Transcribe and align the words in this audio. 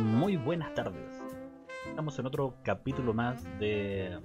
Muy 0.00 0.38
buenas 0.38 0.72
tardes. 0.72 1.22
Estamos 1.86 2.18
en 2.18 2.24
otro 2.24 2.54
capítulo 2.62 3.12
más 3.12 3.44
de 3.58 4.18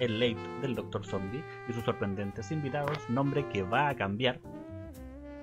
El 0.00 0.18
Late 0.18 0.40
del 0.62 0.74
Dr. 0.74 1.04
Zombie 1.04 1.44
y 1.68 1.72
sus 1.74 1.84
sorprendentes 1.84 2.50
invitados, 2.50 2.98
nombre 3.10 3.46
que 3.50 3.62
va 3.62 3.90
a 3.90 3.94
cambiar. 3.94 4.40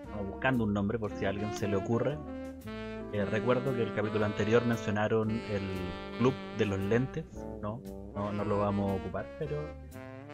Estamos 0.01 0.27
buscando 0.31 0.63
un 0.63 0.73
nombre 0.73 0.97
por 0.97 1.11
si 1.11 1.25
a 1.25 1.29
alguien 1.29 1.53
se 1.53 1.67
le 1.67 1.75
ocurre. 1.75 2.17
Eh, 3.13 3.25
recuerdo 3.25 3.75
que 3.75 3.83
el 3.83 3.93
capítulo 3.93 4.25
anterior 4.25 4.65
mencionaron 4.65 5.29
el 5.29 5.61
Club 6.17 6.33
de 6.57 6.65
los 6.65 6.79
Lentes, 6.79 7.25
no, 7.61 7.79
no, 8.15 8.33
no 8.33 8.43
lo 8.43 8.57
vamos 8.57 8.89
a 8.89 8.95
ocupar, 8.95 9.27
pero 9.37 9.55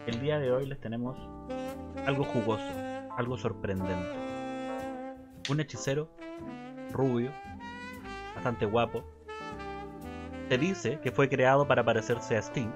el 0.08 0.22
día 0.22 0.40
de 0.40 0.50
hoy 0.54 0.66
les 0.66 0.80
tenemos 0.80 1.18
algo 2.06 2.24
jugoso, 2.24 2.72
algo 3.18 3.38
sorprendente. 3.38 4.16
Un 5.50 5.60
hechicero 5.60 6.10
rubio, 6.94 7.32
bastante 8.34 8.66
guapo. 8.66 9.04
Se 10.52 10.58
dice 10.58 11.00
que 11.00 11.12
fue 11.12 11.30
creado 11.30 11.66
para 11.66 11.86
parecerse 11.86 12.36
a 12.36 12.42
Sting, 12.42 12.74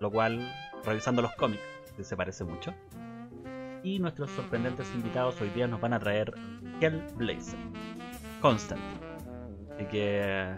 lo 0.00 0.10
cual, 0.10 0.52
revisando 0.84 1.22
los 1.22 1.32
cómics, 1.36 1.62
se 2.02 2.16
parece 2.16 2.42
mucho. 2.42 2.74
Y 3.84 4.00
nuestros 4.00 4.32
sorprendentes 4.32 4.92
invitados 4.96 5.40
hoy 5.40 5.48
día 5.50 5.68
nos 5.68 5.80
van 5.80 5.92
a 5.92 6.00
traer 6.00 6.34
Hellblazer, 6.80 7.60
Constantine. 8.40 8.98
Así 9.72 9.84
que, 9.84 10.56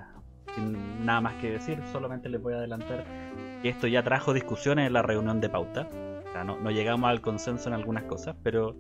sin 0.54 1.04
nada 1.04 1.20
más 1.20 1.34
que 1.42 1.50
decir, 1.50 1.78
solamente 1.92 2.30
les 2.30 2.40
voy 2.40 2.54
a 2.54 2.56
adelantar 2.56 3.04
que 3.60 3.68
esto 3.68 3.86
ya 3.86 4.02
trajo 4.02 4.32
discusiones 4.32 4.86
en 4.86 4.94
la 4.94 5.02
reunión 5.02 5.42
de 5.42 5.50
pauta. 5.50 5.86
No, 6.46 6.70
llegamos 6.70 7.10
al 7.10 7.20
consenso 7.20 7.68
en 7.68 7.74
algunas 7.74 8.04
cosas, 8.04 8.34
pero 8.42 8.78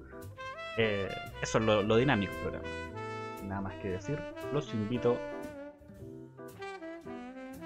eh, 0.78 1.10
eso 1.42 1.58
es 1.58 1.64
lo, 1.64 1.82
lo 1.82 1.96
dinámico 1.96 2.32
del 2.32 2.40
programa. 2.40 2.68
Nada 3.44 3.60
más 3.60 3.74
que 3.82 3.90
decir, 3.90 4.18
los 4.54 4.72
invito 4.72 5.18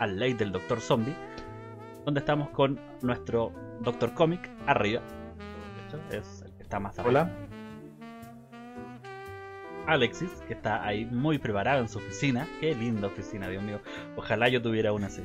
al 0.00 0.18
late 0.18 0.34
del 0.34 0.50
Doctor 0.50 0.80
Zombie, 0.80 1.14
donde 2.04 2.20
estamos 2.20 2.50
con 2.50 2.80
nuestro 3.02 3.52
Doctor 3.80 4.12
Comic 4.14 4.50
arriba. 4.66 5.02
De 5.76 5.86
hecho, 5.86 6.18
es 6.18 6.42
el 6.42 6.52
que 6.56 6.62
está 6.64 6.80
más 6.80 6.98
arriba. 6.98 7.22
Hola. 7.22 7.60
Alexis, 9.86 10.30
que 10.46 10.54
está 10.54 10.84
ahí 10.84 11.04
muy 11.06 11.38
preparado 11.38 11.80
en 11.80 11.88
su 11.88 11.98
oficina. 11.98 12.48
Qué 12.60 12.74
linda 12.74 13.08
oficina, 13.08 13.48
Dios 13.48 13.62
mío. 13.62 13.80
Ojalá 14.16 14.48
yo 14.48 14.62
tuviera 14.62 14.92
una 14.92 15.06
así. 15.08 15.22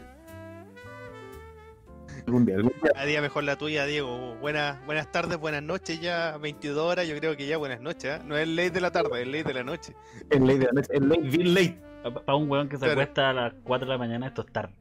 Algún 2.26 2.46
día, 2.46 2.56
algún 2.56 2.74
día. 2.82 2.92
Cada 2.94 3.06
día 3.06 3.22
mejor 3.22 3.44
la 3.44 3.56
tuya, 3.58 3.86
Diego. 3.86 4.36
Buenas, 4.42 4.84
buenas 4.86 5.12
tardes, 5.12 5.38
buenas 5.38 5.62
noches 5.62 6.02
ya, 6.02 6.38
22 6.38 6.78
horas, 6.78 7.08
yo 7.08 7.16
creo 7.18 7.38
que 7.38 7.46
ya 7.46 7.58
buenas 7.58 7.80
noches. 7.82 8.20
¿eh? 8.20 8.22
No 8.26 8.36
es 8.36 8.48
ley 8.48 8.70
de 8.70 8.82
la 8.82 8.92
tarde, 8.92 9.22
es 9.22 9.28
ley 9.28 9.44
de 9.44 9.54
la 9.54 9.64
noche. 9.64 9.94
El 10.32 10.48
late, 10.48 10.60
de 10.60 10.66
la 10.66 10.72
noche, 10.72 10.90
el 10.94 11.10
late, 11.10 11.22
bien 11.22 11.54
late. 11.54 11.85
Para 12.14 12.36
un 12.36 12.50
weón 12.50 12.70
que 12.70 12.78
se 12.78 12.90
acuesta 12.90 13.32
a 13.32 13.34
las 13.34 13.54
4 13.64 13.88
de 13.88 13.92
la 13.94 13.98
mañana, 13.98 14.28
esto 14.28 14.44
es 14.44 14.52
tarde. 14.52 14.74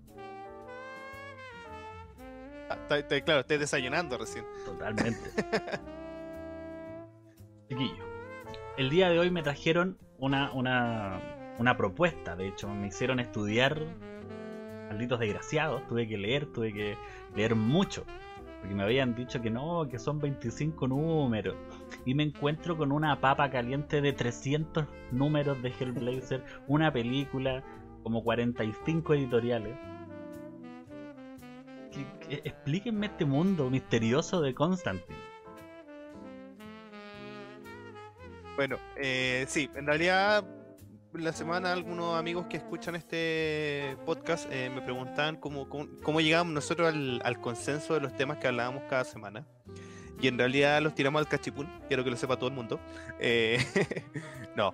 Ah, 2.69 2.77
claro, 3.25 3.41
estoy 3.41 3.59
desayunando 3.59 4.19
recién. 4.19 4.45
Totalmente. 4.65 5.31
Chiquillo, 7.69 8.05
el 8.77 8.91
día 8.91 9.09
de 9.09 9.19
hoy 9.19 9.31
me 9.31 9.43
trajeron 9.43 9.97
una, 10.19 10.53
una, 10.53 11.21
una 11.59 11.77
propuesta. 11.77 12.37
De 12.37 12.49
hecho, 12.49 12.69
me 12.69 12.89
hicieron 12.89 13.21
estudiar. 13.21 13.81
Malditos 14.89 15.19
desgraciados. 15.19 15.87
Tuve 15.89 16.07
que 16.07 16.19
leer, 16.19 16.47
tuve 16.53 16.73
que 16.73 16.97
leer 17.35 17.55
mucho. 17.55 18.05
Porque 18.61 18.75
me 18.75 18.83
habían 18.83 19.15
dicho 19.15 19.41
que 19.41 19.51
no, 19.51 19.89
que 19.89 19.99
son 19.99 20.21
25 20.21 20.89
números. 20.89 21.57
Y 22.07 22.15
me 22.15 22.23
encuentro 22.25 22.77
con 22.77 22.93
una 22.93 23.21
papa 23.21 23.51
caliente 23.51 24.01
de 24.01 24.13
300 24.13 24.87
números 25.11 25.63
de 25.63 25.71
Hellblazer. 25.79 26.45
Una 26.69 26.93
película, 26.93 27.63
como 28.03 28.23
45 28.23 29.15
editoriales. 29.15 29.75
Que- 31.91 32.27
que- 32.29 32.43
explíquenme 32.49 33.07
este 33.07 33.25
mundo 33.25 33.71
misterioso 33.71 34.41
de 34.43 34.55
Constantine. 34.55 35.17
Bueno, 38.57 38.77
eh, 38.97 39.45
sí, 39.49 39.69
en 39.75 39.87
realidad 39.87 40.45
la 41.13 41.33
semana 41.33 41.73
algunos 41.73 42.17
amigos 42.19 42.47
que 42.47 42.57
escuchan 42.57 42.95
este 42.97 43.97
podcast 44.05 44.49
eh, 44.53 44.71
me 44.73 44.81
preguntaban 44.83 45.37
cómo, 45.37 45.69
cómo, 45.69 46.21
llegamos 46.21 46.53
nosotros 46.53 46.93
al 47.25 47.41
consenso 47.41 47.95
de 47.95 48.01
los 48.01 48.15
temas 48.17 48.39
que 48.39 48.49
hablábamos 48.49 48.83
cada 48.89 49.05
semana. 49.05 49.47
Y 50.21 50.29
en 50.29 50.39
realidad 50.39 50.81
los 50.81 50.95
tiramos 50.95 51.21
al 51.21 51.29
cachipún, 51.29 51.69
quiero 51.89 52.05
que 52.05 52.11
lo 52.11 52.17
sepa 52.17 52.37
todo 52.37 52.49
el 52.49 52.55
mundo. 52.55 52.81
Eh, 53.21 53.59
no, 54.57 54.73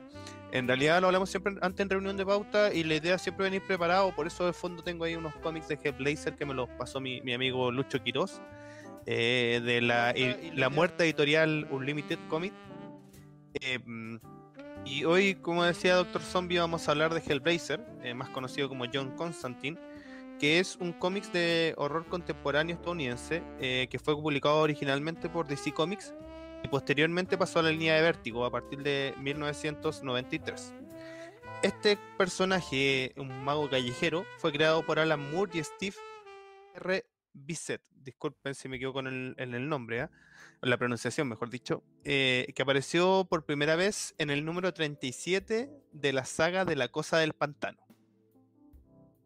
en 0.52 0.68
realidad 0.68 1.00
lo 1.00 1.06
hablamos 1.08 1.30
siempre 1.30 1.54
antes 1.62 1.80
en 1.80 1.90
reunión 1.90 2.16
de 2.16 2.24
pauta 2.26 2.72
y 2.72 2.84
la 2.84 2.94
idea 2.96 3.14
es 3.16 3.22
siempre 3.22 3.44
venir 3.44 3.62
preparado. 3.66 4.14
Por 4.14 4.26
eso 4.26 4.46
de 4.46 4.52
fondo 4.52 4.82
tengo 4.82 5.04
ahí 5.04 5.16
unos 5.16 5.34
cómics 5.36 5.68
de 5.68 5.78
Hellblazer 5.82 6.36
que 6.36 6.44
me 6.46 6.54
los 6.54 6.68
pasó 6.70 7.00
mi, 7.00 7.20
mi 7.22 7.32
amigo 7.34 7.70
Lucho 7.72 8.02
Quiroz. 8.02 8.40
eh, 9.06 9.60
de 9.64 9.80
la, 9.80 10.12
y- 10.16 10.52
la 10.54 10.68
muerta 10.68 11.04
editorial 11.04 11.66
Unlimited 11.70 12.18
Comic. 12.28 12.52
Eh, 13.60 13.78
mm, 13.84 14.16
y 14.84 15.04
hoy, 15.04 15.34
como 15.36 15.64
decía 15.64 15.94
Doctor 15.96 16.22
Zombie, 16.22 16.58
vamos 16.58 16.86
a 16.86 16.92
hablar 16.92 17.12
de 17.14 17.20
Hellblazer, 17.26 17.80
más 18.14 18.28
conocido 18.30 18.68
como 18.68 18.84
John 18.92 19.10
Constantine, 19.16 19.78
que 20.40 20.58
es 20.58 20.76
un 20.76 20.92
cómics 20.94 21.32
de 21.32 21.74
horror 21.76 22.06
contemporáneo 22.06 22.74
estadounidense 22.74 23.42
eh, 23.60 23.86
que 23.90 23.98
fue 23.98 24.16
publicado 24.16 24.60
originalmente 24.60 25.28
por 25.28 25.46
DC 25.46 25.72
Comics 25.72 26.14
y 26.64 26.68
posteriormente 26.68 27.36
pasó 27.36 27.58
a 27.58 27.62
la 27.62 27.70
línea 27.70 27.94
de 27.94 28.02
Vértigo 28.02 28.44
a 28.46 28.50
partir 28.50 28.82
de 28.82 29.14
1993. 29.18 30.74
Este 31.62 31.98
personaje, 32.16 33.12
un 33.18 33.44
mago 33.44 33.68
callejero, 33.68 34.24
fue 34.38 34.50
creado 34.50 34.84
por 34.84 34.98
Alan 34.98 35.30
Moore 35.30 35.58
y 35.58 35.62
Steve 35.62 35.96
R. 36.74 37.04
Bissett. 37.34 37.82
Disculpen 37.90 38.54
si 38.54 38.68
me 38.68 38.76
equivoco 38.76 39.00
en 39.00 39.34
el 39.38 39.68
nombre, 39.68 40.00
¿ah? 40.00 40.10
la 40.62 40.78
pronunciación, 40.78 41.28
mejor 41.28 41.50
dicho, 41.50 41.82
eh, 42.04 42.50
que 42.54 42.62
apareció 42.62 43.26
por 43.28 43.44
primera 43.44 43.76
vez 43.76 44.14
en 44.16 44.30
el 44.30 44.44
número 44.44 44.72
37 44.72 45.70
de 45.92 46.12
la 46.12 46.24
saga 46.24 46.64
de 46.64 46.76
la 46.76 46.88
Cosa 46.88 47.18
del 47.18 47.34
Pantano. 47.34 47.89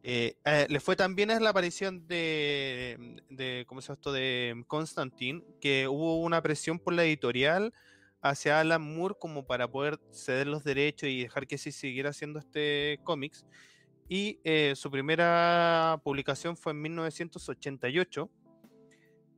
Eh, 0.07 0.37
eh, 0.45 0.67
le 0.69 0.81
fue 0.81 0.97
también 0.97 1.31
a 1.31 1.41
la 1.41 1.49
aparición 1.49 2.07
de, 2.07 3.23
de 3.31 3.65
¿cómo 3.67 3.81
esto? 3.81 4.13
de 4.13 4.63
Constantine, 4.67 5.43
que 5.63 5.89
hubo 5.89 6.21
una 6.21 6.43
presión 6.43 6.79
por 6.79 6.93
la 6.93 7.05
editorial 7.05 7.73
hacia 8.21 8.61
Alan 8.61 8.83
Moore 8.83 9.15
como 9.19 9.47
para 9.47 9.67
poder 9.67 9.99
ceder 10.13 10.47
los 10.47 10.63
derechos 10.63 11.09
y 11.09 11.23
dejar 11.23 11.47
que 11.47 11.57
se 11.57 11.73
siguiera 11.73 12.11
haciendo 12.11 12.39
este 12.39 13.01
cómics. 13.03 13.47
Y 14.07 14.41
eh, 14.45 14.75
su 14.77 14.91
primera 14.91 15.99
publicación 16.05 16.59
fue 16.59 16.73
en 16.73 16.83
1988 16.83 18.31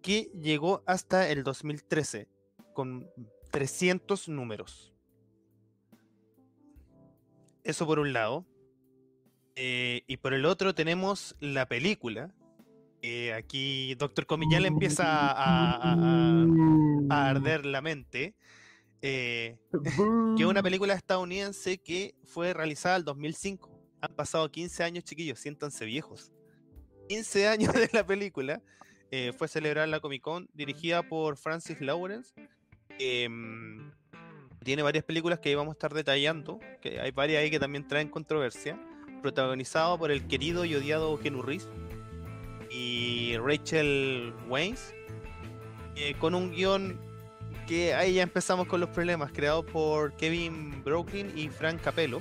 que 0.03 0.33
llegó 0.35 0.83
hasta 0.85 1.29
el 1.31 1.45
2013 1.45 2.29
con 2.75 3.09
300 3.53 4.29
números. 4.29 4.93
Eso 7.63 7.87
por 7.87 8.01
un 8.01 8.13
lado. 8.13 8.45
Eh, 9.57 10.03
y 10.07 10.19
por 10.19 10.35
el 10.35 10.45
otro 10.45 10.75
tenemos 10.75 11.35
la 11.41 11.67
película. 11.67 12.33
aquí 13.35 13.95
Doctor 13.95 14.27
le 14.39 14.69
empieza 14.69 15.05
a, 15.31 15.95
a- 17.09 17.29
arder 17.31 17.65
la 17.65 17.81
mente. 17.81 18.35
eh, 19.03 19.57
que 20.37 20.43
es 20.43 20.49
una 20.49 20.63
película 20.63 20.93
estadounidense 20.95 21.79
que 21.79 22.15
fue 22.25 22.53
realizada 22.53 22.97
en 22.97 23.05
2005. 23.05 23.71
Han 24.03 24.15
pasado 24.15 24.51
15 24.51 24.83
años, 24.85 25.05
chiquillos, 25.05 25.39
siéntanse 25.41 25.85
viejos. 25.87 26.33
15 27.09 27.49
años 27.49 27.73
de 27.73 27.89
la 27.93 28.05
película. 28.07 28.63
eh, 29.13 29.33
fue 29.39 29.47
celebrada 29.49 29.87
la 29.87 30.01
Comic 30.01 30.21
Con, 30.23 30.49
dirigida 30.53 31.03
por 31.09 31.37
Francis 31.39 31.81
Lawrence. 31.81 32.35
em, 32.99 33.93
tiene 34.65 34.83
varias 34.83 35.05
películas 35.05 35.39
que 35.39 35.49
ahí 35.51 35.55
vamos 35.55 35.73
a 35.73 35.77
estar 35.77 35.95
detallando, 35.95 36.59
que 36.83 37.01
hay 37.01 37.13
varias 37.13 37.41
ahí 37.43 37.51
que 37.51 37.61
también 37.61 37.87
traen 37.87 38.09
controversia. 38.09 38.79
Protagonizado 39.23 39.99
por 39.99 40.11
el 40.11 40.27
querido 40.27 40.65
y 40.65 40.75
odiado 40.75 41.19
Keanu 41.19 41.43
Reeves 41.43 41.69
y 42.71 43.37
Rachel 43.39 44.33
Waynes, 44.49 44.95
eh, 45.97 46.15
con 46.19 46.35
un 46.35 46.53
guion 46.53 46.99
que 47.67 47.95
ahí 47.95 48.15
ya 48.15 48.23
empezamos 48.23 48.67
con 48.67 48.81
los 48.81 48.91
problemas, 48.91 49.33
creado 49.33 49.65
por 49.65 50.13
Kevin 50.17 50.83
Brooklyn 50.85 51.33
y 51.37 51.49
Frank 51.49 51.81
Capello. 51.81 52.21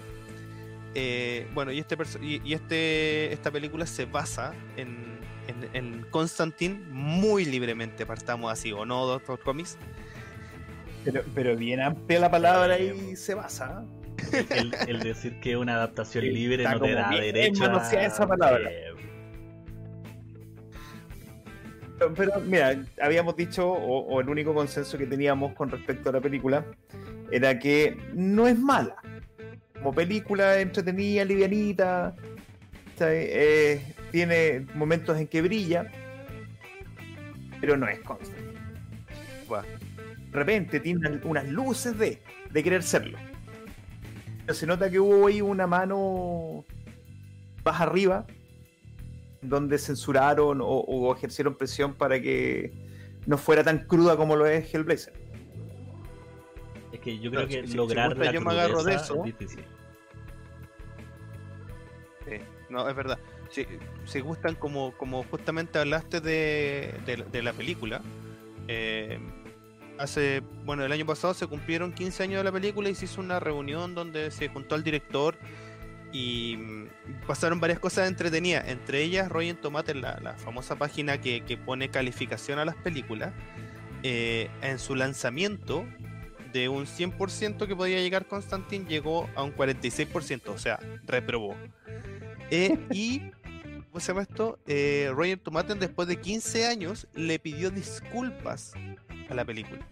Eh, 0.95 1.47
bueno, 1.53 1.71
y, 1.71 1.79
este 1.79 1.97
y, 2.21 2.41
y 2.43 2.53
este, 2.53 3.33
esta 3.33 3.51
película 3.51 3.85
se 3.85 4.05
basa 4.05 4.53
en, 4.77 5.19
en, 5.47 5.69
en 5.73 6.05
Constantine 6.09 6.79
muy 6.89 7.45
libremente, 7.45 8.05
partamos 8.05 8.51
así, 8.51 8.71
¿o 8.71 8.85
no, 8.85 9.05
Doctor 9.05 9.39
Comics? 9.39 9.77
Pero, 11.03 11.23
pero 11.35 11.55
bien 11.55 11.81
amplia 11.81 12.19
la 12.19 12.31
palabra 12.31 12.79
y 12.79 13.15
se 13.15 13.35
basa. 13.35 13.85
El, 14.49 14.73
el 14.87 14.99
decir 15.01 15.39
que 15.39 15.55
una 15.57 15.75
adaptación 15.75 16.23
Sí, 16.23 16.31
libre 16.31 16.63
está 16.63 16.73
no 16.75 16.79
te 16.81 16.91
da 16.93 17.09
derecho 17.09 17.65
a... 17.65 17.69
manoseada 17.69 18.05
esa 18.07 18.27
palabra. 18.27 18.69
eh, 18.71 18.91
Pero, 21.97 22.13
pero, 22.13 22.39
mira, 22.41 22.83
habíamos 23.01 23.35
dicho, 23.37 23.67
o, 23.69 23.99
o 24.07 24.21
el 24.21 24.27
único 24.29 24.53
consenso 24.53 24.97
que 24.97 25.05
teníamos 25.07 25.53
con 25.53 25.69
respecto 25.71 26.09
a 26.09 26.13
la 26.13 26.21
película, 26.21 26.65
era 27.31 27.57
que 27.57 27.97
no 28.13 28.47
es 28.47 28.57
mala. 28.59 28.95
Como 29.73 29.93
película 29.93 30.59
entretenida, 30.59 31.23
livianita. 31.23 32.13
Eh, 32.99 33.81
tiene 34.11 34.65
momentos 34.73 35.17
en 35.19 35.27
que 35.27 35.41
brilla, 35.41 35.89
pero 37.59 37.75
no 37.77 37.87
es 37.87 37.99
Constantine. 37.99 38.53
Buah. 39.47 39.63
De 39.63 40.31
repente 40.31 40.79
tiene 40.79 40.99
unas- 41.09 41.23
unas 41.25 41.47
luces 41.49 41.97
de, 41.97 42.21
de 42.51 42.63
querer 42.63 42.83
serlo. 42.83 43.17
Pero 44.45 44.53
se 44.53 44.67
nota 44.67 44.89
que 44.89 44.99
hubo 44.99 45.27
ahí 45.27 45.41
una 45.41 45.65
mano 45.67 46.63
más 47.63 47.81
arriba, 47.81 48.25
donde 49.41 49.77
censuraron 49.79 50.61
o, 50.61 50.65
o 50.67 51.15
ejercieron 51.15 51.55
presión 51.55 51.93
para 51.95 52.21
que 52.21 52.71
no 53.25 53.37
fuera 53.37 53.63
tan 53.63 53.79
cruda 53.87 54.15
como 54.17 54.35
lo 54.35 54.45
es 54.45 54.71
Hellblazer. 54.73 55.13
Es 56.91 56.99
que 56.99 57.17
yo 57.19 57.31
creo 57.31 57.47
que 57.47 57.67
si- 57.67 57.75
lograr 57.75 58.09
si 58.11 58.15
gusta, 58.15 58.25
la 58.25 58.31
yo 58.31 58.41
me 58.41 58.51
agarro 58.51 58.83
de 58.83 58.93
eso. 58.95 59.15
es 59.17 59.23
difícil. 59.23 59.65
Sí, 62.27 62.37
no, 62.69 62.87
es 62.87 62.95
verdad. 62.95 63.19
Si, 63.49 63.65
si 64.05 64.19
gustan, 64.19 64.55
como, 64.55 64.91
como 64.97 65.23
justamente 65.23 65.77
hablaste 65.79 66.21
de, 66.21 66.95
de, 67.05 67.17
de 67.31 67.41
la 67.43 67.53
película, 67.53 68.01
eh, 68.67 69.19
hace, 69.99 70.41
bueno, 70.65 70.83
el 70.85 70.91
año 70.91 71.05
pasado 71.05 71.33
se 71.33 71.47
cumplieron 71.47 71.93
15 71.93 72.23
años 72.23 72.37
de 72.39 72.43
la 72.43 72.51
película 72.51 72.89
y 72.89 72.95
se 72.95 73.05
hizo 73.05 73.21
una 73.21 73.39
reunión 73.39 73.95
donde 73.95 74.31
se 74.31 74.49
juntó 74.49 74.75
al 74.75 74.83
director 74.83 75.35
y 76.11 76.57
mm, 76.57 76.87
pasaron 77.27 77.59
varias 77.59 77.79
cosas 77.79 78.07
entretenidas. 78.07 78.67
Entre 78.67 79.01
ellas, 79.01 79.29
Rotten 79.29 79.57
Tomatoes, 79.57 79.97
la, 79.97 80.19
la 80.21 80.33
famosa 80.35 80.75
página 80.77 81.19
que, 81.19 81.43
que 81.43 81.57
pone 81.57 81.89
calificación 81.89 82.59
a 82.59 82.65
las 82.65 82.75
películas, 82.75 83.33
eh, 84.03 84.49
en 84.61 84.77
su 84.77 84.93
lanzamiento 84.93 85.83
de 86.53 86.69
un 86.69 86.85
100% 86.85 87.67
que 87.67 87.75
podía 87.75 87.97
llegar 87.97 88.27
Constantine 88.27 88.85
llegó 88.87 89.27
a 89.35 89.43
un 89.43 89.53
46%, 89.53 90.49
o 90.49 90.57
sea, 90.57 90.79
reprobó. 91.05 91.55
Eh, 92.51 92.77
y, 92.91 93.31
¿cómo 93.89 93.99
se 93.99 94.07
llama 94.07 94.21
esto? 94.21 94.59
Eh, 94.67 95.11
Roger 95.13 95.39
Tomaten 95.39 95.79
después 95.79 96.07
de 96.07 96.17
15 96.17 96.67
años 96.67 97.07
le 97.15 97.39
pidió 97.39 97.71
disculpas 97.71 98.73
a 99.29 99.33
la 99.33 99.45
película. 99.45 99.85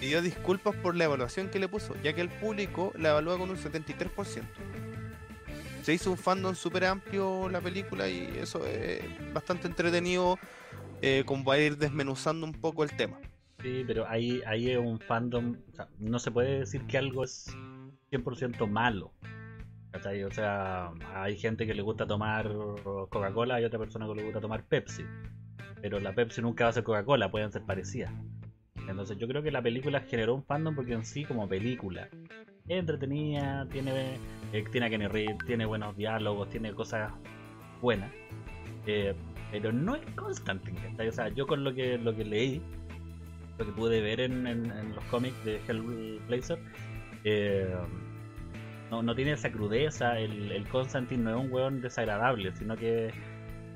Pidió 0.00 0.20
disculpas 0.20 0.74
por 0.76 0.94
la 0.94 1.04
evaluación 1.04 1.48
que 1.48 1.58
le 1.58 1.68
puso, 1.68 1.94
ya 2.02 2.12
que 2.12 2.20
el 2.20 2.28
público 2.28 2.92
la 2.98 3.10
evalúa 3.10 3.38
con 3.38 3.50
un 3.50 3.56
73%. 3.56 4.42
Se 5.82 5.94
hizo 5.94 6.10
un 6.10 6.18
fandom 6.18 6.54
súper 6.54 6.84
amplio 6.84 7.48
la 7.48 7.60
película 7.60 8.08
y 8.08 8.38
eso 8.38 8.66
es 8.66 9.02
bastante 9.32 9.68
entretenido 9.68 10.38
eh, 11.00 11.22
como 11.24 11.44
para 11.44 11.60
ir 11.60 11.78
desmenuzando 11.78 12.44
un 12.44 12.52
poco 12.52 12.82
el 12.82 12.90
tema. 12.96 13.18
Sí, 13.62 13.84
pero 13.86 14.06
ahí, 14.06 14.42
ahí 14.46 14.70
es 14.70 14.78
un 14.78 14.98
fandom. 14.98 15.56
o 15.72 15.76
sea, 15.76 15.88
no 15.98 16.18
se 16.18 16.30
puede 16.30 16.60
decir 16.60 16.82
que 16.86 16.98
algo 16.98 17.24
es 17.24 17.46
100% 18.10 18.68
malo. 18.68 19.12
¿cachai? 19.96 20.24
O 20.24 20.30
sea, 20.30 20.90
hay 21.14 21.36
gente 21.36 21.66
que 21.66 21.74
le 21.74 21.82
gusta 21.82 22.06
tomar 22.06 22.52
Coca-Cola 23.08 23.60
y 23.60 23.64
otra 23.64 23.78
persona 23.78 24.06
que 24.06 24.14
le 24.14 24.24
gusta 24.24 24.40
tomar 24.40 24.64
Pepsi. 24.64 25.04
Pero 25.82 26.00
la 26.00 26.12
Pepsi 26.14 26.40
nunca 26.42 26.64
va 26.64 26.70
a 26.70 26.72
ser 26.72 26.84
Coca-Cola, 26.84 27.30
pueden 27.30 27.52
ser 27.52 27.62
parecidas. 27.62 28.12
Entonces 28.88 29.18
yo 29.18 29.26
creo 29.28 29.42
que 29.42 29.50
la 29.50 29.62
película 29.62 30.00
generó 30.00 30.34
un 30.34 30.44
fandom 30.44 30.74
porque 30.74 30.92
en 30.94 31.04
sí 31.04 31.24
como 31.24 31.48
película 31.48 32.08
es 32.68 32.78
entretenida, 32.78 33.66
tiene, 33.70 34.14
eh, 34.52 34.64
tiene 34.70 34.86
a 34.86 34.90
Kenny 34.90 35.06
Reed, 35.08 35.36
tiene 35.46 35.66
buenos 35.66 35.96
diálogos, 35.96 36.48
tiene 36.50 36.72
cosas 36.72 37.12
buenas. 37.80 38.10
Eh, 38.86 39.14
pero 39.50 39.72
no 39.72 39.94
es 39.96 40.02
Constantine. 40.14 40.78
O 41.08 41.12
sea, 41.12 41.28
yo 41.28 41.46
con 41.46 41.62
lo 41.64 41.74
que, 41.74 41.98
lo 41.98 42.14
que 42.14 42.24
leí, 42.24 42.60
lo 43.58 43.66
que 43.66 43.72
pude 43.72 44.00
ver 44.00 44.20
en, 44.20 44.46
en- 44.46 44.70
en 44.70 44.94
los 44.94 45.04
cómics 45.04 45.44
de 45.44 45.60
Hellblazer, 45.68 46.58
eh, 47.24 47.74
no, 48.90 49.02
no 49.02 49.14
tiene 49.14 49.32
esa 49.32 49.50
crudeza, 49.50 50.18
el, 50.18 50.52
el 50.52 50.66
Constantine 50.68 51.22
no 51.24 51.30
es 51.30 51.44
un 51.46 51.52
weón 51.52 51.80
desagradable, 51.80 52.52
sino 52.54 52.76
que 52.76 53.10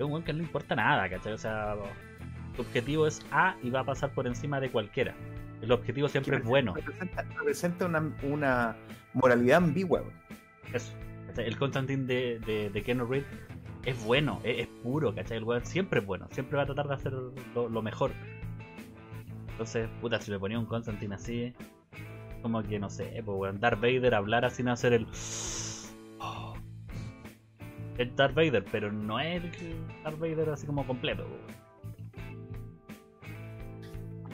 es 0.05 0.07
un 0.07 0.13
weón 0.13 0.25
que 0.25 0.33
no 0.33 0.39
le 0.39 0.45
importa 0.45 0.75
nada, 0.75 1.09
¿cachai? 1.09 1.33
O 1.33 1.39
sea, 1.39 1.77
su 2.57 2.63
objetivo 2.63 3.07
es 3.07 3.25
A 3.31 3.57
y 3.63 3.71
va 3.71 3.81
a 3.81 3.85
pasar 3.85 4.13
por 4.13 4.27
encima 4.27 4.61
de 4.61 4.71
cualquiera. 4.71 5.15
El 5.61 5.73
objetivo 5.73 6.09
siempre 6.09 6.39
es 6.39 6.45
bueno. 6.45 6.75
Representa, 6.75 7.23
representa 7.23 7.87
una, 7.87 8.13
una 8.23 8.77
moralidad 9.13 9.59
ambigua. 9.59 10.03
Eso. 10.73 10.93
¿cachai? 11.27 11.47
El 11.47 11.59
Constantine 11.59 12.05
de, 12.07 12.41
de, 12.41 12.71
de 12.71 12.83
Keanu 12.83 13.05
Reeves 13.05 13.29
es 13.85 14.05
bueno, 14.05 14.41
es, 14.43 14.61
es 14.61 14.67
puro, 14.83 15.15
¿cachai? 15.15 15.39
El 15.39 15.45
weón 15.45 15.65
siempre 15.65 16.01
es 16.01 16.07
bueno, 16.07 16.29
siempre 16.31 16.57
va 16.57 16.63
a 16.63 16.67
tratar 16.67 16.89
de 16.89 16.95
hacer 16.95 17.13
lo, 17.13 17.69
lo 17.69 17.83
mejor. 17.83 18.13
Entonces, 19.53 19.89
puta, 20.01 20.19
si 20.21 20.31
me 20.31 20.39
ponía 20.39 20.59
un 20.59 20.67
Constantine 20.67 21.15
así, 21.15 21.55
como 22.41 22.63
que 22.63 22.79
no 22.79 22.89
sé, 22.89 23.23
pues 23.25 23.39
weón, 23.39 23.61
Darth 23.61 23.81
Vader 23.81 24.15
hablar 24.15 24.47
así 24.47 24.63
no 24.63 24.73
hacer 24.73 24.95
el. 24.95 25.07
El 28.01 28.17
Darth 28.17 28.35
Vader, 28.35 28.65
pero 28.73 28.91
no 28.91 29.21
es 29.21 29.45
el 29.61 29.77
Darth 30.03 30.19
Vader 30.19 30.49
así 30.49 30.67
como 30.67 30.87
completo. 30.87 31.27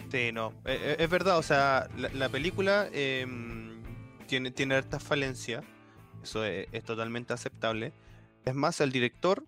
Sí, 0.09 0.31
no, 0.33 0.51
eh, 0.65 0.79
eh, 0.81 0.97
es 1.01 1.11
verdad, 1.11 1.37
o 1.37 1.43
sea, 1.43 1.89
la, 1.97 2.09
la 2.11 2.29
película 2.29 2.89
em, 2.93 3.83
tiene, 4.29 4.53
tiene 4.53 4.77
hartas 4.77 5.03
falencias, 5.03 5.65
eso 6.23 6.45
es, 6.45 6.69
es 6.71 6.85
totalmente 6.85 7.33
aceptable. 7.33 7.93
Es 8.45 8.55
más, 8.55 8.81
el 8.81 8.93
director, 8.93 9.45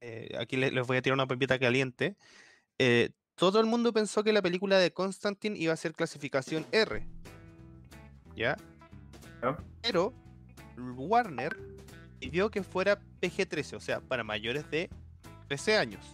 eh, 0.00 0.36
aquí 0.38 0.56
le- 0.56 0.70
les, 0.70 0.86
voy 0.86 0.98
a 0.98 1.02
tirar 1.02 1.14
una 1.14 1.26
pepita 1.26 1.58
caliente, 1.58 2.14
eh, 2.78 3.10
todo 3.34 3.58
el 3.58 3.66
mundo 3.66 3.92
pensó 3.92 4.22
que 4.22 4.32
la 4.32 4.42
película 4.42 4.78
de 4.78 4.92
Constantine 4.92 5.58
iba 5.58 5.72
a 5.72 5.76
ser 5.76 5.92
clasificación 5.92 6.64
R, 6.70 7.04
¿ya? 8.36 8.56
¿Ya? 9.42 9.58
Pero 9.82 10.14
Warner 10.78 11.56
pidió 12.30 12.50
que 12.50 12.62
fuera 12.64 12.98
PG-13, 13.20 13.76
o 13.76 13.80
sea, 13.80 14.00
para 14.00 14.24
mayores 14.24 14.68
de 14.70 14.90
13 15.46 15.76
años. 15.76 16.04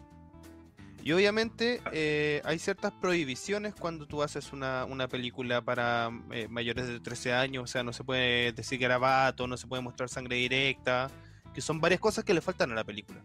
Y 1.02 1.10
obviamente 1.12 1.80
eh, 1.90 2.42
hay 2.44 2.58
ciertas 2.58 2.92
prohibiciones 2.92 3.74
cuando 3.74 4.06
tú 4.06 4.22
haces 4.22 4.52
una, 4.52 4.84
una 4.84 5.08
película 5.08 5.62
para 5.62 6.10
eh, 6.30 6.48
mayores 6.48 6.86
de 6.86 7.00
13 7.00 7.32
años, 7.32 7.64
o 7.64 7.66
sea, 7.66 7.82
no 7.82 7.92
se 7.94 8.04
puede 8.04 8.52
decir 8.52 8.78
garabato, 8.78 9.46
no 9.46 9.56
se 9.56 9.66
puede 9.66 9.82
mostrar 9.82 10.08
sangre 10.10 10.36
directa, 10.36 11.10
que 11.54 11.60
son 11.62 11.80
varias 11.80 11.98
cosas 12.00 12.24
que 12.24 12.34
le 12.34 12.40
faltan 12.42 12.70
a 12.72 12.74
la 12.74 12.84
película. 12.84 13.24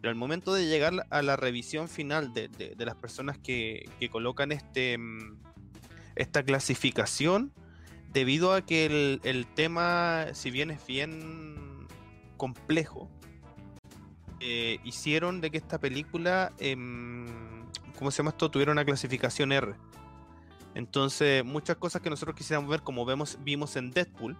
Pero 0.00 0.10
al 0.10 0.16
momento 0.16 0.54
de 0.54 0.66
llegar 0.66 1.06
a 1.10 1.22
la 1.22 1.36
revisión 1.36 1.88
final 1.88 2.32
de, 2.34 2.48
de- 2.48 2.74
de 2.74 2.84
las 2.86 2.96
personas 2.96 3.38
que, 3.38 3.88
que 4.00 4.08
colocan 4.08 4.50
este, 4.50 4.96
mm, 4.98 5.38
esta 6.16 6.42
clasificación, 6.42 7.52
debido 8.12 8.52
a 8.54 8.62
que 8.62 8.86
el, 8.86 9.20
el 9.24 9.46
tema, 9.46 10.26
si 10.32 10.50
bien 10.50 10.70
es 10.70 10.84
bien 10.86 11.63
complejo, 12.36 13.08
eh, 14.40 14.78
hicieron 14.84 15.40
de 15.40 15.50
que 15.50 15.58
esta 15.58 15.78
película, 15.78 16.52
em, 16.58 17.26
¿cómo 17.98 18.10
se 18.10 18.18
llama 18.18 18.30
esto? 18.30 18.50
Tuviera 18.50 18.72
una 18.72 18.84
clasificación 18.84 19.52
R. 19.52 19.74
Entonces, 20.74 21.44
muchas 21.44 21.76
cosas 21.76 22.02
que 22.02 22.10
nosotros 22.10 22.36
quisiéramos 22.36 22.68
ver, 22.68 22.82
como 22.82 23.04
vemos, 23.04 23.38
vimos 23.42 23.76
en 23.76 23.90
Deadpool, 23.90 24.36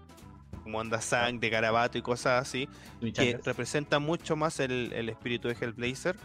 como 0.63 0.81
anda 0.81 1.01
Sang 1.01 1.39
de 1.39 1.49
Garabato 1.49 1.97
y 1.97 2.03
cosas 2.03 2.43
así, 2.43 2.69
que 3.15 3.39
representa 3.45 3.99
mucho 3.99 4.35
más 4.37 4.61
el, 4.61 4.93
el 4.93 5.09
espíritu 5.09 5.49
de 5.49 5.57
Hellblazer 5.61 6.17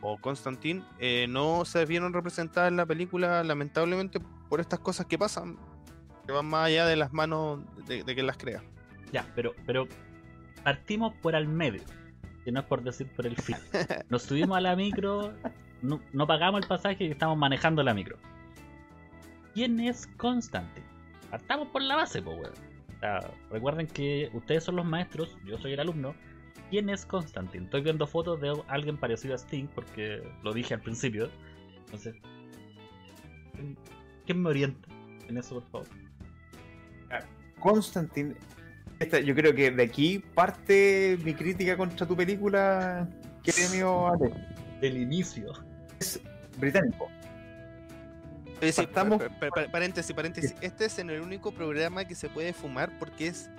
o 0.00 0.18
Constantine, 0.18 0.82
eh, 0.98 1.26
no 1.28 1.64
se 1.64 1.84
vieron 1.84 2.12
representadas 2.12 2.70
en 2.70 2.76
la 2.76 2.86
película, 2.86 3.42
lamentablemente, 3.44 4.20
por 4.48 4.60
estas 4.60 4.78
cosas 4.80 5.06
que 5.06 5.18
pasan, 5.18 5.58
que 6.26 6.32
van 6.32 6.46
más 6.46 6.66
allá 6.66 6.86
de 6.86 6.96
las 6.96 7.12
manos 7.12 7.60
de, 7.86 8.04
de 8.04 8.14
quien 8.14 8.26
las 8.26 8.36
crea. 8.36 8.62
Ya, 9.12 9.30
pero, 9.34 9.54
pero 9.66 9.86
partimos 10.66 11.14
por 11.22 11.36
al 11.36 11.46
medio, 11.46 11.80
que 12.44 12.50
no 12.50 12.58
es 12.58 12.66
por 12.66 12.82
decir 12.82 13.06
por 13.14 13.24
el 13.24 13.36
final. 13.36 13.60
Nos 14.10 14.22
subimos 14.24 14.56
a 14.56 14.60
la 14.60 14.74
micro, 14.74 15.32
no, 15.80 16.00
no 16.12 16.26
pagamos 16.26 16.60
el 16.62 16.66
pasaje 16.66 17.04
y 17.04 17.10
estamos 17.12 17.38
manejando 17.38 17.84
la 17.84 17.94
micro. 17.94 18.16
¿Quién 19.54 19.78
es 19.78 20.08
Constantine? 20.16 20.84
Partamos 21.30 21.68
por 21.68 21.82
la 21.82 21.94
base, 21.94 22.20
pues, 22.20 22.36
weón. 22.36 22.52
O 22.96 22.98
sea, 22.98 23.20
recuerden 23.52 23.86
que 23.86 24.28
ustedes 24.32 24.64
son 24.64 24.74
los 24.74 24.84
maestros, 24.84 25.38
yo 25.44 25.56
soy 25.56 25.74
el 25.74 25.78
alumno. 25.80 26.16
¿Quién 26.68 26.90
es 26.90 27.06
Constantine? 27.06 27.66
Estoy 27.66 27.82
viendo 27.82 28.04
fotos 28.08 28.40
de 28.40 28.52
alguien 28.66 28.96
parecido 28.96 29.34
a 29.34 29.38
Sting, 29.38 29.68
porque 29.72 30.20
lo 30.42 30.52
dije 30.52 30.74
al 30.74 30.80
principio. 30.80 31.30
Entonces, 31.84 32.16
¿quién- 33.54 33.78
¿quién 34.24 34.42
me 34.42 34.48
orienta 34.48 34.88
en 35.28 35.38
eso, 35.38 35.60
por 35.60 35.70
favor? 35.70 35.86
Constantine. 37.60 38.34
Esta- 38.98 39.20
yo 39.20 39.34
creo 39.34 39.54
que 39.54 39.70
de 39.70 39.82
aquí 39.82 40.18
parte 40.34 41.18
mi 41.24 41.34
crítica 41.34 41.76
contra 41.76 42.06
tu 42.06 42.16
película, 42.16 43.08
Gremio 43.44 44.08
Ale. 44.08 44.32
Del 44.80 44.96
inicio. 44.98 45.52
británico. 46.58 47.08
Eh, 48.62 48.72
sí, 48.72 48.82
Partamos- 48.82 49.22
pa- 49.22 49.28
pa- 49.28 49.48
pa- 49.50 49.70
paréntesis, 49.70 50.14
paréntesis. 50.14 50.54
Este 50.62 50.86
es 50.86 50.98
en 50.98 51.10
el 51.10 51.20
único 51.20 51.52
programa 51.52 52.06
que 52.06 52.14
se 52.14 52.28
puede 52.30 52.52
fumar 52.54 52.90
porque 52.98 53.28
es. 53.28 53.50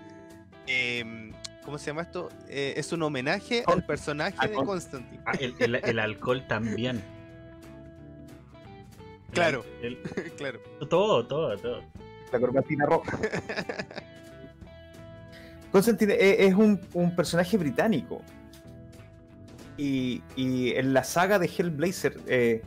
em, 0.66 1.32
¿Cómo 1.64 1.78
se 1.78 1.88
llama 1.88 2.02
esto? 2.04 2.30
Eh, 2.48 2.74
es 2.78 2.92
un 2.94 3.04
homenaje 3.04 3.64
al 3.68 3.86
personaje 3.86 4.48
de 4.48 4.54
Con- 4.54 4.66
Constantine. 4.66 5.22
Ah, 5.26 5.34
el, 5.40 5.54
el- 5.60 5.76
el 5.76 6.00
alcohol 6.00 6.46
también. 6.48 7.02
El- 9.28 9.34
Claro. 9.34 9.66
el- 9.82 9.98
claro. 10.38 10.60
todo, 10.90 11.28
todo, 11.28 11.58
todo. 11.58 11.84
La 12.32 12.40
corbatina 12.40 12.86
roja. 12.86 13.12
Constantine 15.78 16.16
es, 16.16 16.40
es 16.40 16.56
un, 16.56 16.80
personaje 17.16 17.56
británico. 17.56 18.24
Y, 19.78 20.24
en 20.36 20.92
la 20.92 21.04
saga 21.04 21.38
de 21.38 21.46
Hellblazer 21.46 22.20
eh, 22.26 22.64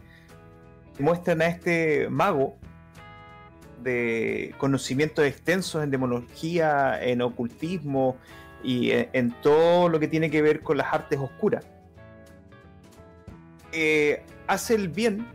muestran 1.01 1.43
a 1.43 1.47
este 1.47 2.09
mago 2.09 2.57
de 3.83 4.55
conocimientos 4.59 5.25
extensos 5.25 5.83
en 5.83 5.91
demonología, 5.91 7.03
en 7.03 7.21
ocultismo 7.23 8.17
y 8.63 8.93
en, 8.93 9.09
en 9.13 9.31
todo 9.43 9.89
lo 9.89 9.99
que 9.99 10.07
tiene 10.07 10.31
que 10.31 10.41
ver 10.41 10.61
con 10.61 10.77
las 10.77 10.95
artes 10.95 11.19
oscuras. 11.19 11.65
Eh, 13.73 14.23
hace 14.47 14.77
el 14.77 14.89
bien 14.89 15.27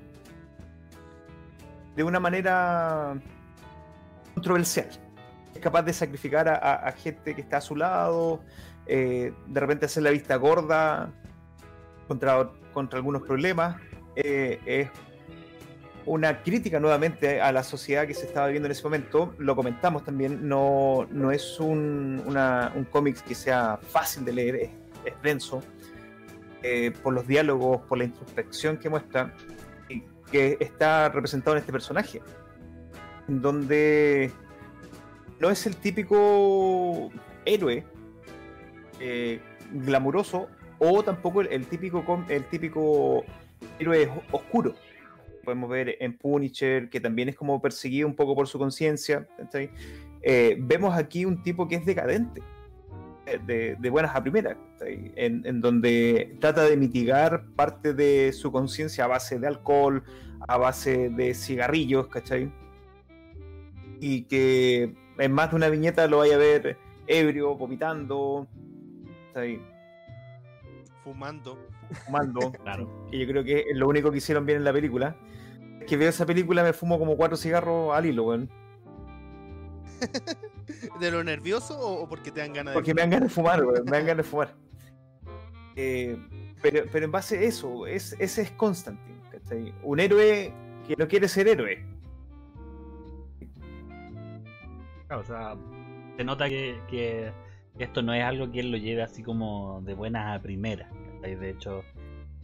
de 1.97 2.03
una 2.05 2.21
manera 2.21 3.15
controversial. 4.33 4.87
Es 5.55 5.61
capaz 5.61 5.83
de 5.83 5.93
sacrificar 5.93 6.49
a, 6.49 6.91
gente 6.91 7.33
que 7.33 7.41
está 7.41 7.57
a 7.57 7.61
su 7.61 7.75
lado, 7.77 8.41
eh, 8.85 9.33
de 9.47 9.59
repente 9.59 9.85
hacer 9.85 10.03
la 10.03 10.11
vista 10.11 10.35
gorda 10.35 11.13
contra, 12.07 12.51
contra 12.73 12.97
algunos 12.97 13.23
problemas. 13.23 13.77
Eh, 14.17 14.59
es 14.65 14.89
una 16.05 16.43
crítica 16.43 16.79
nuevamente 16.79 17.41
a 17.41 17.51
la 17.51 17.63
sociedad 17.63 18.05
que 18.05 18.13
se 18.13 18.25
estaba 18.25 18.47
viviendo 18.47 18.67
en 18.67 18.73
ese 18.73 18.83
momento. 18.83 19.33
Lo 19.37 19.55
comentamos 19.55 20.03
también, 20.03 20.47
no, 20.47 21.07
no 21.09 21.31
es 21.31 21.59
un, 21.59 22.21
un 22.27 22.83
cómic 22.85 23.23
que 23.23 23.33
sea 23.33 23.77
fácil 23.77 24.25
de 24.25 24.33
leer, 24.33 24.55
es, 25.05 25.13
denso. 25.23 25.63
eh, 26.63 26.91
por 27.01 27.13
los 27.13 27.25
diálogos, 27.27 27.81
por 27.87 27.97
la 27.97 28.03
introspección 28.03 28.77
que 28.77 28.89
muestra, 28.89 29.33
y 29.87 30.03
que 30.31 30.57
está 30.59 31.09
representado 31.09 31.55
en 31.55 31.61
este 31.61 31.71
personaje, 31.71 32.21
donde 33.27 34.31
no 35.39 35.49
es 35.49 35.65
el 35.65 35.75
típico 35.75 37.11
héroe 37.45 37.83
eh, 38.99 39.39
glamuroso 39.71 40.47
o 40.79 41.03
tampoco 41.03 41.41
el, 41.41 41.65
típico 41.67 42.03
el 42.29 42.43
típico 42.45 43.23
héroe 43.79 44.09
oscuro. 44.31 44.75
Podemos 45.43 45.69
ver 45.69 45.97
en 45.99 46.17
Punisher, 46.17 46.89
que 46.89 46.99
también 46.99 47.29
es 47.29 47.35
como 47.35 47.61
perseguido 47.61 48.07
un 48.07 48.15
poco 48.15 48.35
por 48.35 48.47
su 48.47 48.57
conciencia. 48.57 49.27
Eh, 50.21 50.57
vemos 50.59 50.97
aquí 50.97 51.23
un 51.25 51.43
tipo 51.43 51.67
que 51.67 51.75
es 51.75 51.85
decadente, 51.85 52.41
eh, 53.27 53.75
de, 53.79 53.89
buenas 53.89 54.15
a 54.15 54.23
primeras, 54.23 54.57
en, 54.81 55.45
en 55.45 55.61
donde 55.61 56.35
trata 56.39 56.63
de 56.63 56.75
mitigar 56.77 57.45
parte 57.55 57.93
de 57.93 58.33
su 58.33 58.51
conciencia 58.51 59.03
a 59.03 59.07
base 59.07 59.37
de 59.37 59.47
alcohol, 59.47 60.03
a 60.47 60.57
base 60.57 61.09
de 61.09 61.35
cigarrillos, 61.35 62.07
¿cachai? 62.07 62.51
Y 63.99 64.23
que 64.23 64.95
en 65.17 65.31
más 65.31 65.49
de 65.51 65.55
una 65.55 65.69
viñeta 65.69 66.07
lo 66.07 66.19
vaya 66.19 66.35
a 66.35 66.39
ver 66.39 66.77
ebrio, 67.07 67.55
vomitando. 67.55 68.47
Fumando. 71.03 71.57
fumando, 72.05 72.51
Claro. 72.63 73.07
que 73.11 73.19
yo 73.19 73.27
creo 73.27 73.43
que 73.43 73.65
es 73.69 73.77
lo 73.77 73.87
único 73.87 74.11
que 74.11 74.17
hicieron 74.17 74.45
bien 74.45 74.59
en 74.59 74.63
la 74.63 74.73
película. 74.73 75.15
Es 75.79 75.85
que 75.85 75.97
veo 75.97 76.09
esa 76.09 76.25
película 76.25 76.63
me 76.63 76.73
fumo 76.73 76.97
como 76.97 77.15
cuatro 77.15 77.37
cigarros 77.37 77.93
al 77.93 78.05
hilo, 78.05 78.23
weón. 78.23 78.49
¿De 80.99 81.11
lo 81.11 81.23
nervioso 81.23 81.77
o, 81.79 82.09
porque 82.09 82.31
te 82.31 82.39
dan 82.39 82.53
ganas 82.53 82.73
de 82.73 82.75
Porque 82.75 82.93
me 82.93 83.01
dan 83.01 83.11
ganas 83.11 83.29
de 83.29 83.35
fumar, 83.35 83.63
weón. 83.63 83.85
Me 83.85 83.91
dan 83.91 84.05
ganas 84.05 84.25
de 84.25 84.29
fumar. 84.29 84.55
Eh, 85.77 86.17
pero, 86.61 86.85
pero 86.89 87.03
en 87.03 87.11
base 87.11 87.37
a 87.37 87.41
eso, 87.41 87.85
es, 87.85 88.15
ese 88.17 88.43
es 88.43 88.51
Constantine, 88.51 89.19
¿cachai? 89.29 89.73
Un 89.83 89.99
héroe 89.99 90.53
que 90.87 90.95
no 90.95 91.05
quiere 91.05 91.27
ser 91.27 91.49
héroe. 91.49 91.85
O 95.11 95.23
sea, 95.23 95.55
se 96.17 96.23
nota 96.23 96.49
que, 96.49 96.79
que 96.89 97.31
esto 97.79 98.01
no 98.01 98.13
es 98.13 98.23
algo 98.23 98.51
que 98.51 98.59
él 98.61 98.71
lo 98.71 98.77
lleve 98.77 99.03
así 99.03 99.21
como 99.23 99.81
de 99.81 99.93
buenas 99.93 100.37
a 100.37 100.41
primeras. 100.41 100.89
De 101.21 101.49
hecho, 101.49 101.83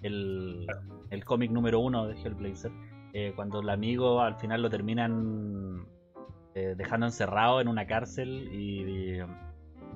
el, 0.01 0.67
el 1.09 1.25
cómic 1.25 1.51
número 1.51 1.79
uno 1.79 2.07
de 2.07 2.15
Hellblazer, 2.21 2.71
eh, 3.13 3.33
cuando 3.35 3.59
el 3.61 3.69
amigo 3.69 4.21
al 4.21 4.35
final 4.37 4.61
lo 4.61 4.69
terminan 4.69 5.85
eh, 6.55 6.73
dejando 6.77 7.05
encerrado 7.05 7.61
en 7.61 7.67
una 7.67 7.85
cárcel 7.85 8.49
y, 8.51 8.81
y, 9.17 9.19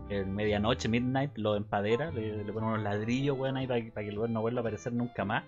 en 0.10 0.36
medianoche, 0.36 0.88
midnight, 0.88 1.36
lo 1.38 1.55
empadera, 1.55 2.12
le, 2.12 2.43
le 2.43 2.53
pone 2.53 2.67
unos 2.67 2.81
ladrillos, 2.84 3.38
weón, 3.38 3.57
ahí 3.57 3.67
para, 3.67 3.81
que- 3.81 4.10
el 4.10 4.31
no 4.31 4.41
vuelva 4.41 4.60
a 4.60 4.62
aparecer 4.62 4.93
nunca 4.93 5.25
más. 5.25 5.43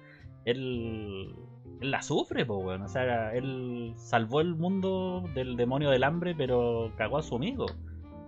Él, 0.46 1.36
él 1.82 1.92
la 1.92 2.02
sufre, 2.02 2.46
pues, 2.46 2.60
weón. 2.66 2.82
O 2.82 2.88
sea, 2.88 3.34
él 3.36 3.94
salvó 3.98 4.42
el 4.42 4.56
mundo 4.56 5.24
del 5.36 5.56
demonio 5.58 5.90
del 5.90 6.04
hambre, 6.04 6.34
pero 6.36 6.92
cagó 6.98 7.18
a 7.18 7.24
su 7.24 7.36
amigo. 7.36 7.66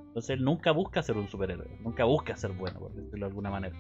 Entonces 0.08 0.32
él 0.38 0.44
nunca 0.44 0.72
busca 0.72 1.02
ser 1.04 1.18
un 1.18 1.28
superhéroe, 1.28 1.68
nunca 1.82 2.04
busca 2.04 2.36
ser 2.36 2.52
bueno, 2.54 2.80
por 2.80 2.94
decirlo 2.94 3.26
de 3.26 3.30
alguna 3.30 3.50
manera. 3.52 3.76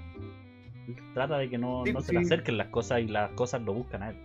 Él 0.87 0.95
trata 1.13 1.37
de 1.37 1.49
que 1.49 1.57
no, 1.57 1.83
Sí, 1.85 1.93
no 1.93 2.01
se 2.01 2.07
sí. 2.07 2.13
le 2.13 2.19
acerquen 2.21 2.57
las 2.57 2.67
cosas 2.67 3.01
y 3.01 3.07
las 3.07 3.31
cosas 3.31 3.61
lo 3.61 3.73
buscan 3.73 4.03
a 4.03 4.09
él. 4.11 4.17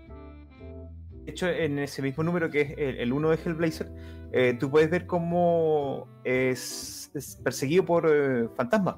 De 1.25 1.31
hecho, 1.31 1.49
en 1.49 1.79
ese 1.79 2.03
mismo 2.03 2.23
número 2.23 2.51
que 2.51 2.61
es 2.61 2.71
el, 2.77 2.97
el 2.99 3.13
uno 3.13 3.31
de 3.31 3.37
Hellblazer, 3.43 3.91
eh, 4.33 4.57
tú 4.61 4.71
puedes 4.71 4.91
ver 4.91 5.07
cómo 5.07 6.07
es, 6.25 7.11
es 7.15 7.37
perseguido 7.43 7.85
por 7.87 8.07
eh, 8.07 8.49
fantasmas, 8.55 8.97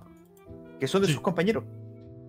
que 0.80 0.88
son 0.88 1.02
de 1.02 1.06
Sí. 1.06 1.12
sus 1.14 1.22
compañeros. 1.22 1.64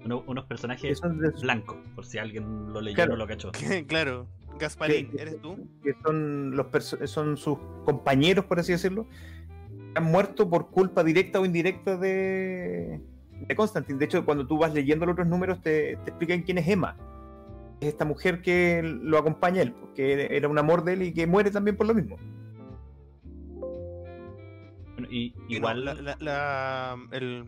Uno- 0.08 0.24
unos 0.28 0.44
que 0.46 0.48
personajes 0.50 0.98
son 0.98 1.20
de 1.20 1.32
sus- 1.32 1.42
blancos, 1.44 1.78
por 1.96 2.06
si 2.06 2.18
alguien 2.18 2.74
lo 2.74 2.82
leyó 2.82 2.96
Claro. 2.96 3.14
o 3.14 3.16
no 3.18 3.24
lo 3.24 3.28
cachó. 3.28 3.52
claro. 3.88 4.28
Gasparín, 4.60 5.12
que- 5.12 5.22
¿eres 5.22 5.40
tú? 5.42 5.56
que 5.84 5.94
son 6.04 6.56
los 6.56 6.68
son 7.06 7.38
sus 7.38 7.58
compañeros, 7.86 8.46
por 8.46 8.60
así 8.60 8.72
decirlo, 8.72 9.06
que 9.08 10.00
han 10.00 10.04
muerto 10.06 10.50
por 10.50 10.70
culpa 10.72 11.04
directa 11.04 11.40
o 11.40 11.46
indirecta 11.46 11.96
de, 11.98 13.00
de 13.48 13.56
Constantine. 13.56 14.00
De 14.00 14.06
hecho, 14.06 14.26
cuando 14.26 14.48
tú 14.48 14.58
vas 14.58 14.74
leyendo 14.74 15.06
los 15.06 15.14
otros 15.14 15.28
números, 15.28 15.62
te, 15.62 15.98
te 15.98 16.10
explican 16.10 16.42
quién 16.42 16.58
es 16.58 16.68
Emma. 16.68 16.96
Es 17.82 17.90
esta 17.90 18.06
mujer 18.06 18.42
que 18.42 18.82
lo 18.84 19.20
acompaña 19.20 19.60
a 19.60 19.64
él, 19.64 19.74
porque 19.74 20.28
era 20.36 20.48
un 20.48 20.58
amor 20.58 20.84
de 20.84 20.94
él 20.94 21.02
y 21.04 21.14
que 21.14 21.28
muere 21.28 21.52
también 21.52 21.78
por 21.78 21.86
lo 21.86 21.94
mismo. 21.94 22.18
Bueno, 24.94 25.08
y 25.12 25.34
Y 25.48 25.54
no, 25.54 25.58
igual, 25.58 25.86
la- 25.86 25.94
la- 25.94 26.18
la- 26.20 26.98
el, 27.12 27.46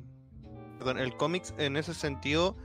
perdón, 0.79 0.98
el 0.98 1.15
cómics 1.15 1.53
en 1.59 1.77
ese 1.77 1.93
sentido 1.93 2.55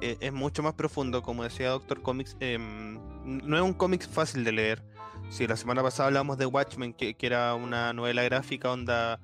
eh, 0.00 0.16
es 0.20 0.32
mucho 0.32 0.62
más 0.62 0.74
profundo, 0.74 1.22
como 1.22 1.42
decía 1.42 1.70
Doctor 1.70 2.00
Comics. 2.02 2.36
em, 2.40 2.98
no 3.24 3.56
es 3.56 3.62
un 3.62 3.74
cómic 3.74 4.08
fácil 4.08 4.44
de 4.44 4.52
leer. 4.52 4.82
Si 5.30 5.46
la 5.46 5.56
semana 5.56 5.82
pasada 5.82 6.06
hablamos 6.08 6.38
de 6.38 6.46
Watchmen, 6.46 6.92
que, 6.94 7.16
era 7.20 7.54
una 7.54 7.92
novela 7.92 8.22
gráfica 8.22 8.70
onda 8.72 9.18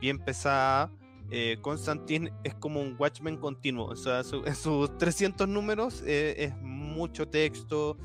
bien 0.00 0.18
pesada, 0.18 0.90
eh, 1.30 1.56
Constantine 1.62 2.32
es 2.44 2.54
como 2.54 2.80
un 2.80 2.94
Watchmen 2.98 3.38
continuo. 3.38 3.86
O 3.86 3.96
sea, 3.96 4.22
su- 4.22 4.44
en 4.44 4.54
sus 4.54 4.96
300 4.98 5.48
números 5.48 6.02
eh, 6.06 6.34
es 6.38 6.56
mucho 6.62 7.26
texto, 7.28 7.96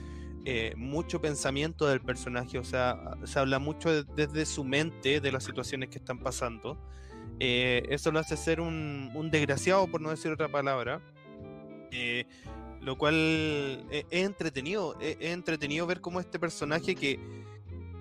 mucho 0.75 1.21
pensamiento 1.21 1.85
del 1.87 2.01
personaje. 2.01 2.57
O 2.57 2.63
sea, 2.63 2.97
se 3.25 3.37
habla 3.39 3.59
mucho 3.59 3.91
de- 3.91 4.03
desde 4.15 4.45
su 4.45 4.63
mente 4.63 5.19
de 5.21 5.31
las 5.31 5.43
situaciones 5.43 5.89
que 5.89 5.97
están 5.99 6.17
pasando. 6.19 6.77
Eh, 7.43 7.87
eso 7.89 8.11
lo 8.11 8.19
hace 8.19 8.37
ser 8.37 8.61
un, 8.61 9.29
desgraciado, 9.31 9.87
por 9.87 9.99
no 9.99 10.11
decir 10.11 10.31
otra 10.31 10.47
palabra. 10.47 11.01
Eh, 11.89 12.25
lo 12.81 12.99
cual 12.99 13.15
eh, 13.89 14.05
es 14.11 14.25
entretenido. 14.27 14.95
Es, 15.01 15.17
entretenido 15.21 15.87
ver 15.87 16.01
cómo 16.01 16.19
este 16.19 16.37
personaje 16.37 16.93
que 16.93 17.19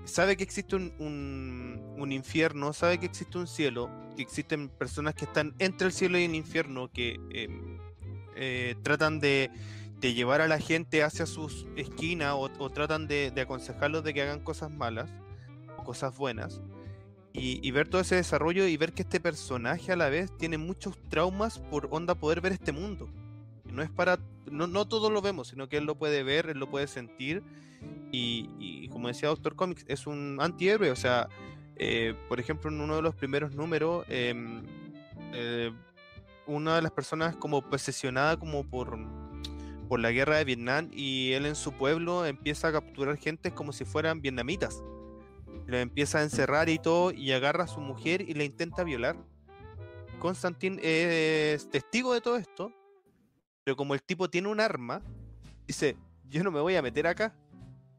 sabe 0.05 0.37
que 0.37 0.43
existe 0.43 0.77
un, 0.77 0.93
un- 0.99 2.13
infierno, 2.13 2.75
sabe 2.75 2.99
que 2.99 3.07
existe 3.07 3.39
un 3.39 3.47
cielo, 3.47 3.89
que 4.15 4.21
existen 4.23 4.69
personas 4.69 5.15
que 5.15 5.25
están 5.25 5.55
entre 5.59 5.87
el 5.87 5.93
cielo 5.93 6.19
y 6.19 6.25
el 6.25 6.35
infierno, 6.35 6.91
que 6.91 7.19
tratan 8.83 9.21
de, 9.21 9.51
llevar 10.03 10.43
a 10.43 10.49
la 10.49 10.59
gente 10.59 11.03
hacia 11.03 11.25
sus 11.25 11.67
esquinas 11.77 12.35
o, 12.35 12.51
o 12.59 12.71
tratan 12.71 13.07
de, 13.07 13.31
de 13.31 13.41
aconsejarlos 13.41 14.05
de 14.05 14.13
que 14.13 14.21
hagan 14.21 14.41
cosas 14.41 14.71
malas 14.71 15.09
o 15.79 15.85
cosas 15.85 16.15
buenas. 16.15 16.61
Y, 17.33 17.67
y 17.67 17.71
ver 17.71 17.89
todo 17.89 18.01
ese 18.01 18.17
desarrollo 18.17 18.67
y 18.67 18.77
ver 18.77 18.93
que 18.93 19.03
este 19.03 19.21
personaje 19.21 19.93
a 19.93 19.97
la 19.97 20.09
vez 20.09 20.37
tiene 20.37 20.59
muchos 20.59 20.99
traumas 21.09 21.59
por 21.59 21.89
onda 21.91 22.15
poder 22.15 22.41
ver 22.41 22.53
este 22.53 22.73
mundo. 22.73 23.09
No 23.65 23.83
es 23.83 23.91
para. 23.91 24.19
No, 24.51 24.67
no 24.67 24.89
todos 24.89 25.13
lo 25.13 25.23
vemos, 25.23 25.49
sino 25.49 25.69
que 25.69 25.77
él 25.77 25.85
lo 25.85 25.95
puede 25.95 26.23
ver, 26.25 26.51
él 26.51 26.59
lo 26.59 26.69
puede 26.69 26.89
sentir. 26.89 27.43
Y, 28.11 28.51
y 28.59 28.89
como 28.89 29.09
decía 29.09 29.29
Doctor 29.29 29.55
Comics, 29.55 29.85
es 29.87 30.07
un 30.07 30.39
antihéroe. 30.41 30.91
O 30.91 30.97
sea, 30.97 31.29
eh, 31.83 32.15
por 32.29 32.39
ejemplo, 32.39 32.71
en 32.71 32.79
uno 32.79 32.97
de 32.97 33.03
los 33.03 33.15
primeros 33.15 33.55
números, 33.55 34.05
em, 34.11 34.63
eh, 35.33 35.73
una 36.47 36.77
de 36.77 36.83
las 36.83 36.93
personas 36.93 37.35
como 37.37 37.63
posesionada 37.63 38.37
como 38.39 38.65
por, 38.65 38.99
por 39.89 39.99
la 39.99 40.11
guerra 40.11 40.37
de 40.37 40.45
Vietnam 40.45 40.91
y 40.93 41.33
él 41.33 41.47
en 41.47 41.55
su 41.55 41.73
pueblo 41.73 42.27
empieza 42.27 42.69
a 42.69 42.73
capturar 42.73 43.17
gente 43.17 43.53
como 43.53 43.73
si 43.73 43.87
fueran 43.87 44.21
vietnamitas. 44.21 44.83
Lo 45.71 45.79
empieza 45.79 46.19
a 46.19 46.23
encerrar 46.25 46.69
y 46.69 46.81
todo 46.81 47.13
y 47.13 47.31
agarra 47.31 47.63
a 47.63 47.69
su 47.69 47.79
mujer 47.81 48.23
y 48.23 48.35
la 48.35 48.43
intenta 48.43 48.83
violar. 48.83 49.15
Constantine 50.19 50.81
es 50.83 51.71
testigo 51.71 52.13
de 52.13 52.21
todo 52.21 52.37
esto, 52.37 52.73
pero 53.63 53.77
como 53.77 53.95
el 53.95 54.03
tipo 54.03 54.29
tiene 54.29 54.49
un 54.49 54.59
arma, 54.59 55.01
dice, 55.69 55.97
yo 56.29 56.43
no 56.43 56.51
me 56.51 56.59
voy 56.59 56.75
a 56.75 56.83
meter 56.83 57.07
acá. 57.07 57.37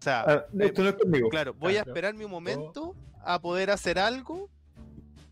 O 0.02 0.04
sea, 0.04 0.22
Ah, 0.28 0.46
no, 0.52 0.66
esto 0.66 0.84
no 0.84 0.90
es 0.90 0.96
conmigo. 0.96 1.30
Claro, 1.30 1.54
voy 1.54 1.78
a 1.78 1.84
esperar 1.84 2.14
mi 2.14 2.26
momento 2.26 2.94
a 3.24 3.40
poder 3.40 3.72
hacer 3.72 4.00
algo, 4.00 4.50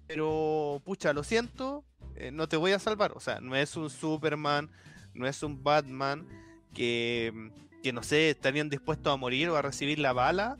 pero 0.07 0.81
pucha, 0.85 1.11
lo 1.11 1.25
siento, 1.25 1.83
eh, 2.15 2.31
no 2.31 2.47
te 2.47 2.55
voy 2.55 2.71
a 2.71 2.79
salvar. 2.79 3.11
O 3.17 3.19
sea, 3.19 3.41
no 3.41 3.53
es 3.53 3.75
un 3.75 3.89
Superman, 3.89 4.71
no 5.13 5.27
es 5.27 5.43
un 5.43 5.61
Batman 5.61 6.25
que, 6.73 7.51
que 7.83 7.91
no 7.91 8.01
sé, 8.01 8.29
estarían 8.29 8.69
dispuestos 8.69 9.11
a 9.13 9.17
morir 9.17 9.49
o 9.49 9.57
a 9.57 9.61
recibir 9.61 9.99
la 9.99 10.13
bala 10.13 10.57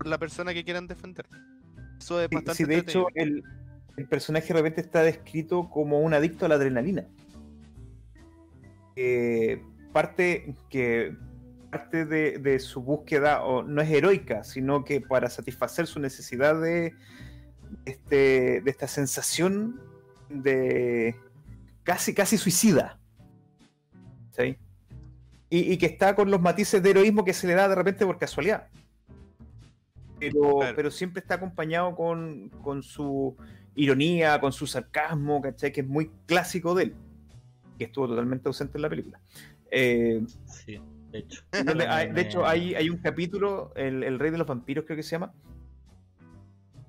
por 0.00 0.06
la 0.06 0.16
persona 0.16 0.54
que 0.54 0.64
quieran 0.64 0.86
defender. 0.86 1.26
Eso 2.00 2.22
es 2.22 2.28
Sí, 2.30 2.34
bastante 2.34 2.54
sí, 2.54 2.64
de 2.64 2.78
hecho, 2.78 3.08
el, 3.14 3.44
el 3.98 4.08
personaje 4.08 4.46
de 4.46 4.54
repente 4.54 4.80
está 4.80 5.02
descrito 5.02 5.68
como 5.68 6.00
un 6.00 6.14
adicto 6.14 6.46
a 6.46 6.48
la 6.48 6.54
adrenalina. 6.54 7.06
Que 8.96 9.62
parte, 9.92 10.54
que 10.70 11.14
parte 11.70 12.06
de, 12.06 12.38
de 12.38 12.58
su 12.60 12.80
búsqueda 12.80 13.44
o, 13.44 13.62
no 13.62 13.82
es 13.82 13.90
heroica, 13.90 14.42
sino 14.42 14.86
que 14.86 15.02
para 15.02 15.28
satisfacer 15.28 15.86
su 15.86 16.00
necesidad 16.00 16.58
de, 16.58 16.94
este, 17.84 18.62
de 18.62 18.70
esta 18.70 18.88
sensación 18.88 19.82
de 20.30 21.14
casi, 21.82 22.14
casi 22.14 22.38
suicida. 22.38 22.98
¿Sí? 24.30 24.56
Y, 25.50 25.74
y 25.74 25.76
que 25.76 25.84
está 25.84 26.14
con 26.14 26.30
los 26.30 26.40
matices 26.40 26.82
de 26.82 26.88
heroísmo 26.88 27.22
que 27.22 27.34
se 27.34 27.46
le 27.46 27.52
da 27.52 27.68
de 27.68 27.74
repente 27.74 28.06
por 28.06 28.16
casualidad. 28.16 28.68
Pero, 30.20 30.58
Claro. 30.58 30.76
pero 30.76 30.90
siempre 30.90 31.20
está 31.20 31.34
acompañado 31.36 31.96
con, 31.96 32.50
con 32.62 32.82
su 32.82 33.36
ironía, 33.74 34.40
con 34.40 34.52
su 34.52 34.66
sarcasmo, 34.66 35.40
¿cachai? 35.40 35.72
Que 35.72 35.80
es 35.80 35.86
muy 35.88 36.10
clásico 36.26 36.74
de 36.74 36.84
él. 36.84 36.94
Que 37.78 37.84
estuvo 37.86 38.06
totalmente 38.06 38.48
ausente 38.48 38.76
en 38.78 38.82
la 38.82 38.88
película. 38.90 39.20
Eh, 39.70 40.22
Sí, 40.44 40.78
de 41.10 41.18
hecho. 41.20 41.42
donde 41.64 41.86
hay- 41.86 42.12
de 42.12 42.20
hecho, 42.20 42.46
hay, 42.46 42.74
hay 42.74 42.90
un 42.90 42.98
capítulo, 42.98 43.72
el, 43.76 44.02
el 44.02 44.18
Rey 44.18 44.30
de 44.30 44.38
los 44.38 44.46
Vampiros 44.46 44.84
creo 44.84 44.96
que 44.96 45.02
se 45.02 45.12
llama, 45.12 45.32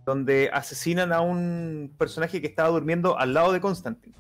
donde 0.05 0.49
asesinan 0.51 1.13
a 1.13 1.21
un 1.21 1.93
personaje 1.97 2.41
que 2.41 2.47
estaba 2.47 2.69
durmiendo 2.69 3.17
al 3.17 3.33
lado 3.33 3.51
de 3.53 3.61
Constantine. 3.61 4.15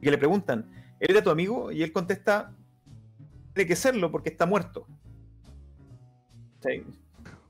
Y 0.00 0.04
que 0.04 0.10
le 0.10 0.18
preguntan, 0.18 0.70
¿él 1.00 1.10
era 1.10 1.22
tu 1.22 1.30
amigo? 1.30 1.72
Y 1.72 1.82
él 1.82 1.92
contesta, 1.92 2.54
tiene 3.54 3.66
que 3.68 3.76
serlo 3.76 4.10
porque 4.12 4.30
está 4.30 4.46
muerto. 4.46 4.86
Sí. 6.60 6.84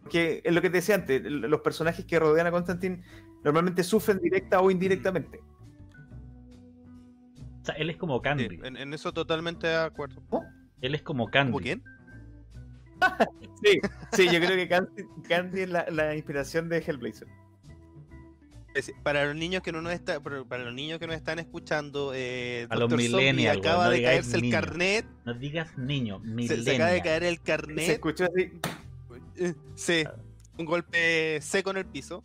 Que 0.09 0.41
es 0.45 0.55
lo 0.55 0.63
que 0.63 0.71
te 0.71 0.79
decía 0.79 0.95
antes, 0.95 1.23
los 1.25 1.61
personajes 1.61 2.05
que 2.05 2.19
rodean 2.19 2.47
a 2.47 2.51
Constantine 2.51 3.03
normalmente 3.45 3.83
sufren 3.83 4.19
directa 4.19 4.61
o 4.61 4.71
indirectamente. 4.71 5.41
O 7.63 7.65
sea, 7.65 7.75
él 7.77 7.91
es 7.91 7.97
como 7.97 8.23
Candy. 8.23 8.49
Sí, 8.49 8.61
en, 8.63 8.77
en 8.77 8.95
eso 8.95 9.13
totalmente 9.13 9.67
de 9.67 9.77
acuerdo. 9.77 10.23
Él 10.81 10.95
es 10.95 11.03
como 11.03 11.29
Candy. 11.31 11.53
¿Como 11.53 11.63
quién? 11.63 11.83
Sí, 13.63 13.81
sí, 14.13 14.27
yo 14.27 14.39
creo 14.39 14.55
que 14.55 14.69
Candy, 14.69 15.05
Candy 15.27 15.61
es 15.63 15.71
la, 15.71 15.87
la 15.91 16.15
inspiración 16.15 16.69
de 16.69 16.79
Hellblazer. 16.79 17.27
Para 19.03 19.25
los 19.25 19.35
niños 19.35 19.63
que 19.63 19.73
no 19.73 19.81
nos 19.81 19.93
está, 19.93 20.21
para 20.21 20.65
los 20.65 20.75
niños 20.75 20.99
que 20.99 21.07
nos 21.07 21.17
están 21.17 21.39
escuchando, 21.39 22.13
eh, 22.15 22.67
A 22.69 22.77
los 22.77 22.95
millennials, 22.95 23.59
acaba 23.59 23.87
no 23.87 23.91
de 23.91 24.03
caerse 24.03 24.37
el 24.37 24.51
carnet, 24.51 25.07
No 25.25 25.35
digas 25.35 25.77
niño, 25.79 26.21
se, 26.47 26.63
se 26.63 26.75
acaba 26.75 26.91
de 26.91 27.03
caer 27.03 27.25
el 27.25 27.37
Se 27.37 27.43
carnet, 27.43 27.89
escuchó 27.89 28.25
así. 28.25 28.53
Eh, 29.39 29.55
sí, 29.75 30.05
un 30.59 30.65
golpe 30.67 31.41
seco 31.41 31.71
en 31.71 31.79
el 31.79 31.87
piso. 31.87 32.23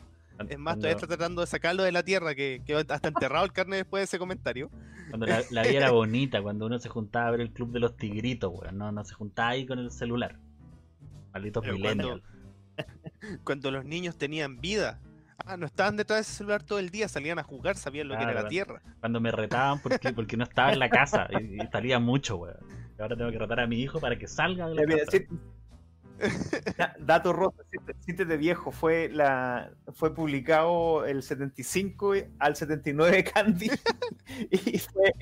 Es 0.49 0.57
más, 0.57 0.75
todavía 0.75 0.95
está 0.95 1.05
tratando 1.05 1.41
de 1.41 1.47
sacarlo 1.47 1.83
de 1.83 1.91
la 1.91 2.01
tierra, 2.01 2.33
que 2.33 2.63
quedó 2.65 2.79
hasta 2.79 3.07
enterrado 3.07 3.45
el 3.45 3.53
carnet 3.53 3.79
después 3.81 4.01
de 4.01 4.05
ese 4.05 4.17
comentario. 4.17 4.71
Cuando 5.09 5.27
la, 5.27 5.43
la 5.51 5.61
vida 5.61 5.77
era 5.77 5.91
bonita, 5.91 6.41
cuando 6.41 6.65
uno 6.65 6.79
se 6.79 6.89
juntaba 6.89 7.27
a 7.27 7.31
ver 7.31 7.41
el 7.41 7.51
club 7.51 7.71
de 7.71 7.79
los 7.79 7.95
tigritos, 7.95 8.51
weón. 8.51 8.77
No, 8.77 8.91
no 8.91 9.03
se 9.03 9.13
juntaba 9.13 9.49
ahí 9.49 9.67
con 9.67 9.77
el 9.77 9.91
celular. 9.91 10.39
Malditos 11.33 11.63
millennials. 11.65 12.23
Cuando 13.43 13.69
los 13.69 13.85
niños 13.85 14.17
tenían 14.17 14.59
vida. 14.59 14.99
Ah, 15.45 15.57
no 15.57 15.65
estaban 15.65 15.95
detrás 15.97 16.17
de 16.17 16.21
ese 16.21 16.33
celular 16.33 16.63
todo 16.63 16.79
el 16.79 16.89
día, 16.89 17.07
salían 17.07 17.39
a 17.39 17.43
jugar, 17.43 17.75
sabían 17.75 18.07
lo 18.07 18.17
que 18.17 18.23
era 18.23 18.33
la 18.33 18.47
tierra. 18.47 18.81
Cuando 18.99 19.19
me 19.19 19.31
retaban 19.31 19.79
porque, 19.81 20.11
porque 20.13 20.37
no 20.37 20.43
estaba 20.43 20.71
en 20.71 20.79
la 20.79 20.89
casa 20.89 21.27
y, 21.31 21.61
y 21.61 21.67
salía 21.71 21.99
mucho, 21.99 22.37
weón. 22.37 22.57
Y 22.97 23.01
ahora 23.01 23.15
tengo 23.15 23.31
que 23.31 23.39
retar 23.39 23.59
a 23.59 23.67
mi 23.67 23.79
hijo 23.81 23.99
para 23.99 24.17
que 24.17 24.27
salga 24.27 24.67
de 24.69 24.75
la 24.75 24.81
mira, 24.85 24.99
casa. 25.05 25.17
sí- 25.17 25.25
Dato 26.99 27.33
rojo, 27.33 27.55
Siete 27.99 28.25
de 28.25 28.37
viejo 28.37 28.71
fue 28.71 29.09
la 29.09 29.71
fue 29.93 30.13
publicado 30.13 31.05
el 31.05 31.23
75 31.23 32.13
al 32.39 32.55
79 32.55 33.23
Candy 33.33 33.69
y 34.49 34.77
fue, 34.79 35.13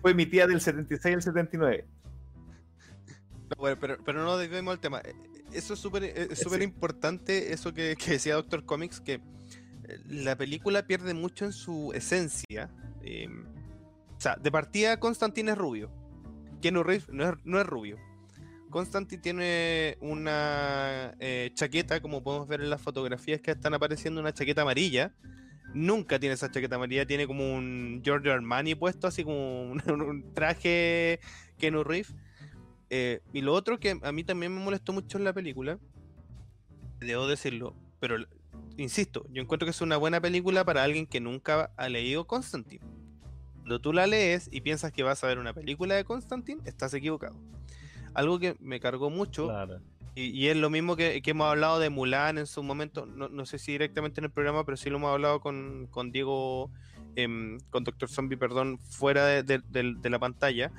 fue 0.00 0.10
emitida 0.12 0.46
del 0.46 0.60
76 0.60 1.14
al 1.16 1.22
79. 1.22 1.86
No, 3.50 3.56
bueno, 3.58 3.76
pero, 3.80 3.98
pero 4.04 4.22
no 4.24 4.36
desviemos 4.36 4.74
el 4.74 4.80
tema. 4.80 5.02
Eso 5.52 5.74
es 5.74 5.80
súper 5.80 6.04
eh, 6.04 6.28
es 6.30 6.38
súper 6.38 6.60
Sí. 6.60 6.64
importante, 6.64 7.52
eso 7.52 7.72
que, 7.74 7.96
que 7.96 8.12
decía 8.12 8.34
Doctor 8.34 8.64
Comics, 8.64 9.00
que 9.00 9.14
eh, 9.14 9.20
la 10.08 10.36
película 10.36 10.86
pierde 10.86 11.14
mucho 11.14 11.44
en 11.44 11.52
su 11.52 11.92
esencia. 11.94 12.70
eh, 13.02 13.28
o 14.16 14.20
sea, 14.24 14.36
de 14.36 14.50
partida 14.50 14.98
Constantine 14.98 15.52
es 15.52 15.58
rubio. 15.58 15.90
Keanu 16.62 16.82
Reeves 16.82 17.08
no 17.10 17.28
es, 17.28 17.34
no 17.44 17.60
es 17.60 17.66
rubio. 17.66 17.98
Constantine 18.74 19.22
tiene 19.22 19.96
una 20.00 21.14
eh, 21.20 21.52
chaqueta, 21.54 22.00
como 22.02 22.24
podemos 22.24 22.48
ver 22.48 22.60
en 22.60 22.70
las 22.70 22.82
fotografías 22.82 23.40
que 23.40 23.52
están 23.52 23.72
apareciendo, 23.72 24.20
una 24.20 24.34
chaqueta 24.34 24.62
amarilla. 24.62 25.14
Nunca 25.74 26.18
tiene 26.18 26.34
esa 26.34 26.50
chaqueta 26.50 26.74
amarilla, 26.74 27.06
tiene 27.06 27.28
como 27.28 27.54
un 27.54 28.02
Giorgio 28.02 28.32
Armani 28.32 28.74
puesto, 28.74 29.06
así 29.06 29.22
como 29.22 29.62
un, 29.86 30.32
traje 30.34 31.20
Keanu 31.56 31.84
Reeves. 31.84 32.12
Eh, 32.90 33.20
y 33.32 33.42
lo 33.42 33.52
otro 33.52 33.78
que 33.78 33.96
a 34.02 34.10
mí 34.10 34.24
también 34.24 34.52
me 34.52 34.60
molestó 34.60 34.92
mucho 34.92 35.18
en 35.18 35.24
la 35.24 35.32
película, 35.32 35.78
debo 36.98 37.28
decirlo, 37.28 37.76
pero 38.00 38.16
insisto, 38.76 39.24
yo 39.30 39.40
encuentro 39.40 39.66
que 39.66 39.70
es 39.70 39.82
una 39.82 39.98
buena 39.98 40.20
película 40.20 40.64
para 40.64 40.82
alguien 40.82 41.06
que 41.06 41.20
nunca 41.20 41.70
ha 41.76 41.88
leído 41.88 42.26
Constantine. 42.26 42.84
Cuando 43.54 43.80
tú 43.80 43.92
la 43.92 44.08
lees 44.08 44.48
y 44.50 44.62
piensas 44.62 44.90
que 44.90 45.04
vas 45.04 45.22
a 45.22 45.28
ver 45.28 45.38
una 45.38 45.52
película 45.52 45.94
de 45.94 46.02
Constantine, 46.02 46.60
estás 46.64 46.92
equivocado. 46.92 47.36
Algo 48.14 48.38
que 48.38 48.56
me 48.60 48.80
cargó 48.80 49.10
mucho, 49.10 49.46
Claro. 49.48 49.80
y, 50.14 50.22
y 50.26 50.48
es 50.48 50.56
lo 50.56 50.70
mismo 50.70 50.96
que, 50.96 51.20
que 51.22 51.30
hemos 51.32 51.46
hablado 51.48 51.78
de 51.80 51.90
Mulan 51.90 52.38
en 52.38 52.46
su 52.46 52.62
momento, 52.62 53.06
no, 53.06 53.28
no 53.28 53.44
sé 53.46 53.58
si 53.58 53.72
directamente 53.72 54.20
en 54.20 54.24
el 54.26 54.30
programa, 54.30 54.64
pero 54.64 54.76
sí 54.76 54.88
lo 54.90 54.96
hemos 54.96 55.10
hablado 55.12 55.40
con, 55.40 55.88
con 55.90 56.12
Diego, 56.12 56.70
em, 57.16 57.58
con 57.70 57.84
Doctor 57.84 58.08
Zombie, 58.08 58.36
perdón, 58.36 58.78
fuera 58.78 59.26
de, 59.26 59.42
de- 59.42 59.62
del- 59.68 60.00
de 60.00 60.10
la 60.10 60.18
pantalla, 60.18 60.70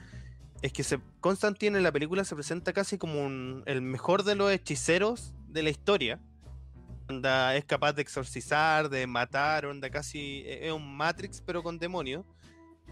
es 0.62 0.72
que 0.74 0.84
se, 0.84 1.00
Constantine 1.20 1.78
en 1.78 1.84
la 1.84 1.92
película 1.92 2.24
se 2.24 2.34
presenta 2.36 2.72
casi 2.74 2.98
como 2.98 3.24
un- 3.26 3.64
el 3.66 3.82
mejor 3.82 4.24
de 4.24 4.36
los 4.36 4.52
hechiceros 4.52 5.34
de 5.50 5.64
la 5.64 5.70
historia. 5.70 6.20
Onda, 7.08 7.56
es 7.56 7.66
capaz 7.66 7.94
de 7.94 8.02
exorcizar, 8.02 8.90
de 8.90 9.06
matar, 9.06 9.66
onda 9.68 9.90
casi 9.92 10.42
e, 10.46 10.68
es 10.68 10.74
un 10.74 10.96
Matrix 10.98 11.40
pero 11.46 11.62
con 11.62 11.78
demonios. 11.78 12.26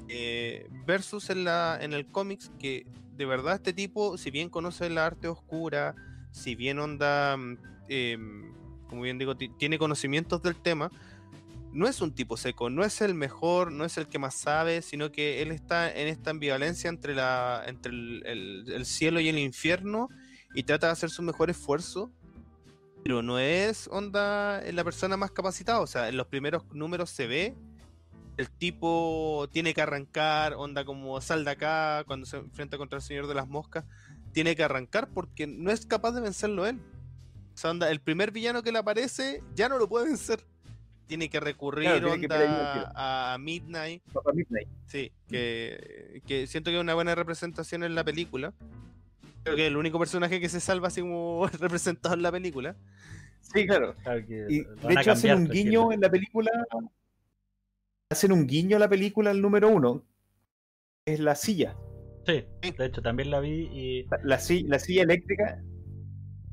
Eh, 0.07 0.67
versus 0.85 1.29
en, 1.29 1.43
la, 1.43 1.77
en 1.81 1.93
el 1.93 2.07
cómics 2.07 2.51
que 2.59 2.85
de 3.15 3.25
verdad 3.25 3.55
este 3.55 3.73
tipo, 3.73 4.17
si 4.17 4.31
bien 4.31 4.49
conoce 4.49 4.89
la 4.89 5.05
arte 5.05 5.27
oscura, 5.27 5.95
si 6.31 6.55
bien 6.55 6.79
onda, 6.79 7.37
mm, 7.37 7.57
em, 7.89 8.53
como 8.89 9.03
bien 9.03 9.17
digo, 9.17 9.37
ti- 9.37 9.49
tiene 9.57 9.77
conocimientos 9.77 10.41
del 10.41 10.55
tema, 10.55 10.91
no 11.71 11.87
es 11.87 12.01
un 12.01 12.13
tipo 12.13 12.37
seco, 12.37 12.69
no 12.69 12.83
es 12.83 13.01
el 13.01 13.13
mejor, 13.15 13.71
no 13.71 13.85
es 13.85 13.97
el 13.97 14.07
que 14.07 14.19
más 14.19 14.35
sabe, 14.35 14.81
sino 14.81 15.11
que 15.11 15.41
él 15.41 15.51
está 15.51 15.91
en 15.91 16.07
esta 16.07 16.29
ambivalencia 16.31 16.89
entre, 16.89 17.15
la, 17.15 17.63
entre 17.65 17.91
el, 17.91 18.23
el- 18.25 18.71
el 18.73 18.85
cielo 18.85 19.19
y 19.19 19.29
el 19.29 19.39
infierno 19.39 20.09
y 20.53 20.63
trata 20.63 20.87
de 20.87 20.93
hacer 20.93 21.09
su 21.09 21.21
mejor 21.23 21.49
esfuerzo, 21.49 22.11
pero 23.03 23.21
no 23.21 23.39
es 23.39 23.87
onda 23.91 24.61
la 24.71 24.83
persona 24.83 25.17
más 25.17 25.31
capacitada, 25.31 25.81
o 25.81 25.87
sea, 25.87 26.09
en 26.09 26.17
los 26.17 26.27
primeros 26.27 26.63
números 26.73 27.09
se 27.09 27.25
ve 27.27 27.55
el 28.37 28.49
tipo 28.49 29.47
tiene 29.51 29.73
que 29.73 29.81
arrancar, 29.81 30.53
onda 30.53 30.85
como 30.85 31.19
sal 31.21 31.45
de 31.45 31.51
acá 31.51 32.03
cuando 32.05 32.25
se 32.25 32.37
enfrenta 32.37 32.77
contra 32.77 32.97
el 32.97 33.03
señor 33.03 33.27
de 33.27 33.35
las 33.35 33.47
moscas, 33.47 33.85
tiene 34.31 34.55
que 34.55 34.63
arrancar 34.63 35.09
porque 35.13 35.47
no 35.47 35.71
es 35.71 35.85
capaz 35.85 36.13
de 36.13 36.21
vencerlo 36.21 36.65
él. 36.65 36.79
O 37.53 37.57
sea, 37.57 37.71
onda, 37.71 37.91
el 37.91 37.99
primer 38.01 38.31
villano 38.31 38.63
que 38.63 38.71
le 38.71 38.79
aparece 38.79 39.43
ya 39.55 39.69
no 39.69 39.77
lo 39.77 39.87
puede 39.87 40.07
vencer. 40.07 40.43
Tiene 41.05 41.29
que 41.29 41.39
recurrir 41.39 41.89
Claro, 41.89 42.17
tiene 42.17 42.35
onda, 42.35 42.91
a 42.95 43.37
Midnight. 43.37 44.01
Papá 44.11 44.31
Midnight. 44.33 44.67
Sí, 44.87 45.11
que, 45.27 46.21
que 46.25 46.47
siento 46.47 46.71
que 46.71 46.77
es 46.77 46.81
una 46.81 46.95
buena 46.95 47.13
representación 47.13 47.83
en 47.83 47.93
la 47.93 48.03
película. 48.03 48.53
Creo 49.43 49.55
que 49.55 49.63
es 49.63 49.67
el 49.67 49.77
único 49.77 49.99
personaje 49.99 50.39
que 50.39 50.49
se 50.49 50.59
salva 50.59 50.87
así 50.87 51.01
como 51.01 51.47
representado 51.59 52.15
en 52.15 52.23
la 52.23 52.31
película. 52.31 52.75
Sí, 53.41 53.67
claro. 53.67 53.93
Claro 54.01 54.25
que 54.25 54.47
Y 54.49 54.63
lo 54.63 54.75
de 54.75 54.93
hecho 54.93 55.11
hacen 55.11 55.37
un 55.37 55.49
guiño 55.49 55.91
en 55.91 56.01
la 56.01 56.09
película. 56.09 56.49
Hacen 58.13 58.31
un 58.31 58.45
guiño 58.45 58.77
a 58.77 58.79
la 58.79 58.87
película 58.87 59.31
el 59.31 59.41
número 59.41 59.69
uno. 59.69 60.03
Es 61.05 61.19
la 61.19 61.33
silla. 61.35 61.75
Sí, 62.27 62.45
de 62.77 62.85
hecho 62.85 63.01
también 63.01 63.31
la 63.31 63.39
vi 63.39 63.67
y 63.73 64.03
La, 64.03 64.19
la 64.23 64.39
si- 64.39 64.63
la 64.63 64.77
silla 64.79 65.01
eléctrica. 65.01 65.61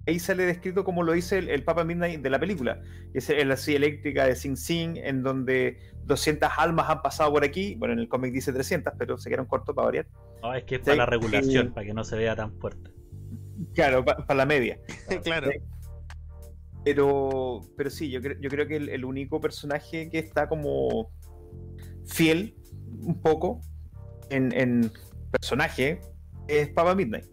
Ahí 0.06 0.18
sale 0.18 0.44
descrito 0.46 0.82
como 0.84 1.02
lo 1.02 1.12
dice 1.12 1.36
el, 1.38 1.50
el 1.50 1.62
Papa 1.62 1.84
Midnight 1.84 2.22
de 2.22 2.30
la 2.30 2.40
película. 2.40 2.80
Es 3.12 3.28
es 3.28 3.46
la 3.46 3.56
silla 3.58 3.76
eléctrica 3.76 4.24
de 4.26 4.34
Sing 4.34 4.56
Sing, 4.56 4.96
en 4.96 5.22
donde 5.22 5.76
200 6.04 6.48
almas 6.56 6.88
han 6.88 7.02
pasado 7.02 7.30
por 7.30 7.44
aquí. 7.44 7.74
Bueno, 7.76 7.92
en 7.92 8.00
el 8.00 8.08
cómic 8.08 8.32
dice 8.32 8.52
300, 8.54 8.94
pero 8.98 9.18
se 9.18 9.28
quedaron 9.28 9.46
cortos 9.46 9.74
para 9.76 9.84
variar. 9.86 10.06
no, 10.42 10.54
es 10.54 10.64
que 10.64 10.76
es 10.76 10.80
Sí, 10.80 10.86
para 10.86 10.96
la 10.96 11.06
regulación, 11.06 11.72
para 11.74 11.86
que 11.86 11.92
no 11.94 12.02
se 12.04 12.16
vea 12.16 12.34
tan 12.34 12.58
fuerte. 12.58 12.90
Claro, 13.74 14.02
para 14.04 14.34
la 14.34 14.46
media. 14.46 14.80
claro. 15.22 15.50
Sí. 15.52 15.58
Pero, 16.84 17.60
pero 17.76 17.90
sí, 17.90 18.10
yo, 18.10 18.20
cre- 18.20 18.38
yo 18.40 18.48
creo 18.48 18.66
que 18.66 18.76
el, 18.76 18.88
el 18.88 19.04
único 19.04 19.38
personaje 19.40 20.08
que 20.10 20.18
está 20.18 20.48
como 20.48 21.12
fiel 22.10 22.54
un 23.02 23.20
poco 23.20 23.60
en, 24.30 24.52
en 24.52 24.90
personaje 25.30 26.00
es 26.48 26.68
Papa 26.70 26.94
Midnight. 26.94 27.26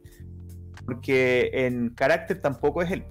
Porque 0.86 1.50
en 1.54 1.90
carácter 1.96 2.42
tampoco 2.42 2.82
es 2.82 2.92
él. 2.92 3.04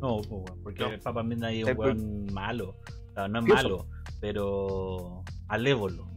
No, 0.00 0.20
porque 0.62 0.82
No. 0.82 0.92
el 0.92 1.00
Papa 1.00 1.22
Midnight 1.22 1.66
es 1.66 1.74
un 1.74 1.78
weón 1.78 2.26
malo. 2.32 2.76
O 3.10 3.12
sea, 3.14 3.28
no 3.28 3.40
es 3.40 3.46
malo, 3.46 3.88
pero 4.20 5.22
alévolo. 5.48 6.08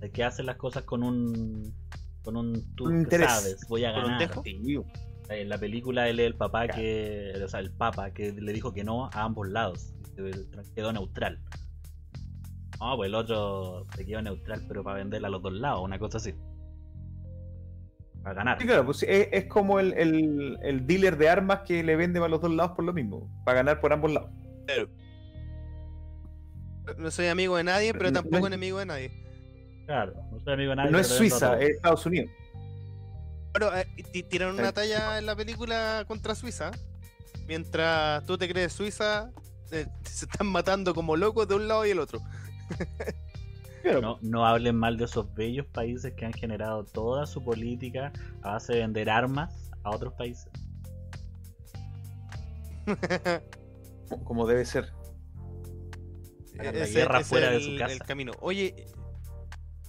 De 0.00 0.10
que 0.10 0.24
hace 0.24 0.42
las 0.42 0.56
cosas 0.56 0.82
con 0.84 1.02
un. 1.02 1.72
con 2.24 2.36
un. 2.36 2.74
Tú 2.74 2.84
Un 2.86 2.90
que 2.92 2.98
interés. 3.02 3.30
sabes, 3.30 3.66
voy 3.68 3.84
a 3.84 3.92
¿Con 3.92 4.04
un 4.04 4.18
ganar. 4.18 4.34
En 5.28 5.48
la 5.48 5.58
película 5.58 6.08
él 6.08 6.18
es 6.20 6.26
el 6.26 6.34
papá 6.36 6.64
Claro. 6.66 6.80
que. 6.80 7.32
O 7.44 7.48
sea, 7.48 7.60
el 7.60 7.72
papa 7.72 8.12
que 8.12 8.32
le 8.32 8.52
dijo 8.52 8.72
que 8.72 8.82
no 8.84 9.06
a 9.06 9.22
ambos 9.22 9.48
lados. 9.48 9.94
Quedó 10.74 10.92
neutral. 10.92 11.40
No, 12.82 12.96
pues 12.96 13.06
el 13.06 13.14
otro 13.14 13.86
se 13.94 14.04
quedó 14.04 14.20
neutral, 14.22 14.64
pero 14.66 14.82
para 14.82 14.96
venderla 14.96 15.28
a 15.28 15.30
los 15.30 15.40
dos 15.40 15.52
lados, 15.52 15.82
una 15.84 16.00
cosa 16.00 16.18
así. 16.18 16.34
Para 18.24 18.34
ganar. 18.34 18.58
Sí, 18.60 18.66
claro, 18.66 18.84
pues 18.84 19.04
es, 19.04 19.28
es 19.30 19.44
como 19.44 19.78
el, 19.78 19.92
el- 19.92 20.58
el 20.62 20.86
dealer 20.86 21.16
de 21.16 21.28
armas 21.28 21.60
que 21.60 21.84
le 21.84 21.94
vende 21.94 22.18
para 22.18 22.28
los 22.30 22.40
dos 22.40 22.50
lados 22.52 22.72
por 22.72 22.84
lo 22.84 22.92
mismo, 22.92 23.30
para 23.44 23.58
ganar 23.58 23.80
por 23.80 23.92
ambos 23.92 24.12
lados. 24.12 24.30
No 26.98 27.10
soy 27.12 27.28
amigo 27.28 27.56
de 27.56 27.62
nadie, 27.64 27.92
pero 27.94 28.12
tampoco 28.12 28.40
no- 28.40 28.46
enemigo 28.48 28.78
de 28.80 28.86
nadie. 28.86 29.10
Claro, 29.86 30.14
no 30.32 30.40
soy 30.40 30.54
amigo 30.54 30.70
de 30.70 30.76
nadie. 30.76 30.90
no 30.90 30.96
pero 30.98 31.06
es 31.06 31.12
a 31.12 31.16
Suiza, 31.16 31.60
es 31.60 31.70
Estados 31.70 32.04
Unidos. 32.06 32.30
Bueno, 33.52 33.76
eh, 33.76 33.86
ti- 34.12 34.24
tiraron 34.24 34.58
una 34.58 34.72
talla 34.72 35.18
en 35.18 35.26
la 35.26 35.36
película 35.36 36.04
contra 36.08 36.34
Suiza. 36.34 36.72
Mientras 37.46 38.24
tú 38.26 38.36
te 38.36 38.48
crees 38.48 38.72
Suiza, 38.72 39.30
eh, 39.70 39.86
se 40.02 40.24
están 40.24 40.48
matando 40.48 40.94
como 40.94 41.16
locos 41.16 41.46
de 41.46 41.54
un 41.54 41.68
lado 41.68 41.86
y 41.86 41.90
el 41.90 42.00
otro. 42.00 42.20
No, 44.00 44.18
no 44.22 44.46
hablen 44.46 44.76
mal 44.76 44.96
de 44.96 45.04
esos 45.06 45.32
bellos 45.34 45.66
países 45.66 46.12
que 46.14 46.24
han 46.24 46.32
generado 46.32 46.84
toda 46.84 47.26
su 47.26 47.42
política 47.44 48.12
a 48.42 48.52
base 48.52 48.74
de 48.74 48.78
vender 48.80 49.10
armas 49.10 49.70
a 49.82 49.90
otros 49.90 50.12
países. 50.14 50.48
como- 54.24 54.46
debe 54.46 54.64
ser. 54.64 54.92
La 56.54 56.70
Ese- 56.70 56.92
guerra 57.00 57.20
ese 57.20 57.28
fuera 57.28 57.50
de 57.50 57.60
su 57.60 57.76
casa. 57.76 57.92
el 57.92 57.98
camino. 58.00 58.32
Oye, 58.40 58.86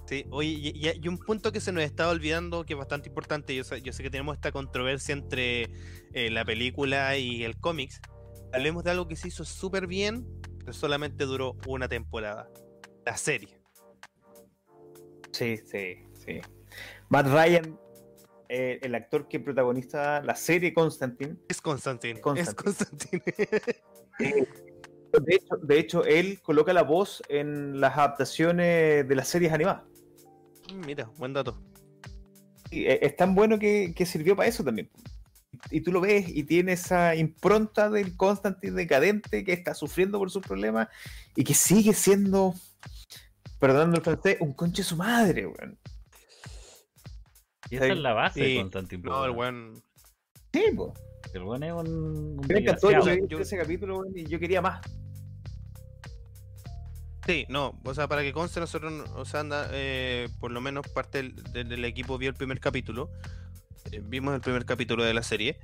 sí, 0.08 0.26
oye, 0.32 0.50
y, 0.50 0.70
y- 0.88 1.00
y 1.02 1.08
un 1.08 1.18
punto 1.20 1.52
que 1.52 1.60
se 1.60 1.72
nos 1.72 1.84
estaba 1.84 2.12
olvidando 2.12 2.66
que 2.66 2.74
es 2.74 2.80
bastante 2.80 3.10
importante. 3.10 3.56
Yo 3.56 3.64
sé, 3.64 3.82
yo 3.82 3.94
sé 3.94 4.02
que 4.02 4.10
tenemos 4.10 4.36
esta 4.36 4.52
controversia 4.52 5.14
entre 5.14 5.64
eh, 6.14 6.30
la 6.32 6.46
película 6.46 7.16
y 7.18 7.44
el 7.44 7.58
cómics. 7.58 8.00
Hablemos 8.54 8.84
de 8.84 8.92
algo 8.92 9.08
que 9.08 9.16
se 9.16 9.28
hizo 9.28 9.46
súper 9.46 9.88
bien, 9.88 10.26
solamente 10.71 11.26
duró 11.26 11.58
una 11.67 11.88
temporada. 11.88 12.49
La 13.06 13.17
serie. 13.17 13.60
Sí, 15.32 15.58
sí, 15.58 15.97
sí. 16.13 16.39
Matt 17.10 17.28
Ryan, 17.28 17.78
eh, 18.49 18.80
el 18.82 18.95
actor 18.95 19.28
que 19.28 19.39
protagoniza 19.39 20.21
la 20.21 20.36
serie 20.36 20.73
Constantine. 20.73 21.38
Es 21.49 21.60
Constantine. 21.60 22.13
Es 22.13 22.21
Constantine. 22.21 23.19
Constantine. 23.19 23.23
De 25.21 25.36
hecho, 25.36 25.58
de 25.58 25.80
hecho, 25.80 26.06
él 26.06 26.41
coloca 26.41 26.73
la 26.73 26.82
voz 26.82 27.21
en 27.30 27.80
las 27.80 27.95
adaptaciones 27.95 29.08
de 29.08 29.15
las 29.15 29.28
series 29.28 29.54
animadas. 29.54 29.84
Mira, 30.88 31.08
buen 31.17 31.34
dato. 31.34 31.62
Y 32.71 32.88
es 32.88 32.97
es 33.04 33.15
tan 33.15 33.36
bueno 33.36 33.60
que, 33.60 33.93
que 33.95 34.08
sirvió 34.08 34.36
para 34.36 34.49
eso 34.49 34.63
también. 34.63 34.89
Y 35.71 35.82
tú 35.82 35.91
lo 35.91 36.02
ves 36.02 36.26
y 36.30 36.43
tiene 36.43 36.73
esa 36.73 37.15
impronta 37.15 37.89
del 37.89 38.15
Constantine 38.15 38.73
decadente 38.76 39.43
que 39.43 39.54
está 39.54 39.73
sufriendo 39.73 40.19
por 40.19 40.30
sus 40.30 40.43
problemas 40.45 40.88
y 41.36 41.43
que 41.43 41.54
sigue 41.54 41.93
siendo, 41.93 42.54
perdonando 43.60 43.97
el 43.97 44.04
francés, 44.04 44.38
un 44.39 44.54
conche 44.54 44.82
de 44.84 44.88
su 44.88 44.97
madre, 44.97 45.47
weón. 45.47 45.80
Y 47.69 47.78
esa 47.78 47.88
es 47.88 47.97
la 47.97 48.13
base 48.13 48.41
de. 48.41 48.56
Constantine. 48.58 49.04
No, 49.04 49.26
el 49.26 49.32
buen. 49.32 49.82
Sí, 50.52 50.63
po. 50.76 50.93
El 51.34 51.41
weón 51.43 51.63
es 51.63 51.71
un, 51.73 51.88
un 51.88 52.41
Me 52.47 52.60
encantó 52.60 52.91
yo 52.91 53.39
ese 53.39 53.58
capítulo 53.58 53.99
weón, 53.99 54.15
y 54.15 54.26
yo 54.28 54.39
quería 54.39 54.62
más. 54.62 54.82
Sí, 57.26 57.45
no, 57.47 57.80
o 57.86 57.93
sea, 57.93 58.08
para 58.10 58.21
que 58.21 58.34
conste, 58.34 58.60
nosotros, 58.60 59.10
o 59.15 59.23
sea, 59.23 59.39
anda, 59.39 59.69
eh, 59.71 60.28
por 60.41 60.52
lo 60.52 60.60
menos 60.60 60.86
parte 60.89 61.19
del, 61.19 61.36
del- 61.54 61.69
del 61.69 61.86
equipo 61.86 62.17
vio 62.17 62.28
el 62.30 62.36
primer 62.36 62.60
capítulo, 62.60 63.10
vimos 64.04 64.34
el 64.36 64.41
primer 64.41 64.65
capítulo 64.65 65.04
de 65.04 65.13
la 65.13 65.24
serie, 65.24 65.58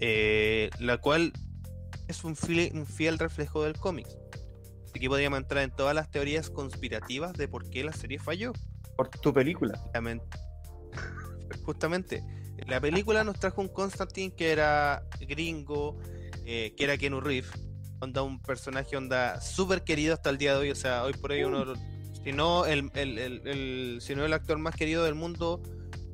eh, 0.00 0.70
la 0.78 0.98
cual 0.98 1.32
es 2.08 2.24
un 2.24 2.36
fiel, 2.36 2.70
un 2.74 2.86
fiel 2.86 3.18
reflejo 3.18 3.64
del 3.64 3.74
cómic. 3.78 4.06
Aquí 4.94 5.08
podríamos 5.08 5.38
entrar 5.38 5.62
en 5.64 5.70
todas 5.70 5.94
las 5.94 6.10
teorías 6.10 6.50
conspirativas 6.50 7.32
de 7.34 7.48
por 7.48 7.68
qué 7.70 7.82
la 7.84 7.92
serie 7.92 8.18
falló. 8.18 8.52
Por 8.96 9.08
tu 9.08 9.32
película. 9.32 9.80
Justamente, 11.64 12.22
la 12.66 12.80
película 12.80 13.24
nos 13.24 13.38
trajo 13.38 13.60
un 13.60 13.68
Constantine 13.68 14.34
que 14.34 14.50
era 14.52 15.02
gringo, 15.20 15.98
eh, 16.44 16.74
que 16.76 16.84
era 16.84 16.96
Keanu 16.98 17.20
Reeves, 17.20 17.50
onda 18.00 18.22
un 18.22 18.40
personaje 18.40 18.96
onda 18.96 19.40
súper 19.40 19.82
querido 19.84 20.14
hasta 20.14 20.30
el 20.30 20.38
día 20.38 20.52
de 20.54 20.58
hoy, 20.60 20.70
o 20.70 20.74
sea, 20.74 21.04
hoy 21.04 21.12
por 21.14 21.30
hoy 21.32 21.44
uno, 21.44 21.74
si 22.24 22.32
no 22.32 22.66
el, 22.66 22.90
el, 22.94 23.18
el- 23.18 23.46
el- 23.46 23.98
si 24.00 24.14
no 24.14 24.24
el 24.24 24.32
actor 24.32 24.58
más 24.58 24.74
querido 24.74 25.04
del 25.04 25.14
mundo, 25.14 25.62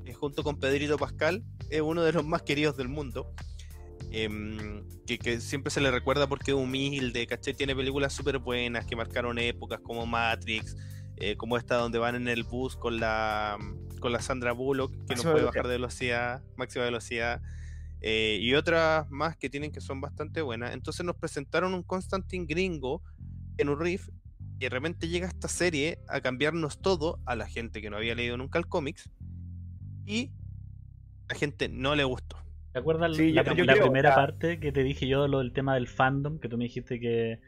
eh, 0.08 0.14
junto 0.14 0.42
con 0.42 0.58
Pedrito 0.58 0.96
Pascal, 0.96 1.44
es 1.70 1.80
uno 1.80 2.02
de 2.02 2.12
los 2.12 2.24
más 2.24 2.42
queridos 2.42 2.76
del 2.76 2.88
mundo. 2.88 3.32
Em, 4.10 4.84
que, 5.06 5.18
que 5.18 5.38
siempre 5.40 5.70
se 5.70 5.82
le 5.82 5.90
recuerda 5.90 6.26
porque 6.26 6.52
es 6.52 6.56
humilde, 6.56 7.26
¿cachai? 7.26 7.52
Tiene 7.52 7.76
películas 7.76 8.14
súper 8.14 8.38
buenas 8.38 8.86
que 8.86 8.96
marcaron 8.96 9.38
épocas 9.38 9.80
como 9.80 10.06
Matrix, 10.06 10.76
eh, 11.16 11.36
como 11.36 11.58
esta 11.58 11.76
donde 11.76 11.98
van 11.98 12.14
en 12.14 12.26
el 12.28 12.42
bus 12.42 12.76
con 12.76 13.00
la 13.00 13.58
con 14.00 14.12
la 14.12 14.22
Sandra 14.22 14.52
Bullock, 14.52 14.92
que 15.06 15.16
no 15.16 15.22
puede 15.22 15.34
velocidad. 15.34 15.46
bajar 15.46 15.66
de 15.66 15.72
velocidad, 15.72 16.42
máxima 16.56 16.84
velocidad, 16.84 17.42
eh, 18.00 18.38
y 18.40 18.54
otras 18.54 19.10
más 19.10 19.36
que 19.36 19.50
tienen 19.50 19.72
que 19.72 19.80
son 19.80 20.00
bastante 20.00 20.40
buenas. 20.40 20.72
Entonces 20.72 21.04
nos 21.04 21.16
presentaron 21.16 21.74
un 21.74 21.82
Constantine 21.82 22.46
gringo 22.46 23.02
en 23.58 23.68
un 23.68 23.78
riff, 23.80 24.08
y 24.58 24.60
de 24.60 24.68
repente 24.70 25.08
llega 25.08 25.26
esta 25.28 25.48
serie 25.48 25.98
a 26.08 26.20
cambiarnos 26.20 26.80
todo 26.80 27.20
a 27.26 27.36
la 27.36 27.46
gente 27.46 27.82
que 27.82 27.90
no 27.90 27.96
había 27.96 28.14
leído 28.14 28.36
nunca 28.36 28.58
el 28.58 28.68
cómics, 28.68 29.10
y 30.08 30.30
a 31.28 31.34
la 31.34 31.38
gente 31.38 31.68
no 31.68 31.94
le 31.94 32.04
gustó. 32.04 32.36
¿Te 32.72 32.78
acuerdas 32.80 33.16
Sí, 33.16 33.32
la, 33.32 33.44
yo- 33.44 33.54
primera 33.54 34.14
parte 34.14 34.58
que 34.60 34.72
te 34.72 34.82
dije 34.82 35.06
yo, 35.06 35.28
lo 35.28 35.38
del 35.38 35.52
tema 35.52 35.74
del 35.74 35.86
fandom? 35.88 36.38
Que 36.38 36.48
tú 36.48 36.56
me 36.58 36.64
dijiste 36.64 36.98
que, 37.00 37.40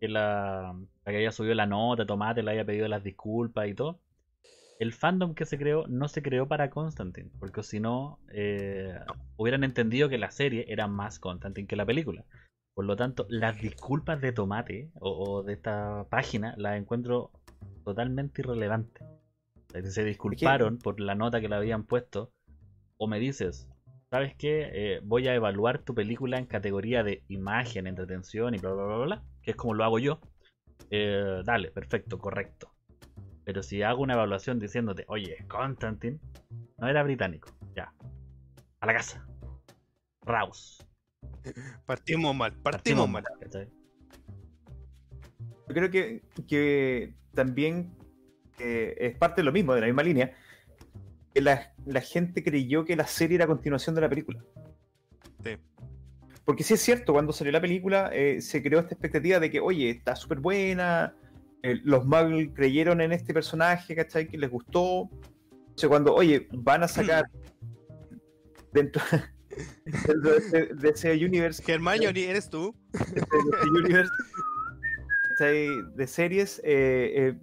que 0.00 0.08
la, 0.08 0.74
la 1.04 1.12
que 1.12 1.16
había 1.16 1.32
subido 1.32 1.54
la 1.54 1.66
nota, 1.66 2.06
Tomate, 2.06 2.42
le 2.42 2.50
había 2.50 2.64
pedido 2.64 2.88
las 2.88 3.04
disculpas 3.04 3.68
y 3.68 3.74
todo. 3.74 4.00
El 4.78 4.92
fandom 4.92 5.34
que 5.34 5.44
se 5.44 5.58
creó 5.58 5.86
no 5.88 6.08
se 6.08 6.22
creó 6.22 6.46
para 6.46 6.70
Constantine, 6.70 7.30
porque 7.40 7.62
si 7.62 7.80
no, 7.80 8.18
eh, 8.32 8.94
hubieran 9.36 9.64
entendido 9.64 10.08
que 10.08 10.18
la 10.18 10.30
serie 10.30 10.64
era 10.68 10.86
más 10.86 11.18
Constantine 11.18 11.66
que 11.66 11.76
la 11.76 11.86
película. 11.86 12.24
Por 12.74 12.84
lo 12.84 12.94
tanto, 12.96 13.26
las 13.28 13.60
disculpas 13.60 14.20
de 14.20 14.32
Tomate 14.32 14.90
o, 15.00 15.10
o 15.10 15.42
de 15.42 15.54
esta 15.54 16.06
página 16.10 16.54
las 16.56 16.76
encuentro 16.76 17.32
totalmente 17.84 18.42
irrelevantes. 18.42 19.02
Se 19.72 20.04
disculparon 20.04 20.78
por 20.78 20.98
la 21.00 21.14
nota 21.14 21.40
que 21.40 21.48
le 21.48 21.56
habían 21.56 21.84
puesto, 21.84 22.32
o 22.96 23.06
me 23.06 23.18
dices, 23.18 23.68
¿sabes 24.10 24.34
qué? 24.34 24.70
Eh, 24.72 25.00
voy 25.04 25.28
a 25.28 25.34
evaluar 25.34 25.80
tu 25.80 25.94
película 25.94 26.38
en 26.38 26.46
categoría 26.46 27.02
de 27.02 27.22
imagen, 27.28 27.86
entretención 27.86 28.54
y 28.54 28.58
bla 28.58 28.72
bla 28.72 28.84
bla 28.84 28.96
bla, 28.96 29.04
bla, 29.04 29.24
que 29.42 29.50
es 29.52 29.56
como 29.56 29.74
lo 29.74 29.84
hago 29.84 29.98
yo. 29.98 30.20
Eh, 30.90 31.42
dale, 31.44 31.70
perfecto, 31.70 32.18
correcto. 32.18 32.74
Pero 33.44 33.62
si 33.62 33.82
hago 33.82 34.02
una 34.02 34.14
evaluación 34.14 34.58
diciéndote, 34.58 35.04
oye, 35.08 35.44
Constantine 35.48 36.18
no 36.78 36.88
era 36.88 37.02
británico, 37.02 37.50
ya. 37.74 37.92
A 38.80 38.86
la 38.86 38.94
casa. 38.94 39.26
Raus. 40.22 40.86
Partimos 41.86 42.34
mal, 42.34 42.52
partimos 42.62 43.08
mal. 43.08 43.24
Yo 45.68 45.74
creo 45.74 45.90
que, 45.90 46.22
que 46.46 47.14
también 47.34 47.97
es 48.58 49.16
parte 49.16 49.40
de 49.40 49.44
lo 49.44 49.52
mismo, 49.52 49.74
de 49.74 49.80
la 49.80 49.86
misma 49.86 50.02
línea, 50.02 50.32
que 51.34 51.40
la, 51.40 51.72
la 51.86 52.00
gente 52.00 52.42
creyó 52.42 52.84
que 52.84 52.96
la 52.96 53.06
serie 53.06 53.36
era 53.36 53.46
continuación 53.46 53.94
de 53.94 54.00
la 54.00 54.08
película. 54.08 54.42
Sí. 55.42 55.56
Porque 56.48 56.64
sí 56.64 56.72
es 56.72 56.80
cierto, 56.80 57.12
cuando 57.12 57.34
salió 57.34 57.52
la 57.52 57.60
película 57.60 58.08
eh, 58.10 58.40
se 58.40 58.62
creó 58.62 58.80
esta 58.80 58.94
expectativa 58.94 59.38
de 59.38 59.50
que, 59.50 59.60
oye, 59.60 59.90
está 59.90 60.16
súper 60.16 60.40
buena, 60.40 61.14
eh, 61.62 61.78
los 61.84 62.06
Muggles 62.06 62.50
creyeron 62.54 63.02
en 63.02 63.12
este 63.12 63.34
personaje, 63.34 63.94
¿cachai? 63.94 64.28
Que 64.28 64.38
les 64.38 64.48
gustó. 64.48 65.10
Entonces 65.60 65.88
cuando, 65.88 66.14
oye, 66.14 66.48
van 66.52 66.84
a 66.84 66.88
sacar 66.88 67.26
dentro, 68.72 69.02
dentro 69.84 70.30
de, 70.30 70.38
ese, 70.38 70.74
de 70.74 70.88
ese 70.88 71.12
universe 71.22 71.62
Hermione, 71.70 72.30
¿eres 72.30 72.48
tú? 72.48 72.74
de 72.92 73.20
este 73.20 73.36
universe 73.78 74.12
¿cachai? 75.28 75.68
de 75.96 76.06
series, 76.06 76.62
eh, 76.64 77.36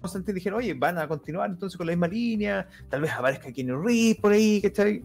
Constantine 0.00 0.34
dijeron, 0.34 0.58
oye, 0.58 0.74
van 0.74 0.98
a 0.98 1.06
continuar 1.06 1.50
entonces 1.50 1.76
con 1.76 1.86
la 1.86 1.92
misma 1.92 2.08
línea, 2.08 2.68
tal 2.88 3.02
vez 3.02 3.12
aparezca 3.12 3.52
Keanu 3.52 3.82
Reeves 3.82 4.16
por 4.16 4.32
ahí, 4.32 4.60
¿cachai? 4.60 5.04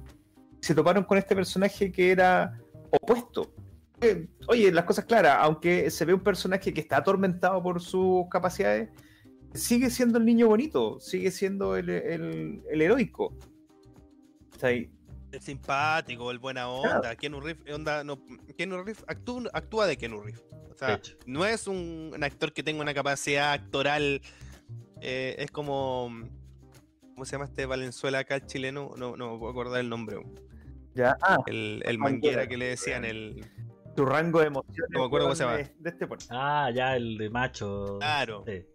Se 0.62 0.74
toparon 0.74 1.04
con 1.04 1.18
este 1.18 1.36
personaje 1.36 1.92
que 1.92 2.12
era 2.12 2.60
opuesto. 2.90 3.54
Eh, 4.02 4.28
Oye, 4.48 4.72
las 4.72 4.86
cosas 4.86 5.06
claras, 5.06 5.38
aunque 5.40 5.90
se 5.90 6.06
ve 6.06 6.14
un 6.14 6.20
personaje 6.20 6.74
que 6.74 6.82
está 6.82 6.98
atormentado 6.98 7.62
por 7.64 7.82
sus 7.82 8.28
capacidades, 8.30 8.90
sigue 9.54 9.90
siendo 9.90 10.18
el 10.18 10.26
niño 10.26 10.48
bonito, 10.48 11.00
sigue 11.00 11.32
siendo 11.32 11.76
el, 11.76 11.90
el, 11.90 12.62
el 12.70 12.82
heroico. 12.82 13.36
Está 14.52 14.68
ahí. 14.68 14.90
El 15.32 15.42
simpático, 15.42 16.32
el 16.32 16.40
buena 16.40 16.70
onda. 16.70 17.16
Keanu 17.16 17.42
Reeves, 17.42 17.74
onda, 17.74 18.04
no, 18.04 18.20
Reeves 18.58 19.04
actúa, 19.08 19.50
actúa 19.54 19.88
de 19.88 19.98
Keanu 19.98 20.22
Reeves. 20.22 20.44
O 20.72 20.78
sea, 20.78 21.00
no 21.26 21.46
es 21.46 21.68
un, 21.68 22.12
un 22.14 22.24
actor 22.24 22.52
que 22.54 22.64
tenga 22.64 22.82
una 22.82 22.94
capacidad 22.94 23.54
actoral. 23.54 24.22
Eh, 25.02 25.36
es 25.40 25.52
como. 25.52 26.10
¿Cómo 27.14 27.24
se 27.26 27.34
llama 27.34 27.46
este 27.46 27.66
Valenzuela 27.66 28.20
acá, 28.20 28.36
el 28.36 28.46
chileno? 28.46 28.92
No, 28.98 29.16
no 29.16 29.34
me 29.34 29.40
puedo 29.40 29.52
acordar 29.52 29.80
el 29.80 29.90
nombre. 29.90 30.18
Ya, 30.96 31.18
ah, 31.22 31.38
El, 31.46 31.82
el 31.86 31.98
Manguera. 31.98 32.38
manguera 32.38 32.48
que 32.48 32.58
le 32.58 32.66
decían, 32.68 33.06
el. 33.06 33.46
tu 33.96 34.06
rango 34.06 34.42
de 34.42 34.48
emociones. 34.48 34.90
No 34.90 35.00
me 35.00 35.06
acuerdo 35.06 35.28
cómo 35.28 35.36
se 35.36 35.44
llama. 35.44 35.58
De, 35.58 35.72
de 35.80 35.90
este. 35.90 36.08
Ah, 36.30 36.70
ya, 36.74 36.96
el 36.96 37.18
de 37.18 37.30
macho. 37.30 37.98
Claro. 38.00 38.44
Sí. 38.46 38.66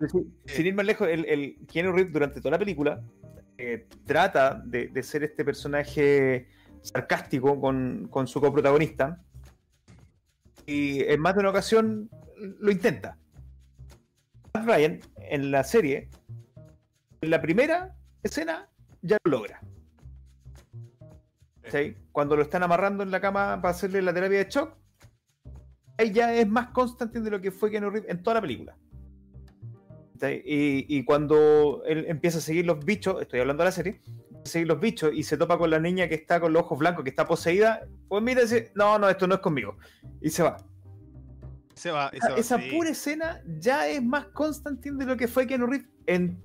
Sí, 0.00 0.06
sí, 0.10 0.26
Sin 0.46 0.66
ir 0.66 0.74
más 0.74 0.84
lejos, 0.84 1.08
el, 1.08 1.24
el 1.26 1.56
Keanu 1.66 1.92
Reeves 1.92 2.12
durante 2.12 2.40
toda 2.40 2.50
la 2.52 2.58
película 2.58 3.00
eh, 3.56 3.86
trata 4.04 4.60
de, 4.64 4.88
de 4.88 5.02
ser 5.02 5.22
este 5.22 5.44
personaje 5.44 6.48
sarcástico 6.82 7.58
con, 7.60 8.08
con 8.08 8.26
su 8.26 8.40
coprotagonista. 8.40 9.22
Y 10.66 11.02
en 11.04 11.20
más 11.20 11.34
de 11.34 11.40
una 11.40 11.50
ocasión 11.50 12.10
lo 12.36 12.70
intenta. 12.70 13.18
Matt 14.54 14.66
Ryan, 14.66 15.00
en 15.16 15.50
la 15.50 15.64
serie, 15.64 16.08
en 17.20 17.30
la 17.30 17.42
primera 17.42 17.96
escena, 18.22 18.70
ya 19.02 19.18
lo 19.24 19.32
logra. 19.32 19.60
¿Sí? 21.64 21.96
Cuando 22.12 22.36
lo 22.36 22.42
están 22.42 22.62
amarrando 22.62 23.02
en 23.02 23.10
la 23.10 23.20
cama 23.20 23.60
para 23.60 23.74
hacerle 23.74 24.00
la 24.00 24.14
terapia 24.14 24.38
de 24.38 24.48
shock, 24.48 24.76
ahí 25.98 26.12
ya 26.12 26.32
es 26.34 26.48
más 26.48 26.68
constante 26.68 27.20
de 27.20 27.30
lo 27.30 27.40
que 27.40 27.50
fue 27.50 27.70
Keanu 27.70 27.90
Reeves 27.90 28.08
en 28.08 28.22
toda 28.22 28.34
la 28.34 28.40
película. 28.42 28.76
¿Sí? 30.20 30.42
Y, 30.44 30.98
y 30.98 31.04
cuando 31.04 31.82
él 31.84 32.04
empieza 32.06 32.38
a 32.38 32.40
seguir 32.40 32.64
los 32.64 32.84
bichos, 32.84 33.20
estoy 33.20 33.40
hablando 33.40 33.64
de 33.64 33.68
la 33.68 33.72
serie, 33.72 34.02
seguir 34.44 34.68
los 34.68 34.78
bichos 34.78 35.12
y 35.12 35.24
se 35.24 35.36
topa 35.36 35.58
con 35.58 35.70
la 35.70 35.80
niña 35.80 36.08
que 36.08 36.14
está 36.14 36.38
con 36.40 36.52
los 36.52 36.62
ojos 36.62 36.78
blancos, 36.78 37.02
que 37.02 37.10
está 37.10 37.26
poseída, 37.26 37.88
pues 38.06 38.22
mira 38.22 38.42
y 38.42 38.44
dice, 38.44 38.70
no, 38.76 39.00
no, 39.00 39.08
esto 39.08 39.26
no 39.26 39.34
es 39.34 39.40
conmigo. 39.40 39.78
Y 40.20 40.30
se 40.30 40.44
va. 40.44 40.56
Se 41.74 41.90
va, 41.90 42.10
y 42.12 42.20
se 42.20 42.30
va, 42.32 42.38
Esa 42.38 42.58
sí. 42.58 42.70
pura 42.70 42.90
escena 42.90 43.42
ya 43.58 43.88
es 43.88 44.02
más 44.02 44.26
Constantine 44.26 44.96
de 44.98 45.06
lo 45.06 45.16
que 45.16 45.26
fue 45.28 45.46
Keanu 45.46 45.66
Reeves 45.66 45.88
en, 46.06 46.40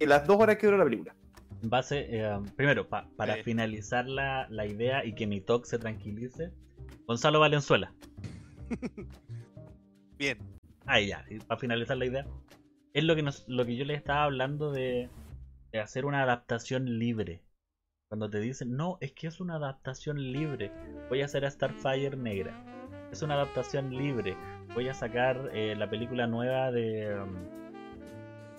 en 0.00 0.08
las 0.08 0.26
dos 0.26 0.36
horas 0.40 0.56
que 0.56 0.66
duró 0.66 0.78
la 0.78 0.84
película. 0.84 1.14
En 1.62 1.70
base, 1.70 2.06
eh, 2.10 2.40
primero, 2.56 2.88
pa- 2.88 3.08
para 3.16 3.36
Sí. 3.36 3.42
finalizar 3.44 4.06
la, 4.06 4.46
la 4.50 4.66
idea 4.66 5.04
y 5.04 5.14
que 5.14 5.26
mi 5.26 5.40
talk 5.40 5.64
se 5.64 5.78
tranquilice, 5.78 6.52
Gonzalo 7.06 7.40
Valenzuela. 7.40 7.94
Bien. 10.18 10.38
Ahí 10.86 11.08
ya, 11.08 11.24
para 11.46 11.58
finalizar 11.60 11.96
la 11.96 12.06
idea. 12.06 12.26
Es 12.92 13.04
lo 13.04 13.16
que, 13.16 13.22
nos, 13.22 13.44
lo 13.48 13.64
que 13.64 13.76
yo 13.76 13.84
les 13.84 13.96
estaba 13.98 14.24
hablando 14.24 14.70
de, 14.70 15.08
de 15.72 15.80
hacer 15.80 16.04
una 16.04 16.22
adaptación 16.22 16.98
libre. 16.98 17.42
Cuando 18.08 18.28
te 18.30 18.38
dicen, 18.38 18.76
no, 18.76 18.98
es 19.00 19.12
que 19.12 19.26
es 19.26 19.40
una 19.40 19.56
adaptación 19.56 20.18
libre. 20.32 20.70
Voy 21.08 21.22
a 21.22 21.24
hacer 21.24 21.44
a 21.44 21.50
Starfire 21.50 22.16
negra. 22.16 22.62
Es 23.10 23.22
una 23.22 23.34
adaptación 23.34 23.90
libre. 23.96 24.36
Voy 24.74 24.88
a 24.88 24.94
sacar 24.94 25.50
eh, 25.52 25.74
la 25.76 25.88
película 25.88 26.26
nueva 26.26 26.70
de... 26.72 27.16
um, 27.20 27.34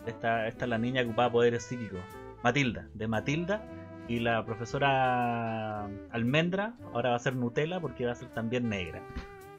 esta, 0.08 0.48
esta 0.48 0.68
la 0.68 0.78
niña 0.78 1.02
que 1.02 1.08
ocupaba 1.08 1.32
poderes 1.32 1.64
psíquicos. 1.64 2.00
Matilda, 2.44 2.88
de 2.94 3.08
Matilda. 3.08 3.64
Y 4.08 4.20
la 4.20 4.46
profesora 4.46 5.86
Almendra 6.12 6.76
ahora 6.94 7.10
va 7.10 7.16
a 7.16 7.20
ser 7.20 7.36
Nutella 7.36 7.80
porque 7.80 8.06
va 8.06 8.12
a 8.12 8.16
ser 8.16 8.30
también 8.30 8.70
negra. 8.70 9.02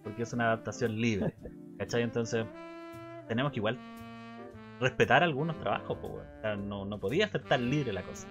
Porque 0.04 0.22
es 0.22 0.32
una 0.32 0.46
adaptación 0.46 1.00
libre. 1.00 1.34
¿Cachai? 1.78 2.02
Entonces, 2.02 2.46
tenemos 3.26 3.52
que 3.52 3.58
igual 3.58 3.78
respetar 4.80 5.22
algunos 5.22 5.58
trabajos, 5.58 5.98
weón. 6.00 6.26
O 6.38 6.40
sea, 6.40 6.56
no, 6.56 6.84
no 6.84 6.98
podía 7.00 7.28
ser 7.28 7.42
tan 7.42 7.68
libre 7.70 7.92
la 7.92 8.02
cosa. 8.02 8.28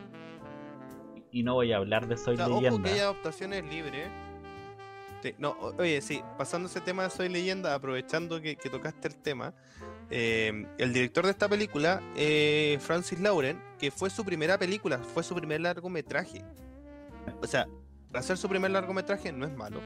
Y 1.31 1.43
no 1.43 1.55
voy 1.55 1.73
a 1.73 1.77
hablar 1.77 2.07
de 2.07 2.15
Soy 2.15 2.35
O 2.35 2.37
sea, 2.37 2.47
ojo 2.47 2.61
Leyenda. 2.61 2.83
que 2.89 2.95
hay 2.95 2.99
adaptaciones 3.01 3.65
libres. 3.65 4.07
Sí, 5.25 5.33
no, 5.39 5.57
oye, 5.79 6.01
sí, 6.01 6.21
pasando 6.37 6.67
ese 6.69 6.81
tema 6.81 7.01
de 7.01 7.09
Soy 7.09 7.29
Leyenda, 7.29 7.73
aprovechando 7.73 8.39
que, 8.39 8.57
que 8.57 8.69
tocaste 8.69 9.07
el 9.07 9.15
tema, 9.15 9.55
eh, 10.11 10.67
el 10.77 10.93
director 10.93 11.25
de 11.25 11.31
esta 11.31 11.49
película, 11.49 11.99
eh, 12.15 12.77
Francis 12.79 13.19
Lauren, 13.19 13.59
que 13.79 13.89
fue 13.89 14.11
su 14.11 14.23
primera 14.23 14.59
película, 14.59 14.99
fue 14.99 15.23
su 15.23 15.33
primer 15.33 15.61
largometraje. 15.61 16.43
O 17.41 17.47
sea, 17.47 17.65
para 18.09 18.19
hacer 18.19 18.37
su 18.37 18.47
primer 18.47 18.69
largometraje 18.69 19.31
no 19.31 19.47
es 19.47 19.51
malo. 19.57 19.79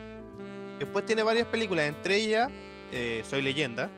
Después 0.78 1.06
tiene 1.06 1.24
varias 1.24 1.48
películas, 1.48 1.88
entre 1.88 2.18
ellas 2.18 2.52
eh, 2.92 3.24
Soy 3.26 3.42
Leyenda. 3.42 3.90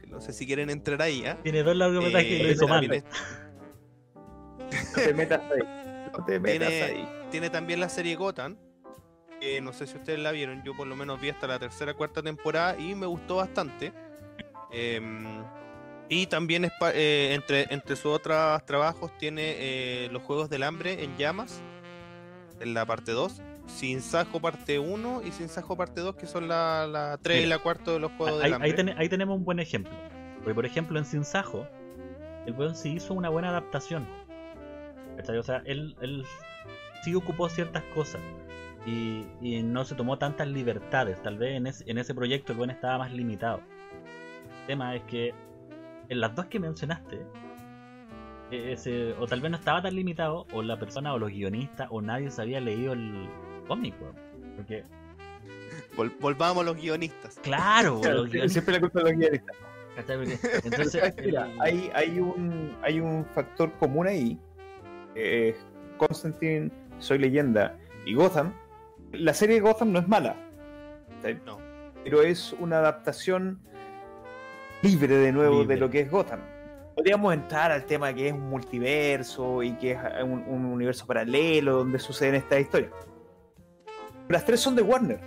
que 0.00 0.06
No 0.06 0.22
sé 0.22 0.32
si 0.32 0.46
quieren 0.46 0.70
entrar 0.70 1.02
ahí, 1.02 1.26
¿ah? 1.26 1.36
Tiene 1.42 1.62
dos 1.62 1.76
largometrajes 1.76 2.30
y 2.30 2.42
lo 2.42 2.48
Eh, 2.48 2.52
hizo 2.52 2.68
mal. 2.68 2.80
también 2.80 3.04
No 4.64 5.02
te 5.02 5.12
metas 5.12 5.40
ahí. 5.42 6.08
No 6.16 6.24
te 6.24 6.40
metas 6.40 6.68
Tiene- 6.70 6.82
ahí. 6.84 7.08
Tiene 7.30 7.50
también 7.50 7.80
la 7.80 7.90
serie 7.90 8.16
Gotham. 8.16 8.56
Que 9.40 9.60
no 9.60 9.72
sé 9.72 9.86
si 9.86 9.96
ustedes 9.96 10.18
la 10.18 10.32
vieron. 10.32 10.62
Yo 10.64 10.74
por 10.76 10.86
lo 10.86 10.96
menos 10.96 11.20
vi 11.20 11.28
hasta 11.30 11.46
la 11.46 11.58
tercera 11.58 11.94
cuarta 11.94 12.22
temporada 12.22 12.78
y 12.78 12.94
me 12.94 13.06
gustó 13.06 13.36
bastante. 13.36 13.92
Em, 14.72 15.24
y 16.08 16.26
también 16.26 16.64
es 16.64 16.72
pa- 16.78 16.92
eh, 16.94 17.34
entre, 17.34 17.66
entre 17.70 17.96
sus 17.96 18.06
otros 18.12 18.64
trabajos 18.64 19.16
tiene 19.18 19.54
eh, 19.58 20.08
los 20.12 20.22
Juegos 20.22 20.48
del 20.50 20.62
Hambre 20.62 21.02
en 21.04 21.16
llamas. 21.16 21.60
En 22.60 22.72
la 22.74 22.86
parte 22.86 23.12
2. 23.12 23.42
Sin 23.66 24.00
Sajo 24.00 24.40
parte 24.40 24.78
1 24.78 25.22
y 25.26 25.32
Sin 25.32 25.48
Sajo 25.48 25.76
parte 25.76 26.00
2 26.00 26.14
que 26.16 26.26
son 26.26 26.46
la, 26.48 26.86
la 26.86 27.18
3 27.20 27.42
y 27.42 27.46
la 27.46 27.58
4 27.58 27.92
de 27.94 27.98
los 27.98 28.12
Juegos 28.12 28.42
Ahí, 28.42 28.50
del 28.52 28.62
ahí 28.62 28.70
Hambre. 28.70 28.84
ten- 28.84 28.98
ahí 28.98 29.08
tenemos 29.08 29.36
un 29.36 29.44
buen 29.44 29.58
ejemplo. 29.58 29.92
Porque, 30.38 30.54
por 30.54 30.64
ejemplo, 30.66 30.98
en 30.98 31.04
Sinsajo, 31.04 31.66
el 32.46 32.52
weón 32.54 32.76
sí 32.76 32.92
hizo 32.94 33.12
una 33.12 33.28
buena 33.28 33.48
adaptación. 33.50 34.06
O 35.38 35.42
sea, 35.42 35.62
él, 35.66 35.96
él 36.00 36.24
sí 37.02 37.14
ocupó 37.16 37.48
ciertas 37.48 37.82
cosas. 37.94 38.20
Y, 38.86 39.26
y 39.40 39.62
no 39.64 39.84
se 39.84 39.94
tomó 39.96 40.16
tantas 40.16 40.46
libertades. 40.48 41.20
Tal 41.22 41.36
vez 41.38 41.56
en, 41.56 41.66
ese- 41.66 41.84
en 41.90 41.98
ese 41.98 42.14
proyecto 42.14 42.52
el 42.52 42.58
weón 42.58 42.70
estaba 42.70 42.98
más 42.98 43.12
limitado. 43.12 43.60
El 44.60 44.66
tema 44.68 44.94
es 44.94 45.02
que 45.04 45.34
en 46.08 46.20
las 46.20 46.34
dos 46.36 46.46
que 46.46 46.60
mencionaste, 46.60 47.20
ese, 48.50 49.12
o 49.14 49.26
tal 49.26 49.40
vez 49.40 49.50
no 49.50 49.56
estaba 49.56 49.82
tan 49.82 49.94
limitado, 49.94 50.46
o 50.52 50.62
la 50.62 50.78
persona, 50.78 51.12
o 51.14 51.18
los 51.18 51.30
guionistas, 51.30 51.88
o 51.90 52.00
nadie 52.00 52.30
se 52.30 52.42
había 52.42 52.60
leído 52.60 52.92
el 52.92 53.28
cómic. 53.66 53.94
weón. 54.00 54.14
Porque, 54.56 54.84
Vol- 55.96 56.16
volvamos 56.20 56.62
a 56.62 56.66
los 56.66 56.76
guionistas. 56.76 57.38
claro, 57.42 57.94
los 57.94 58.00
Claro, 58.02 58.22
guionistas. 58.24 58.52
siempre 58.52 58.74
la 58.74 58.80
culpa 58.80 59.00
de 59.02 59.10
los 59.10 59.18
guionistas. 59.18 59.56
entonces, 60.64 61.14
Mira, 61.24 61.46
el- 61.50 61.60
hay, 61.60 61.90
hay, 61.94 62.20
un, 62.20 62.76
hay 62.82 63.00
un 63.00 63.24
factor 63.24 63.72
común 63.78 64.06
ahí. 64.06 64.38
Eh, 65.14 65.56
Constantine, 65.96 66.70
Soy 66.98 67.18
Leyenda 67.18 67.76
y 68.04 68.14
Gotham. 68.14 68.52
La 69.12 69.34
serie 69.34 69.60
Gotham 69.60 69.92
no 69.92 69.98
es 69.98 70.08
mala. 70.08 70.36
¿sí? 71.24 71.36
No. 71.44 71.58
Pero 72.04 72.22
es 72.22 72.52
una 72.54 72.78
adaptación 72.78 73.60
libre 74.82 75.16
de 75.16 75.32
nuevo 75.32 75.60
Libre. 75.60 75.74
de 75.74 75.80
lo 75.80 75.90
que 75.90 76.00
es 76.00 76.10
Gotham. 76.10 76.40
Podríamos 76.94 77.34
entrar 77.34 77.72
al 77.72 77.84
tema 77.84 78.14
que 78.14 78.28
es 78.28 78.32
un 78.32 78.48
multiverso 78.48 79.62
y 79.62 79.72
que 79.72 79.92
es 79.92 79.98
un, 80.22 80.44
un 80.46 80.64
universo 80.64 81.06
paralelo 81.06 81.78
donde 81.78 81.98
suceden 81.98 82.36
estas 82.36 82.60
historias. 82.60 82.92
Las 84.28 84.44
tres 84.44 84.60
son 84.60 84.74
de 84.74 84.82
Warner. 84.82 85.20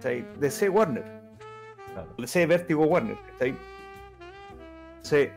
¿sí? 0.00 0.24
DC 0.38 0.68
Warner. 0.68 1.04
claro. 1.92 2.14
DC 2.18 2.46
Vértigo 2.46 2.84
Warner. 2.84 3.16
Sí. 5.02 5.28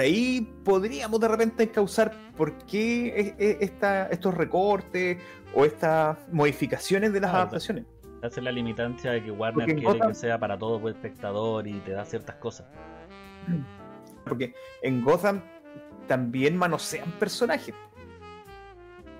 Ahí 0.00 0.40
podríamos 0.64 1.20
de 1.20 1.28
repente 1.28 1.62
encauzar 1.64 2.12
por 2.36 2.56
qué 2.66 3.34
esta- 3.60 4.06
estos 4.08 4.34
recortes 4.34 5.18
o 5.54 5.64
estas 5.64 6.16
modificaciones 6.32 7.12
de 7.12 7.20
las 7.20 7.32
adaptaciones. 7.34 7.84
hace 8.22 8.40
la 8.42 8.50
limitancia 8.50 9.12
de 9.12 9.22
que 9.22 9.30
Warner 9.30 9.66
quiere 9.66 9.82
Gotham- 9.82 10.08
que 10.08 10.14
sea 10.14 10.38
para 10.38 10.58
todo 10.58 10.78
el 10.88 10.94
espectador 10.94 11.66
y 11.68 11.74
te 11.80 11.92
da 11.92 12.04
ciertas 12.04 12.36
cosas. 12.36 12.66
Porque 14.24 14.52
en 14.82 15.02
Gotham 15.04 15.42
también 16.08 16.56
manosean 16.56 17.10
personajes. 17.12 17.74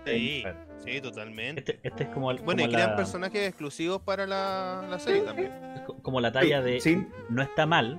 Sí, 0.04 0.44
sí, 0.84 1.00
totalmente. 1.00 1.60
Este, 1.60 1.80
este 1.82 2.04
es 2.04 2.08
como, 2.10 2.30
el- 2.30 2.38
Bueno, 2.38 2.62
y 2.62 2.64
como 2.66 2.74
crean 2.74 2.90
la, 2.90 2.96
personajes 2.96 3.48
exclusivos 3.48 4.00
para 4.02 4.26
la, 4.26 4.84
la 4.88 4.98
serie 4.98 5.22
también. 5.22 5.52
es 5.74 5.82
como 6.02 6.20
la 6.20 6.30
talla 6.32 6.62
de 6.62 6.80
Sí, 6.80 7.06
no 7.28 7.42
está 7.42 7.66
mal, 7.66 7.98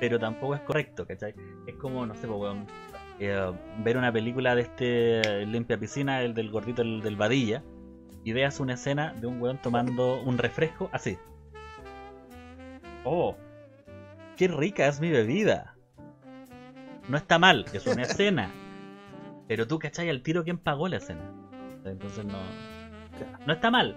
pero 0.00 0.18
tampoco 0.18 0.54
es 0.54 0.60
correcto, 0.62 1.06
¿cachai? 1.06 1.34
Es 1.68 1.74
como, 1.76 2.06
no 2.06 2.14
sé, 2.14 2.26
weón, 2.26 2.66
eh, 3.20 3.52
ver 3.84 3.96
una 3.98 4.10
película 4.12 4.54
de 4.54 4.62
este 4.62 5.46
limpia 5.46 5.78
piscina, 5.78 6.22
el 6.22 6.32
del 6.34 6.50
gordito 6.50 6.82
el 6.82 7.02
del 7.02 7.16
vadilla, 7.16 7.62
y 8.24 8.32
veas 8.32 8.58
una 8.58 8.74
escena 8.74 9.12
de 9.14 9.26
un 9.26 9.40
weón 9.40 9.58
tomando 9.58 10.20
un 10.22 10.38
refresco 10.38 10.88
así. 10.92 11.18
Oh, 13.04 13.36
qué 14.36 14.48
rica 14.48 14.86
es 14.88 15.00
mi 15.00 15.10
bebida. 15.10 15.74
No 17.08 17.16
está 17.16 17.38
mal, 17.38 17.64
es 17.72 17.86
una 17.86 18.02
escena. 18.02 18.50
Pero 19.46 19.66
tú, 19.66 19.78
¿cachai? 19.78 20.08
Al 20.10 20.22
tiro 20.22 20.44
quién 20.44 20.58
pagó 20.58 20.88
la 20.88 20.96
escena. 20.98 21.20
Entonces 21.84 22.24
no. 22.24 22.38
No 23.46 23.52
está 23.52 23.70
mal, 23.70 23.96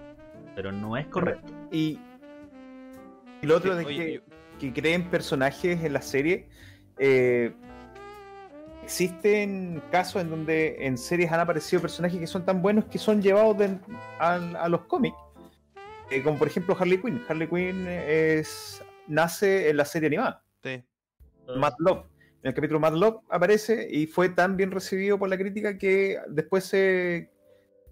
pero 0.54 0.72
no 0.72 0.96
es 0.96 1.06
correcto. 1.08 1.52
y, 1.70 1.98
y 3.42 3.46
lo 3.46 3.56
otro 3.56 3.72
Sí, 3.72 3.78
de 3.78 3.84
oye, 3.84 3.96
que, 4.06 4.14
yo- 4.14 4.20
que 4.58 4.72
creen 4.72 5.10
personajes 5.10 5.82
en 5.84 5.92
la 5.92 6.02
serie. 6.02 6.48
Eh, 7.04 7.52
existen 8.84 9.82
casos 9.90 10.22
en 10.22 10.30
donde 10.30 10.86
en 10.86 10.96
series 10.96 11.32
han 11.32 11.40
aparecido 11.40 11.82
personajes 11.82 12.18
que 12.20 12.26
son 12.26 12.44
tan 12.44 12.62
buenos 12.62 12.84
que 12.86 12.98
son 12.98 13.20
llevados 13.20 13.58
de- 13.58 13.78
a, 14.18 14.34
a 14.34 14.68
los 14.68 14.82
cómics. 14.82 15.16
Eh, 16.10 16.22
como 16.22 16.38
por 16.38 16.46
ejemplo 16.48 16.76
Harley 16.78 16.98
Quinn. 17.00 17.20
Harley 17.28 17.48
Quinn 17.48 17.86
es, 17.88 18.82
nace 19.08 19.68
en 19.70 19.76
la 19.78 19.84
serie 19.84 20.08
animada. 20.08 20.44
Sí. 20.62 20.82
Mad 21.56 21.72
Love. 21.78 22.06
En 22.42 22.48
el 22.48 22.54
capítulo 22.54 22.80
Mad 22.80 22.94
Love 22.94 23.20
aparece 23.30 23.88
y 23.90 24.06
fue 24.06 24.28
tan 24.28 24.56
bien 24.56 24.70
recibido 24.70 25.18
por 25.18 25.28
la 25.28 25.36
crítica 25.38 25.78
que 25.78 26.18
después 26.28 26.64
se, 26.64 27.30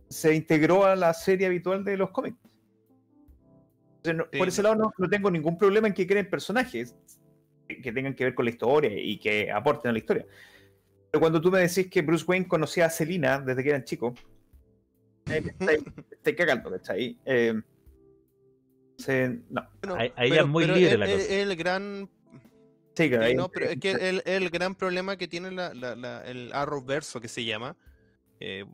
se 0.08 0.34
integró 0.34 0.84
a 0.84 0.94
la 0.96 1.14
serie 1.14 1.46
habitual 1.46 1.82
de 1.84 1.96
los 1.96 2.10
cómics. 2.10 2.36
Entonces, 4.02 4.16
no- 4.16 4.24
Sí. 4.32 4.38
Por 4.38 4.48
ese 4.48 4.62
lado 4.62 4.74
no, 4.76 4.92
no 4.98 5.08
tengo 5.08 5.30
ningún 5.30 5.56
problema 5.58 5.88
en 5.88 5.94
que 5.94 6.06
creen 6.06 6.28
personajes 6.28 6.96
que 7.82 7.92
tengan 7.92 8.14
que 8.14 8.24
ver 8.24 8.34
con 8.34 8.44
la 8.44 8.50
historia 8.50 8.90
y 8.92 9.18
que 9.18 9.50
aporten 9.50 9.90
a 9.90 9.92
la 9.92 9.98
historia. 9.98 10.26
Pero 11.10 11.20
cuando 11.20 11.40
tú 11.40 11.50
me 11.50 11.60
decís 11.60 11.88
que 11.88 12.02
Bruce 12.02 12.24
Wayne 12.26 12.46
conocía 12.48 12.86
a 12.86 12.90
Selina 12.90 13.40
desde 13.40 13.62
que 13.62 13.68
eran 13.70 13.84
chicos, 13.84 14.14
eh, 15.30 15.42
estáis 16.10 16.36
cagando, 16.36 16.70
¿cachai? 16.70 17.18
Eh, 17.24 17.54
se- 18.98 19.40
no. 19.48 19.68
Bueno, 19.82 19.96
Ahí- 19.96 20.12
ahí 20.16 20.30
ya 20.30 20.40
es 20.42 20.46
muy 20.46 20.66
libre 20.66 20.98
la 20.98 21.06
el, 21.06 21.18
cosa. 21.18 21.34
el 21.34 21.56
gran 21.56 22.08
Sí, 22.94 23.08
que 23.08 23.16
ahí- 23.16 23.34
no, 23.34 23.48
pero 23.48 23.66
es 23.66 23.78
que 23.80 23.92
el, 23.92 24.22
el 24.26 24.50
gran 24.50 24.74
problema 24.74 25.16
que 25.16 25.26
tiene 25.28 25.50
la, 25.50 25.72
la- 25.74 25.94
la- 25.96 26.22
el 26.26 26.52
Arrowverso 26.52 27.20
que 27.20 27.28
se 27.28 27.44
llama, 27.44 27.76
eh, 28.40 28.66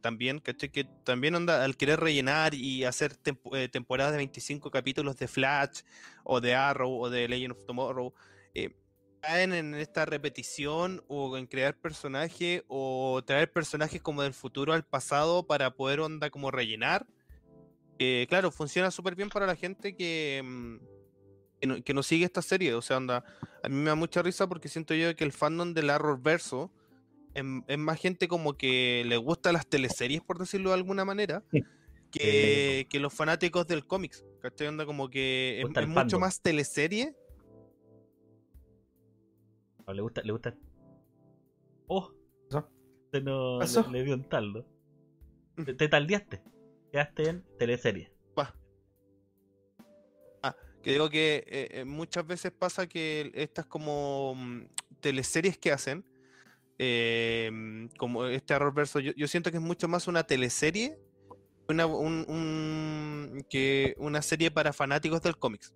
también, 0.00 0.40
¿cachai? 0.40 0.70
Que 0.70 0.84
también 1.04 1.34
onda 1.34 1.64
al 1.64 1.76
querer 1.76 2.00
rellenar 2.00 2.54
y 2.54 2.84
hacer 2.84 3.16
eh, 3.52 3.68
temporadas 3.68 4.12
de 4.12 4.18
25 4.18 4.70
capítulos 4.70 5.16
de 5.16 5.28
Flash 5.28 5.82
o 6.24 6.40
de 6.40 6.54
Arrow 6.54 7.00
o 7.00 7.10
de 7.10 7.28
Legend 7.28 7.52
of 7.52 7.64
Tomorrow, 7.66 8.14
eh, 8.54 8.74
caen 9.20 9.52
en 9.52 9.74
esta 9.74 10.04
repetición 10.04 11.02
o 11.08 11.36
en 11.36 11.46
crear 11.46 11.76
personajes 11.76 12.62
o 12.68 13.22
traer 13.26 13.52
personajes 13.52 14.00
como 14.00 14.22
del 14.22 14.34
futuro 14.34 14.72
al 14.72 14.84
pasado 14.84 15.46
para 15.46 15.74
poder 15.74 16.00
onda 16.00 16.30
como 16.30 16.50
rellenar. 16.50 17.06
Claro, 18.28 18.52
funciona 18.52 18.92
súper 18.92 19.16
bien 19.16 19.28
para 19.28 19.44
la 19.44 19.56
gente 19.56 19.96
que, 19.96 20.40
mm, 20.44 20.76
que, 21.60 21.66
no, 21.66 21.82
que 21.82 22.02
sigue 22.04 22.24
esta 22.24 22.42
serie. 22.42 22.74
O 22.74 22.82
sea, 22.82 22.96
onda, 22.96 23.24
a 23.62 23.68
mí 23.68 23.74
me 23.74 23.90
da 23.90 23.96
mucha 23.96 24.22
risa 24.22 24.46
porque 24.46 24.68
siento 24.68 24.94
yo 24.94 25.14
que 25.16 25.24
el 25.24 25.32
fandom 25.32 25.74
del 25.74 25.90
Arrowverso 25.90 26.70
es, 27.38 27.44
es 27.66 27.78
más 27.78 27.98
gente 28.00 28.28
como 28.28 28.56
que 28.56 29.02
le 29.06 29.16
gusta 29.16 29.52
las 29.52 29.66
teleseries, 29.66 30.20
por 30.22 30.38
decirlo 30.38 30.70
de 30.70 30.74
alguna 30.76 31.04
manera, 31.04 31.42
Sí. 31.52 31.62
que, 32.10 32.86
que 32.88 33.00
los 33.00 33.12
fanáticos 33.12 33.66
del 33.66 33.86
cómics. 33.86 34.24
¿Cachai? 34.40 34.68
Onda 34.68 34.86
como 34.86 35.08
que 35.10 35.60
es, 35.62 35.88
mucho 35.88 36.18
más 36.18 36.40
teleserie. 36.40 37.14
Le 39.86 40.02
gusta, 40.02 40.20
le 40.22 40.32
gusta. 40.32 40.54
Oh, 41.86 42.12
¿Pasó? 42.50 42.68
se 43.10 43.20
no, 43.22 43.58
¿Pasó? 43.58 43.82
le, 43.90 43.98
le 44.00 44.04
dio 44.04 44.14
un 44.14 44.28
taldo. 44.28 44.66
Te, 45.64 45.72
te 45.74 45.88
taldeaste. 45.88 46.42
Quedaste 46.92 47.28
en 47.30 47.44
teleserie. 47.58 48.12
Ah, 50.42 50.54
que 50.82 50.92
digo 50.92 51.08
que 51.10 51.42
eh, 51.46 51.68
eh, 51.80 51.84
muchas 51.84 52.26
veces 52.26 52.52
pasa 52.52 52.86
que 52.86 53.32
estas 53.34 53.66
como 53.66 54.34
mm, 54.36 54.66
teleseries 55.00 55.58
que 55.58 55.72
hacen, 55.72 56.04
mm, 57.52 57.86
como 57.96 58.26
este 58.26 58.54
Arrowverso, 58.54 59.00
yo, 59.00 59.12
yo 59.16 59.26
siento 59.28 59.50
que 59.50 59.56
es 59.58 59.62
mucho 59.62 59.88
más 59.88 60.06
una 60.08 60.24
teleserie 60.24 60.98
una, 61.68 61.84
un- 61.86 62.24
un- 62.28 63.44
que 63.50 63.94
una 63.98 64.22
serie 64.22 64.50
para 64.50 64.72
fanáticos 64.72 65.20
del 65.22 65.36
cómics. 65.36 65.74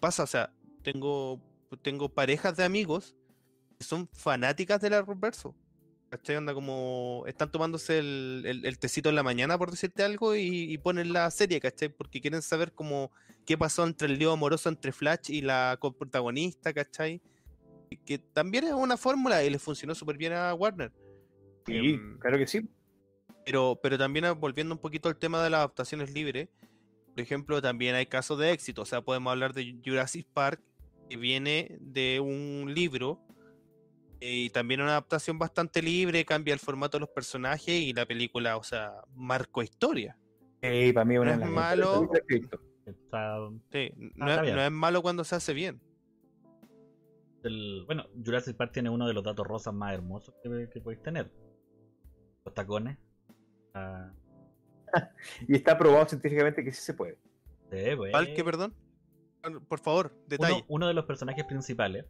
Pasa, 0.00 0.22
o 0.22 0.26
sea, 0.28 0.52
tengo, 0.82 1.42
tengo 1.82 2.08
parejas 2.08 2.56
de 2.56 2.62
amigos 2.64 3.16
que 3.78 3.84
son 3.84 4.08
fanáticas 4.12 4.80
del 4.80 4.94
Arrowverso. 4.94 5.56
¿Cachai? 6.10 6.36
Onda 6.36 6.54
como 6.54 7.24
están 7.26 7.50
tomándose 7.50 7.98
el, 7.98 8.62
el- 8.64 8.78
tecito 8.78 9.08
en 9.10 9.14
la 9.16 9.22
mañana, 9.22 9.58
por 9.58 9.70
decirte 9.70 10.04
algo, 10.04 10.34
y, 10.36 10.72
y 10.72 10.78
ponen 10.78 11.12
la 11.12 11.30
serie, 11.30 11.60
¿cachai? 11.60 11.90
Porque 11.90 12.20
quieren 12.22 12.40
saber 12.40 12.72
como 12.72 13.10
qué 13.44 13.58
pasó 13.58 13.84
entre 13.84 14.06
el 14.08 14.18
lío 14.18 14.32
amoroso 14.32 14.68
entre 14.70 14.92
Flash 14.92 15.30
y 15.30 15.42
la 15.42 15.76
coprotagonista, 15.80 16.72
¿cachai? 16.72 17.20
Que 18.04 18.18
también 18.18 18.64
es 18.64 18.72
una 18.72 18.96
fórmula 18.96 19.42
y 19.44 19.50
le 19.50 19.58
funcionó 19.58 19.94
súper 19.94 20.16
bien 20.16 20.32
a 20.32 20.52
Warner. 20.54 20.92
Sí, 21.66 21.76
Em, 21.94 22.18
claro 22.18 22.38
que 22.38 22.46
sí. 22.46 22.68
pero, 23.44 23.78
pero 23.82 23.98
también 23.98 24.24
ah, 24.24 24.32
volviendo 24.32 24.74
un 24.74 24.80
poquito 24.80 25.08
al 25.08 25.16
tema 25.16 25.42
de 25.42 25.50
las 25.50 25.58
adaptaciones 25.58 26.12
libres, 26.12 26.48
por 27.08 27.20
ejemplo, 27.20 27.60
también 27.60 27.94
hay 27.94 28.06
casos 28.06 28.38
de 28.38 28.52
éxito. 28.52 28.82
O 28.82 28.86
sea, 28.86 29.02
podemos 29.02 29.30
hablar 29.30 29.52
de 29.52 29.76
Jurassic 29.84 30.26
Park, 30.32 30.60
que 31.10 31.16
viene 31.16 31.76
de 31.80 32.20
un 32.20 32.72
libro 32.74 33.20
eh, 34.20 34.34
y 34.44 34.50
también 34.50 34.80
una 34.80 34.90
adaptación 34.90 35.38
bastante 35.38 35.82
libre, 35.82 36.24
cambia 36.24 36.54
el 36.54 36.60
formato 36.60 36.96
de 36.98 37.00
los 37.00 37.10
personajes 37.10 37.68
y 37.80 37.92
la 37.92 38.06
película, 38.06 38.56
o 38.56 38.62
sea, 38.62 38.92
marcó 39.14 39.62
historia. 39.62 40.16
Sí, 40.62 40.92
para 40.92 41.04
mí 41.04 41.16
una 41.18 41.36
no 41.36 41.44
es 41.44 41.50
malo. 41.50 42.10
Está 42.86 43.38
Sí, 43.72 43.90
no, 44.16 44.26
Ah, 44.26 44.42
es, 44.46 44.54
no 44.54 44.62
es 44.62 44.70
malo 44.70 45.02
cuando 45.02 45.22
se 45.24 45.34
hace 45.36 45.52
bien. 45.52 45.80
Bueno, 47.86 48.06
Jurassic 48.24 48.56
Park 48.56 48.72
tiene 48.72 48.90
uno 48.90 49.06
de 49.06 49.14
los 49.14 49.24
datos 49.24 49.46
rosas 49.46 49.74
más 49.74 49.94
hermosos 49.94 50.34
que, 50.42 50.68
que 50.72 50.80
podéis 50.80 51.02
tener. 51.02 51.30
Los 52.44 52.54
tacones. 52.54 52.98
Ah, 53.74 54.12
Y 55.48 55.56
está 55.56 55.78
probado 55.78 56.08
científicamente 56.08 56.64
que 56.64 56.72
sí 56.72 56.82
se 56.82 56.94
puede. 56.94 57.18
sí, 57.70 57.96
pues. 57.96 58.12
¿Cuál 58.12 58.34
que, 58.34 58.44
perdón? 58.44 58.74
Por 59.68 59.78
favor, 59.78 60.12
detalle. 60.26 60.54
uno, 60.54 60.64
uno 60.68 60.88
de 60.88 60.94
los 60.94 61.04
personajes 61.04 61.44
principales 61.44 62.06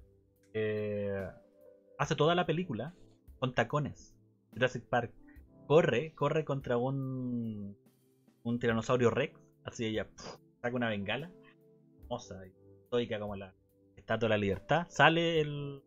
eh, 0.55 1.29
hace 1.99 2.17
toda 2.17 2.35
la 2.35 2.47
película 2.47 2.95
con 3.39 3.55
tacones. 3.55 4.15
Jurassic 4.53 4.85
Park 4.89 5.13
corre, 5.67 6.15
corre 6.15 6.45
contra 6.45 6.79
un 6.79 7.77
un 8.43 8.59
tiranosaurio 8.59 9.11
Rex, 9.11 9.39
así 9.65 9.85
ella 9.85 10.09
saca 10.63 10.75
una 10.75 10.89
bengala, 10.89 11.31
hermosa 12.03 12.47
y 12.47 12.53
estoica 12.85 13.21
como 13.21 13.37
la 13.37 13.55
estatua 14.09 14.29
de 14.29 14.35
la 14.35 14.39
libertad, 14.39 14.87
sale 14.89 15.41
el, 15.43 15.83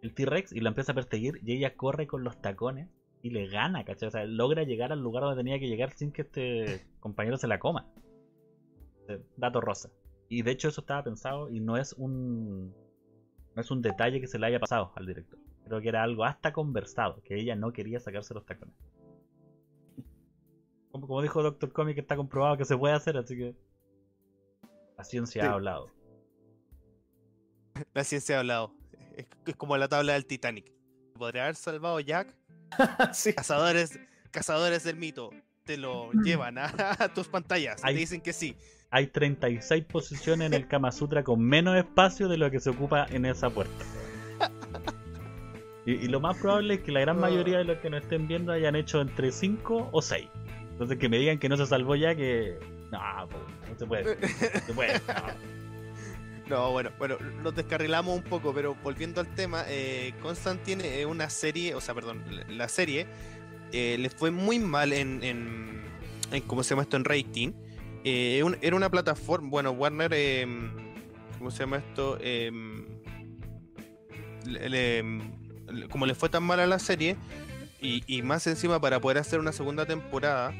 el 0.00 0.14
T-Rex 0.14 0.52
y 0.54 0.60
la 0.60 0.70
empieza 0.70 0.92
a 0.92 0.94
perseguir 0.94 1.38
y 1.42 1.52
ella 1.52 1.76
corre 1.76 2.06
con 2.06 2.24
los 2.24 2.40
tacones 2.40 2.88
y 3.20 3.28
le 3.28 3.46
gana, 3.46 3.84
¿cachai? 3.84 4.08
O 4.08 4.10
sea, 4.10 4.24
logra 4.24 4.62
llegar 4.62 4.90
al 4.90 5.00
lugar 5.00 5.22
donde 5.24 5.42
tenía 5.42 5.58
que 5.60 5.68
llegar 5.68 5.92
sin 5.92 6.12
que 6.12 6.22
este 6.22 6.86
compañero 6.98 7.36
se 7.36 7.46
la 7.48 7.58
coma. 7.58 7.92
Eh, 9.08 9.20
Dato 9.36 9.60
rosa. 9.60 9.90
Y 10.30 10.40
de 10.42 10.50
hecho 10.50 10.68
eso 10.68 10.80
estaba 10.80 11.04
pensado 11.04 11.50
y 11.50 11.60
no 11.60 11.76
es 11.76 11.92
un 11.98 12.74
no 13.54 13.60
es 13.60 13.70
un 13.70 13.82
detalle 13.82 14.18
que 14.18 14.26
se 14.26 14.38
le 14.38 14.46
haya 14.46 14.58
pasado 14.58 14.92
al 14.96 15.06
director. 15.06 15.38
Creo 15.66 15.80
que 15.82 15.88
era 15.90 16.02
algo 16.02 16.24
hasta 16.24 16.54
conversado, 16.54 17.22
que 17.22 17.38
ella 17.38 17.54
no 17.54 17.70
quería 17.74 18.00
sacarse 18.00 18.32
los 18.32 18.46
tacones. 18.46 18.74
Como, 20.90 21.06
como 21.06 21.20
dijo 21.20 21.42
Doctor 21.42 21.70
Comic, 21.72 21.98
está 21.98 22.16
comprobado 22.16 22.56
que 22.56 22.64
se 22.64 22.76
puede 22.78 22.94
hacer, 22.94 23.18
así 23.18 23.36
que 23.36 23.54
la 24.96 25.04
ciencia 25.04 25.42
Sí. 25.42 25.46
ha 25.48 25.52
hablado. 25.52 25.90
La 27.94 28.04
ciencia 28.04 28.36
ha 28.36 28.40
hablado. 28.40 28.74
Es, 29.16 29.26
es 29.46 29.56
como 29.56 29.76
la 29.76 29.88
tabla 29.88 30.14
del 30.14 30.26
Titanic. 30.26 30.72
¿Podría 31.18 31.44
haber 31.44 31.56
salvado 31.56 32.00
Jack? 32.00 32.34
sí. 33.12 33.34
Cazadores, 33.34 33.98
cazadores 34.30 34.84
del 34.84 34.96
mito 34.96 35.30
te 35.64 35.76
lo 35.76 36.10
llevan 36.24 36.58
a, 36.58 36.66
a 36.98 37.12
tus 37.12 37.28
pantallas 37.28 37.80
y 37.80 37.86
Ay. 37.86 37.94
te 37.94 38.00
dicen 38.00 38.20
que 38.20 38.32
sí. 38.32 38.56
Hay 38.90 39.06
36 39.06 39.84
posiciones 39.84 40.46
en 40.48 40.54
el 40.54 40.68
Kama 40.68 40.92
Sutra 40.92 41.22
con 41.24 41.40
menos 41.40 41.76
espacio 41.76 42.28
de 42.28 42.36
lo 42.36 42.50
que 42.50 42.60
se 42.60 42.70
ocupa 42.70 43.06
en 43.10 43.24
esa 43.24 43.48
puerta. 43.48 43.84
Y, 45.86 45.92
y 45.92 46.08
lo 46.08 46.20
más 46.20 46.36
probable 46.36 46.74
es 46.74 46.80
que 46.80 46.92
la 46.92 47.00
gran 47.00 47.18
mayoría 47.18 47.58
de 47.58 47.64
los 47.64 47.78
que 47.78 47.88
nos 47.90 48.02
estén 48.02 48.28
viendo 48.28 48.52
hayan 48.52 48.76
hecho 48.76 49.00
entre 49.00 49.32
5 49.32 49.88
o 49.92 50.02
6. 50.02 50.28
Entonces 50.72 50.98
que 50.98 51.08
me 51.08 51.18
digan 51.18 51.38
que 51.38 51.48
no 51.48 51.56
se 51.56 51.66
salvó 51.66 51.96
ya, 51.96 52.14
que... 52.14 52.58
No, 52.90 53.26
no 53.26 53.78
se 53.78 53.86
puede. 53.86 54.16
No 54.20 54.28
se 54.66 54.74
puede. 54.74 54.92
no. 54.94 55.61
No, 56.52 56.70
bueno, 56.70 56.90
bueno, 56.98 57.16
nos 57.42 57.54
descarrilamos 57.54 58.14
un 58.14 58.22
poco, 58.24 58.52
pero 58.52 58.74
volviendo 58.82 59.22
al 59.22 59.34
tema, 59.34 59.64
eh, 59.68 60.12
Constantine 60.20 61.00
es 61.00 61.06
una 61.06 61.30
serie, 61.30 61.74
o 61.74 61.80
sea, 61.80 61.94
perdón, 61.94 62.22
la- 62.46 62.68
serie 62.68 63.06
eh, 63.72 63.96
le 63.98 64.10
fue 64.10 64.30
muy 64.30 64.58
mal 64.58 64.92
en, 64.92 65.22
en, 65.24 65.82
¿cómo 66.46 66.62
se 66.62 66.70
llama 66.74 66.82
esto? 66.82 66.98
En 66.98 67.06
rating. 67.06 67.52
Eh, 68.04 68.42
era 68.60 68.76
una 68.76 68.90
plataforma, 68.90 69.48
bueno, 69.48 69.70
Warner, 69.70 70.12
eh, 70.14 70.46
¿cómo 71.38 71.50
se 71.50 71.60
llama 71.60 71.78
esto? 71.78 72.18
Eh, 72.20 72.52
le- 74.44 74.68
le- 74.68 75.88
como 75.88 76.04
le 76.04 76.14
fue 76.14 76.28
tan 76.28 76.42
mal 76.42 76.60
a 76.60 76.66
la 76.66 76.78
serie, 76.78 77.16
y 77.80 78.20
más 78.20 78.46
encima 78.46 78.78
para 78.78 79.00
poder 79.00 79.16
hacer 79.16 79.40
una 79.40 79.52
segunda 79.52 79.86
temporada, 79.86 80.52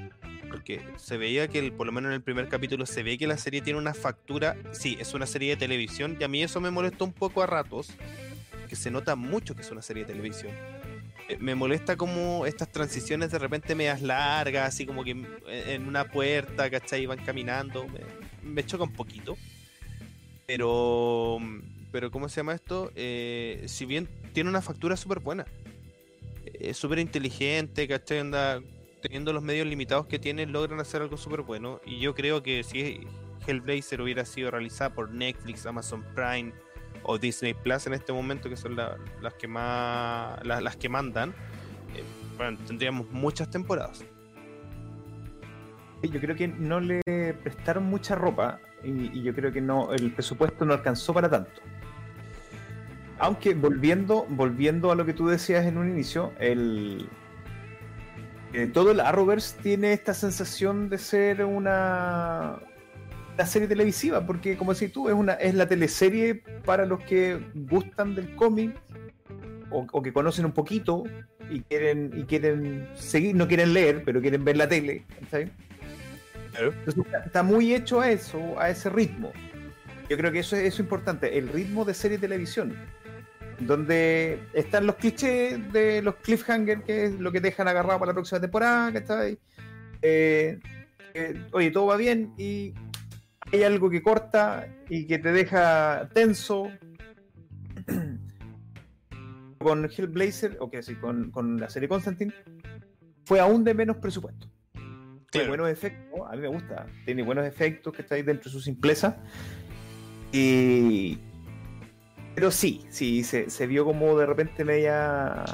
porque 0.52 0.80
se 0.98 1.16
veía 1.16 1.48
que 1.48 1.58
el- 1.58 1.72
por 1.72 1.86
lo 1.86 1.92
menos 1.92 2.10
en 2.10 2.14
el 2.14 2.22
primer 2.22 2.46
capítulo 2.48 2.84
se 2.84 3.02
ve 3.02 3.16
que 3.16 3.26
la 3.26 3.38
serie 3.38 3.62
tiene 3.62 3.78
una 3.78 3.94
factura, 3.94 4.54
sí, 4.72 4.98
es 5.00 5.14
una 5.14 5.26
serie 5.26 5.50
de 5.50 5.56
televisión 5.56 6.18
y 6.20 6.24
a 6.24 6.28
mí 6.28 6.42
eso 6.42 6.60
me 6.60 6.70
molestó 6.70 7.06
un 7.06 7.12
poco 7.14 7.42
a 7.42 7.46
ratos, 7.46 7.88
que 8.68 8.76
se 8.76 8.90
nota 8.90 9.16
mucho 9.16 9.54
que 9.54 9.62
es 9.62 9.70
una 9.70 9.80
serie 9.82 10.04
de 10.04 10.12
televisión. 10.12 10.52
Eh, 11.28 11.38
Me 11.40 11.54
molesta 11.54 11.96
como 11.96 12.44
estas 12.44 12.70
transiciones 12.70 13.30
de 13.30 13.38
repente 13.38 13.74
medias 13.74 14.02
largas, 14.02 14.68
así 14.68 14.84
como 14.84 15.04
que 15.04 15.12
en- 15.12 15.26
en 15.48 15.86
una 15.88 16.04
puerta, 16.10 16.68
¿cachai? 16.70 17.06
Van 17.06 17.24
caminando, 17.24 17.86
me, 17.88 18.00
me 18.42 18.66
choca 18.66 18.84
un 18.84 18.92
poquito. 18.92 19.36
Pero, 20.46 21.38
pero 21.92 22.10
¿cómo 22.10 22.28
se 22.28 22.36
llama 22.36 22.54
esto? 22.54 22.92
Eh, 22.94 23.62
si 23.68 23.86
bien 23.86 24.06
tiene 24.34 24.50
una 24.50 24.60
factura 24.60 24.96
súper 24.98 25.20
buena, 25.20 25.46
es 26.44 26.76
súper 26.76 26.98
inteligente, 26.98 27.88
¿cachai? 27.88 28.18
Anda, 28.18 28.60
teniendo 29.02 29.32
los 29.34 29.42
medios 29.42 29.66
limitados 29.66 30.06
que 30.06 30.18
tiene, 30.18 30.46
logran 30.46 30.80
hacer 30.80 31.02
algo 31.02 31.18
súper 31.18 31.42
bueno. 31.42 31.80
Y 31.84 31.98
yo 31.98 32.14
creo 32.14 32.42
que 32.42 32.62
si 32.62 33.06
Hellblazer 33.46 34.00
hubiera 34.00 34.24
sido 34.24 34.50
realizada 34.50 34.94
por 34.94 35.10
Netflix, 35.10 35.66
Amazon 35.66 36.02
Prime 36.14 36.52
o 37.02 37.18
Disney 37.18 37.52
Plus 37.52 37.86
en 37.86 37.94
este 37.94 38.12
momento, 38.12 38.48
que 38.48 38.56
son 38.56 38.76
la- 38.76 38.96
las 39.20 39.34
que 39.34 39.48
más 39.48 40.42
la- 40.46 40.60
las 40.60 40.76
que 40.76 40.88
mandan, 40.88 41.30
eh, 41.94 42.02
bueno, 42.38 42.56
tendríamos 42.66 43.10
muchas 43.10 43.50
temporadas. 43.50 44.04
Yo 46.02 46.20
creo 46.20 46.34
que 46.34 46.48
no 46.48 46.80
le 46.80 47.00
prestaron 47.42 47.84
mucha 47.84 48.14
ropa 48.14 48.58
y, 48.82 49.18
y 49.18 49.22
yo 49.22 49.34
creo 49.34 49.52
que 49.52 49.60
no 49.60 49.92
el 49.92 50.12
presupuesto 50.12 50.64
no 50.64 50.72
alcanzó 50.72 51.12
para 51.12 51.28
tanto. 51.28 51.60
Aunque 53.18 53.54
volviendo, 53.54 54.26
volviendo 54.28 54.90
a 54.90 54.96
lo 54.96 55.04
que 55.06 55.12
tú 55.12 55.28
decías 55.28 55.64
en 55.64 55.78
un 55.78 55.88
inicio, 55.88 56.32
el 56.40 57.08
eh, 58.52 58.66
todo 58.66 58.90
el 58.90 59.00
Arrowverse 59.00 59.56
tiene 59.62 59.92
esta 59.92 60.14
sensación 60.14 60.88
de 60.88 60.98
ser 60.98 61.44
una, 61.44 62.58
una 63.34 63.46
serie 63.46 63.68
televisiva, 63.68 64.26
porque 64.26 64.56
como 64.56 64.74
decís 64.74 64.92
tú, 64.92 65.08
es 65.08 65.14
una 65.14 65.34
es 65.34 65.54
la 65.54 65.66
teleserie 65.66 66.42
para 66.64 66.84
los 66.84 67.02
que 67.04 67.40
gustan 67.54 68.14
del 68.14 68.34
cómic 68.36 68.74
o, 69.70 69.86
o 69.90 70.02
que 70.02 70.12
conocen 70.12 70.44
un 70.44 70.52
poquito 70.52 71.04
y 71.50 71.60
quieren 71.60 72.12
y 72.14 72.24
quieren 72.24 72.88
seguir, 72.94 73.34
no 73.34 73.48
quieren 73.48 73.72
leer, 73.72 74.02
pero 74.04 74.20
quieren 74.20 74.44
ver 74.44 74.56
la 74.56 74.68
tele, 74.68 75.04
está, 77.26 77.42
muy 77.42 77.74
hecho 77.74 78.00
a 78.00 78.10
eso, 78.10 78.58
a 78.58 78.70
ese 78.70 78.90
ritmo. 78.90 79.32
Yo 80.08 80.16
creo 80.16 80.30
que 80.32 80.40
eso 80.40 80.56
es, 80.56 80.62
eso 80.62 80.74
es 80.76 80.80
importante, 80.80 81.38
el 81.38 81.48
ritmo 81.48 81.84
de 81.84 81.94
serie 81.94 82.18
televisión, 82.18 82.74
donde 83.66 84.40
están 84.54 84.86
los 84.86 84.96
clichés 84.96 85.72
de 85.72 86.02
los 86.02 86.16
cliffhanger, 86.16 86.82
que 86.82 87.04
es 87.06 87.18
lo 87.18 87.32
que 87.32 87.40
te 87.40 87.48
dejan 87.48 87.68
agarrado 87.68 87.98
para 87.98 88.10
la 88.10 88.14
próxima 88.14 88.40
temporada, 88.40 88.92
¿cachai? 88.92 89.38
Eh, 90.02 90.58
eh, 91.14 91.46
oye, 91.52 91.70
todo 91.70 91.86
va 91.86 91.96
bien 91.96 92.32
y 92.36 92.74
hay 93.52 93.62
algo 93.62 93.90
que 93.90 94.02
corta 94.02 94.66
y 94.88 95.06
que 95.06 95.18
te 95.18 95.32
deja 95.32 96.08
tenso. 96.12 96.70
con 99.58 99.84
Hellblazer, 99.84 100.56
o 100.60 100.68
que 100.70 100.82
sí, 100.82 100.96
con, 100.96 101.30
con 101.30 101.60
la 101.60 101.70
serie 101.70 101.88
Constantine, 101.88 102.34
fue 103.24 103.40
aún 103.40 103.64
de 103.64 103.74
menos 103.74 103.96
presupuesto. 103.98 104.48
Tiene 104.72 105.22
Claro. 105.30 105.48
buenos 105.48 105.68
efectos, 105.70 106.20
a 106.28 106.34
mí 106.34 106.42
me 106.42 106.48
gusta. 106.48 106.86
Tiene 107.04 107.22
buenos 107.22 107.46
efectos 107.46 107.94
que 107.94 108.02
está 108.02 108.16
ahí 108.16 108.22
dentro 108.22 108.50
de 108.50 108.50
su 108.50 108.60
simpleza. 108.60 109.16
Y. 110.32 111.18
Pero 112.34 112.50
sí, 112.50 112.84
sí, 112.88 113.22
se, 113.24 113.50
se 113.50 113.66
vio 113.66 113.84
como 113.84 114.16
de 114.18 114.26
repente 114.26 114.64
media. 114.64 115.44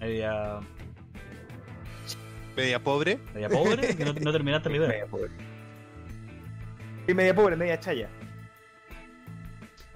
Media, 0.00 0.60
Media 2.56 2.82
pobre. 2.82 3.18
media 3.34 3.48
pobre, 3.48 3.96
que 3.96 4.04
no, 4.04 4.12
no 4.12 4.32
terminaste 4.32 4.70
la 4.70 4.76
idea. 4.76 4.88
media 4.88 5.06
pobre. 5.06 5.30
Sí, 7.06 7.14
media 7.14 7.34
pobre, 7.34 7.56
media 7.56 7.78
chaya. 7.80 8.08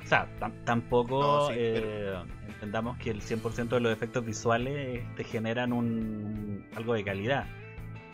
O 0.05 0.07
sea, 0.07 0.27
tam- 0.41 0.65
tampoco 0.65 1.21
No, 1.23 1.49
sí, 1.49 1.55
eh, 1.57 2.15
entendamos 2.49 2.99
que 2.99 3.11
el 3.11 3.21
100% 3.23 3.69
de 3.77 3.81
los 3.81 3.93
efectos 3.93 4.25
visuales 4.25 5.03
te 5.17 5.25
generan 5.25 5.73
un 5.73 6.67
algo 6.77 6.95
de 6.95 7.05
calidad. 7.05 7.47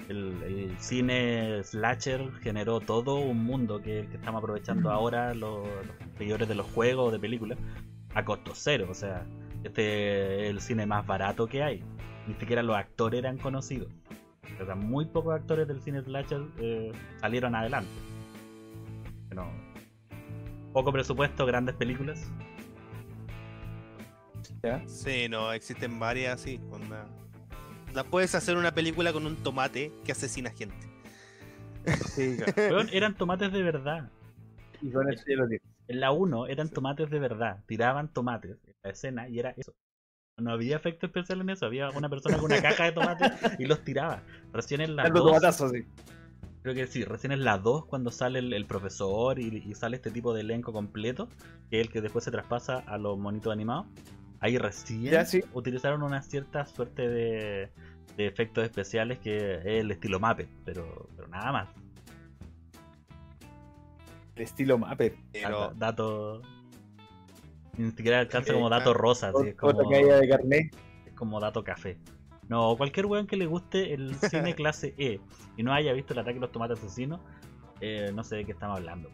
El, 0.09 0.42
el 0.42 0.78
cine 0.78 1.62
slasher 1.62 2.32
generó 2.40 2.80
todo 2.80 3.16
un 3.16 3.44
mundo 3.44 3.80
que, 3.82 4.06
que 4.11 4.16
estamos 4.16 4.38
aprovechando 4.42 4.88
Mm. 4.88 4.92
ahora 4.92 5.34
los, 5.34 5.66
los 5.68 5.96
seguidores 6.16 6.48
de 6.48 6.54
los 6.54 6.66
juegos 6.66 7.09
o 7.09 7.11
de 7.11 7.18
películas 7.18 7.59
a 8.14 8.24
costo 8.24 8.52
cero. 8.54 8.86
O 8.90 8.94
sea, 8.94 9.26
este 9.64 10.44
es 10.46 10.50
el 10.50 10.61
cine 10.61 10.86
más 10.86 11.06
barato 11.06 11.46
que 11.46 11.62
hay. 11.62 11.84
Ni 12.26 12.34
siquiera 12.34 12.62
los 12.62 12.76
actores 12.76 13.18
eran 13.18 13.36
conocidos. 13.38 13.88
O 14.61 14.64
sea, 14.64 14.74
muy 14.74 15.04
pocos 15.04 15.34
actores 15.34 15.68
del 15.68 15.80
cine 15.82 16.02
slasher 16.02 16.40
eh, 16.59 16.90
salieron 17.20 17.54
adelante. 17.54 17.90
Pero, 19.28 19.46
poco 20.72 20.90
presupuesto, 20.92 21.44
grandes 21.44 21.74
películas. 21.76 22.30
¿ya? 24.62 24.82
Sí, 24.86 25.28
no, 25.28 25.52
existen 25.52 25.98
varias 25.98 26.40
así. 26.40 26.61
onda. 26.70 27.06
La 27.95 28.05
puedes 28.05 28.34
hacer 28.34 28.57
una 28.57 28.72
película 28.74 29.12
con 29.12 29.26
un 29.26 29.36
tomate 29.36 29.93
que 30.05 30.12
asesina 30.12 30.51
gente. 30.51 30.89
Sí, 32.14 32.36
claro. 32.55 32.82
Eran 32.93 33.16
tomates 33.16 33.53
de 33.53 33.62
verdad. 33.62 34.11
Y 34.80 34.91
con 34.93 35.11
eso 35.12 35.24
lo. 35.28 35.47
En 35.47 36.01
la 36.01 36.12
1 36.12 36.47
eran 36.49 36.68
tomates 36.70 37.11
de 37.11 37.18
verdad. 37.18 37.64
Tiraban 37.66 38.12
tomates 38.12 38.59
en 38.66 38.74
la 38.82 38.91
escena 38.91 39.28
y 39.28 39.39
era 39.39 39.51
eso. 39.57 39.74
No 40.36 40.53
había 40.53 40.76
efecto 40.76 41.07
especial 41.07 41.41
en 41.41 41.51
eso. 41.51 41.66
Había 41.66 41.91
una 41.91 42.09
persona 42.09 42.36
con 42.36 42.47
una 42.47 42.61
caja 42.62 42.84
de 42.84 42.93
tomates 42.93 43.32
y 43.59 43.64
los 43.66 43.82
tiraba. 43.84 44.22
Recién 44.53 44.80
en 44.80 44.97
la 44.97 45.05
Dando 45.05 45.20
2, 45.22 45.26
tomatazos, 45.26 45.72
sí. 45.72 45.84
creo 46.62 46.74
que 46.74 46.86
sí, 46.86 47.05
recién 47.05 47.32
en 47.32 47.45
la 47.45 47.59
2 47.59 47.86
cuando 47.86 48.11
sale 48.11 48.39
el, 48.41 48.53
el 48.53 48.66
profesor 48.66 49.39
y, 49.41 49.47
y 49.66 49.74
sale 49.74 49.97
este 49.97 50.11
tipo 50.11 50.34
de 50.34 50.43
elenco 50.43 50.72
completo, 50.72 51.28
que 51.70 51.80
es 51.80 51.86
el 51.86 51.93
que 51.93 52.01
después 52.03 52.24
se 52.24 52.30
traspasa 52.30 52.78
a 52.78 52.99
los 52.99 53.18
monitos 53.18 53.53
animados. 53.53 53.86
Ahí 54.41 54.57
recién 54.59 55.03
Ya, 55.03 55.24
sí. 55.24 55.43
utilizaron 55.53 56.03
una 56.03 56.22
cierta 56.22 56.64
suerte 56.66 57.09
de, 57.09 57.70
de 58.16 58.26
efectos 58.26 58.64
especiales 58.64 59.18
que 59.18 59.57
es 59.57 59.66
el 59.66 59.91
estilo 59.91 60.20
Mape, 60.20 60.49
pero, 60.64 61.09
pero 61.16 61.28
nada 61.28 61.51
más. 61.53 61.68
El 64.36 64.43
estilo 64.43 64.78
Mapper. 64.78 65.16
Pero 65.32 65.68
Da- 65.70 65.74
dato. 65.74 66.43
Ni 67.76 67.91
siquiera 67.93 68.20
alcanza 68.20 68.53
como 68.53 68.68
dato 68.68 68.93
rosa, 68.93 69.28
así, 69.28 69.49
es 69.49 69.55
como, 69.55 69.72
de 69.72 70.28
carnet. 70.28 70.74
es 71.07 71.12
como 71.14 71.39
dato 71.41 71.62
café. 71.62 71.97
No, 72.49 72.76
cualquier 72.76 73.07
weón 73.07 73.26
que 73.26 73.36
le 73.36 73.47
guste 73.47 73.93
el 73.95 74.14
cine 74.16 74.55
clase 74.57 74.95
E 74.99 75.20
y 75.57 75.62
no 75.62 75.72
haya 75.72 75.93
visto 75.93 76.12
el 76.12 76.18
ataque 76.20 76.34
de 76.34 76.41
los 76.41 76.51
tomates 76.53 76.78
asesinos, 76.78 77.20
eh, 77.80 78.11
no 78.14 78.24
sé 78.24 78.36
de 78.36 78.45
qué 78.45 78.53
estamos 78.53 78.78
hablando. 78.78 79.11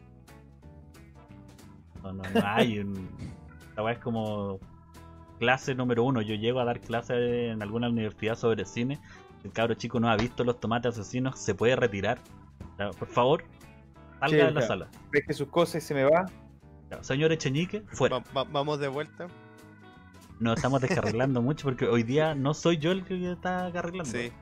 No, 2.03 2.13
no, 2.13 2.23
no 2.23 2.41
hay 2.45 2.79
un. 2.79 3.09
La 3.77 3.83
weá 3.83 3.95
es 3.95 3.99
como 4.01 4.61
clase 5.39 5.75
número 5.75 6.05
uno. 6.05 6.21
Yo 6.23 6.35
llego 6.35 6.61
a 6.61 6.65
dar 6.65 6.81
clase 6.81 7.49
en 7.49 7.63
alguna 7.63 7.89
universidad 7.89 8.37
sobre 8.37 8.65
cine. 8.65 9.01
El 9.45 9.53
cabro 9.53 9.75
chico 9.75 10.01
no 10.01 10.09
ha 10.11 10.17
visto 10.17 10.43
los 10.45 10.59
tomates 10.61 10.99
asesinos, 10.99 11.39
se 11.39 11.55
puede 11.55 11.77
retirar. 11.77 12.19
Por 12.99 13.09
favor, 13.09 13.45
salga 14.21 14.29
Sí, 14.29 14.37
de 14.37 14.43
la 14.45 14.51
claro. 14.53 14.67
sala. 14.67 14.89
Ves 15.13 15.25
que 15.27 15.35
sus 15.35 15.49
cosas 15.49 15.83
y 15.83 15.87
se 15.87 15.95
me 15.95 16.05
va. 16.05 16.27
Señor 17.03 17.33
Echeñique, 17.33 17.83
fuera. 17.89 18.19
va- 18.19 18.25
va- 18.37 18.45
vamos 18.45 18.79
de 18.79 18.89
vuelta. 18.89 19.27
Nos 20.41 20.57
estamos 20.57 20.81
descarrilando 20.81 21.43
mucho 21.43 21.65
porque 21.65 21.87
hoy 21.87 22.03
día 22.05 22.35
no 22.35 22.55
soy 22.55 22.79
yo 22.79 22.93
el 22.93 23.05
que 23.05 23.31
está 23.33 23.71
carrilando. 23.73 24.11
Sí. 24.11 24.33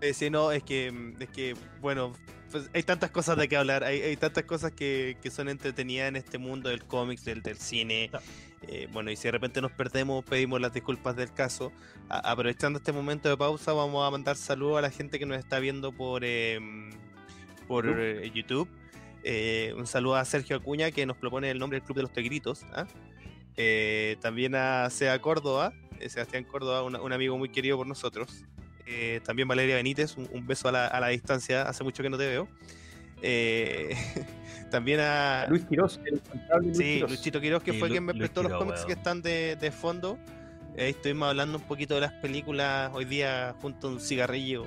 Eh, 0.00 0.12
sí, 0.14 0.28
no, 0.30 0.52
es 0.52 0.62
que, 0.62 0.92
mm, 0.92 1.22
es 1.22 1.28
que, 1.30 1.54
bueno, 1.80 2.12
pues 2.50 2.70
hay 2.74 2.82
tantas 2.82 3.10
cosas 3.10 3.36
de 3.38 3.48
que 3.48 3.56
hablar, 3.56 3.82
hay, 3.84 4.00
hay 4.02 4.16
tantas 4.16 4.44
cosas 4.44 4.72
que, 4.72 5.16
que 5.22 5.30
son 5.30 5.48
entretenidas 5.48 6.08
en 6.08 6.16
este 6.16 6.38
mundo 6.38 6.68
del 6.68 6.84
cómics, 6.84 7.24
del, 7.24 7.42
del 7.42 7.56
cine. 7.56 8.10
Eh, 8.62 8.88
bueno, 8.92 9.10
y 9.10 9.16
si 9.16 9.24
de 9.24 9.32
repente 9.32 9.60
nos 9.60 9.70
perdemos, 9.72 10.24
pedimos 10.24 10.60
las 10.60 10.72
disculpas 10.72 11.14
del 11.16 11.32
caso. 11.32 11.72
A- 12.08 12.30
aprovechando 12.30 12.78
este 12.78 12.92
momento 12.92 13.28
de 13.28 13.36
pausa, 13.36 13.72
vamos 13.72 14.06
a 14.06 14.10
mandar 14.10 14.36
saludos 14.36 14.78
a 14.78 14.80
la 14.82 14.90
gente 14.90 15.18
que 15.18 15.26
nos 15.26 15.38
está 15.38 15.58
viendo 15.58 15.92
por, 15.92 16.24
em, 16.24 16.90
por 17.68 17.84
YouTube. 17.86 18.00
eh, 18.00 18.30
YouTube. 18.34 18.68
Eh, 19.24 19.74
un 19.76 19.86
saludo 19.86 20.16
a 20.16 20.24
Sergio 20.24 20.56
Acuña 20.56 20.90
que 20.90 21.04
nos 21.06 21.16
propone 21.16 21.50
el 21.50 21.58
nombre 21.58 21.78
del 21.78 21.84
Club 21.84 21.96
de 21.96 22.02
los 22.02 22.12
Tegritos. 22.12 22.64
¿ah? 22.74 22.86
Eh, 23.56 24.16
también 24.20 24.54
a 24.54 24.88
Sea 24.90 25.18
Córdoba, 25.20 25.72
eh, 26.00 26.08
Sebastián 26.08 26.44
Córdoba, 26.44 26.82
un, 26.82 26.96
un 26.96 27.12
amigo 27.12 27.36
muy 27.38 27.48
querido 27.48 27.76
por 27.76 27.86
nosotros. 27.86 28.44
Eh, 28.86 29.20
también 29.24 29.48
Valeria 29.48 29.76
Benítez, 29.76 30.16
un, 30.16 30.28
un 30.32 30.46
beso 30.46 30.68
a 30.68 30.72
la, 30.72 30.86
a 30.86 31.00
la 31.00 31.08
distancia, 31.08 31.62
hace 31.62 31.82
mucho 31.84 32.02
que 32.02 32.10
no 32.10 32.16
te 32.18 32.26
veo. 32.28 32.48
Eh, 33.22 33.96
también 34.70 35.00
a 35.00 35.46
Luis 35.48 35.64
el 35.70 35.76
Luis 36.62 36.76
sí, 36.76 36.84
Quiroz. 36.94 37.10
Luchito 37.10 37.40
Quiroz, 37.40 37.62
que 37.62 37.72
Sí, 37.72 37.78
fue 37.78 37.88
Lu- 37.88 37.92
quien 37.94 38.04
me 38.04 38.14
prestó 38.14 38.42
los 38.42 38.52
cómics 38.52 38.84
que 38.84 38.92
están 38.92 39.22
de, 39.22 39.56
de 39.56 39.70
fondo. 39.70 40.18
Ahí 40.78 40.90
estuvimos 40.90 41.28
hablando 41.28 41.56
un 41.58 41.64
poquito 41.64 41.94
de 41.94 42.02
las 42.02 42.12
películas 42.12 42.90
hoy 42.92 43.06
día 43.06 43.54
junto 43.62 43.88
a 43.88 43.90
un 43.92 44.00
cigarrillo. 44.00 44.66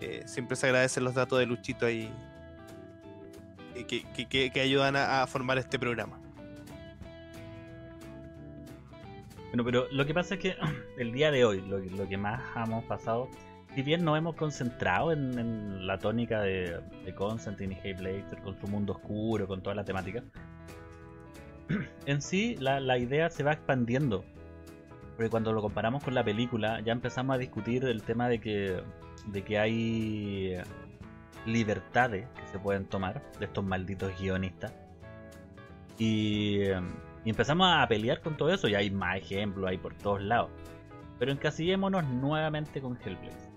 Eh, 0.00 0.22
siempre 0.26 0.56
se 0.56 0.66
agradecen 0.66 1.02
los 1.02 1.14
datos 1.14 1.40
de 1.40 1.46
Luchito 1.46 1.84
ahí 1.86 2.08
eh, 3.74 3.84
que, 3.84 4.04
que- 4.14 4.26
que- 4.26 4.50
que 4.50 4.60
ayudan 4.60 4.94
a, 4.94 5.22
a 5.22 5.26
formar 5.26 5.58
este 5.58 5.78
programa. 5.78 6.20
Bueno, 9.48 9.64
pero 9.64 9.88
lo 9.90 10.06
que 10.06 10.14
pasa 10.14 10.34
es 10.34 10.40
que 10.40 10.56
el 10.98 11.12
día 11.12 11.30
de 11.30 11.44
hoy, 11.44 11.60
lo 11.62 12.08
que 12.08 12.16
más 12.16 12.40
hemos 12.54 12.84
pasado, 12.84 13.28
si 13.78 13.84
bien 13.84 14.04
nos 14.04 14.18
hemos 14.18 14.34
concentrado 14.34 15.12
en, 15.12 15.86
la 15.86 15.98
tónica 15.98 16.40
de, 16.40 16.82
Constantine 17.14 17.78
y 17.80 17.88
Hellblazer, 17.88 18.42
con 18.42 18.58
su 18.60 18.66
mundo 18.66 18.94
oscuro, 18.94 19.46
con 19.46 19.62
toda 19.62 19.76
la 19.76 19.84
temática, 19.84 20.24
en 22.06 22.20
sí 22.20 22.56
la, 22.58 22.98
idea 22.98 23.30
se 23.30 23.44
va 23.44 23.52
expandiendo. 23.52 24.24
Porque 25.14 25.30
cuando 25.30 25.52
lo 25.52 25.62
comparamos 25.62 26.02
con 26.02 26.12
la 26.12 26.24
película, 26.24 26.80
ya 26.80 26.90
empezamos 26.90 27.36
a 27.36 27.38
discutir 27.38 27.84
el 27.84 28.02
tema 28.02 28.28
de 28.28 28.40
que, 28.40 28.82
de 29.26 29.42
que 29.42 29.60
hay 29.60 30.56
libertades 31.46 32.26
que 32.34 32.46
se 32.48 32.58
pueden 32.58 32.84
tomar 32.84 33.22
de 33.38 33.44
estos 33.44 33.64
malditos 33.64 34.10
guionistas. 34.20 34.72
Y, 35.98 36.62
empezamos 37.24 37.68
a 37.72 37.86
pelear 37.86 38.22
con 38.22 38.36
todo 38.36 38.52
eso, 38.52 38.66
y 38.66 38.74
hay 38.74 38.90
más 38.90 39.18
ejemplos 39.18 39.70
ahí 39.70 39.78
por 39.78 39.94
todos 39.94 40.20
lados. 40.20 40.50
Pero 41.20 41.30
encasillémonos 41.30 42.04
nuevamente 42.08 42.80
con 42.80 42.98
Hellblaze. 43.00 43.47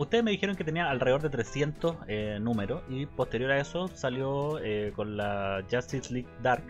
Ustedes 0.00 0.24
me 0.24 0.30
dijeron 0.30 0.56
que 0.56 0.64
tenía 0.64 0.88
alrededor 0.88 1.20
de 1.20 1.28
300 1.28 1.94
eh, 2.08 2.38
números 2.40 2.80
y 2.88 3.04
posterior 3.04 3.50
a 3.50 3.60
eso 3.60 3.86
salió 3.88 4.58
eh, 4.58 4.94
con 4.96 5.18
la 5.18 5.62
Justice 5.70 6.10
League 6.10 6.28
Dark. 6.42 6.64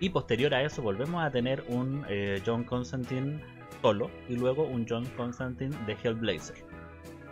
Y 0.00 0.08
posterior 0.08 0.54
a 0.54 0.62
eso 0.62 0.80
volvemos 0.80 1.22
a 1.22 1.30
tener 1.30 1.62
un 1.68 2.06
eh, 2.08 2.40
John 2.46 2.64
Constantine 2.64 3.38
solo 3.82 4.10
y 4.30 4.36
luego 4.36 4.62
un 4.62 4.86
John 4.88 5.04
Constantine 5.14 5.76
de 5.84 5.94
Hellblazer. 6.02 6.56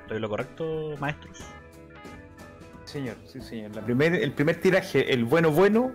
¿Estoy 0.03 0.21
lo 0.21 0.29
correcto, 0.29 0.97
maestros? 1.01 1.39
Señor, 2.85 3.17
sí, 3.25 3.41
señor. 3.41 3.75
La 3.75 3.81
primer, 3.81 4.17
el 4.17 4.33
primer 4.33 4.61
tiraje, 4.61 5.15
el 5.15 5.25
bueno 5.25 5.51
bueno, 5.51 5.95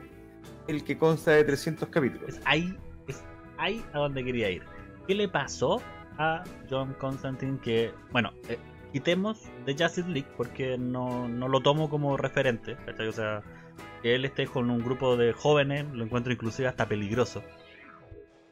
el 0.67 0.83
que 0.83 0.97
consta 0.97 1.29
de 1.29 1.43
300 1.43 1.89
capítulos. 1.89 2.27
Es 2.27 2.41
ahí, 2.45 2.75
es 3.07 3.23
ahí 3.59 3.85
a 3.93 3.99
donde 3.99 4.23
quería 4.23 4.49
ir. 4.49 4.63
¿Qué 5.07 5.13
le 5.13 5.27
pasó 5.27 5.79
a 6.17 6.43
John 6.67 6.95
Constantine 6.99 7.59
que, 7.59 7.91
bueno, 8.11 8.33
quitemos 8.91 9.49
de 9.65 9.73
Justice 9.73 10.09
League 10.09 10.27
porque 10.37 10.77
no, 10.77 11.27
no 11.27 11.47
lo 11.47 11.61
tomo 11.61 11.89
como 11.89 12.17
referente. 12.17 12.77
O 13.07 13.11
sea, 13.11 13.43
que 14.01 14.15
él 14.15 14.25
esté 14.25 14.47
con 14.47 14.69
un 14.69 14.79
grupo 14.79 15.17
de 15.17 15.33
jóvenes, 15.33 15.85
lo 15.91 16.03
encuentro 16.03 16.33
inclusive 16.33 16.67
hasta 16.67 16.87
peligroso. 16.87 17.43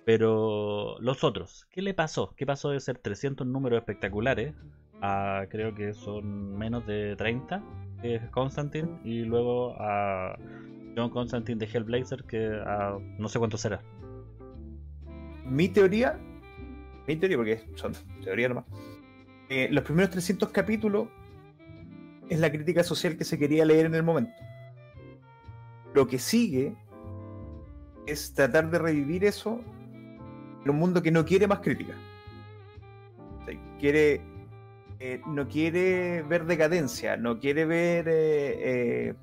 Pero 0.05 0.97
los 0.99 1.23
otros, 1.23 1.67
¿qué 1.71 1.81
le 1.81 1.93
pasó? 1.93 2.33
¿Qué 2.35 2.45
pasó 2.45 2.69
de 2.69 2.79
ser 2.79 2.97
300 2.97 3.45
números 3.45 3.79
espectaculares 3.79 4.55
a 5.01 5.45
creo 5.49 5.73
que 5.73 5.93
son 5.93 6.57
menos 6.57 6.85
de 6.85 7.15
30 7.15 7.63
que 8.01 8.15
es 8.15 8.29
Constantine 8.31 8.99
y 9.03 9.23
luego 9.23 9.75
a 9.79 10.37
John 10.95 11.09
Constantine 11.09 11.59
de 11.59 11.65
Hellblazer 11.71 12.23
que 12.23 12.59
a 12.65 12.97
no 13.17 13.29
sé 13.29 13.39
cuánto 13.39 13.57
será? 13.57 13.81
Mi 15.45 15.67
teoría, 15.69 16.19
mi 17.07 17.15
teoría, 17.15 17.37
porque 17.37 17.63
son 17.75 17.93
teoría 18.23 18.49
nomás, 18.49 18.65
eh, 19.49 19.67
los 19.71 19.83
primeros 19.83 20.11
300 20.11 20.49
capítulos 20.49 21.07
es 22.29 22.39
la 22.39 22.51
crítica 22.51 22.83
social 22.83 23.17
que 23.17 23.23
se 23.23 23.37
quería 23.37 23.65
leer 23.65 23.87
en 23.87 23.95
el 23.95 24.03
momento. 24.03 24.31
Lo 25.93 26.07
que 26.07 26.19
sigue 26.19 26.75
es 28.05 28.33
tratar 28.33 28.69
de 28.69 28.79
revivir 28.79 29.25
eso 29.25 29.61
en 30.63 30.69
un 30.69 30.77
mundo 30.77 31.01
que 31.01 31.11
no 31.11 31.25
quiere 31.25 31.47
más 31.47 31.59
crítica. 31.59 31.95
Eh, 35.01 35.21
no 35.25 35.47
quiere 35.47 36.23
ver 36.23 36.45
decadencia, 36.45 37.15
no 37.15 37.39
quiere 37.39 37.65
ver 37.65 38.07
eh, 38.09 39.13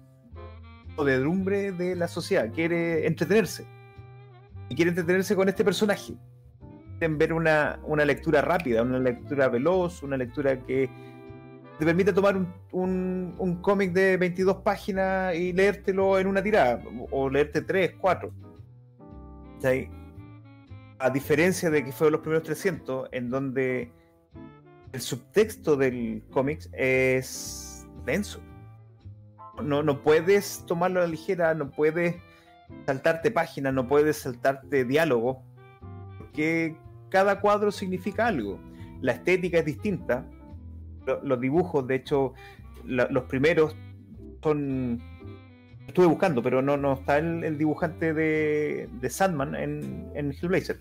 eh, 0.97 1.72
de 1.77 1.95
la 1.97 2.09
sociedad, 2.09 2.51
quiere 2.53 3.07
entretenerse. 3.07 3.66
Y 4.70 4.74
quiere 4.74 4.89
entretenerse 4.91 5.37
con 5.37 5.49
este 5.49 5.64
personaje. 5.64 6.14
Quieren 6.99 7.18
ver 7.18 7.32
una, 7.32 7.78
una 7.84 8.05
lectura 8.05 8.40
rápida, 8.40 8.82
una 8.82 8.99
lectura 8.99 9.49
veloz, 9.49 10.03
una 10.03 10.16
lectura 10.16 10.59
que 10.61 10.88
te 11.78 11.84
permite 11.84 12.12
tomar 12.12 12.36
un, 12.72 13.34
un, 13.38 13.57
cómic 13.57 13.92
de 13.92 14.16
22 14.16 14.57
páginas 14.59 15.34
y 15.34 15.53
leértelo 15.53 16.18
en 16.18 16.26
una 16.26 16.42
tirada, 16.42 16.82
o 17.11 17.28
leerte 17.28 17.61
3, 17.61 17.97
4. 18.01 18.32
¿Cachai? 19.57 19.90
A 20.99 21.11
diferencia 21.11 21.68
de 21.68 21.84
que 21.84 21.92
fueron 21.92 22.12
los 22.12 22.20
primeros 22.22 22.44
300, 22.44 23.11
en 23.12 23.28
donde 23.28 23.92
el 24.92 25.01
subtexto 25.01 25.76
del 25.76 26.22
cómic 26.30 26.66
es 26.72 27.86
denso. 28.07 28.40
No, 29.62 29.82
no 29.82 30.03
puedes 30.03 30.64
tomarlo 30.66 31.01
a 31.01 31.03
la 31.03 31.09
ligera, 31.09 31.53
no 31.53 31.70
puedes 31.70 32.16
saltarte 32.86 33.30
páginas, 33.30 33.74
no 33.74 33.86
puedes 33.86 34.18
saltarte 34.18 34.84
diálogo, 34.84 35.42
porque 36.18 36.76
cada 37.11 37.40
cuadro 37.40 37.70
significa 37.72 38.26
algo. 38.26 38.59
La 39.00 39.12
estética 39.12 39.59
es 39.59 39.64
distinta, 39.64 40.24
lo- 41.07 41.22
los 41.22 41.40
dibujos, 41.40 41.86
de 41.86 41.94
hecho, 41.96 42.34
los 42.84 43.24
primeros 43.24 43.76
son. 44.42 45.00
Estuve 45.86 46.07
buscando, 46.07 46.42
pero 46.42 46.62
no, 46.62 46.76
no 46.76 46.94
está 46.94 47.18
el, 47.18 47.57
dibujante 47.59 48.12
de, 48.12 48.88
de 49.00 49.11
Sandman 49.11 49.54
en, 49.54 50.11
en 50.14 50.32
Hellblazer. 50.32 50.80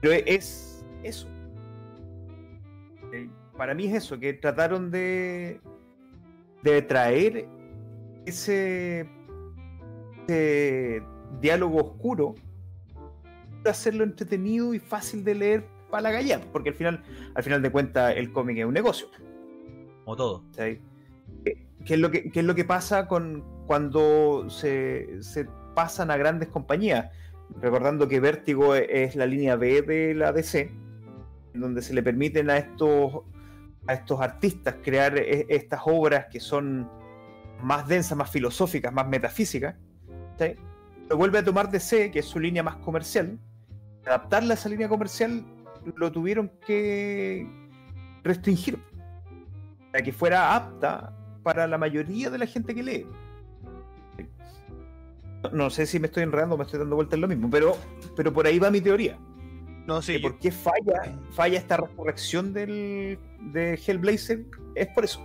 Pero 0.00 0.14
es 0.26 0.84
eso. 1.02 1.28
Eh, 3.12 3.28
Para 3.56 3.74
mí 3.74 3.86
es 3.86 3.94
eso, 3.94 4.18
que 4.18 4.32
trataron 4.32 4.90
de, 4.90 5.60
de 6.62 6.82
traer 6.82 7.46
ese, 8.24 9.06
diálogo 11.40 11.80
oscuro, 11.82 12.34
hacerlo 13.70 14.04
entretenido 14.04 14.74
y 14.74 14.78
fácil 14.78 15.24
de 15.24 15.34
leer 15.34 15.64
para 15.90 16.02
la 16.02 16.10
galla, 16.10 16.40
porque 16.52 16.70
al 16.70 16.74
final, 16.74 17.02
al 17.34 17.42
final 17.42 17.62
de 17.62 17.70
cuentas 17.70 18.14
el 18.16 18.32
cómic 18.32 18.58
es 18.58 18.64
un 18.64 18.74
negocio. 18.74 19.08
Como 20.04 20.16
todo. 20.16 20.44
¿Qué, 20.54 21.94
es 21.94 21.98
lo 21.98 22.10
que, 22.10 22.30
qué 22.30 22.40
es 22.40 22.46
lo 22.46 22.54
que 22.54 22.64
pasa 22.64 23.06
con 23.06 23.44
cuando 23.66 24.48
se, 24.48 25.22
se 25.22 25.46
pasan 25.74 26.10
a 26.10 26.16
grandes 26.16 26.48
compañías? 26.48 27.12
Recordando 27.60 28.08
que 28.08 28.20
Vértigo 28.20 28.74
e- 28.74 29.04
es 29.04 29.16
la 29.16 29.26
línea 29.26 29.56
B 29.56 29.82
de 29.82 30.14
la 30.14 30.32
DC, 30.32 30.70
donde 31.54 31.82
se 31.82 31.94
le 31.94 32.02
permiten 32.02 32.50
a 32.50 32.56
estos, 32.56 33.22
a 33.86 33.94
estos 33.94 34.20
artistas 34.20 34.76
crear 34.82 35.16
e- 35.16 35.46
estas 35.48 35.82
obras 35.84 36.26
que 36.30 36.40
son 36.40 36.88
más 37.62 37.86
densas, 37.88 38.16
más 38.18 38.30
filosóficas, 38.30 38.92
más 38.92 39.08
metafísicas. 39.08 39.76
Lo 41.08 41.16
vuelve 41.16 41.38
a 41.38 41.44
tomar 41.44 41.70
DC, 41.70 42.10
que 42.10 42.18
es 42.18 42.26
su 42.26 42.40
línea 42.40 42.62
más 42.62 42.76
comercial. 42.76 43.38
Adaptarla 44.06 44.54
a 44.54 44.56
esa 44.56 44.68
línea 44.68 44.88
comercial 44.88 45.44
lo 45.96 46.10
tuvieron 46.10 46.50
que 46.66 47.46
restringir 48.22 48.78
para 49.92 50.02
que 50.02 50.12
fuera 50.12 50.54
apta 50.54 51.12
para 51.42 51.66
la 51.66 51.78
mayoría 51.78 52.30
de 52.30 52.38
la 52.38 52.46
gente 52.46 52.74
que 52.74 52.82
lee. 52.82 53.06
No, 55.52 55.70
sé 55.70 55.86
si 55.86 56.00
me 56.00 56.06
estoy 56.06 56.24
enredando 56.24 56.54
o 56.54 56.58
me 56.58 56.64
estoy 56.64 56.80
dando 56.80 56.96
vueltas 56.96 57.14
en 57.14 57.20
lo 57.20 57.28
mismo, 57.28 57.48
pero, 57.50 57.76
pero 58.16 58.32
por 58.32 58.46
ahí 58.46 58.58
va 58.58 58.70
mi 58.70 58.80
teoría. 58.80 59.18
No, 59.86 60.02
sí, 60.02 60.18
¿Por 60.18 60.38
qué 60.38 60.50
falla, 60.50 61.16
falla 61.30 61.58
esta 61.58 61.76
resurrección 61.76 62.52
del, 62.52 63.18
de 63.52 63.74
Hellblazer? 63.74 64.44
Es 64.74 64.88
por 64.88 65.04
eso. 65.04 65.20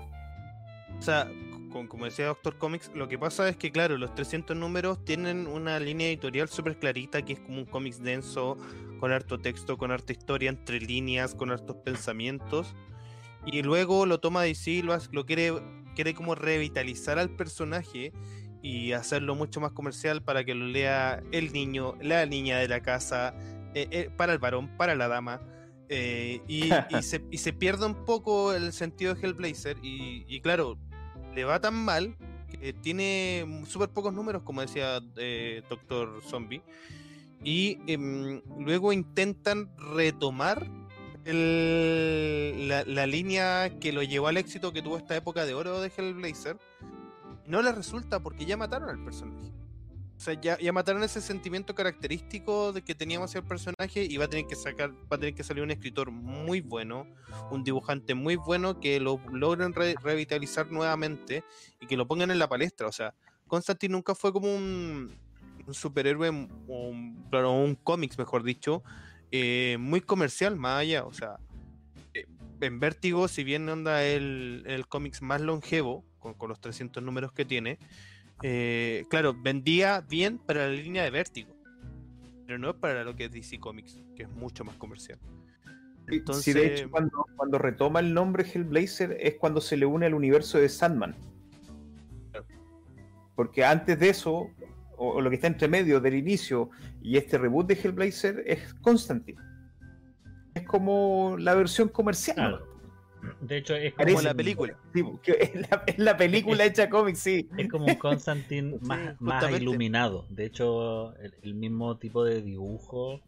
O 0.99 1.01
sea, 1.01 1.27
con- 1.71 1.87
como 1.87 2.05
decía 2.05 2.27
Doctor 2.27 2.57
Comics, 2.57 2.91
lo 2.93 3.07
que 3.07 3.17
pasa 3.17 3.47
es 3.49 3.57
que, 3.57 3.71
claro, 3.71 3.97
los 3.97 4.13
300 4.13 4.55
números 4.55 5.03
tienen 5.05 5.47
una 5.47 5.79
línea 5.79 6.07
editorial 6.07 6.47
súper 6.49 6.77
clarita, 6.77 7.23
que 7.23 7.33
es 7.33 7.39
como 7.39 7.57
un 7.59 7.65
cómics 7.65 8.01
denso, 8.03 8.57
con 8.99 9.11
harto 9.11 9.39
texto, 9.39 9.77
con 9.77 9.91
harta 9.91 10.11
historia, 10.13 10.49
entre 10.49 10.79
líneas, 10.79 11.33
con 11.33 11.49
hartos 11.51 11.77
pensamientos. 11.77 12.75
Y 13.45 13.63
luego 13.63 14.05
lo 14.05 14.19
toma 14.19 14.43
de 14.43 14.53
Silvas, 14.53 15.09
lo 15.11 15.25
quiere, 15.25 15.53
quiere 15.95 16.13
como 16.13 16.35
revitalizar 16.35 17.17
al 17.17 17.29
personaje 17.35 18.11
y 18.61 18.91
hacerlo 18.91 19.33
mucho 19.33 19.59
más 19.59 19.71
comercial 19.71 20.21
para 20.21 20.43
que 20.43 20.53
lo 20.53 20.67
lea 20.67 21.23
el 21.31 21.51
niño, 21.51 21.95
la 22.01 22.25
niña 22.27 22.59
de 22.59 22.67
la 22.67 22.81
casa, 22.81 23.33
eh, 23.73 23.87
eh, 23.89 24.09
para 24.15 24.33
el 24.33 24.39
varón, 24.39 24.77
para 24.77 24.93
la 24.95 25.07
dama. 25.07 25.41
eh, 25.89 26.41
y, 26.47 26.69
y 26.89 27.01
se, 27.01 27.25
y 27.31 27.37
se 27.39 27.51
pierde 27.53 27.85
un 27.87 28.05
poco 28.05 28.53
el 28.53 28.71
sentido 28.73 29.15
de 29.15 29.21
Hellblazer. 29.27 29.77
Y, 29.81 30.23
y 30.27 30.39
claro, 30.41 30.77
le 31.33 31.43
va 31.43 31.59
tan 31.59 31.75
mal 31.75 32.15
que 32.49 32.73
tiene 32.73 33.63
súper 33.67 33.89
pocos 33.89 34.13
números, 34.13 34.43
como 34.43 34.61
decía 34.61 35.01
eh, 35.17 35.63
Doctor 35.69 36.21
Zombie. 36.21 36.61
Y 37.43 37.79
em, 37.87 38.41
luego 38.59 38.93
intentan 38.93 39.69
retomar 39.77 40.67
la, 41.25 42.83
la 42.85 43.07
línea 43.07 43.79
que 43.79 43.91
lo 43.91 44.03
llevó 44.03 44.27
al 44.27 44.37
éxito 44.37 44.73
que 44.73 44.81
tuvo 44.81 44.97
esta 44.97 45.15
época 45.15 45.45
de 45.45 45.53
oro 45.53 45.81
de 45.81 45.91
Hellblazer. 45.95 46.57
No 47.47 47.61
les 47.61 47.75
resulta 47.75 48.19
porque 48.19 48.45
ya 48.45 48.57
mataron 48.57 48.89
al 48.89 49.03
personaje. 49.03 49.51
O 50.21 50.23
sea, 50.23 50.39
ya, 50.39 50.71
mataron 50.71 51.01
ese 51.01 51.19
sentimiento 51.19 51.73
característico 51.73 52.73
de 52.73 52.83
que 52.83 52.93
teníamos 52.93 53.31
hacia 53.31 53.39
el 53.39 53.47
personaje 53.47 54.03
y 54.03 54.17
va 54.17 54.25
a 54.25 54.27
tener 54.27 54.45
que 54.45 54.55
sacar, 54.55 54.91
va 54.91 55.15
a 55.15 55.17
tener 55.17 55.33
que 55.33 55.43
salir 55.43 55.63
un 55.63 55.71
escritor 55.71 56.11
muy 56.11 56.61
bueno, 56.61 57.07
un 57.49 57.63
dibujante 57.63 58.13
muy 58.13 58.35
bueno 58.35 58.79
que 58.79 58.99
lo 58.99 59.19
logren 59.31 59.73
re- 59.73 59.95
revitalizar 60.03 60.71
nuevamente 60.71 61.43
y 61.79 61.87
que 61.87 61.97
lo 61.97 62.07
pongan 62.07 62.29
en 62.29 62.37
la 62.37 62.47
palestra. 62.47 62.85
O 62.85 62.91
sea, 62.91 63.15
Constantine 63.47 63.93
nunca 63.93 64.13
fue 64.13 64.31
como 64.31 64.55
un, 64.55 65.11
superhéroe, 65.71 66.29
o 66.67 66.89
un, 66.89 67.25
claro, 67.31 67.53
un 67.53 67.73
cómics, 67.73 68.19
mejor 68.19 68.43
dicho, 68.43 68.83
eh, 69.31 69.77
muy 69.79 70.01
comercial, 70.01 70.55
más 70.55 70.81
allá. 70.81 71.03
O 71.03 71.13
sea, 71.13 71.39
eh, 72.13 72.27
en 72.59 72.79
Vértigo, 72.79 73.27
si 73.27 73.43
bien 73.43 73.67
onda 73.67 74.03
el, 74.03 74.65
el 74.67 74.87
cómics 74.87 75.23
más 75.23 75.41
longevo, 75.41 76.05
con 76.19 76.47
los 76.47 76.61
300 76.61 77.01
números 77.01 77.31
que 77.31 77.43
tiene, 77.43 77.79
eh, 78.43 79.05
claro, 79.09 79.35
vendía 79.35 80.01
bien 80.01 80.37
para 80.37 80.67
la 80.67 80.73
línea 80.73 81.03
de 81.03 81.11
Vértigo, 81.11 81.53
pero 82.45 82.57
no 82.57 82.77
para 82.77 83.03
lo 83.03 83.15
que 83.15 83.25
es 83.25 83.31
DC 83.31 83.59
Comics, 83.59 84.01
que 84.15 84.23
es 84.23 84.29
mucho 84.29 84.63
más 84.63 84.75
comercial. 84.77 85.19
Entonces, 86.07 86.43
Sí, 86.43 86.53
de 86.53 86.73
hecho, 86.73 86.91
cuando, 86.91 87.25
cuando 87.35 87.57
retoma 87.57 87.99
el 87.99 88.13
nombre 88.13 88.43
Hellblazer 88.43 89.17
es 89.19 89.35
cuando 89.35 89.61
se 89.61 89.77
le 89.77 89.85
une 89.85 90.07
al 90.07 90.13
universo 90.13 90.57
de 90.57 90.67
Sandman. 90.67 91.15
Porque 93.35 93.63
antes 93.63 93.97
de 93.97 94.09
eso, 94.09 94.49
o, 94.97 95.09
o 95.13 95.21
lo 95.21 95.29
que 95.29 95.35
está 95.35 95.47
entre 95.47 95.67
medio 95.67 95.99
del 95.99 96.15
inicio 96.15 96.69
y 97.01 97.17
este 97.17 97.37
reboot 97.37 97.67
de 97.67 97.75
Hellblazer 97.75 98.43
es 98.45 98.73
Constantine. 98.75 99.41
Es 100.53 100.63
como 100.63 101.37
la 101.39 101.55
versión 101.55 101.87
comercial. 101.87 102.35
Claro. 102.35 102.70
De 103.41 103.57
hecho, 103.57 103.75
es 103.75 103.93
como, 103.93 104.05
parece- 104.05 104.23
la 104.23 104.33
película. 104.33 104.77
Sí, 104.93 105.03
es, 105.39 105.55
la, 105.69 105.83
es 105.87 105.97
la 105.99 106.17
película 106.17 106.65
hecha 106.65 106.89
cómic, 106.89 107.15
sí. 107.15 107.47
es 107.57 107.69
como 107.69 107.85
un 107.85 107.95
Constantine 107.95 108.73
Sí, 108.79 108.85
más, 108.85 109.19
más 109.21 109.51
iluminado. 109.61 110.25
De 110.29 110.45
hecho, 110.45 111.15
el, 111.17 111.33
el 111.43 111.53
mismo 111.55 111.97
tipo 111.97 112.23
de 112.23 112.41
dibujo 112.41 113.21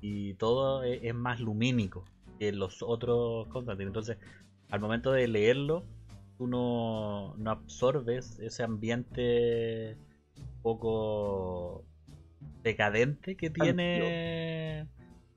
y 0.00 0.34
todo 0.34 0.82
es, 0.84 1.00
es 1.02 1.14
más 1.14 1.40
lumínico 1.40 2.04
que 2.38 2.52
los 2.52 2.82
otros 2.82 3.46
Constantine. 3.48 3.88
Entonces, 3.88 4.18
al 4.70 4.80
momento 4.80 5.12
de 5.12 5.28
leerlo, 5.28 5.84
tú 6.38 6.46
no, 6.46 7.34
no 7.38 7.50
absorbes 7.50 8.38
ese 8.40 8.62
ambiente 8.62 9.96
un 10.36 10.62
poco 10.62 11.84
decadente 12.62 13.36
que 13.36 13.50
tiene 13.50 14.86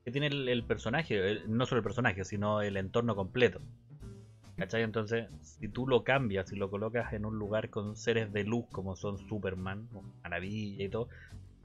que 0.03 0.11
tiene 0.11 0.27
el, 0.27 0.49
el 0.49 0.63
personaje, 0.63 1.31
el- 1.31 1.55
no 1.55 1.65
solo 1.65 1.79
el 1.79 1.83
personaje, 1.83 2.25
sino 2.25 2.61
el 2.61 2.75
entorno 2.77 3.15
completo. 3.15 3.59
¿Cachai? 4.59 4.83
Entonces, 4.83 5.29
si 5.41 5.69
tú 5.69 5.87
lo 5.87 6.03
cambias 6.03 6.51
y 6.51 6.57
lo 6.57 6.69
colocas 6.69 7.13
en 7.13 7.25
un 7.25 7.39
lugar 7.39 7.69
con 7.69 7.95
seres 7.95 8.33
de 8.33 8.43
luz 8.43 8.65
como 8.71 8.95
son 8.95 9.17
Superman, 9.17 9.87
Maravilla 10.21 10.83
y 10.83 10.89
todo, 10.89 11.07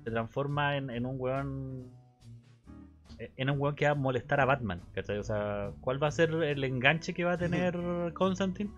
se 0.05 0.11
transforma 0.11 0.77
en, 0.77 0.91
en 0.91 1.05
un 1.05 1.21
weón. 1.21 1.91
En 3.19 3.51
un 3.51 3.61
weón 3.61 3.75
que 3.75 3.87
va 3.87 3.93
a 3.93 3.95
molestar 3.95 4.41
a 4.41 4.45
Batman, 4.45 4.81
¿cachai? 4.93 5.19
O 5.19 5.25
sea, 5.25 5.73
¿cuál 5.81 6.03
va 6.03 6.09
a 6.09 6.13
ser 6.13 6.31
el 6.31 6.63
enganche 6.65 7.15
que 7.15 7.25
va 7.25 7.33
a 7.33 7.39
tener 7.39 7.77
Constantine? 8.15 8.71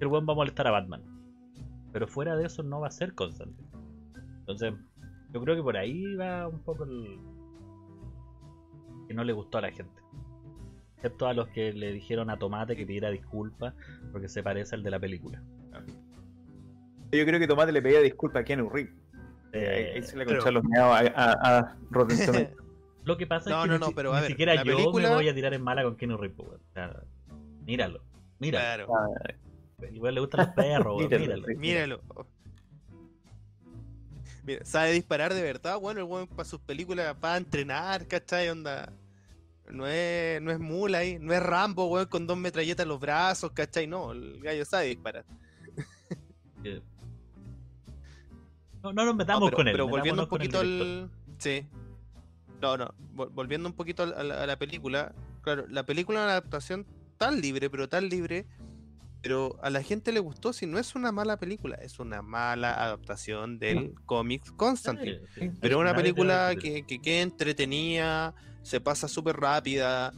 El 0.00 0.08
weón 0.08 0.26
va 0.28 0.32
a 0.32 0.36
molestar 0.36 0.66
a 0.66 0.70
Batman. 0.70 1.02
Pero 1.92 2.06
fuera 2.06 2.36
de 2.36 2.46
eso 2.46 2.62
no 2.62 2.80
va 2.80 2.88
a 2.88 2.90
ser 2.90 3.14
Constantine. 3.14 3.68
Entonces, 4.40 4.74
yo 5.32 5.40
creo 5.40 5.56
que 5.56 5.62
por 5.62 5.76
ahí 5.76 6.14
va 6.14 6.46
un 6.46 6.60
poco 6.60 6.84
el. 6.84 7.18
que 9.08 9.14
no 9.14 9.24
le 9.24 9.32
gustó 9.32 9.58
a 9.58 9.62
la 9.62 9.70
gente. 9.70 10.01
Excepto 11.02 11.26
a 11.26 11.34
los 11.34 11.48
que 11.48 11.72
le 11.72 11.90
dijeron 11.90 12.30
a 12.30 12.38
Tomate 12.38 12.76
que 12.76 12.86
pidiera 12.86 13.10
disculpas 13.10 13.74
porque 14.12 14.28
se 14.28 14.40
parece 14.40 14.76
al 14.76 14.84
de 14.84 14.90
la 14.92 15.00
película. 15.00 15.42
Yo 17.10 17.26
creo 17.26 17.40
que 17.40 17.48
Tomate 17.48 17.72
le 17.72 17.82
pedía 17.82 17.98
disculpas 18.00 18.42
a 18.42 18.44
Keanu 18.44 18.70
Reeves. 18.70 18.94
Eh, 19.52 19.68
ahí, 19.68 19.96
ahí 19.96 20.02
se 20.04 20.16
le 20.16 20.24
pero- 20.24 20.48
los 20.52 20.62
meados 20.62 21.12
a, 21.16 21.32
a, 21.32 21.58
a. 21.58 21.76
Lo 23.04 23.16
que 23.16 23.26
pasa 23.26 23.50
No, 23.50 23.56
es 23.56 23.62
que 23.64 23.68
no, 23.68 23.74
ni, 23.74 23.80
no, 23.80 23.86
si- 23.88 23.94
pero 23.94 24.12
ni 24.12 24.16
a 24.18 24.20
ver, 24.20 24.30
siquiera 24.30 24.54
yo 24.54 24.76
película- 24.76 25.08
me 25.08 25.14
voy 25.16 25.28
a 25.28 25.34
tirar 25.34 25.52
en 25.54 25.62
mala 25.62 25.82
con 25.82 25.96
Keanu 25.96 26.16
Reeves, 26.18 26.38
weón. 26.38 26.60
O 26.60 26.72
sea, 26.72 27.02
míralo, 27.66 28.00
míralo. 28.38 28.86
Claro, 28.86 29.12
El 29.80 29.98
weón 30.00 30.14
le 30.14 30.20
gustan 30.20 30.46
los 30.46 30.54
perros, 30.54 31.02
Míralo, 31.10 31.24
míralo. 31.24 31.46
míralo. 31.58 32.00
Mira, 34.44 34.64
sabe 34.64 34.92
disparar 34.92 35.34
de 35.34 35.42
verdad, 35.42 35.80
bueno, 35.80 35.98
el 36.00 36.06
weón 36.06 36.28
para 36.28 36.44
sus 36.44 36.60
películas 36.60 37.16
va 37.22 37.34
a 37.34 37.36
entrenar, 37.38 38.06
¿cachai? 38.06 38.48
Onda. 38.50 38.92
No 39.70 39.86
es, 39.86 40.42
no 40.42 40.50
es 40.50 40.58
mula 40.58 40.98
ahí, 40.98 41.18
no 41.20 41.32
es 41.32 41.42
Rambo, 41.42 41.86
weón, 41.86 42.06
con 42.06 42.26
dos 42.26 42.36
metralletas 42.36 42.84
en 42.84 42.88
los 42.88 43.00
brazos, 43.00 43.52
¿cachai? 43.52 43.86
No, 43.86 44.12
el 44.12 44.40
gallo 44.42 44.64
sabe 44.64 44.86
disparar. 44.86 45.24
No, 48.82 48.92
no 48.92 49.04
nos 49.04 49.06
No, 49.06 49.14
metamos 49.14 49.48
pero, 49.50 49.56
con 49.56 49.68
él. 49.68 49.72
pero 49.74 49.86
volviendo 49.88 50.22
un 50.22 50.28
poquito 50.28 50.60
al. 50.60 51.10
Sí. 51.38 51.66
No, 52.60 52.76
no. 52.76 52.92
vol- 53.14 53.30
Volviendo 53.32 53.68
un 53.68 53.74
poquito 53.74 54.02
a 54.02 54.06
la, 54.06 54.42
a 54.42 54.46
la 54.46 54.56
película. 54.58 55.14
Claro, 55.42 55.66
la 55.68 55.84
película 55.84 56.18
es 56.20 56.24
una 56.24 56.32
adaptación 56.32 56.86
tan 57.18 57.40
libre, 57.40 57.70
pero 57.70 57.88
tan 57.88 58.08
libre. 58.08 58.46
Pero 59.22 59.56
a 59.62 59.70
la 59.70 59.84
gente 59.84 60.10
le 60.10 60.18
gustó 60.18 60.52
si 60.52 60.66
no 60.66 60.80
es 60.80 60.96
una 60.96 61.12
mala 61.12 61.36
película, 61.36 61.76
es 61.76 62.00
una 62.00 62.22
mala 62.22 62.74
adaptación 62.74 63.60
del 63.60 63.94
cómic 64.04 64.42
Constantine. 64.56 65.20
Sí, 65.32 65.40
sí. 65.42 65.50
Pero 65.60 65.76
es 65.76 65.80
una 65.80 65.94
película 65.94 66.56
que, 66.60 66.82
que, 66.84 67.00
que 67.00 67.20
entretenida, 67.22 68.34
se 68.62 68.80
pasa 68.80 69.08
súper 69.08 69.36
rápida, 69.36 70.12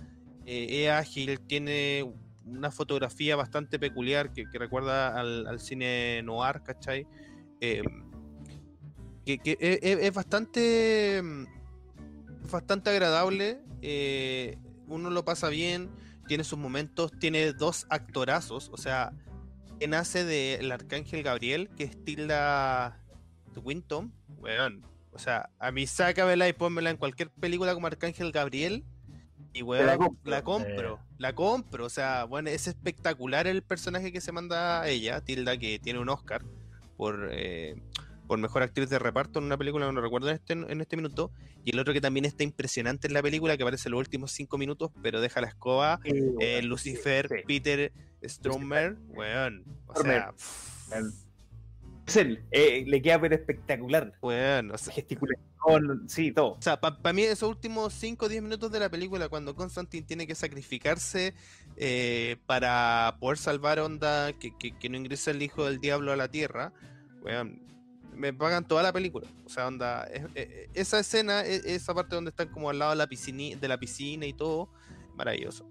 eh, 0.47 0.85
es 0.85 0.91
ágil, 0.91 1.41
tiene 1.41 2.05
una 2.47 2.71
fotografía 2.71 3.37
bastante 3.37 3.79
peculiar 3.79 4.33
que, 4.33 4.49
que 4.51 4.59
recuerda 4.59 5.19
al, 5.19 5.59
cine 5.61 6.23
noir, 6.23 6.63
¿cachai? 6.63 7.07
Eh, 7.61 7.83
que, 9.25 9.39
que 9.39 9.57
es, 9.61 9.79
es- 9.83 10.15
bastante 10.15 11.23
bastante 12.51 12.91
agradable, 12.91 13.61
eh, 13.81 14.59
uno 14.87 15.09
lo 15.09 15.25
pasa 15.25 15.49
bien, 15.49 15.91
tiene 16.29 16.45
sus 16.45 16.59
momentos, 16.59 17.11
tiene 17.19 17.53
dos 17.55 17.87
actorazos, 17.89 18.69
o 18.71 18.77
sea, 18.77 19.13
quien 19.79 19.95
hace 19.95 20.25
del 20.25 20.71
Arcángel 20.71 21.23
Gabriel, 21.23 21.71
que 21.77 21.85
es 21.85 22.05
Tilda 22.05 23.01
Swinton, 23.55 24.13
weón. 24.39 24.83
O 25.15 25.19
sea, 25.19 25.49
a 25.59 25.71
mí 25.71 25.87
sácamela 25.87 26.49
y 26.49 26.53
pónmela 26.53 26.91
en 26.91 26.97
cualquier 26.97 27.31
película 27.31 27.73
como 27.75 27.87
Arcángel 27.87 28.33
Gabriel. 28.33 28.85
Y 29.53 29.63
weón, 29.63 29.87
la 29.87 29.93
la 30.25 30.43
compro. 30.43 30.99
la 31.19 31.33
compro, 31.33 31.85
O 31.85 31.89
sea, 31.91 32.25
bueno, 32.25 32.51
es 32.51 32.67
espectacular 32.67 33.47
el 33.47 33.63
personaje 33.63 34.11
que 34.13 34.21
se 34.21 34.33
manda 34.33 34.83
a 34.83 34.89
ella, 34.89 35.21
Tilda, 35.21 35.57
que 35.57 35.79
tiene 35.79 36.01
un 36.01 36.09
Oscar 36.09 36.43
por, 36.97 37.29
eh, 37.31 37.81
por 38.27 38.39
mejor 38.41 38.65
actriz 38.65 38.91
de 38.91 38.99
reparto 38.99 39.39
en 39.39 39.45
una 39.45 39.57
película, 39.57 39.91
no 39.93 40.01
recuerdo 40.01 40.29
en 40.31 40.35
este, 40.35 40.55
en 40.55 40.81
este 40.81 40.97
minuto. 40.97 41.31
Y 41.65 41.71
el 41.71 41.79
otro 41.79 41.93
que 41.93 42.01
también 42.01 42.25
está 42.25 42.43
impresionante 42.43 43.07
en 43.07 43.15
la 43.15 43.23
película, 43.23 43.57
que 43.57 43.63
aparece 43.63 43.89
en 43.89 43.93
los 43.93 44.01
últimos 44.01 44.33
cinco 44.33 44.59
minutos, 44.59 44.91
pero 45.03 45.21
deja 45.21 45.41
la 45.41 45.47
escoba, 45.49 46.01
Sí, 46.03 46.11
eh. 46.41 46.61
Lucifer, 46.63 47.29
Sí. 47.29 47.37
Peter 47.47 47.93
Stromer, 48.25 48.97
weón. 49.11 49.65
O 49.87 50.03
sea, 50.03 50.33
pff, 50.33 50.91
él, 52.17 52.45
eh, 52.51 52.85
le 52.87 53.01
queda 53.03 53.21
pero 53.21 53.35
espectacular. 53.35 54.13
weón, 54.21 54.71
o 54.71 54.79
sea, 54.79 54.93
Gesticulación, 54.95 56.05
sí, 56.09 56.33
todo. 56.33 56.53
O 56.53 56.63
sea, 56.63 56.79
para 56.81 57.13
mí 57.13 57.23
esos 57.23 57.49
últimos 57.49 57.93
5 57.95 58.27
o 58.27 58.29
10 58.29 58.43
minutos 58.43 58.71
de 58.71 58.81
la 58.81 58.89
película, 58.91 59.29
cuando 59.29 59.55
Constantine 59.55 60.07
tiene 60.07 60.27
que 60.27 60.35
sacrificarse 60.35 61.35
eh, 61.77 62.37
para 62.47 63.17
poder 63.21 63.39
salvar 63.39 63.79
onda, 63.81 64.33
que, 64.35 64.57
que- 64.57 64.73
que 64.79 64.89
no 64.89 64.97
ingrese 64.97 65.31
el 65.33 65.43
hijo 65.43 65.65
del 65.65 65.81
diablo 65.81 66.13
a 66.13 66.17
la 66.17 66.29
tierra, 66.29 66.73
me 68.15 68.33
pagan 68.33 68.69
toda 68.69 68.83
la 68.83 68.93
película. 68.93 69.27
O 69.45 69.49
sea, 69.49 69.67
onda, 69.67 70.05
es- 70.05 70.23
es- 70.35 70.69
esa 70.75 71.01
escena, 71.01 71.41
es- 71.41 71.65
esa 71.65 71.95
parte 71.95 72.15
donde 72.15 72.31
están 72.31 72.49
como 72.49 72.71
al 72.71 72.79
lado 72.79 72.91
de 72.93 72.97
la, 72.99 73.07
piscina, 73.09 73.57
de 73.59 73.67
la 73.69 73.79
piscina 73.79 74.27
y 74.27 74.33
todo, 74.35 74.69
maravilloso. 75.17 75.67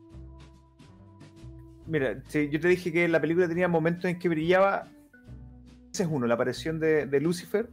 Mira, 1.85 2.21
sí, 2.27 2.49
yo 2.49 2.59
te 2.59 2.67
dije 2.69 2.91
que 2.91 3.07
la 3.07 3.19
película 3.21 3.47
tenía 3.47 3.67
momentos 3.67 4.05
en 4.05 4.17
que 4.17 4.29
brillaba. 4.29 4.87
Ese 5.93 6.03
es 6.03 6.09
uno, 6.11 6.25
la 6.25 6.33
aparición 6.33 6.79
de, 6.79 7.05
de 7.05 7.21
Lucifer, 7.21 7.69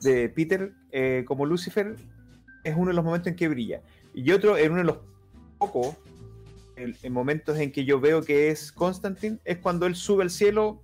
de 0.00 0.28
Peter 0.28 0.72
eh, 0.92 1.24
como 1.26 1.44
Lucifer, 1.44 1.96
es 2.62 2.76
uno 2.76 2.88
de 2.88 2.94
los 2.94 3.04
momentos 3.04 3.26
en 3.28 3.34
que 3.36 3.48
brilla. 3.48 3.82
Y 4.14 4.30
otro, 4.30 4.56
en 4.56 4.70
uno 4.70 4.78
de 4.80 4.84
los 4.86 4.98
pocos 5.58 5.96
el- 6.76 6.96
en 7.02 7.12
momentos 7.12 7.58
en 7.58 7.72
que 7.72 7.84
yo 7.84 7.98
veo 8.00 8.22
que 8.22 8.48
es 8.50 8.70
Constantine, 8.72 9.38
es 9.44 9.58
cuando 9.58 9.86
él 9.86 9.96
sube 9.96 10.22
al 10.22 10.30
cielo, 10.30 10.82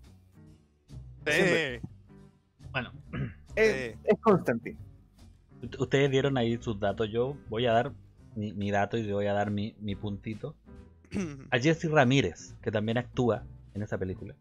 Eh, 1.27 1.81
Bueno, 2.73 2.91
es, 3.55 3.69
eh, 3.69 3.97
es 4.05 4.19
Constantine. 4.21 4.77
ustedes 5.79 6.11
dieron 6.11 6.37
ahí 6.39 6.57
sus 6.61 6.81
datos. 6.81 7.09
Yo 7.11 7.37
voy 7.49 7.67
a 7.67 7.73
dar 7.73 7.93
mi, 8.35 8.53
mi 8.55 8.71
dato 8.71 8.97
y 8.97 9.11
voy 9.13 9.27
a 9.27 9.33
dar 9.35 9.51
mi, 9.51 9.75
mi 9.81 9.95
puntito. 9.95 10.57
A 11.51 11.59
Jesse 11.59 11.85
Ramírez, 11.91 12.55
que 12.63 12.71
también 12.73 12.99
actúa 12.99 13.45
en 13.75 13.83
esa 13.83 13.97
película. 13.99 14.35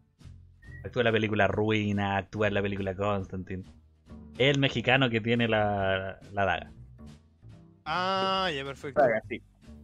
Actúa 0.84 1.02
en 1.02 1.04
la 1.06 1.12
película 1.12 1.46
Ruina, 1.48 2.16
actúa 2.16 2.48
en 2.48 2.54
la 2.54 2.62
película 2.62 2.94
Constantine. 2.94 3.64
Es 4.38 4.54
el 4.54 4.58
mexicano 4.60 5.10
que 5.10 5.20
tiene 5.20 5.48
la, 5.48 6.18
la 6.32 6.44
daga. 6.44 6.72
ah, 7.84 8.50
ya, 8.54 8.64
perfecto. 8.64 9.00
Saga, 9.00 9.20
sí. 9.28 9.42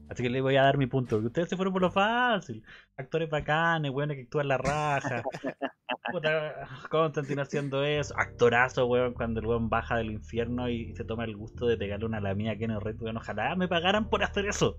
Así 0.08 0.22
que 0.22 0.30
le 0.30 0.40
voy 0.42 0.56
a 0.56 0.62
dar 0.62 0.76
mi 0.78 0.86
punto. 0.86 1.16
porque 1.16 1.26
Ustedes 1.28 1.48
se 1.48 1.56
fueron 1.56 1.72
por 1.72 1.82
lo 1.82 1.90
fácil. 1.90 2.62
Actores 2.96 3.30
bacanes, 3.30 3.90
weones 3.90 4.16
que 4.16 4.22
actúan 4.24 4.48
la 4.48 4.58
raja. 4.58 5.22
Puta, 6.12 6.68
Constantine 6.90 7.42
haciendo 7.42 7.82
eso. 7.82 8.14
Actorazo, 8.18 8.86
weón, 8.86 9.14
cuando 9.14 9.40
el 9.40 9.46
weón 9.46 9.68
baja 9.70 9.96
del 9.96 10.10
infierno 10.12 10.68
y 10.68 10.94
se 10.94 11.04
toma 11.04 11.24
el 11.24 11.36
gusto 11.36 11.66
de 11.66 11.76
pegarle 11.78 12.06
una 12.06 12.20
lamía 12.20 12.52
a 12.52 12.56
Kenny 12.56 12.78
Reed, 12.78 13.00
weón. 13.00 13.16
Ojalá 13.16 13.56
me 13.56 13.66
pagaran 13.68 14.08
por 14.10 14.22
hacer 14.22 14.46
eso. 14.46 14.78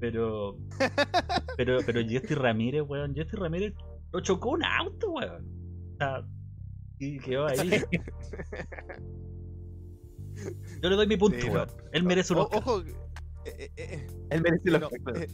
Pero. 0.00 0.56
Pero, 1.56 1.78
pero 1.84 2.00
Jesse 2.06 2.36
Ramírez, 2.38 2.82
weón. 2.86 3.14
Jesse 3.14 3.32
Ramírez 3.32 3.74
lo 4.12 4.20
chocó 4.20 4.50
un 4.50 4.64
auto, 4.64 5.10
weón. 5.10 5.46
O 5.94 5.96
sea, 5.98 6.22
y 6.98 7.18
quedó 7.18 7.46
ahí. 7.46 7.82
Yo 10.82 10.88
le 10.88 10.96
doy 10.96 11.06
mi 11.06 11.16
punto, 11.16 11.38
Sí, 11.40 11.46
no. 11.48 11.52
weón. 11.54 11.68
Él 11.92 12.02
merece 12.04 12.32
un 12.32 12.40
Oscar. 12.40 12.58
Ojo, 12.60 12.82
eh, 12.82 12.92
eh, 13.44 13.70
eh, 13.76 14.06
Él 14.30 14.42
merece 14.42 14.70
los 14.70 14.80
No, 14.80 14.88
eh, 15.16 15.28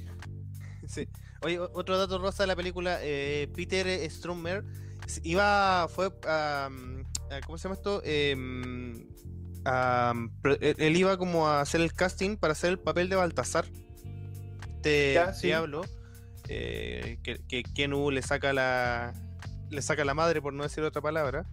sí. 0.86 1.08
Oye, 1.42 1.58
otro 1.58 1.98
dato 1.98 2.18
rosa 2.18 2.44
de 2.44 2.46
la 2.46 2.56
película, 2.56 2.98
eh, 3.02 3.48
Peter 3.54 3.86
Stromer 4.10 4.64
s- 5.06 5.20
iba, 5.24 5.86
fue, 5.88 6.10
a- 6.26 6.70
¿cómo 7.44 7.58
se 7.58 7.64
llama 7.64 7.74
esto? 7.74 8.00
Em, 8.04 9.06
pro- 10.40 10.56
él, 10.60 10.96
iba 10.96 11.18
como 11.18 11.48
a 11.48 11.60
hacer 11.60 11.80
el 11.82 11.92
casting 11.92 12.36
para 12.36 12.52
hacer 12.52 12.70
el 12.70 12.78
papel 12.78 13.08
de 13.10 13.16
Baltasar. 13.16 13.66
este 14.76 15.12
Ya, 15.14 15.34
sí. 15.34 15.48
diablo, 15.48 15.82
eh, 16.48 17.18
que, 17.22 17.40
que 17.48 17.62
Kenu 17.62 18.10
le 18.10 18.22
saca 18.22 18.52
la 18.52 19.14
le 19.74 19.82
saca 19.82 20.04
la 20.04 20.14
madre, 20.14 20.40
por 20.40 20.52
no 20.52 20.62
decir 20.62 20.82
otra 20.84 21.02
palabra. 21.02 21.46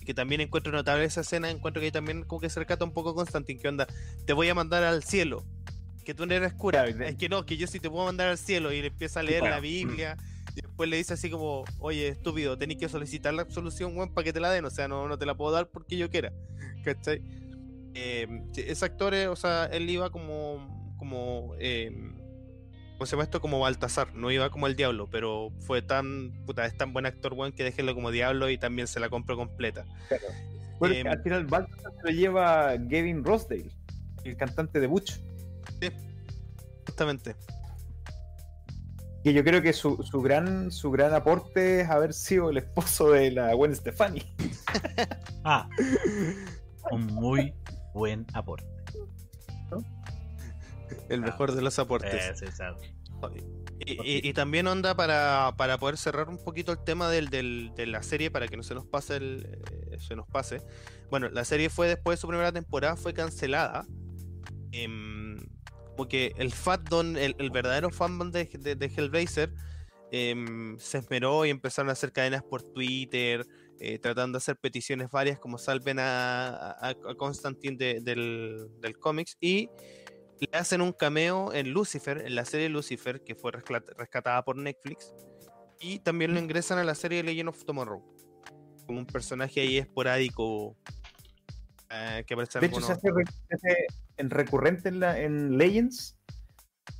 Y 0.00 0.04
que 0.04 0.14
también 0.14 0.40
encuentro 0.40 0.72
notable 0.72 1.04
esa 1.04 1.20
escena, 1.20 1.50
encuentro 1.50 1.80
que 1.80 1.86
ahí 1.86 1.92
también 1.92 2.24
como 2.24 2.40
que 2.40 2.48
se 2.48 2.60
recata 2.60 2.84
un 2.84 2.92
poco 2.92 3.14
Constantine, 3.14 3.60
que 3.60 3.68
onda, 3.68 3.86
te 4.26 4.32
voy 4.32 4.48
a 4.48 4.54
mandar 4.54 4.84
al 4.84 5.02
cielo, 5.02 5.44
que 6.04 6.14
tú 6.14 6.24
no 6.24 6.34
eres 6.34 6.54
cura, 6.54 6.84
Claro, 6.84 7.04
es 7.04 7.16
que 7.16 7.28
no, 7.28 7.44
que 7.44 7.56
yo 7.56 7.66
sí 7.66 7.80
te 7.80 7.90
puedo 7.90 8.06
mandar 8.06 8.28
al 8.28 8.38
cielo, 8.38 8.72
y 8.72 8.80
le 8.80 8.88
empieza 8.88 9.20
a 9.20 9.22
leer 9.22 9.42
la 9.42 9.60
Biblia, 9.60 10.16
y 10.52 10.62
después 10.62 10.88
le 10.88 10.96
dice 10.96 11.14
así 11.14 11.28
como, 11.28 11.64
oye, 11.80 12.08
estúpido, 12.08 12.56
tenés 12.56 12.78
que 12.78 12.88
solicitar 12.88 13.34
la 13.34 13.42
absolución, 13.42 13.96
weón, 13.96 14.14
para 14.14 14.24
que 14.24 14.32
te 14.32 14.40
la 14.40 14.50
den, 14.50 14.64
o 14.64 14.70
sea, 14.70 14.88
no, 14.88 15.08
no 15.08 15.18
te 15.18 15.26
la 15.26 15.36
puedo 15.36 15.52
dar 15.52 15.68
porque 15.68 15.96
yo 15.96 16.08
quiera, 16.10 16.32
¿cachai? 16.84 17.20
Eh, 17.94 18.26
ese 18.56 18.84
actor, 18.84 19.12
eh, 19.14 19.28
o 19.28 19.36
sea, 19.36 19.66
él 19.66 19.90
iba 19.90 20.10
como, 20.10 20.94
como, 20.96 21.54
eh, 21.58 21.90
¿cómo 22.98 23.06
se 23.06 23.12
llama 23.12 23.22
esto? 23.22 23.40
Como 23.40 23.60
Baltasar, 23.60 24.12
no 24.14 24.32
iba 24.32 24.50
como 24.50 24.66
el 24.66 24.74
diablo, 24.74 25.08
pero 25.08 25.52
fue 25.60 25.82
tan, 25.82 26.32
puta, 26.44 26.66
es 26.66 26.76
tan 26.76 26.92
buen 26.92 27.06
actor, 27.06 27.32
weón, 27.32 27.52
que 27.52 27.62
déjenlo 27.62 27.94
como 27.94 28.10
diablo 28.10 28.50
y 28.50 28.58
también 28.58 28.88
se 28.88 28.98
la 28.98 29.08
compro 29.08 29.36
completa. 29.36 29.84
Bueno, 30.80 30.96
Em, 30.96 31.06
al 31.06 31.22
final 31.22 31.46
Baltasar 31.46 31.92
se 31.92 32.02
lo 32.02 32.10
lleva 32.10 32.74
Gavin 32.76 33.22
Rossdale, 33.24 33.70
el 34.24 34.36
cantante 34.36 34.80
de 34.80 34.88
Butch. 34.88 35.20
Justamente. 36.86 37.36
Que 39.22 39.32
yo 39.32 39.44
creo 39.44 39.62
que 39.62 39.72
su, 39.72 40.02
su 40.02 40.20
gran 40.20 40.72
su 40.72 40.90
gran 40.90 41.14
aporte 41.14 41.82
es 41.82 41.88
haber 41.88 42.12
sido 42.12 42.50
el 42.50 42.56
esposo 42.56 43.10
de 43.10 43.30
la 43.30 43.54
Gwen 43.54 43.74
Stefani. 43.74 44.22
Ah, 45.44 45.66
un 46.90 47.06
muy 47.06 47.54
buen 47.94 48.26
aporte. 48.34 48.66
El 51.08 51.22
Ah, 51.22 51.26
mejor 51.26 51.52
de 51.52 51.62
los 51.62 51.78
aportes. 51.78 52.38
Sí. 52.38 52.46
Y, 53.86 53.92
y- 53.92 54.28
y 54.28 54.32
también 54.32 54.66
onda 54.66 54.94
para, 54.96 55.54
para 55.56 55.78
poder 55.78 55.96
cerrar 55.96 56.28
un 56.28 56.38
poquito 56.38 56.72
el 56.72 56.82
tema 56.84 57.08
del, 57.10 57.28
del- 57.28 57.72
de 57.74 57.86
la 57.86 58.02
serie 58.02 58.30
para 58.30 58.46
que 58.48 58.56
no 58.56 58.62
se 58.62 58.74
nos 58.74 58.86
pase 58.86 59.16
el, 59.16 59.60
eh, 59.92 59.98
se 59.98 60.14
nos 60.16 60.26
pase. 60.28 60.60
Bueno, 61.10 61.28
la 61.30 61.44
serie 61.44 61.68
fue 61.70 61.88
después 61.88 62.18
de 62.18 62.20
su 62.20 62.28
primera 62.28 62.52
temporada 62.52 62.96
fue 62.96 63.14
cancelada. 63.14 63.86
Em, 64.72 65.38
porque 65.96 66.32
el 66.36 66.52
fandom, 66.52 67.16
el, 67.16 67.34
el 67.38 67.50
verdadero 67.50 67.90
fandom 67.90 68.30
de, 68.30 68.44
de, 68.44 68.76
de 68.76 68.86
Hellraiser 68.86 69.52
em, 70.12 70.78
se 70.78 70.98
esmeró 70.98 71.44
y 71.46 71.50
empezaron 71.50 71.88
a 71.88 71.92
hacer 71.92 72.12
cadenas 72.12 72.42
por 72.44 72.62
Twitter, 72.62 73.44
eh, 73.80 73.98
tratando 73.98 74.36
de 74.36 74.42
hacer 74.42 74.56
peticiones 74.56 75.10
varias 75.10 75.38
como 75.38 75.58
salven 75.58 75.98
a, 75.98 76.48
a, 76.72 76.88
a 76.90 77.14
Constantine 77.16 77.76
de- 77.76 78.00
del, 78.00 78.68
del 78.80 78.98
cómics 78.98 79.36
y 79.40 79.68
le 80.46 80.58
hacen 80.58 80.80
un 80.80 80.92
cameo 80.92 81.52
en 81.52 81.72
Lucifer, 81.72 82.18
en 82.26 82.34
la 82.34 82.44
serie 82.44 82.68
Lucifer, 82.68 83.22
que 83.22 83.34
fue 83.34 83.50
rescata- 83.52 83.92
rescatada 83.96 84.44
por 84.44 84.56
Netflix. 84.56 85.12
Y 85.80 85.98
también 86.00 86.32
lo 86.34 86.40
ingresan 86.40 86.78
a 86.78 86.84
la 86.84 86.94
serie 86.94 87.22
Legend 87.22 87.48
of 87.50 87.64
Tomorrow. 87.64 88.02
Como 88.86 88.98
un 89.00 89.06
personaje 89.06 89.60
ahí 89.60 89.78
esporádico. 89.78 90.76
eh, 91.90 92.24
que 92.26 92.34
aparece 92.34 92.58
en 92.58 92.62
De 92.62 92.66
hecho, 92.66 92.80
se 92.80 92.92
hace, 92.92 93.08
re- 93.10 93.24
se 93.48 93.54
hace 93.54 93.86
en 94.18 94.30
recurrente 94.30 94.88
en, 94.90 95.00
la, 95.00 95.18
en 95.20 95.56
Legends 95.56 96.16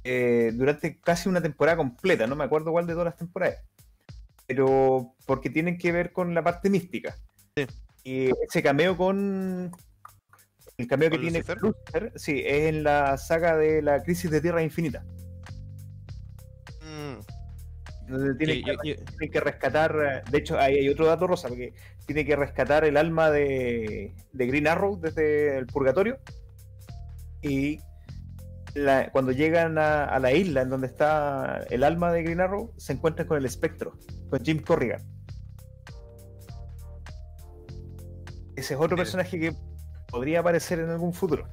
eh, 0.04 0.50
durante 0.54 0.98
casi 1.00 1.28
una 1.28 1.42
temporada 1.42 1.76
completa. 1.76 2.26
No 2.26 2.36
me 2.36 2.44
acuerdo 2.44 2.72
cuál 2.72 2.86
de 2.86 2.92
todas 2.94 3.06
las 3.06 3.16
temporadas. 3.16 3.58
Pero 4.46 5.14
porque 5.26 5.50
tienen 5.50 5.76
que 5.76 5.92
ver 5.92 6.12
con 6.12 6.32
la 6.34 6.42
parte 6.42 6.70
mística. 6.70 7.18
Sí. 7.56 7.66
Y 8.04 8.30
ese 8.48 8.62
cameo 8.62 8.96
con. 8.96 9.70
El 10.78 10.86
cameo 10.86 11.10
que 11.10 11.16
¿Con 11.16 11.22
tiene 11.22 11.38
Lucifer? 11.40 11.58
Lucifer, 11.60 12.12
sí, 12.14 12.42
es 12.46 12.68
en 12.72 12.84
la 12.84 13.16
saga 13.18 13.56
de 13.56 13.82
la 13.82 14.00
crisis 14.04 14.30
de 14.30 14.40
Tierra 14.40 14.62
Infinita. 14.62 15.04
Mm, 16.82 18.08
Donde 18.08 18.34
tiene, 18.36 18.52
sí, 18.54 18.62
que, 18.62 18.70
yo- 18.70 18.82
yo- 18.84 19.04
tiene 19.18 19.30
que 19.32 19.40
rescatar. 19.40 20.22
De 20.30 20.38
hecho, 20.38 20.56
ahí 20.56 20.76
hay 20.76 20.88
otro 20.88 21.06
dato 21.06 21.26
rosa, 21.26 21.48
porque 21.48 21.74
tiene 22.06 22.24
que 22.24 22.36
rescatar 22.36 22.84
el 22.84 22.96
alma 22.96 23.28
de, 23.32 24.14
de 24.32 24.46
Green 24.46 24.68
Arrow 24.68 25.00
desde 25.00 25.58
el 25.58 25.66
purgatorio. 25.66 26.18
Y 27.42 27.80
la- 28.74 29.10
cuando 29.10 29.32
llegan 29.32 29.78
a, 29.78 30.04
a 30.04 30.20
la 30.20 30.30
isla 30.32 30.62
en 30.62 30.70
donde 30.70 30.86
está 30.86 31.66
el 31.70 31.82
alma 31.82 32.12
de 32.12 32.22
Green 32.22 32.40
Arrow, 32.40 32.72
se 32.76 32.92
encuentran 32.92 33.26
con 33.26 33.36
el 33.36 33.46
espectro, 33.46 33.98
con 34.30 34.44
Jim 34.44 34.62
Corrigan. 34.62 35.02
Ese 38.54 38.74
es 38.74 38.80
otro 38.80 38.96
Sí. 38.96 39.02
personaje 39.02 39.40
que 39.40 39.52
podría 40.10 40.40
aparecer 40.40 40.78
en 40.80 40.90
algún 40.90 41.12
futuro. 41.12 41.46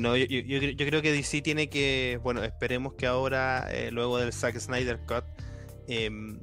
No, 0.00 0.16
yo, 0.16 0.24
yo- 0.26 0.40
yo 0.40 0.58
cre- 0.58 0.74
yo 0.76 0.86
creo 0.86 1.02
que 1.02 1.12
DC 1.12 1.40
tiene 1.40 1.70
que, 1.70 2.18
bueno, 2.22 2.42
esperemos 2.42 2.94
que 2.94 3.06
ahora, 3.06 3.68
eh, 3.70 3.90
luego 3.92 4.18
del 4.18 4.32
Zack 4.32 4.58
Snyder 4.58 4.98
Cut, 5.06 5.24
em, 5.86 6.40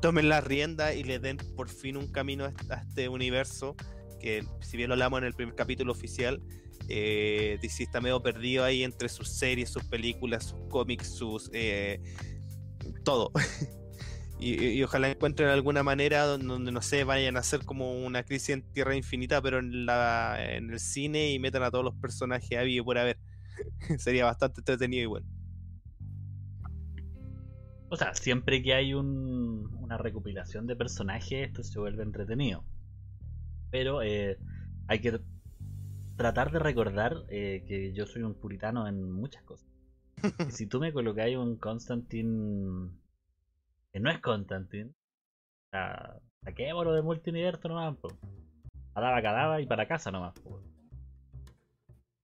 tomen 0.00 0.30
la 0.30 0.40
rienda 0.40 0.94
y 0.94 1.04
le 1.04 1.18
den 1.18 1.36
por 1.56 1.68
fin 1.68 1.98
un 1.98 2.10
camino 2.10 2.46
a 2.46 2.74
este 2.76 3.08
universo, 3.10 3.76
que 4.18 4.44
si 4.60 4.78
bien 4.78 4.88
lo 4.88 4.94
hablamos 4.94 5.18
en 5.18 5.24
el 5.26 5.34
primer 5.34 5.54
capítulo 5.54 5.92
oficial, 5.92 6.42
eh, 6.88 7.58
DC 7.60 7.82
está 7.82 8.00
medio 8.00 8.22
perdido 8.22 8.64
ahí 8.64 8.82
entre 8.82 9.10
sus 9.10 9.28
series, 9.28 9.68
sus 9.68 9.84
películas, 9.84 10.44
sus 10.46 10.60
cómics, 10.70 11.06
sus... 11.14 11.50
eh, 11.52 12.00
todo. 13.04 13.30
Y, 14.40 14.54
y- 14.64 14.78
y 14.78 14.82
ojalá 14.84 15.10
encuentren 15.10 15.48
alguna 15.50 15.82
manera 15.82 16.24
donde, 16.24 16.46
donde, 16.48 16.72
no 16.72 16.82
sé, 16.82 17.04
vayan 17.04 17.36
a 17.36 17.40
hacer 17.40 17.64
como 17.66 18.04
una 18.04 18.24
crisis 18.24 18.50
en 18.50 18.62
Tierra 18.72 18.96
Infinita, 18.96 19.42
pero 19.42 19.58
en, 19.58 19.86
la, 19.86 20.36
en 20.56 20.70
el 20.70 20.80
cine 20.80 21.32
y 21.32 21.38
metan 21.38 21.62
a 21.62 21.70
todos 21.70 21.84
los 21.84 21.94
personajes 21.96 22.58
a 22.58 22.64
y 22.64 22.80
por 22.82 22.98
haber. 22.98 23.18
Sería 23.98 24.24
bastante 24.26 24.60
entretenido 24.62 25.02
igual. 25.04 25.24
O 27.90 27.96
sea, 27.96 28.14
siempre 28.14 28.62
que 28.62 28.74
hay 28.74 28.94
un- 28.94 29.68
una 29.80 29.98
recopilación 29.98 30.66
de 30.66 30.76
personajes, 30.76 31.48
esto 31.48 31.62
se 31.62 31.78
vuelve 31.78 32.02
entretenido. 32.02 32.64
Pero 33.70 34.02
eh, 34.02 34.38
hay 34.88 35.00
que 35.00 35.20
tratar 36.16 36.52
de 36.52 36.58
recordar 36.58 37.24
eh, 37.28 37.64
que 37.66 37.92
yo 37.94 38.06
soy 38.06 38.22
un 38.22 38.34
puritano 38.34 38.86
en 38.88 39.10
muchas 39.12 39.42
cosas. 39.44 39.68
Y 40.48 40.52
si 40.52 40.66
tú 40.66 40.80
me 40.80 40.92
colocáis 40.92 41.36
un 41.38 41.56
Constantine 41.56 42.90
que 43.92 44.00
no 44.00 44.10
es 44.10 44.20
Constantine, 44.20 44.92
a, 45.72 46.18
saquémoslo 46.44 46.94
de 46.94 47.02
multiverso 47.02 47.68
nomás, 47.68 47.96
po. 47.96 48.08
Cadaba, 48.94 49.22
cadaba 49.22 49.60
y 49.60 49.66
para 49.66 49.86
casa 49.86 50.10
nomás, 50.10 50.34
po. 50.40 50.60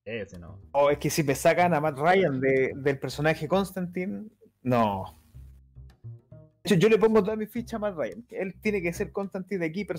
Ese 0.04 0.38
no. 0.38 0.60
O 0.72 0.90
es 0.90 0.98
que 0.98 1.10
si 1.10 1.24
me 1.24 1.34
sacan 1.34 1.74
a 1.74 1.80
Matt 1.80 1.98
Ryan 1.98 2.40
de- 2.40 2.72
del 2.76 2.98
personaje 2.98 3.48
Constantine, 3.48 4.28
no. 4.62 5.20
De 6.02 6.74
hecho, 6.74 6.74
yo 6.76 6.88
le 6.88 6.98
pongo 6.98 7.22
toda 7.22 7.36
mi 7.36 7.46
ficha 7.46 7.76
a 7.76 7.80
Matt 7.80 7.96
Ryan. 7.96 8.24
Él 8.30 8.54
tiene 8.60 8.80
que 8.82 8.92
ser 8.92 9.10
Constantine 9.12 9.60
de 9.60 9.66
aquí 9.66 9.84
per 9.84 9.98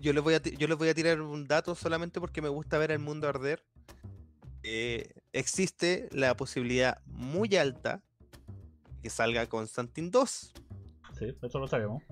Yo 0.00 0.12
les, 0.12 0.22
voy 0.22 0.34
a 0.34 0.38
yo 0.42 0.68
les 0.68 0.78
voy 0.78 0.88
a 0.88 0.94
tirar 0.94 1.20
un 1.20 1.48
dato 1.48 1.74
solamente 1.74 2.20
porque 2.20 2.42
me 2.42 2.48
gusta 2.48 2.78
ver 2.78 2.92
el 2.92 3.00
mundo 3.00 3.28
arder. 3.28 3.64
Eh, 4.62 5.08
existe 5.32 6.08
la 6.12 6.36
posibilidad 6.36 7.00
muy 7.06 7.56
alta 7.56 8.02
que 9.06 9.10
salga 9.10 9.46
Constantine 9.48 10.10
2. 10.10 10.52
Sí, 11.16 11.36
eso 11.40 11.58
lo 11.60 11.68
sabemos. 11.68 12.02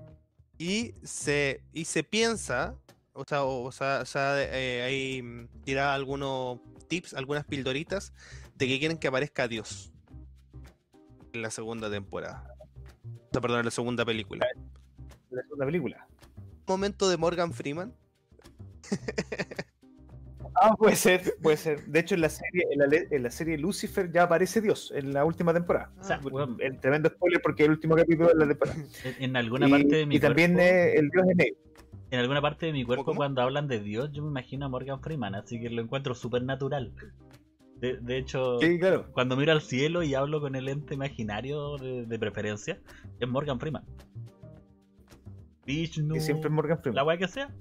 Y 0.57 0.93
se, 1.03 1.61
y 1.73 1.83
se 1.83 2.05
piensa, 2.05 2.77
o 3.11 3.25
sea, 3.27 3.43
o, 3.43 3.65
o 3.65 3.71
sea, 3.73 3.99
o 4.01 4.05
sea, 4.05 4.41
eh, 4.41 4.81
hay 4.81 5.21
mm, 5.21 5.49
tira 5.65 5.93
algunos 5.93 6.61
tips, 6.87 7.13
algunas 7.13 7.43
pildoritas 7.43 8.13
de 8.55 8.67
que 8.67 8.79
quieren 8.79 8.97
que 8.97 9.09
aparezca 9.09 9.49
Dios 9.49 9.91
en 11.33 11.41
la 11.41 11.51
segunda 11.51 11.91
temporada. 11.91 12.49
O 13.03 13.29
sea, 13.33 13.41
perdón, 13.41 13.59
en 13.59 13.65
la 13.65 13.71
segunda 13.71 14.05
película. 14.05 14.47
La 15.31 15.41
segunda 15.41 15.65
película. 15.65 16.07
Momento 16.65 17.09
de 17.09 17.17
Morgan 17.17 17.51
Freeman. 17.51 17.93
Ah, 20.61 20.73
puede 20.77 20.95
ser, 20.95 21.21
puede 21.41 21.57
ser. 21.57 21.85
De 21.85 21.99
hecho, 21.99 22.15
en 22.15 22.21
la 22.21 22.29
serie, 22.29 22.63
en 22.71 22.79
la, 22.79 22.85
en 23.11 23.23
la 23.23 23.29
serie 23.29 23.57
Lucifer 23.57 24.11
ya 24.11 24.23
aparece 24.23 24.61
Dios 24.61 24.91
en 24.95 25.13
la 25.13 25.25
última 25.25 25.53
temporada. 25.53 25.91
O 25.99 26.03
sea, 26.03 26.19
Ah, 26.23 26.47
El 26.59 26.79
tremendo 26.79 27.09
spoiler 27.09 27.41
porque 27.41 27.63
es 27.63 27.67
el 27.67 27.71
último 27.73 27.95
capítulo 27.95 28.29
de 28.29 28.35
la 28.35 28.47
temporada. 28.47 28.77
en, 29.03 29.23
en 29.23 29.35
alguna 29.37 29.67
y, 29.67 29.71
parte 29.71 29.95
de 29.97 30.05
mi 30.05 30.15
y 30.15 30.19
también 30.19 30.53
cuerpo, 30.53 30.99
el 30.99 31.09
Dios 31.09 31.27
de 31.27 31.35
negro. 31.35 31.57
en 32.11 32.19
alguna 32.19 32.41
parte 32.41 32.65
de 32.67 32.71
mi 32.73 32.85
cuerpo 32.85 33.03
cómo? 33.05 33.17
cuando 33.17 33.41
hablan 33.41 33.67
de 33.67 33.79
Dios, 33.79 34.11
yo 34.13 34.23
me 34.23 34.29
imagino 34.29 34.65
a 34.65 34.69
Morgan 34.69 35.01
Freeman, 35.01 35.35
así 35.35 35.59
que 35.59 35.69
lo 35.69 35.81
encuentro 35.81 36.15
súper 36.15 36.43
natural. 36.43 36.93
De, 37.81 37.97
de 37.97 38.17
hecho, 38.17 38.57
Sí, 38.61 38.79
claro. 38.79 39.11
cuando 39.11 39.35
miro 39.35 39.51
al 39.51 39.61
cielo 39.61 40.01
y 40.03 40.15
hablo 40.15 40.39
con 40.39 40.55
el 40.55 40.69
ente 40.69 40.93
imaginario 40.93 41.75
de, 41.77 42.05
de 42.05 42.19
preferencia, 42.19 42.79
es 43.19 43.27
Morgan 43.27 43.59
Freeman. 43.59 43.83
Vishnu, 45.65 46.15
Y 46.15 46.19
siempre 46.21 46.47
es 46.47 46.53
Morgan 46.53 46.77
la 46.77 46.81
Freeman. 46.83 47.07
weá 47.07 47.17
que 47.17 47.27
sea, 47.27 47.53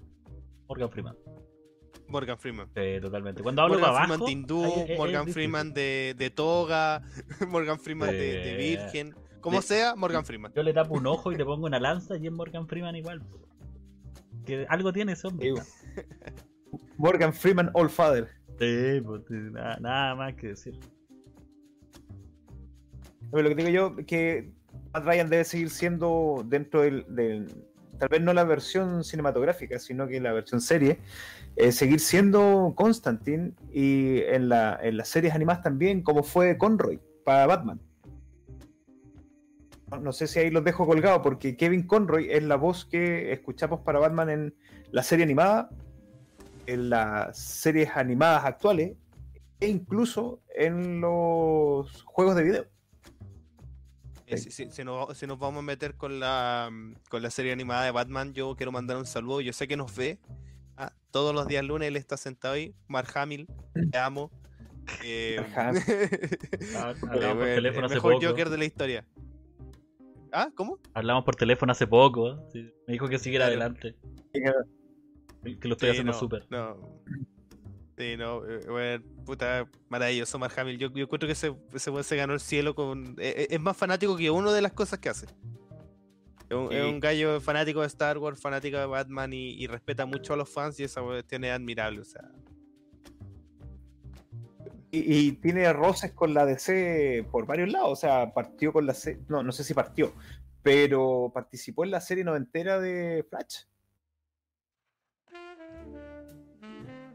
Morgan 0.68 0.90
Freeman. 0.90 1.16
Morgan 2.08 2.38
Freeman. 2.38 2.68
Sí, 2.74 3.00
totalmente. 3.00 3.42
Cuando 3.42 3.62
hablo 3.62 3.74
Morgan 3.74 3.92
para 3.94 4.06
Freeman 4.06 4.20
abajo, 4.20 4.26
ahí 4.26 4.82
es- 4.84 4.90
es 4.90 4.98
Morgan. 4.98 5.28
Freeman 5.28 5.72
de, 5.74 6.14
de 6.18 6.30
Toga, 6.30 7.02
Morgan 7.48 7.78
Freeman 7.80 8.10
de, 8.10 8.16
de. 8.18 8.56
Virgen. 8.56 9.14
Como 9.40 9.60
sea, 9.62 9.94
Morgan 9.94 10.24
Freeman. 10.24 10.52
Yo 10.54 10.62
le 10.62 10.72
tapo 10.72 10.94
un 10.94 11.06
ojo 11.06 11.30
y 11.32 11.36
le 11.36 11.44
pongo 11.44 11.66
una 11.66 11.78
lanza 11.78 12.16
y 12.16 12.26
es 12.26 12.32
Morgan 12.32 12.66
Freeman 12.66 12.96
igual. 12.96 13.22
Que 14.46 14.66
algo 14.68 14.92
tiene 14.92 15.12
ese 15.12 15.26
hombre. 15.26 15.52
Morgan 16.96 17.32
Freeman 17.32 17.70
All 17.74 17.90
Father. 17.90 18.28
Sí, 18.58 18.94
Sí, 18.94 19.00
pues, 19.00 19.22
nada, 19.30 19.76
nada 19.80 20.14
más 20.14 20.34
que 20.34 20.48
decir. 20.48 20.78
Pero 23.30 23.42
lo 23.42 23.48
que 23.48 23.54
digo 23.56 23.68
yo 23.70 23.94
es 23.98 24.06
que 24.06 24.52
Matt 24.92 25.04
Ryan 25.04 25.28
debe 25.30 25.44
seguir 25.44 25.70
siendo 25.70 26.44
dentro 26.46 26.82
del, 26.82 27.04
del- 27.08 27.48
tal 27.98 28.08
vez 28.08 28.20
no 28.20 28.32
la 28.32 28.44
versión 28.44 29.04
cinematográfica, 29.04 29.78
sino 29.78 30.06
que 30.06 30.20
la 30.20 30.32
versión 30.32 30.60
serie, 30.60 30.98
eh, 31.56 31.72
seguir 31.72 32.00
siendo 32.00 32.74
Constantine 32.76 33.52
y 33.72 34.20
en, 34.22 34.48
la, 34.48 34.78
en 34.82 34.96
las 34.96 35.08
series 35.08 35.34
animadas 35.34 35.62
también, 35.62 36.02
como 36.02 36.22
fue 36.22 36.58
Conroy 36.58 37.00
para 37.24 37.46
Batman. 37.46 37.80
No, 40.00 40.12
sé 40.12 40.26
si 40.26 40.40
ahí 40.40 40.50
los 40.50 40.64
dejo 40.64 40.86
colgados, 40.86 41.20
porque 41.22 41.56
Kevin 41.56 41.86
Conroy 41.86 42.28
es 42.30 42.42
la 42.42 42.56
voz 42.56 42.84
que 42.84 43.32
escuchamos 43.32 43.80
para 43.80 44.00
Batman 44.00 44.30
en 44.30 44.54
la 44.90 45.02
serie 45.02 45.24
animada, 45.24 45.70
en 46.66 46.90
las 46.90 47.38
series 47.38 47.90
animadas 47.94 48.44
actuales 48.44 48.96
e 49.60 49.68
incluso 49.68 50.40
en 50.54 51.00
los 51.00 52.02
juegos 52.04 52.34
de 52.34 52.42
video. 52.42 52.73
Eh, 54.26 54.38
si, 54.38 54.50
si- 54.50 54.70
si 54.70 54.84
nos, 54.84 55.16
si 55.18 55.26
nos 55.26 55.38
vamos 55.38 55.58
a 55.60 55.62
meter 55.62 55.94
con 55.96 56.18
la, 56.20 56.68
mm, 56.72 56.94
con 57.10 57.22
la 57.22 57.30
serie 57.30 57.52
animada 57.52 57.84
de 57.84 57.90
Batman, 57.90 58.32
yo 58.32 58.54
quiero 58.56 58.72
mandar 58.72 58.96
un 58.96 59.06
saludo. 59.06 59.40
Yo 59.40 59.52
sé 59.52 59.68
que 59.68 59.76
nos 59.76 59.94
ve. 59.94 60.18
ah, 60.76 60.92
todos 61.10 61.34
los 61.34 61.46
días 61.46 61.64
lunes 61.64 61.88
él 61.88 61.96
está 61.96 62.16
sentado 62.16 62.54
ahí. 62.54 62.74
Mark 62.88 63.08
Hamill, 63.16 63.46
te 63.92 63.98
amo. 63.98 64.30
Eh, 65.02 65.40
Ah, 65.56 65.72
eh, 65.88 66.38
Hablamos 66.74 66.96
por 67.00 67.36
bueno, 67.38 67.54
teléfono 67.54 67.80
el 67.80 67.84
hace 67.86 67.94
mejor 67.94 68.14
poco. 68.14 68.26
Joker 68.26 68.50
de 68.50 68.58
la 68.58 68.64
historia. 68.64 69.06
¿Ah? 70.32 70.48
¿Cómo? 70.54 70.78
Hablamos 70.94 71.24
por 71.24 71.36
teléfono 71.36 71.72
hace 71.72 71.86
poco. 71.86 72.48
sí. 72.52 72.68
Me 72.86 72.92
dijo 72.94 73.08
que 73.08 73.18
siguiera 73.18 73.46
Claro. 73.46 73.60
adelante. 73.62 73.96
Que 74.32 75.68
lo 75.68 75.74
estoy 75.74 75.88
Sí, 75.88 75.90
haciendo 75.92 76.12
no, 76.12 76.18
súper. 76.18 76.46
No. 76.50 76.76
Sí, 77.96 78.16
no, 78.16 78.44
eh, 78.44 78.60
bueno, 78.68 79.04
puta, 79.24 79.68
maravilloso 79.88 80.38
Mark 80.38 80.52
Hamill. 80.58 80.78
Yo, 80.78 80.90
yo 80.92 81.04
encuentro 81.04 81.26
que 81.28 81.32
ese, 81.34 81.54
ese 81.72 82.02
se 82.02 82.16
ganó 82.16 82.34
el 82.34 82.40
cielo 82.40 82.74
con. 82.74 83.14
eh, 83.20 83.34
eh, 83.38 83.46
es 83.50 83.60
más 83.60 83.76
fanático 83.76 84.16
que 84.16 84.30
uno 84.30 84.52
de 84.52 84.62
las 84.62 84.72
cosas 84.72 84.98
que 84.98 85.08
hace. 85.08 85.26
Es 86.50 86.56
un, 86.56 86.72
es 86.72 86.82
Sí. 86.82 86.88
un 86.88 86.98
gallo 87.00 87.40
fanático 87.40 87.80
de 87.82 87.86
Star 87.86 88.18
Wars, 88.18 88.40
fanático 88.40 88.76
de 88.78 88.86
Batman 88.86 89.32
y, 89.32 89.50
y 89.62 89.66
respeta 89.68 90.06
mucho 90.06 90.34
a 90.34 90.36
los 90.36 90.48
fans 90.48 90.78
y 90.80 90.84
esa 90.84 91.02
cuestión 91.02 91.44
es 91.44 91.52
admirable. 91.52 92.00
O 92.00 92.04
sea, 92.04 92.28
Y, 94.90 95.26
y 95.28 95.32
tiene 95.32 95.72
roces 95.72 96.12
con 96.12 96.34
la 96.34 96.44
DC 96.46 97.26
por 97.30 97.46
varios 97.46 97.70
lados. 97.72 97.90
O 97.92 97.96
sea, 97.96 98.32
partió 98.32 98.72
con 98.72 98.86
la 98.86 98.94
serie. 98.94 99.22
No, 99.28 99.42
no 99.42 99.52
sé 99.52 99.64
si 99.64 99.72
partió, 99.74 100.12
pero 100.62 101.30
participó 101.32 101.84
en 101.84 101.90
la 101.92 102.00
serie 102.00 102.24
noventera 102.24 102.78
de 102.80 103.24
Flash. 103.28 103.64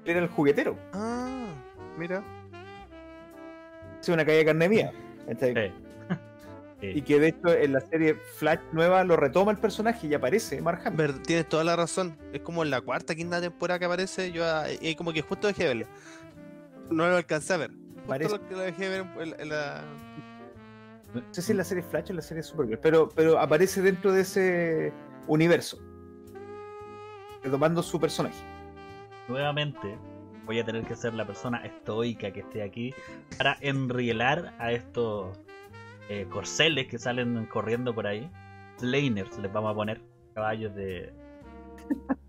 Era 0.09 0.19
el 0.19 0.27
juguetero. 0.27 0.75
ah, 0.93 1.47
mira. 1.97 2.23
Es 4.01 4.09
una 4.09 4.25
calle 4.25 4.37
de 4.39 4.45
carne 4.45 4.69
mía. 4.69 4.91
¿cachai? 5.27 5.53
Sí. 5.53 5.73
Sí. 6.81 6.87
Y 6.95 7.01
que 7.01 7.19
de 7.19 7.27
hecho 7.27 7.49
en 7.49 7.73
la 7.73 7.81
serie 7.81 8.15
Flash 8.37 8.61
nueva 8.71 9.03
lo 9.03 9.17
retoma 9.17 9.51
el 9.51 9.57
personaje 9.57 10.07
y 10.07 10.13
aparece 10.13 10.61
Mark 10.61 10.79
Hamill. 10.85 11.21
Tienes 11.23 11.49
toda 11.49 11.65
la 11.65 11.75
razón. 11.75 12.17
Es 12.31 12.39
como 12.39 12.63
en 12.63 12.69
la 12.69 12.79
cuarta, 12.79 13.15
quinta 13.15 13.41
temporada 13.41 13.79
que 13.79 13.83
aparece. 13.83 14.31
Yo 14.31 14.45
ah, 14.45 14.63
eh, 14.69 14.95
como 14.95 15.11
que 15.11 15.21
justo 15.21 15.47
dejé 15.47 15.63
de 15.63 15.67
verlo. 15.75 15.85
No 16.89 17.05
lo 17.09 17.17
alcancé 17.17 17.51
a 17.53 17.57
ver. 17.57 17.71
Justo 17.71 18.07
Parece- 18.07 18.31
lo 18.37 18.47
que 18.47 18.53
lo 18.55 18.59
dejé 18.61 18.87
de 18.87 18.89
ver 19.01 19.07
en, 19.19 19.41
en 19.41 19.49
la. 19.49 19.83
No 21.13 21.21
sé 21.31 21.41
si 21.41 21.51
en 21.51 21.57
la 21.57 21.65
serie 21.65 21.83
Flash 21.83 22.05
o 22.07 22.09
en 22.11 22.15
la 22.15 22.21
serie 22.21 22.43
Supergirl, 22.43 22.79
pero, 22.79 23.09
pero 23.09 23.37
aparece 23.39 23.81
dentro 23.81 24.13
de 24.13 24.21
ese 24.21 24.93
universo. 25.27 25.79
Retomando 27.43 27.83
su 27.83 27.99
personaje. 27.99 28.37
Nuevamente 29.29 29.97
voy 30.45 30.59
a 30.59 30.65
tener 30.65 30.83
que 30.83 30.95
ser 30.95 31.13
la 31.13 31.25
persona 31.25 31.63
estoica 31.63 32.31
que 32.31 32.39
esté 32.39 32.63
aquí 32.63 32.93
para 33.37 33.55
enrielar 33.61 34.55
a 34.57 34.71
estos 34.71 35.39
eh, 36.09 36.25
corceles 36.29 36.87
que 36.87 36.97
salen 36.97 37.45
corriendo 37.45 37.93
por 37.93 38.07
ahí. 38.07 38.29
Slaners 38.77 39.37
les 39.37 39.53
vamos 39.53 39.71
a 39.71 39.75
poner. 39.75 40.01
Caballos 40.33 40.73
de 40.73 41.13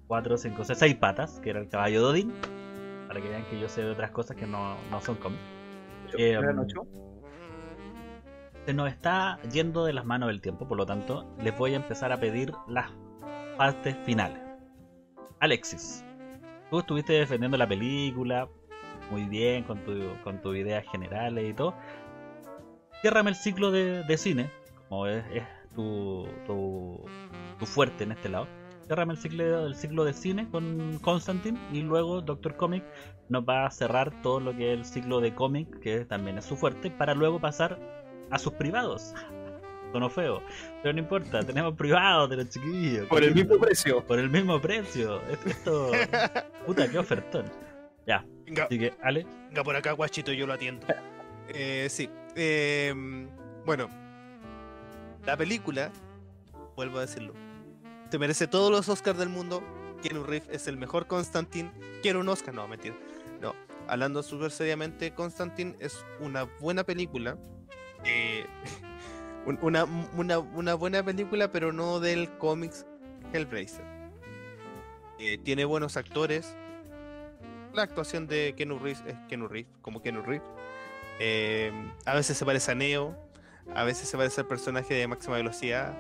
4, 0.07 0.37
5, 0.37 0.65
6, 0.65 0.79
6 0.79 0.95
patas, 0.97 1.41
que 1.41 1.51
era 1.51 1.61
el 1.61 1.69
caballo 1.69 2.01
de 2.01 2.07
Odin. 2.07 2.33
Para 3.09 3.23
que 3.23 3.29
vean 3.29 3.45
que 3.47 3.59
yo 3.59 3.69
sé 3.69 3.83
de 3.83 3.91
otras 3.91 4.11
cosas 4.11 4.37
que 4.37 4.47
no, 4.47 4.77
no 4.91 5.01
son 5.01 5.17
cómics. 5.17 5.43
Eh, 6.19 6.39
se 8.67 8.75
nos 8.75 8.89
está 8.89 9.41
yendo 9.51 9.85
de 9.87 9.95
las 9.95 10.05
manos 10.05 10.29
el 10.29 10.43
tiempo, 10.43 10.69
por 10.69 10.77
lo 10.77 10.85
tanto, 10.85 11.27
les 11.43 11.57
voy 11.57 11.73
a 11.73 11.77
empezar 11.77 12.13
a 12.13 12.21
pedir 12.21 12.53
las 12.69 12.91
partes 13.57 13.97
finales. 14.05 14.39
Alexis, 15.41 16.05
tú 16.71 16.79
estuviste 16.79 17.13
defendiendo 17.15 17.57
la 17.57 17.69
película 17.69 18.49
muy 19.11 19.25
bien 19.25 19.65
con 19.65 19.85
tu, 19.85 19.93
con 20.23 20.41
tus 20.41 20.57
ideas 20.57 20.85
generales 20.91 21.51
y 21.51 21.53
todo. 21.53 21.75
Ciérrame 23.03 23.31
el 23.31 23.37
ciclo 23.37 23.71
de, 23.71 24.05
de 24.05 24.17
cine, 24.17 24.51
como 24.89 25.07
es, 25.07 25.25
es 25.33 25.43
tu, 25.75 26.27
tu, 26.47 27.05
tu 27.59 27.67
fuerte 27.67 28.05
en 28.05 28.13
este 28.13 28.29
lado. 28.29 28.47
Ciérrame 28.87 29.13
el 29.13 29.19
ciclo, 29.19 29.67
el 29.67 29.75
ciclo 29.75 30.05
de 30.05 30.13
cine 30.13 30.49
con 30.51 30.99
Constantine 31.01 31.59
y 31.73 31.83
luego 31.83 32.23
Doctor 32.23 32.57
Comic 32.57 32.85
nos 33.29 33.45
va 33.45 33.67
a 33.67 33.71
cerrar 33.71 34.21
todo 34.23 34.41
lo 34.41 34.57
que 34.57 34.73
es 34.73 34.79
el 34.79 34.85
ciclo 34.85 35.21
de 35.21 35.35
cómic, 35.35 35.81
que 35.81 36.05
también 36.05 36.39
es 36.39 36.45
su 36.45 36.57
fuerte, 36.57 36.91
para 36.91 37.15
luego 37.15 37.41
pasar 37.41 37.79
a 38.31 38.39
sus 38.39 38.53
privados. 38.55 39.15
Sonó 39.93 40.09
feo, 40.09 40.43
pero 40.83 40.93
no 40.93 40.99
importa, 41.01 41.43
tenemos 41.43 41.75
privados 41.75 42.31
de 42.31 42.37
los 42.37 42.49
chiquillos. 42.49 43.07
Por 43.09 43.25
el 43.25 43.35
mismo 43.35 43.59
precio. 43.59 44.05
Por 44.07 44.19
el 44.19 44.31
mismo 44.31 44.61
precio. 44.61 45.21
Es- 45.29 45.47
Esto. 45.47 45.91
Puta, 46.67 46.89
qué 46.89 46.99
ofertón. 46.99 47.47
Ya, 48.07 48.25
Venga, 48.47 48.65
así 48.65 48.79
que, 48.79 48.95
Ale, 49.03 49.27
venga 49.49 49.63
por 49.65 49.77
acá, 49.77 49.93
guachito, 49.93 50.33
yo 50.33 50.47
lo 50.47 50.53
atiendo. 50.53 50.87
Eh, 51.49 51.89
sí. 51.91 52.09
eh, 52.37 52.95
bueno, 53.67 53.89
la 55.27 55.37
película, 55.37 55.91
vuelvo 56.77 56.99
a 56.99 57.03
decirlo, 57.03 57.35
te 58.11 58.19
merece 58.19 58.47
todos 58.47 58.71
los 58.71 58.89
Oscars 58.89 59.19
del 59.19 59.29
mundo. 59.29 59.63
Keanu 60.03 60.25
Reeves 60.25 60.49
es 60.51 60.67
el 60.67 60.77
mejor 60.77 61.07
Constantine. 61.07 61.71
Quiero 62.03 62.21
un 62.21 62.29
Oscar, 62.29 62.55
no, 62.55 62.67
mentira. 62.67 62.95
No, 63.41 63.55
hablando 63.87 64.23
súper 64.23 64.51
seriamente, 64.51 65.13
Constantine 65.13 65.75
es 65.79 66.05
una 66.21 66.45
buena 66.61 66.85
película. 66.85 67.37
eh, 68.05 68.47
un- 69.47 69.59
una, 69.63 69.85
una, 70.17 70.39
una 70.39 70.75
buena 70.75 71.03
película, 71.03 71.51
pero 71.53 71.73
no 71.73 72.01
del 72.01 72.31
cómics 72.39 72.87
Hellblazer. 73.33 73.85
Eh, 75.19 75.39
tiene 75.39 75.65
buenos 75.65 75.97
actores. 75.97 76.55
La 77.73 77.83
actuación 77.83 78.27
de 78.27 78.55
Keanu 78.57 78.79
Reeves 78.79 79.03
es 79.07 79.15
Keanu 79.29 79.47
Reeves, 79.49 79.71
como 79.83 80.03
Keanu 80.03 80.23
Reeves. 80.23 80.49
Eh, 81.21 81.73
a 82.07 82.15
veces 82.15 82.37
se 82.37 82.45
parece 82.45 82.73
a 82.73 82.75
Neo, 82.75 83.17
a 83.75 83.85
veces 83.85 84.09
se 84.09 84.17
parece 84.17 84.41
al 84.41 84.47
personaje 84.49 84.95
de 84.95 85.07
máxima 85.07 85.37
velocidad. 85.37 85.95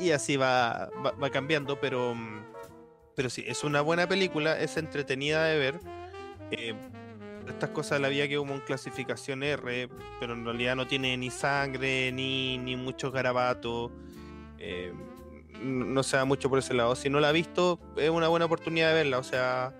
Y 0.00 0.10
así 0.10 0.36
va, 0.36 0.90
va, 1.04 1.12
va 1.12 1.30
cambiando, 1.30 1.80
pero, 1.80 2.14
mm, 2.14 2.40
pero 3.16 3.30
sí, 3.30 3.44
es 3.46 3.64
una 3.64 3.80
buena 3.80 4.06
película, 4.08 4.58
es 4.60 4.76
entretenida 4.76 5.44
de 5.44 5.58
ver. 5.58 5.80
Eh, 6.50 6.74
estas 7.50 7.70
cosas 7.70 7.98
de 7.98 8.00
la 8.00 8.08
vida 8.08 8.28
que 8.28 8.36
como 8.36 8.54
en 8.54 8.60
clasificación 8.60 9.42
R, 9.42 9.88
pero 10.18 10.34
en 10.34 10.44
realidad 10.44 10.76
no 10.76 10.86
tiene 10.86 11.16
ni 11.16 11.30
sangre, 11.30 12.12
ni, 12.12 12.58
ni 12.58 12.76
muchos 12.76 13.12
garabatos. 13.12 13.90
eh, 14.58 14.92
no 15.62 16.02
se 16.02 16.16
da 16.16 16.24
mucho 16.24 16.48
por 16.48 16.58
ese 16.58 16.72
lado. 16.72 16.96
Si 16.96 17.10
no 17.10 17.20
la 17.20 17.28
ha 17.28 17.32
visto, 17.32 17.78
es 17.96 18.08
una 18.08 18.28
buena 18.28 18.46
oportunidad 18.46 18.88
de 18.88 18.94
verla. 18.94 19.18
O 19.18 19.22
sea, 19.22 19.74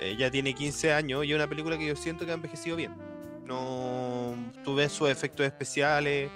eh, 0.00 0.16
ya 0.18 0.28
tiene 0.30 0.54
15 0.54 0.92
años 0.92 1.24
y 1.24 1.30
es 1.30 1.36
una 1.36 1.46
película 1.46 1.78
que 1.78 1.86
yo 1.86 1.94
siento 1.94 2.24
que 2.24 2.32
ha 2.32 2.34
envejecido 2.34 2.76
bien. 2.76 2.96
No, 3.44 4.34
tú 4.64 4.74
ves 4.74 4.90
sus 4.90 5.08
efectos 5.08 5.46
especiales, 5.46 6.30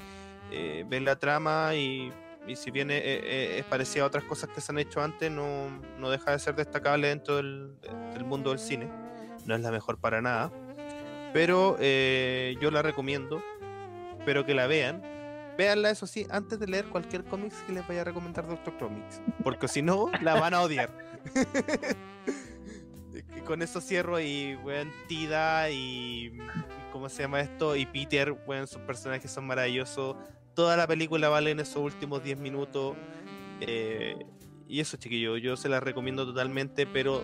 eh, 0.53 0.85
ves 0.89 1.03
la 1.03 1.17
trama 1.17 1.75
y, 1.75 2.13
si 2.55 2.71
bien 2.71 2.91
es, 2.93 3.65
parecida 3.65 4.05
a 4.05 4.07
otras 4.07 4.25
cosas 4.25 4.51
que 4.51 4.61
se 4.61 4.71
han 4.71 4.79
hecho 4.79 5.01
antes, 5.03 5.31
no, 5.31 5.71
no 5.99 6.11
deja 6.11 6.31
de 6.31 6.39
ser 6.39 6.55
destacable 6.55 7.09
dentro 7.09 7.37
del 7.37 7.75
mundo 8.25 8.51
del 8.51 8.59
cine. 8.61 8.89
No 9.47 9.55
es 9.55 9.61
la 9.61 9.71
mejor 9.71 9.99
para 9.99 10.23
nada, 10.23 10.53
pero 11.35 11.77
eh, 11.81 12.57
yo 12.61 12.71
la 12.71 12.81
recomiendo. 12.81 13.43
Espero 14.19 14.47
que 14.47 14.55
la 14.55 14.69
vean. 14.69 15.03
Véanla, 15.59 15.91
eso 15.91 16.07
sí, 16.07 16.27
antes 16.31 16.61
de 16.61 16.69
leer 16.69 16.87
cualquier 16.87 17.25
cómic 17.25 17.53
que 17.67 17.73
les 17.73 17.87
vaya 17.87 18.03
a 18.03 18.05
recomendar 18.05 18.47
Doctor 18.47 18.79
Comics, 18.79 19.21
porque 19.43 19.69
si 19.69 19.83
no, 19.83 20.11
la 20.23 20.41
van 20.41 20.55
a 20.55 20.63
odiar. 20.63 20.91
Con 23.45 23.63
eso 23.63 23.81
cierro 23.81 24.21
y, 24.21 24.57
weón, 24.65 24.91
Tida 25.07 25.71
y, 25.71 26.27
y 26.27 26.39
¿cómo 26.93 27.09
se 27.09 27.23
llama 27.23 27.41
esto? 27.41 27.77
Y 27.77 27.85
Peter, 27.85 28.33
weón, 28.47 28.67
sus 28.67 28.81
personajes 28.83 29.31
son 29.31 29.47
maravillosos. 29.47 30.17
Toda 30.55 30.77
la 30.77 30.87
película 30.87 31.29
vale 31.29 31.51
en 31.51 31.61
esos 31.61 31.77
últimos 31.77 32.23
10 32.23 32.39
minutos. 32.39 32.97
eh, 33.61 34.17
y 34.69 34.81
eso, 34.81 34.97
chiquillo, 34.97 35.37
yo 35.37 35.57
se 35.57 35.69
la 35.69 35.81
recomiendo 35.81 36.25
totalmente, 36.25 36.87
pero 36.87 37.23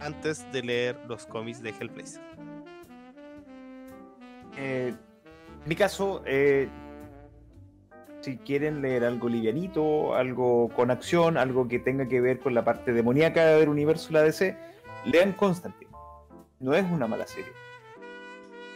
antes 0.00 0.50
de 0.52 0.62
leer 0.62 1.00
los 1.08 1.26
cómics 1.26 1.62
de 1.62 1.70
Hellblazer. 1.70 2.22
Eh, 4.58 4.92
en 5.62 5.68
mi 5.68 5.76
caso, 5.76 6.22
eh, 6.26 6.68
si 8.20 8.36
quieren 8.38 8.82
leer 8.82 9.04
algo 9.04 9.28
livianito, 9.28 10.14
algo 10.14 10.68
con 10.70 10.90
acción, 10.90 11.36
algo 11.36 11.68
que 11.68 11.78
tenga 11.78 12.08
que 12.08 12.20
ver 12.20 12.40
con 12.40 12.54
la 12.54 12.64
parte 12.64 12.92
demoníaca 12.92 13.46
del 13.46 13.68
universo 13.68 14.08
de 14.08 14.14
la 14.14 14.22
DC, 14.22 14.56
lean 15.04 15.32
Constantine. 15.32 15.90
No 16.58 16.74
es 16.74 16.84
una 16.90 17.06
mala 17.06 17.26
serie. 17.26 17.52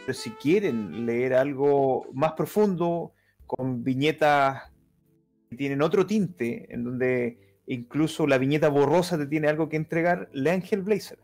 Pero 0.05 0.17
si 0.17 0.31
quieren 0.31 1.05
leer 1.05 1.33
algo 1.33 2.07
más 2.13 2.33
profundo, 2.33 3.13
con 3.45 3.83
viñetas 3.83 4.71
que 5.49 5.57
tienen 5.57 5.81
otro 5.81 6.05
tinte, 6.05 6.73
en 6.73 6.85
donde 6.85 7.59
incluso 7.67 8.25
la 8.25 8.37
viñeta 8.37 8.69
borrosa 8.69 9.17
te 9.17 9.27
tiene 9.27 9.49
algo 9.49 9.67
que 9.67 9.75
entregar, 9.75 10.29
lean 10.31 10.63
Hellblazer. 10.63 11.19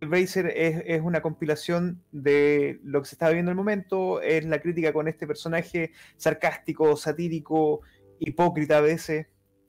Hellblazer 0.00 0.46
es, 0.54 0.82
es 0.86 1.00
una 1.00 1.22
compilación 1.22 2.02
de 2.12 2.80
lo 2.82 3.00
que 3.00 3.08
se 3.08 3.14
está 3.14 3.30
viendo 3.30 3.50
en 3.50 3.54
el 3.54 3.56
momento, 3.56 4.20
es 4.20 4.44
la 4.44 4.60
crítica 4.60 4.92
con 4.92 5.08
este 5.08 5.26
personaje 5.26 5.92
sarcástico, 6.16 6.96
satírico, 6.96 7.80
hipócrita 8.18 8.78
a 8.78 8.82
veces, 8.82 9.26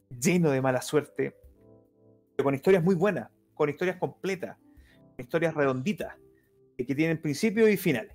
lleno 0.09 0.51
de 0.51 0.61
mala 0.61 0.81
suerte, 0.81 1.35
pero 2.35 2.45
con 2.45 2.55
historias 2.55 2.83
muy 2.83 2.95
buenas, 2.95 3.29
con 3.53 3.69
historias 3.69 3.97
completas, 3.97 4.57
con 5.15 5.23
historias 5.23 5.53
redonditas, 5.53 6.15
que 6.77 6.95
tienen 6.95 7.21
principios 7.21 7.69
y 7.69 7.77
finales. 7.77 8.13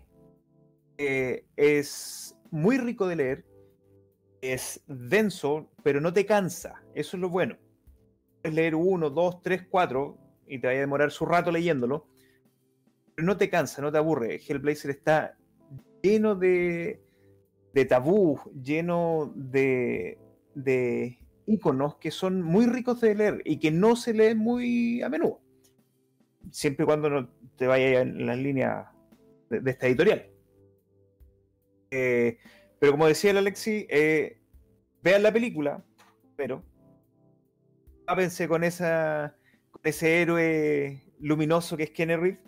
Eh, 0.98 1.46
es 1.56 2.36
muy 2.50 2.78
rico 2.78 3.08
de 3.08 3.16
leer, 3.16 3.44
es 4.40 4.82
denso, 4.86 5.70
pero 5.82 6.00
no 6.00 6.12
te 6.12 6.26
cansa, 6.26 6.82
eso 6.94 7.16
es 7.16 7.20
lo 7.20 7.28
bueno. 7.28 7.56
Puedes 8.40 8.54
leer 8.54 8.74
uno, 8.74 9.10
dos, 9.10 9.42
tres, 9.42 9.66
cuatro, 9.68 10.18
y 10.53 10.59
te 10.59 10.66
vaya 10.66 10.80
a 10.80 10.82
demorar 10.82 11.11
su 11.11 11.24
rato 11.24 11.50
leyéndolo, 11.50 12.07
pero 13.14 13.26
no 13.26 13.38
te 13.38 13.48
cansa, 13.48 13.80
no 13.80 13.90
te 13.90 13.96
aburre. 13.96 14.38
Hellblazer 14.46 14.90
está 14.90 15.38
lleno 16.03 16.34
de, 16.34 17.03
de 17.72 17.84
tabú, 17.86 18.38
lleno 18.62 19.32
de, 19.34 20.18
de 20.55 21.18
iconos 21.46 21.96
que 21.96 22.11
son 22.11 22.42
muy 22.42 22.66
ricos 22.66 23.00
de 23.00 23.14
leer 23.14 23.42
y 23.46 23.59
que 23.59 23.70
no 23.70 23.96
se 23.96 24.12
leen 24.12 24.36
muy 24.36 25.00
a 25.00 25.09
menudo. 25.09 25.40
Siempre 26.50 26.84
y 26.84 26.86
cuando 26.86 27.09
no 27.09 27.30
te 27.57 27.66
vayas 27.66 28.03
en 28.03 28.26
la 28.26 28.36
línea 28.36 28.92
de, 29.48 29.61
de 29.61 29.70
esta 29.70 29.86
editorial. 29.86 30.28
Eh, 31.90 32.38
pero 32.78 32.92
como 32.92 33.07
decía 33.07 33.30
el 33.30 33.38
Alexi, 33.38 33.86
eh, 33.88 34.38
vean 35.03 35.22
la 35.22 35.32
película, 35.32 35.82
pero 36.36 36.62
tápense 38.07 38.48
con, 38.48 38.64
esa, 38.64 39.36
ese 39.83 40.22
héroe 40.22 41.03
luminoso 41.20 41.76
que 41.76 41.85
es 41.85 41.91
Kenny 41.91 42.16
Reeves. 42.16 42.41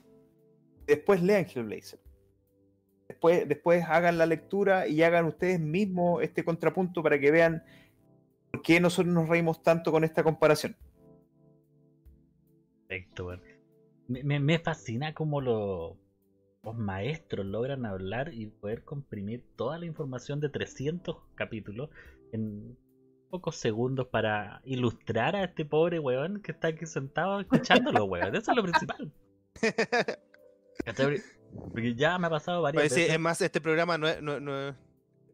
Después 0.87 1.23
lean 1.23 1.47
Hellblazer. 1.47 2.01
Después, 3.09 3.49
después 3.49 3.85
hagan 3.89 4.19
la 4.19 4.27
lectura 4.27 4.87
y 4.89 5.03
hagan 5.03 5.27
ustedes 5.27 5.61
mismos 5.61 6.23
este 6.23 6.45
contrapunto 6.45 7.03
para 7.03 7.19
que 7.19 7.31
vean 7.31 7.63
por 8.51 8.63
qué 8.63 8.81
nosotros 8.81 9.13
nos 9.15 9.29
reímos 9.29 9.63
tanto 9.63 9.93
con 9.93 10.05
esta 10.05 10.23
comparación. 10.23 10.77
Perfecto. 12.87 13.39
Me, 14.09 14.59
fascina 14.59 15.15
cómo 15.15 15.41
lo- 15.41 15.97
los 16.63 16.77
maestros 16.77 17.47
logran 17.47 17.85
hablar 17.87 18.33
y 18.33 18.47
poder 18.47 18.85
comprimir 18.85 19.45
toda 19.57 19.79
la 19.79 19.87
información 19.87 20.41
de 20.41 20.49
300 20.49 21.17
capítulos 21.35 21.91
en 22.33 22.77
pocos 23.35 23.57
segundos 23.57 24.07
para 24.07 24.61
ilustrar 24.65 25.35
a 25.35 25.43
este 25.43 25.65
pobre 25.65 25.99
weón 25.99 26.41
que 26.41 26.53
está 26.53 26.69
aquí 26.69 26.87
sentado 26.87 27.41
escuchándolo, 27.41 28.05
weón. 28.05 28.33
Eso 28.37 28.53
es 28.53 28.57
lo 28.57 28.63
principal. 28.63 29.13
Porque 31.73 31.95
ya 31.97 32.17
me 32.19 32.29
ha 32.29 32.31
pasado 32.31 32.63
varias 32.63 32.93
sí, 32.93 33.01
veces. 33.01 33.13
es 33.15 33.19
más, 33.19 33.41
este 33.41 33.61
programa 33.61 33.99
no 33.99 34.07
es, 34.07 34.23
no- 34.23 34.39
no- 34.39 34.77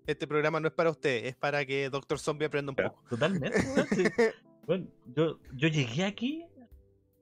este 0.07 0.26
programa 0.26 0.61
no 0.61 0.68
es 0.68 0.72
para 0.74 0.88
usted, 0.90 1.26
es 1.26 1.36
para 1.36 1.64
que 1.66 1.90
Doctor 1.90 2.18
Zombie 2.18 2.46
aprenda 2.46 2.72
un 2.72 2.76
poco. 2.76 3.03
Totalmente, 3.11 3.51
weón, 3.74 3.86
sí. 3.88 4.05
Bueno, 4.66 4.86
yo, 5.16 5.38
yo 5.55 5.68
llegué 5.68 6.05
aquí, 6.05 6.44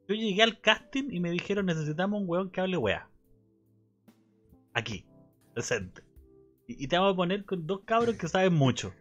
yo 0.07 0.15
llegué 0.15 0.43
al 0.45 0.61
casting 0.61 1.09
y 1.11 1.19
me 1.19 1.31
dijeron 1.31 1.67
necesitamos 1.67 2.21
un 2.21 2.29
weón 2.29 2.51
que 2.51 2.61
hable 2.61 2.77
weá. 2.77 3.09
Aquí, 4.75 5.05
presente. 5.55 6.03
Y, 6.69 6.85
y 6.85 6.89
te 6.89 6.97
vamos 6.99 7.15
a 7.15 7.17
poner 7.17 7.45
con 7.45 7.67
dos 7.67 7.81
cabros 7.85 8.15
que 8.17 8.29
saben 8.29 8.55
mucho. 8.55 8.93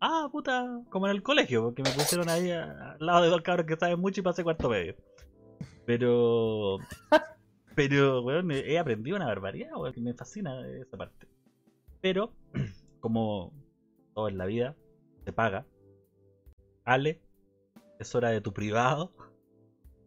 Ah, 0.00 0.28
puta, 0.30 0.82
como 0.90 1.06
en 1.06 1.12
el 1.12 1.22
colegio, 1.22 1.62
porque 1.62 1.82
me 1.82 1.90
pusieron 1.90 2.28
ahí 2.28 2.50
al 2.50 2.96
lado 3.00 3.22
de 3.22 3.30
dos 3.30 3.42
cabros 3.42 3.66
que 3.66 3.76
saben 3.76 3.98
mucho 3.98 4.20
y 4.20 4.24
pasé 4.24 4.44
cuarto 4.44 4.68
medio. 4.68 4.94
Pero, 5.86 6.78
pero, 7.74 8.22
weón, 8.22 8.50
he 8.52 8.78
aprendido 8.78 9.16
una 9.16 9.26
barbaridad, 9.26 9.72
weón, 9.76 9.92
que 9.92 10.00
me 10.00 10.14
fascina 10.14 10.66
esa 10.68 10.96
parte. 10.96 11.26
Pero, 12.00 12.32
como 13.00 13.52
todo 14.14 14.28
en 14.28 14.38
la 14.38 14.46
vida, 14.46 14.76
se 15.24 15.32
paga. 15.32 15.66
Ale, 16.84 17.20
es 17.98 18.14
hora 18.14 18.30
de 18.30 18.40
tu 18.40 18.52
privado. 18.52 19.12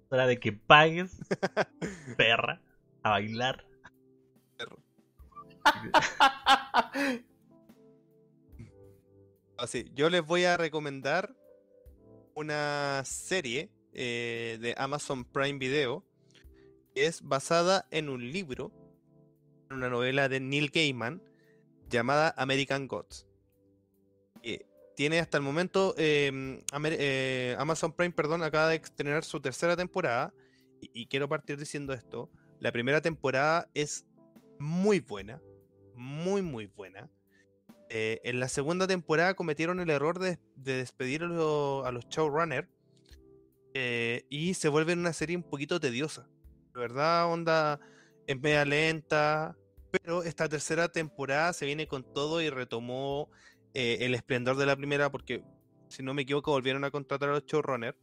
Es 0.05 0.11
hora 0.11 0.25
de 0.25 0.39
que 0.39 0.53
pagues, 0.53 1.19
perra, 2.17 2.61
a 3.03 3.09
bailar. 3.11 3.65
Así, 9.61 9.85
yo 9.93 10.09
les 10.09 10.25
voy 10.25 10.45
a 10.45 10.57
recomendar 10.57 11.35
una 12.33 13.03
serie 13.05 13.69
eh, 13.93 14.57
de 14.59 14.73
Amazon 14.75 15.23
Prime 15.23 15.59
Video 15.59 16.03
que 16.95 17.05
es 17.05 17.21
basada 17.21 17.85
en 17.91 18.09
un 18.09 18.31
libro, 18.31 18.71
en 19.69 19.77
una 19.77 19.87
novela 19.87 20.29
de 20.29 20.39
Neil 20.39 20.71
Gaiman 20.71 21.21
llamada 21.87 22.33
American 22.37 22.87
Gods. 22.87 23.27
Tiene 24.95 25.19
hasta 25.19 25.37
el 25.37 25.43
momento 25.43 25.93
Amer- 25.95 26.97
eh, 26.99 27.55
Amazon 27.59 27.93
Prime, 27.93 28.13
perdón, 28.13 28.41
acaba 28.43 28.67
de 28.69 28.77
estrenar 28.77 29.23
su 29.23 29.39
tercera 29.41 29.77
temporada 29.77 30.33
y 30.81 31.05
quiero 31.05 31.29
partir 31.29 31.57
diciendo 31.57 31.93
esto. 31.93 32.31
La 32.59 32.71
primera 32.71 32.99
temporada 32.99 33.69
es 33.75 34.05
muy 34.59 34.99
buena, 35.01 35.39
muy 35.95 36.41
muy 36.41 36.65
buena. 36.65 37.09
Eh, 37.93 38.21
en 38.23 38.39
la 38.39 38.47
segunda 38.47 38.87
temporada 38.87 39.33
cometieron 39.33 39.81
el 39.81 39.89
error 39.89 40.17
de, 40.17 40.39
de 40.55 40.77
despedir 40.77 41.23
a, 41.23 41.27
lo- 41.27 41.85
a 41.85 41.91
los 41.91 42.07
showrunners 42.07 42.69
eh, 43.73 44.23
y 44.29 44.53
se 44.53 44.69
vuelve 44.69 44.93
una 44.93 45.11
serie 45.11 45.35
un 45.35 45.43
poquito 45.43 45.77
tediosa. 45.77 46.29
De 46.73 46.79
verdad, 46.79 47.29
onda 47.29 47.81
es 48.27 48.39
media 48.39 48.63
lenta, 48.63 49.57
pero 49.91 50.23
esta 50.23 50.47
tercera 50.47 50.87
temporada 50.87 51.51
se 51.51 51.65
viene 51.65 51.85
con 51.85 52.05
todo 52.13 52.41
y 52.41 52.49
retomó 52.49 53.29
eh, 53.73 53.97
el 53.99 54.15
esplendor 54.15 54.55
de 54.55 54.67
la 54.67 54.77
primera 54.77 55.11
porque, 55.11 55.43
si 55.89 56.01
no 56.01 56.13
me 56.13 56.21
equivoco, 56.21 56.51
volvieron 56.51 56.85
a 56.85 56.91
contratar 56.91 57.27
a 57.27 57.33
los 57.33 57.45
showrunners. 57.45 57.97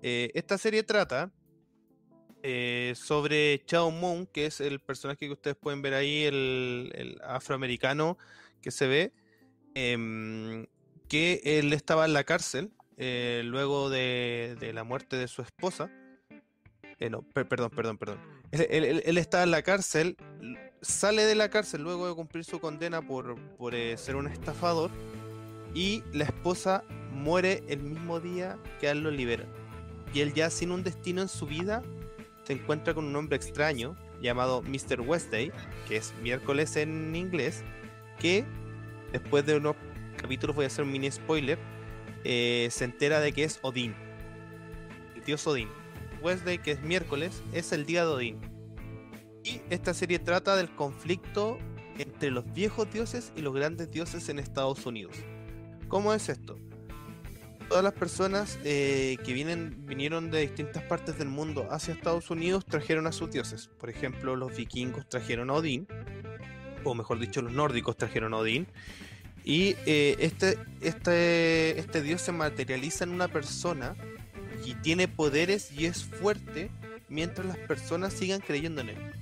Esta 0.00 0.58
serie 0.58 0.84
trata 0.84 1.32
sobre 2.94 3.64
Chao 3.66 3.90
Moon, 3.90 4.28
que 4.28 4.46
es 4.46 4.60
el 4.60 4.78
personaje 4.78 5.26
que 5.26 5.32
ustedes 5.32 5.56
pueden 5.56 5.82
ver 5.82 5.94
ahí, 5.94 6.22
el 6.22 7.18
afroamericano 7.24 8.16
que 8.62 8.70
se 8.70 8.86
ve, 8.86 9.12
em, 9.74 10.66
que 11.08 11.40
él 11.44 11.72
estaba 11.72 12.04
en 12.04 12.12
la 12.12 12.24
cárcel 12.24 12.70
eh, 12.96 13.42
luego 13.44 13.90
de, 13.90 14.56
la 14.74 14.84
muerte 14.84 15.16
de 15.16 15.28
su 15.28 15.42
esposa. 15.42 15.90
Eh, 16.98 17.10
no, 17.10 17.22
per- 17.22 17.46
perdón, 17.48 17.70
perdón, 17.70 17.96
perdón. 17.98 18.18
Él, 18.50 18.66
él- 18.70 19.02
él- 19.04 19.18
estaba 19.18 19.44
en 19.44 19.52
la 19.52 19.62
cárcel, 19.62 20.16
sale 20.82 21.24
de 21.24 21.34
la 21.36 21.48
cárcel 21.48 21.82
luego 21.82 22.08
de 22.08 22.14
cumplir 22.14 22.44
su 22.44 22.58
condena 22.60 23.00
por, 23.02 23.36
por 23.56 23.74
eh, 23.74 23.96
ser 23.96 24.16
un 24.16 24.26
estafador 24.26 24.90
y 25.74 26.02
la 26.12 26.24
esposa 26.24 26.82
muere 27.12 27.62
el 27.68 27.80
mismo 27.82 28.18
día 28.20 28.58
que 28.80 28.88
él 28.90 29.00
lo 29.02 29.10
liberan. 29.12 29.46
Y 30.12 30.20
él 30.20 30.32
ya 30.34 30.50
sin 30.50 30.72
un 30.72 30.82
destino 30.82 31.22
en 31.22 31.28
su 31.28 31.46
vida 31.46 31.82
se 32.44 32.54
encuentra 32.54 32.94
con 32.94 33.04
un 33.04 33.14
hombre 33.14 33.36
extraño 33.36 33.94
llamado 34.20 34.62
Mr. 34.62 35.02
Wednesday, 35.02 35.52
que 35.86 35.98
es 35.98 36.12
miércoles 36.22 36.74
en 36.76 37.14
inglés, 37.14 37.62
que 38.18 38.44
después 39.12 39.46
de 39.46 39.56
unos 39.56 39.76
capítulos, 40.16 40.54
voy 40.54 40.64
a 40.64 40.66
hacer 40.68 40.84
un 40.84 40.92
mini 40.92 41.10
spoiler, 41.10 41.58
eh, 42.24 42.68
se 42.70 42.84
entera 42.84 43.20
de 43.20 43.32
que 43.32 43.44
es 43.44 43.58
Odín, 43.62 43.94
el 45.14 45.24
dios 45.24 45.46
Odín. 45.46 45.68
Wednesday, 46.20 46.58
que 46.58 46.72
es 46.72 46.82
miércoles, 46.82 47.42
es 47.52 47.72
el 47.72 47.86
día 47.86 48.04
de 48.04 48.10
Odín. 48.10 48.40
Y 49.44 49.60
esta 49.70 49.94
serie 49.94 50.18
trata 50.18 50.56
del 50.56 50.68
conflicto 50.74 51.58
entre 51.98 52.30
los 52.30 52.52
viejos 52.52 52.92
dioses 52.92 53.32
y 53.36 53.42
los 53.42 53.54
grandes 53.54 53.90
dioses 53.90 54.28
en 54.28 54.38
Estados 54.38 54.84
Unidos. 54.86 55.16
¿Cómo 55.88 56.12
es 56.12 56.28
esto? 56.28 56.58
Todas 57.68 57.84
las 57.84 57.92
personas 57.92 58.58
eh, 58.64 59.16
que 59.24 59.32
vienen, 59.32 59.84
vinieron 59.86 60.30
de 60.30 60.40
distintas 60.40 60.82
partes 60.84 61.18
del 61.18 61.28
mundo 61.28 61.68
hacia 61.70 61.94
Estados 61.94 62.30
Unidos 62.30 62.64
trajeron 62.64 63.06
a 63.06 63.12
sus 63.12 63.30
dioses. 63.30 63.68
Por 63.78 63.90
ejemplo, 63.90 64.36
los 64.36 64.56
vikingos 64.56 65.08
trajeron 65.08 65.50
a 65.50 65.54
Odín, 65.54 65.86
o 66.84 66.94
mejor 66.94 67.18
dicho, 67.18 67.42
los 67.42 67.52
nórdicos 67.52 67.96
trajeron 67.96 68.34
a 68.34 68.38
Odín. 68.38 68.66
Y 69.44 69.76
eh, 69.86 70.16
este, 70.18 70.58
este, 70.80 71.78
este 71.78 72.02
dios 72.02 72.20
se 72.20 72.32
materializa 72.32 73.04
en 73.04 73.10
una 73.10 73.28
persona 73.28 73.96
y 74.64 74.74
tiene 74.74 75.08
poderes 75.08 75.72
y 75.72 75.86
es 75.86 76.04
fuerte 76.04 76.70
mientras 77.08 77.46
las 77.46 77.56
personas 77.56 78.12
sigan 78.12 78.40
creyendo 78.40 78.82
en 78.82 78.90
él. 78.90 79.12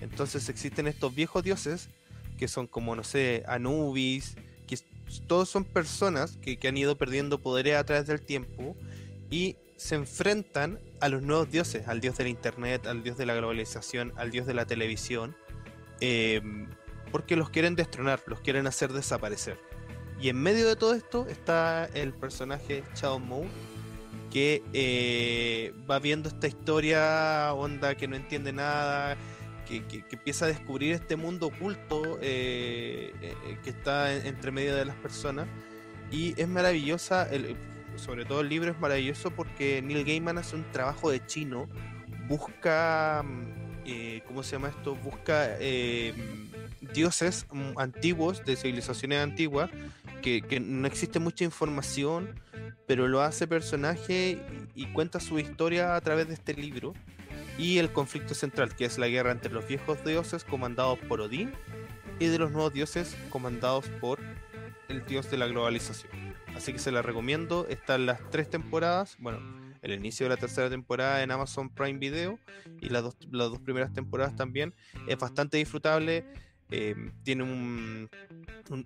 Entonces 0.00 0.48
existen 0.48 0.86
estos 0.86 1.14
viejos 1.14 1.42
dioses 1.42 1.88
que 2.38 2.48
son 2.48 2.66
como, 2.66 2.94
no 2.94 3.04
sé, 3.04 3.44
Anubis, 3.46 4.36
que 4.66 4.78
todos 5.26 5.48
son 5.48 5.64
personas 5.64 6.36
que, 6.36 6.56
que 6.56 6.68
han 6.68 6.76
ido 6.76 6.96
perdiendo 6.96 7.38
poderes 7.38 7.76
a 7.76 7.84
través 7.84 8.06
del 8.06 8.20
tiempo 8.20 8.76
y 9.30 9.56
se 9.76 9.96
enfrentan 9.96 10.78
a 11.00 11.08
los 11.08 11.22
nuevos 11.22 11.50
dioses, 11.50 11.88
al 11.88 12.00
dios 12.00 12.16
del 12.16 12.28
internet, 12.28 12.86
al 12.86 13.02
dios 13.02 13.16
de 13.16 13.26
la 13.26 13.34
globalización, 13.34 14.12
al 14.16 14.30
dios 14.30 14.46
de 14.46 14.54
la 14.54 14.66
televisión, 14.66 15.36
em, 16.02 16.66
porque 17.10 17.36
los 17.36 17.50
quieren 17.50 17.76
destronar, 17.76 18.20
los 18.26 18.40
quieren 18.40 18.66
hacer 18.66 18.92
desaparecer. 18.92 19.58
Y 20.20 20.28
en 20.28 20.40
medio 20.40 20.68
de 20.68 20.76
todo 20.76 20.94
esto 20.94 21.26
está 21.28 21.86
el 21.94 22.12
personaje 22.12 22.84
Chao 22.94 23.18
Mou, 23.18 23.44
que 24.30 24.62
eh, 24.72 25.74
va 25.90 25.98
viendo 25.98 26.28
esta 26.28 26.46
historia, 26.46 27.52
onda 27.54 27.94
que 27.94 28.08
no 28.08 28.16
entiende 28.16 28.52
nada, 28.52 29.16
que, 29.66 29.82
empieza 30.10 30.46
a 30.46 30.48
descubrir 30.48 30.92
este 30.92 31.16
mundo 31.16 31.46
oculto 31.46 32.18
eh, 32.20 33.12
eh, 33.20 33.58
que 33.62 33.70
está 33.70 34.14
entre 34.14 34.50
medio 34.50 34.74
de 34.74 34.84
las 34.84 34.96
personas. 34.96 35.46
Y 36.10 36.40
es 36.40 36.48
maravillosa, 36.48 37.28
sobre 37.96 38.24
todo 38.24 38.40
el 38.40 38.48
libro 38.48 38.70
es 38.70 38.78
maravilloso 38.78 39.30
porque 39.30 39.82
Neil 39.82 40.04
Gaiman 40.04 40.38
hace 40.38 40.56
un 40.56 40.64
trabajo 40.72 41.10
de 41.10 41.24
chino, 41.26 41.68
busca, 42.28 43.24
mm, 43.84 44.26
¿cómo 44.26 44.42
se 44.42 44.52
llama 44.52 44.68
esto? 44.68 44.94
Busca 44.96 45.56
dioses 46.92 47.46
mm, 47.50 47.78
antiguos, 47.78 48.44
de 48.44 48.56
civilizaciones 48.56 49.20
antiguas, 49.20 49.70
que, 50.22 50.60
no 50.60 50.86
existe 50.86 51.18
mucha 51.18 51.44
información 51.44 52.40
pero 52.86 53.08
lo 53.08 53.22
hace 53.22 53.46
personaje 53.46 54.38
y 54.74 54.86
cuenta 54.88 55.20
su 55.20 55.38
historia 55.38 55.96
a 55.96 56.00
través 56.00 56.28
de 56.28 56.34
este 56.34 56.54
libro 56.54 56.94
y 57.58 57.78
el 57.78 57.92
conflicto 57.92 58.34
central, 58.34 58.74
que 58.74 58.84
es 58.84 58.98
la 58.98 59.08
guerra 59.08 59.30
entre 59.30 59.52
los 59.52 59.66
viejos 59.66 60.04
dioses 60.04 60.44
comandados 60.44 60.98
por 61.00 61.20
Odín 61.20 61.52
y 62.18 62.26
de 62.26 62.38
los 62.38 62.50
nuevos 62.50 62.72
dioses 62.72 63.16
comandados 63.30 63.88
por 64.00 64.18
el 64.88 65.04
dios 65.06 65.30
de 65.30 65.38
la 65.38 65.46
globalización. 65.46 66.12
Así 66.54 66.72
que 66.72 66.78
se 66.78 66.92
la 66.92 67.02
recomiendo, 67.02 67.66
están 67.68 68.06
las 68.06 68.20
tres 68.30 68.50
temporadas, 68.50 69.16
bueno, 69.18 69.40
el 69.82 69.92
inicio 69.92 70.24
de 70.24 70.30
la 70.30 70.36
tercera 70.36 70.70
temporada 70.70 71.22
en 71.22 71.30
Amazon 71.30 71.68
Prime 71.68 71.98
Video 71.98 72.38
y 72.80 72.88
las 72.88 73.02
dos, 73.02 73.16
las 73.30 73.50
dos 73.50 73.60
primeras 73.60 73.92
temporadas 73.92 74.34
también. 74.36 74.74
Es 75.06 75.18
bastante 75.18 75.58
disfrutable, 75.58 76.24
eh, 76.70 76.94
tiene 77.24 77.42
un, 77.42 78.08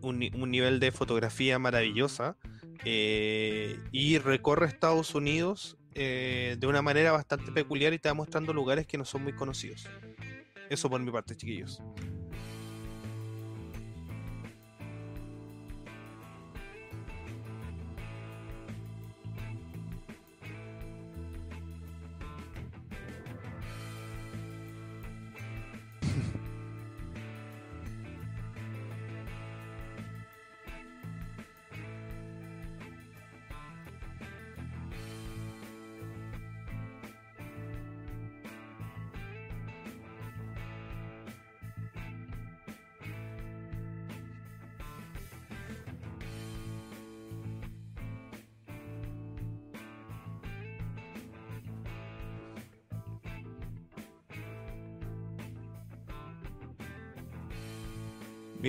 un, 0.03 0.51
nivel 0.51 0.81
de 0.81 0.91
fotografía 0.91 1.59
maravillosa 1.59 2.37
eh, 2.85 3.79
y 3.93 4.19
recorre 4.19 4.67
Estados 4.67 5.15
Unidos 5.15 5.77
eh, 5.95 6.57
de 6.59 6.67
una 6.67 6.83
manera 6.83 7.13
bastante 7.13 7.53
peculiar 7.53 7.95
y 7.95 8.01
va 8.05 8.15
mostrando 8.15 8.53
lugares 8.53 8.87
que 8.87 8.99
no 8.99 9.05
son 9.05 9.23
muy 9.23 9.35
conocidos. 9.35 9.87
Eso 10.69 10.91
por 10.91 11.01
mi 11.01 11.13
parte, 11.13 11.37
chiquillos. 11.37 11.81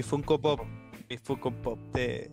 Funko 0.08 0.40
Pop. 0.40 0.62
Mi 1.10 1.18
Funko 1.18 1.52
Pop 1.52 1.80
de. 1.94 2.32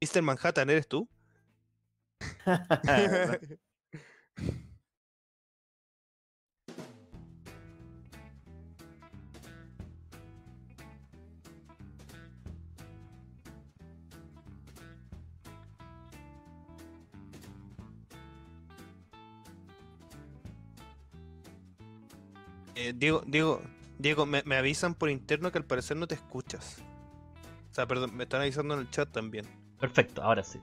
Mr. 0.00 0.22
Manhattan, 0.22 0.68
¿eres 0.70 0.88
tú? 0.88 1.08
Eh, 22.76 22.92
Diego, 22.94 23.22
Diego, 23.26 23.62
Diego 23.98 24.26
me, 24.26 24.42
avisan 24.54 24.94
por 24.94 25.08
interno 25.08 25.50
que 25.50 25.58
al 25.58 25.64
parecer 25.64 25.96
no 25.96 26.06
te 26.06 26.14
escuchas. 26.14 26.82
O 27.70 27.74
sea, 27.74 27.86
perdón, 27.86 28.14
me 28.14 28.24
están 28.24 28.42
avisando 28.42 28.74
en 28.74 28.80
el 28.80 28.90
chat 28.90 29.10
también. 29.10 29.46
Perfecto, 29.80 30.22
ahora 30.22 30.44
sí. 30.44 30.60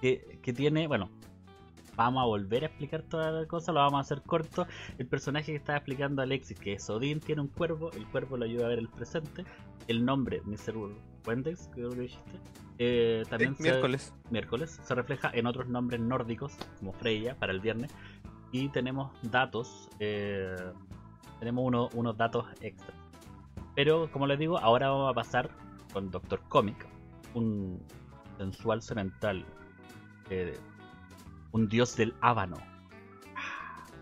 Que, 0.00 0.52
tiene, 0.52 0.88
bueno, 0.88 1.10
vamos 1.94 2.22
a 2.22 2.26
volver 2.26 2.64
a 2.64 2.66
explicar 2.66 3.02
toda 3.02 3.30
la 3.30 3.46
cosa, 3.46 3.70
lo 3.70 3.78
vamos 3.78 3.98
a 3.98 4.00
hacer 4.00 4.22
corto. 4.22 4.66
El 4.98 5.06
personaje 5.06 5.52
que 5.52 5.56
estaba 5.56 5.78
explicando 5.78 6.22
Alexis, 6.22 6.58
que 6.58 6.72
es 6.72 6.90
Odín, 6.90 7.20
tiene 7.20 7.40
un 7.40 7.48
cuervo, 7.48 7.92
el 7.92 8.04
cuervo 8.08 8.36
le 8.36 8.46
ayuda 8.46 8.66
a 8.66 8.68
ver 8.70 8.80
el 8.80 8.88
presente. 8.88 9.44
El 9.86 10.04
nombre, 10.04 10.42
Mr. 10.44 10.74
Wendex, 11.24 11.70
creo 11.72 11.90
que 11.90 12.00
dijiste. 12.00 12.40
Eh, 12.78 13.22
también 13.30 13.54
miércoles. 13.60 14.12
miércoles 14.30 14.80
se 14.82 14.94
refleja 14.96 15.30
en 15.32 15.46
otros 15.46 15.68
nombres 15.68 16.00
nórdicos, 16.00 16.54
como 16.80 16.92
Freya, 16.92 17.36
para 17.36 17.52
el 17.52 17.60
viernes. 17.60 17.92
Y 18.50 18.68
tenemos 18.70 19.12
datos 19.22 19.88
eh, 20.00 20.56
tenemos 21.42 21.92
unos 21.92 22.16
datos 22.16 22.46
extra. 22.60 22.94
Pero 23.74 24.08
como 24.12 24.28
les 24.28 24.38
digo, 24.38 24.58
ahora 24.58 24.90
vamos 24.90 25.10
a 25.10 25.14
pasar 25.14 25.50
con 25.92 26.08
Doctor 26.08 26.40
Comic, 26.48 26.86
un 27.34 27.82
sensual 28.38 28.80
semental, 28.80 29.44
eh, 30.30 30.56
un 31.50 31.68
dios 31.68 31.96
del 31.96 32.14
ábano, 32.20 32.58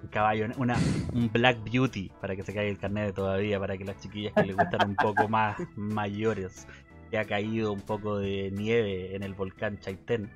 un 0.02 0.08
caballo, 0.10 0.48
una, 0.58 0.76
un 1.14 1.30
Black 1.32 1.64
Beauty, 1.64 2.12
para 2.20 2.36
que 2.36 2.42
se 2.42 2.52
caiga 2.52 2.70
el 2.70 2.76
carnet 2.76 3.14
todavía, 3.14 3.58
para 3.58 3.78
que 3.78 3.86
las 3.86 3.98
chiquillas 4.00 4.34
que 4.34 4.42
les 4.42 4.56
gustan 4.56 4.90
un 4.90 4.96
poco 4.96 5.26
más 5.26 5.56
mayores, 5.76 6.66
que 7.10 7.16
ha 7.16 7.24
caído 7.24 7.72
un 7.72 7.80
poco 7.80 8.18
de 8.18 8.50
nieve 8.50 9.16
en 9.16 9.22
el 9.22 9.32
volcán 9.32 9.78
Chaitén, 9.78 10.30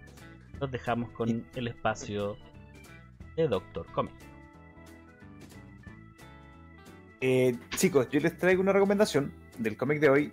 los 0.58 0.70
dejamos 0.70 1.10
con 1.10 1.46
el 1.54 1.68
espacio 1.68 2.38
de 3.36 3.46
Doctor 3.46 3.84
Comic. 3.92 4.33
Eh, 7.26 7.56
chicos, 7.70 8.06
yo 8.10 8.20
les 8.20 8.36
traigo 8.36 8.60
una 8.60 8.74
recomendación 8.74 9.32
del 9.56 9.78
cómic 9.78 9.98
de 9.98 10.10
hoy. 10.10 10.32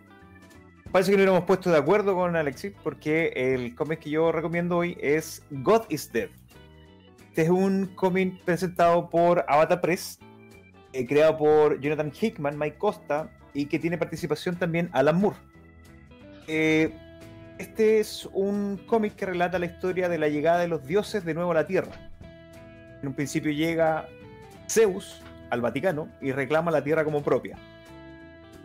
Parece 0.92 1.12
que 1.12 1.18
no 1.18 1.24
hemos 1.24 1.46
puesto 1.46 1.72
de 1.72 1.78
acuerdo 1.78 2.16
con 2.16 2.36
Alexis 2.36 2.74
porque 2.84 3.32
el 3.34 3.74
cómic 3.76 4.00
que 4.00 4.10
yo 4.10 4.34
recomiendo 4.34 4.76
hoy 4.76 4.98
es 5.00 5.42
God 5.52 5.84
is 5.88 6.12
Dead. 6.12 6.28
Este 7.30 7.44
es 7.44 7.50
un 7.50 7.86
cómic 7.96 8.44
presentado 8.44 9.10
por 9.10 9.46
Avatar 9.48 9.80
Press, 9.80 10.20
eh, 10.92 11.08
creado 11.08 11.38
por 11.38 11.80
Jonathan 11.80 12.12
Hickman, 12.12 12.60
Mike 12.60 12.78
Costa 12.78 13.32
y 13.54 13.68
que 13.68 13.80
tiene 13.80 13.98
participación 13.98 14.58
también 14.58 14.90
Alan 14.92 15.16
Moore. 15.16 15.38
Eh, 16.48 16.94
este 17.58 18.02
es 18.02 18.28
un 18.34 18.82
cómic 18.86 19.16
que 19.16 19.28
relata 19.28 19.60
la 19.60 19.68
historia 19.68 20.10
de 20.10 20.18
la 20.18 20.28
llegada 20.28 20.60
de 20.60 20.68
los 20.68 20.86
dioses 20.86 21.24
de 21.24 21.36
nuevo 21.36 21.52
a 21.52 21.54
la 21.54 21.68
Tierra. 21.68 22.12
En 23.02 23.08
un 23.08 23.14
principio 23.14 23.50
llega 23.54 24.10
Zeus, 24.70 25.22
al 25.52 25.62
Vaticano 25.62 26.08
y 26.20 26.32
reclama 26.32 26.72
la 26.72 26.84
tierra 26.84 27.04
como 27.04 27.22
propia. 27.22 27.58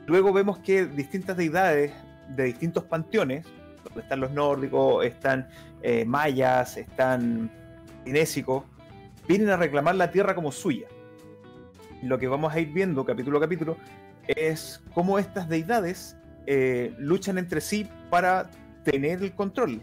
Luego 0.06 0.32
vemos 0.32 0.58
que 0.60 0.86
distintas 0.86 1.36
deidades 1.36 1.92
de 2.28 2.44
distintos 2.44 2.84
panteones, 2.84 3.44
donde 3.84 4.00
están 4.00 4.20
los 4.20 4.30
nórdicos, 4.30 5.04
están 5.04 5.48
eh, 5.82 6.04
mayas, 6.04 6.76
están 6.76 7.50
cinésicos, 8.04 8.64
vienen 9.28 9.50
a 9.50 9.56
reclamar 9.56 9.96
la 9.96 10.10
tierra 10.10 10.34
como 10.34 10.52
suya. 10.52 10.86
Lo 12.02 12.18
que 12.18 12.28
vamos 12.28 12.54
a 12.54 12.60
ir 12.60 12.72
viendo 12.72 13.04
capítulo 13.04 13.38
a 13.38 13.40
capítulo 13.40 13.76
es 14.28 14.80
cómo 14.94 15.18
estas 15.18 15.48
deidades 15.48 16.16
eh, 16.46 16.94
luchan 16.98 17.38
entre 17.38 17.60
sí 17.60 17.88
para 18.10 18.48
tener 18.84 19.22
el 19.22 19.32
control. 19.32 19.80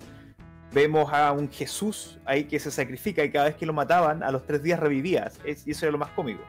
Vemos 0.72 1.12
a 1.12 1.34
un 1.34 1.52
Jesús 1.52 2.18
ahí 2.24 2.46
que 2.46 2.60
se 2.60 2.72
sacrifica 2.72 3.26
y 3.26 3.30
cada 3.30 3.46
vez 3.46 3.56
que 3.56 3.66
lo 3.66 3.74
mataban, 3.74 4.24
a 4.24 4.32
los 4.32 4.46
tres 4.46 4.64
días 4.64 4.80
revivía. 4.80 5.30
y 5.46 5.72
eso 5.72 5.86
era 5.86 5.92
lo 5.92 5.98
más 5.98 6.10
cómico. 6.12 6.42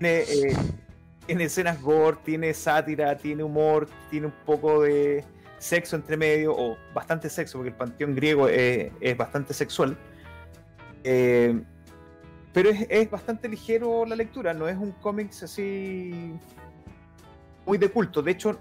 Eh, 0.00 0.54
tiene, 1.26 1.44
escenas 1.44 1.80
gore, 1.80 2.18
tiene 2.24 2.52
sátira, 2.52 3.16
tiene 3.16 3.42
humor, 3.42 3.88
tiene 4.10 4.26
un 4.26 4.34
poco 4.44 4.82
de 4.82 5.24
sexo 5.58 5.96
entre 5.96 6.16
medio, 6.16 6.54
o 6.56 6.76
bastante 6.92 7.30
sexo, 7.30 7.58
porque 7.58 7.70
el 7.70 7.76
panteón 7.76 8.14
griego 8.14 8.48
es, 8.48 9.16
bastante 9.16 9.54
sexual. 9.54 9.96
Eh, 11.02 11.60
pero 12.52 12.70
es, 12.70 13.10
bastante 13.10 13.48
ligero 13.48 14.04
la 14.06 14.14
lectura, 14.14 14.54
no 14.54 14.68
es 14.68 14.76
un 14.76 14.92
cómic 14.92 15.30
así 15.42 16.34
muy 17.66 17.78
de 17.78 17.88
culto. 17.88 18.22
De 18.22 18.30
hecho, 18.30 18.60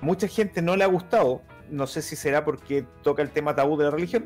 mucha 0.00 0.26
gente 0.26 0.62
no 0.62 0.76
le 0.76 0.84
ha 0.84 0.88
gustado. 0.88 1.42
No 1.70 1.86
sé 1.86 2.02
si 2.02 2.16
será 2.16 2.44
porque 2.44 2.84
toca 3.02 3.22
el 3.22 3.30
tema 3.30 3.54
tabú 3.54 3.76
de 3.76 3.84
la 3.84 3.90
religión. 3.90 4.24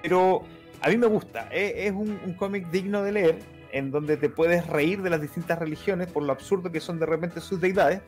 Pero 0.00 0.42
a 0.80 0.88
mí 0.88 0.96
me 0.96 1.06
gusta. 1.06 1.48
Es, 1.50 1.72
es 1.76 1.92
un, 1.92 2.18
un 2.24 2.34
cómic 2.34 2.70
digno 2.70 3.02
de 3.02 3.12
leer, 3.12 3.38
en 3.72 3.90
donde 3.90 4.16
te 4.16 4.28
puedes 4.28 4.66
reír 4.66 5.02
de 5.02 5.10
las 5.10 5.20
distintas 5.20 5.58
religiones 5.58 6.06
por 6.12 6.22
lo 6.22 6.32
absurdo 6.32 6.70
que 6.70 6.80
son 6.80 6.98
de 6.98 7.06
repente 7.06 7.40
sus 7.40 7.60
deidades. 7.60 8.02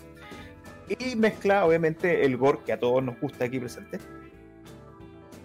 Y 0.89 1.16
mezcla, 1.16 1.65
obviamente, 1.65 2.24
el 2.24 2.36
gore 2.36 2.59
que 2.65 2.73
a 2.73 2.78
todos 2.78 3.03
nos 3.03 3.19
gusta 3.19 3.47
aquí 3.47 3.59
presente. 3.59 3.99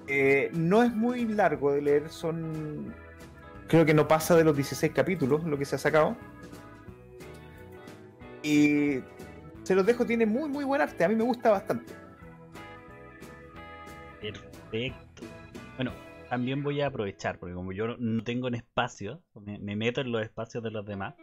Eh, 0.08 0.50
no 0.54 0.84
es 0.84 0.94
muy 0.94 1.26
largo 1.26 1.72
de 1.72 1.82
leer, 1.82 2.10
son. 2.10 2.94
Creo 3.68 3.86
que 3.86 3.94
no 3.94 4.08
pasa 4.08 4.36
de 4.36 4.44
los 4.44 4.56
16 4.56 4.92
capítulos 4.92 5.44
lo 5.46 5.58
que 5.58 5.64
se 5.64 5.76
ha 5.76 5.80
sacado. 5.80 6.18
Y 8.44 9.00
se 9.64 9.76
los 9.76 9.86
dejo, 9.86 10.06
tiene 10.06 10.26
muy, 10.26 10.50
muy 10.50 10.66
buen 10.66 10.82
arte. 10.82 11.04
A 11.06 11.08
mí 11.08 11.16
me 11.16 11.24
gusta 11.24 11.52
bastante. 11.52 11.94
Perfecto. 14.20 15.24
Bueno, 15.78 15.92
también 16.30 16.64
voy 16.64 16.82
a 16.82 16.88
aprovechar, 16.88 17.40
porque 17.40 17.56
como 17.56 17.72
yo 17.72 17.98
no 17.98 18.24
tengo 18.24 18.48
en 18.48 18.56
espacio, 18.56 19.22
me, 19.46 19.58
me 19.60 19.76
meto 19.76 20.02
en 20.02 20.12
los 20.12 20.22
espacios 20.22 20.64
de 20.64 20.72
los 20.72 20.86
demás. 20.86 21.16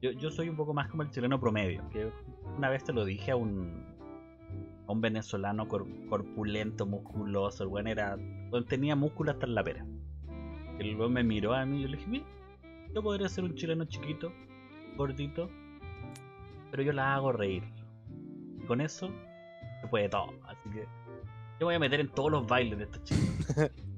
Yo, 0.00 0.10
yo 0.12 0.30
soy 0.30 0.48
un 0.48 0.56
poco 0.56 0.74
más 0.74 0.88
como 0.88 1.02
el 1.02 1.10
chileno 1.10 1.38
promedio, 1.40 1.88
que 1.90 2.10
una 2.56 2.68
vez 2.68 2.84
te 2.84 2.92
lo 2.92 3.04
dije 3.04 3.30
a 3.32 3.36
un, 3.36 3.84
un 4.86 5.00
venezolano 5.00 5.68
cor- 5.68 5.86
corpulento, 6.08 6.86
musculoso, 6.86 7.62
el 7.64 7.68
buen 7.68 7.86
era. 7.86 8.16
tenía 8.68 8.96
músculo 8.96 9.32
hasta 9.32 9.46
en 9.46 9.54
la 9.54 9.62
pera. 9.64 9.86
El 10.78 10.96
buen 10.96 11.12
me 11.12 11.22
miró 11.22 11.54
a 11.54 11.64
mí 11.66 11.78
y 11.78 11.82
yo 11.82 11.88
le 11.88 11.96
dije, 11.96 12.08
mira, 12.10 12.24
yo 12.94 13.02
podría 13.02 13.28
ser 13.28 13.44
un 13.44 13.54
chileno 13.54 13.84
chiquito, 13.84 14.32
gordito, 14.96 15.48
pero 16.70 16.82
yo 16.82 16.92
la 16.92 17.14
hago 17.14 17.32
reír. 17.32 17.62
Y 18.60 18.66
con 18.66 18.80
eso 18.80 19.10
se 19.80 19.88
puede 19.88 20.08
todo. 20.08 20.32
Así 20.46 20.70
que 20.70 20.86
yo 21.60 21.66
voy 21.66 21.74
a 21.74 21.78
meter 21.78 22.00
en 22.00 22.08
todos 22.08 22.30
los 22.30 22.46
bailes 22.46 22.78
de 22.78 22.84
estos 22.84 23.02
chicos. 23.04 23.70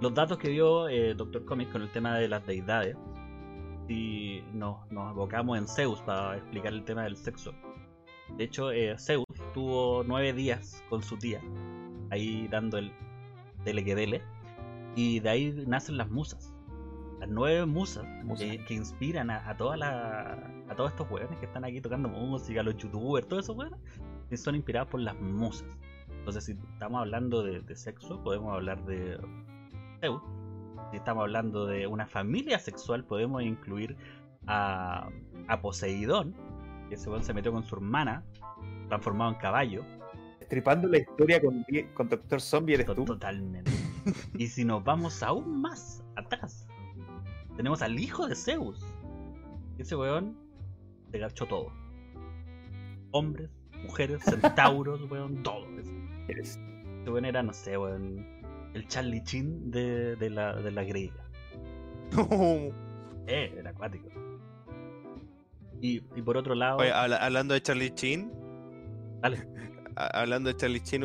los 0.00 0.14
datos 0.14 0.38
que 0.38 0.48
dio 0.48 0.88
eh, 0.88 1.14
Doctor 1.14 1.44
Comics 1.44 1.72
con 1.72 1.82
el 1.82 1.90
tema 1.90 2.16
de 2.16 2.28
las 2.28 2.46
deidades, 2.46 2.96
si 3.86 4.42
nos, 4.52 4.90
nos 4.90 5.10
abocamos 5.10 5.58
en 5.58 5.66
Zeus 5.68 6.00
para 6.02 6.36
explicar 6.36 6.72
el 6.72 6.84
tema 6.84 7.04
del 7.04 7.16
sexo. 7.16 7.52
De 8.36 8.44
hecho, 8.44 8.72
eh, 8.72 8.96
Zeus 8.98 9.24
tuvo 9.54 10.02
nueve 10.04 10.32
días 10.32 10.82
con 10.90 11.02
su 11.02 11.16
tía, 11.16 11.40
ahí 12.10 12.48
dando 12.48 12.78
el 12.78 12.92
dele 13.64 13.84
que 13.84 13.94
dele, 13.94 14.22
y 14.96 15.20
de 15.20 15.28
ahí 15.28 15.64
nacen 15.66 15.96
las 15.96 16.10
musas. 16.10 16.52
Las 17.20 17.30
nueve 17.30 17.64
musas 17.64 18.04
Musas. 18.24 18.46
que, 18.46 18.64
que 18.66 18.74
inspiran 18.74 19.30
a, 19.30 19.48
a, 19.48 19.56
toda 19.56 19.76
la, 19.78 20.32
a 20.68 20.74
todos 20.74 20.90
estos 20.90 21.10
weones 21.10 21.38
que 21.38 21.46
están 21.46 21.64
aquí 21.64 21.80
tocando 21.80 22.10
música, 22.10 22.62
los 22.62 22.76
youtubers, 22.76 23.26
todos 23.26 23.44
esos 23.44 23.56
que 24.28 24.36
son 24.36 24.56
inspirados 24.56 24.90
por 24.90 25.00
las 25.00 25.18
musas. 25.20 25.68
Entonces, 26.10 26.44
si 26.44 26.52
estamos 26.72 27.00
hablando 27.00 27.42
de, 27.42 27.60
de 27.60 27.76
sexo, 27.76 28.22
podemos 28.22 28.52
hablar 28.52 28.84
de 28.84 29.18
Si 30.90 30.96
estamos 30.96 31.22
hablando 31.22 31.66
de 31.66 31.86
una 31.86 32.06
familia 32.06 32.58
sexual, 32.58 33.04
podemos 33.04 33.42
incluir 33.42 33.96
a, 34.46 35.08
a 35.48 35.60
Poseidón, 35.60 36.34
que 36.88 36.94
ese 36.94 37.08
weón 37.10 37.24
se 37.24 37.34
metió 37.34 37.52
con 37.52 37.64
su 37.64 37.74
hermana, 37.74 38.24
transformado 38.88 39.32
en 39.32 39.38
caballo. 39.38 39.84
Estripando 40.40 40.88
la 40.88 40.98
historia 40.98 41.40
con, 41.40 41.64
con 41.94 42.08
Doctor 42.08 42.40
Zombie 42.40 42.74
eres 42.74 42.86
tú. 42.86 43.04
Totalmente. 43.04 43.70
y 44.38 44.46
si 44.46 44.64
nos 44.64 44.84
vamos 44.84 45.22
aún 45.22 45.60
más 45.60 46.04
atrás, 46.14 46.68
tenemos 47.56 47.82
al 47.82 47.98
hijo 47.98 48.26
de 48.28 48.36
Zeus. 48.36 48.84
Ese 49.78 49.96
weón 49.96 50.36
se 51.10 51.18
gachó 51.18 51.46
todo. 51.46 51.72
Hombres, 53.10 53.50
mujeres, 53.82 54.22
centauros, 54.22 55.10
weón, 55.10 55.42
todo. 55.42 55.66
Ese 56.28 56.60
weón 57.06 57.24
era, 57.24 57.42
no 57.42 57.52
sé, 57.52 57.76
weón, 57.76 58.35
el 58.76 58.86
Charlie 58.88 59.22
Chin 59.24 59.70
de, 59.70 60.16
de 60.16 60.30
la, 60.30 60.54
de 60.54 60.70
la 60.70 60.84
griega. 60.84 61.22
Eh, 63.26 63.54
era 63.58 63.70
acuático. 63.70 64.08
Y, 65.80 66.02
y 66.14 66.22
por 66.22 66.36
otro 66.36 66.54
lado, 66.54 66.78
Oye, 66.78 66.92
habla- 66.92 67.16
hablando 67.16 67.54
de 67.54 67.60
Charlie 67.62 67.92
Chin, 67.94 68.30
dale. 69.20 69.46
a- 69.96 70.20
hablando 70.20 70.48
de 70.50 70.56
Charlie 70.56 70.80
Chin, 70.82 71.04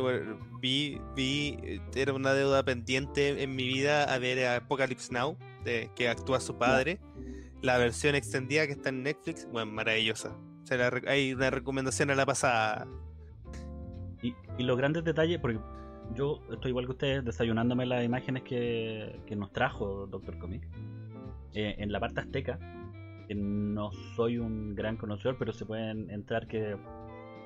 vi, 0.61 0.99
vi, 1.15 1.57
era 1.95 2.14
una 2.14 2.34
deuda 2.34 2.64
pendiente 2.64 3.41
en 3.41 3.56
mi 3.56 3.68
vida 3.68 4.03
a 4.14 4.18
ver 4.19 4.45
a 4.45 4.57
Apocalypse 4.57 5.11
Now, 5.11 5.38
de, 5.64 5.89
que 5.95 6.10
actúa 6.10 6.39
su 6.39 6.57
padre. 6.57 6.99
La 7.61 7.77
versión 7.77 8.15
extendida 8.15 8.65
que 8.65 8.73
está 8.73 8.89
en 8.89 9.03
Netflix, 9.03 9.48
bueno, 9.52 9.72
maravillosa. 9.72 10.35
La 10.69 10.89
hay 11.07 11.34
una 11.34 11.49
recomendación 11.49 12.11
a 12.11 12.15
la 12.15 12.26
pasada. 12.26 12.88
Y, 14.22 14.34
y 14.57 14.64
los 14.64 14.77
grandes 14.77 15.03
detalles, 15.03 15.39
porque 15.39 15.60
yo 16.16 16.40
estoy 16.52 16.70
igual 16.70 16.86
que 16.86 16.92
ustedes 16.92 17.26
desayunándome 17.26 17.86
las 17.86 18.04
imágenes 18.04 18.44
que, 18.44 19.20
que 19.26 19.36
nos 19.36 19.52
trajo 19.52 20.08
Doctor 20.08 20.38
Comic. 20.40 20.68
Eh, 21.54 21.76
en 21.80 21.92
la 21.92 22.00
parte 22.00 22.22
azteca, 22.22 22.58
que 23.28 23.36
no 23.36 23.92
soy 24.16 24.38
un 24.38 24.74
gran 24.74 24.96
conocedor, 24.98 25.36
pero 25.38 25.52
se 25.52 25.66
pueden 25.66 26.10
entrar 26.10 26.48
que, 26.48 26.78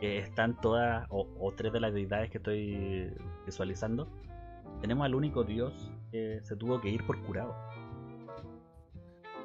están 0.01 0.59
todas, 0.61 1.07
o, 1.09 1.27
o 1.39 1.51
tres 1.53 1.73
de 1.73 1.79
las 1.79 1.91
deidades 1.93 2.29
que 2.29 2.37
estoy 2.37 3.11
visualizando. 3.47 4.07
Tenemos 4.81 5.05
al 5.05 5.15
único 5.15 5.43
dios 5.43 5.91
que 6.11 6.39
se 6.43 6.55
tuvo 6.55 6.79
que 6.81 6.89
ir 6.89 7.03
por 7.07 7.19
curado. 7.23 7.55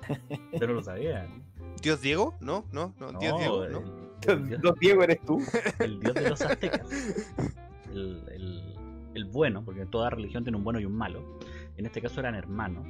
Pero 0.58 0.74
lo 0.74 0.82
sabían. 0.82 1.44
¿Dios 1.82 2.02
Diego? 2.02 2.34
No, 2.40 2.64
no, 2.72 2.92
no, 3.00 3.18
Dios 3.18 3.38
Diego, 3.38 3.68
¿no? 3.68 4.10
el 4.26 4.46
dios- 4.48 4.74
Diego 4.80 5.02
eres 5.02 5.24
tú. 5.24 5.40
el 5.78 6.00
dios 6.00 6.14
de 6.14 6.28
los 6.30 6.40
aztecas. 6.42 6.90
El, 7.90 8.22
el- 8.30 8.76
el 9.14 9.24
bueno, 9.24 9.64
porque 9.64 9.86
toda 9.86 10.10
religión 10.10 10.44
tiene 10.44 10.58
un 10.58 10.64
bueno 10.64 10.80
y 10.80 10.84
un 10.84 10.96
malo. 10.96 11.38
En 11.76 11.86
este 11.86 12.00
caso 12.00 12.20
eran 12.20 12.34
hermanos. 12.34 12.86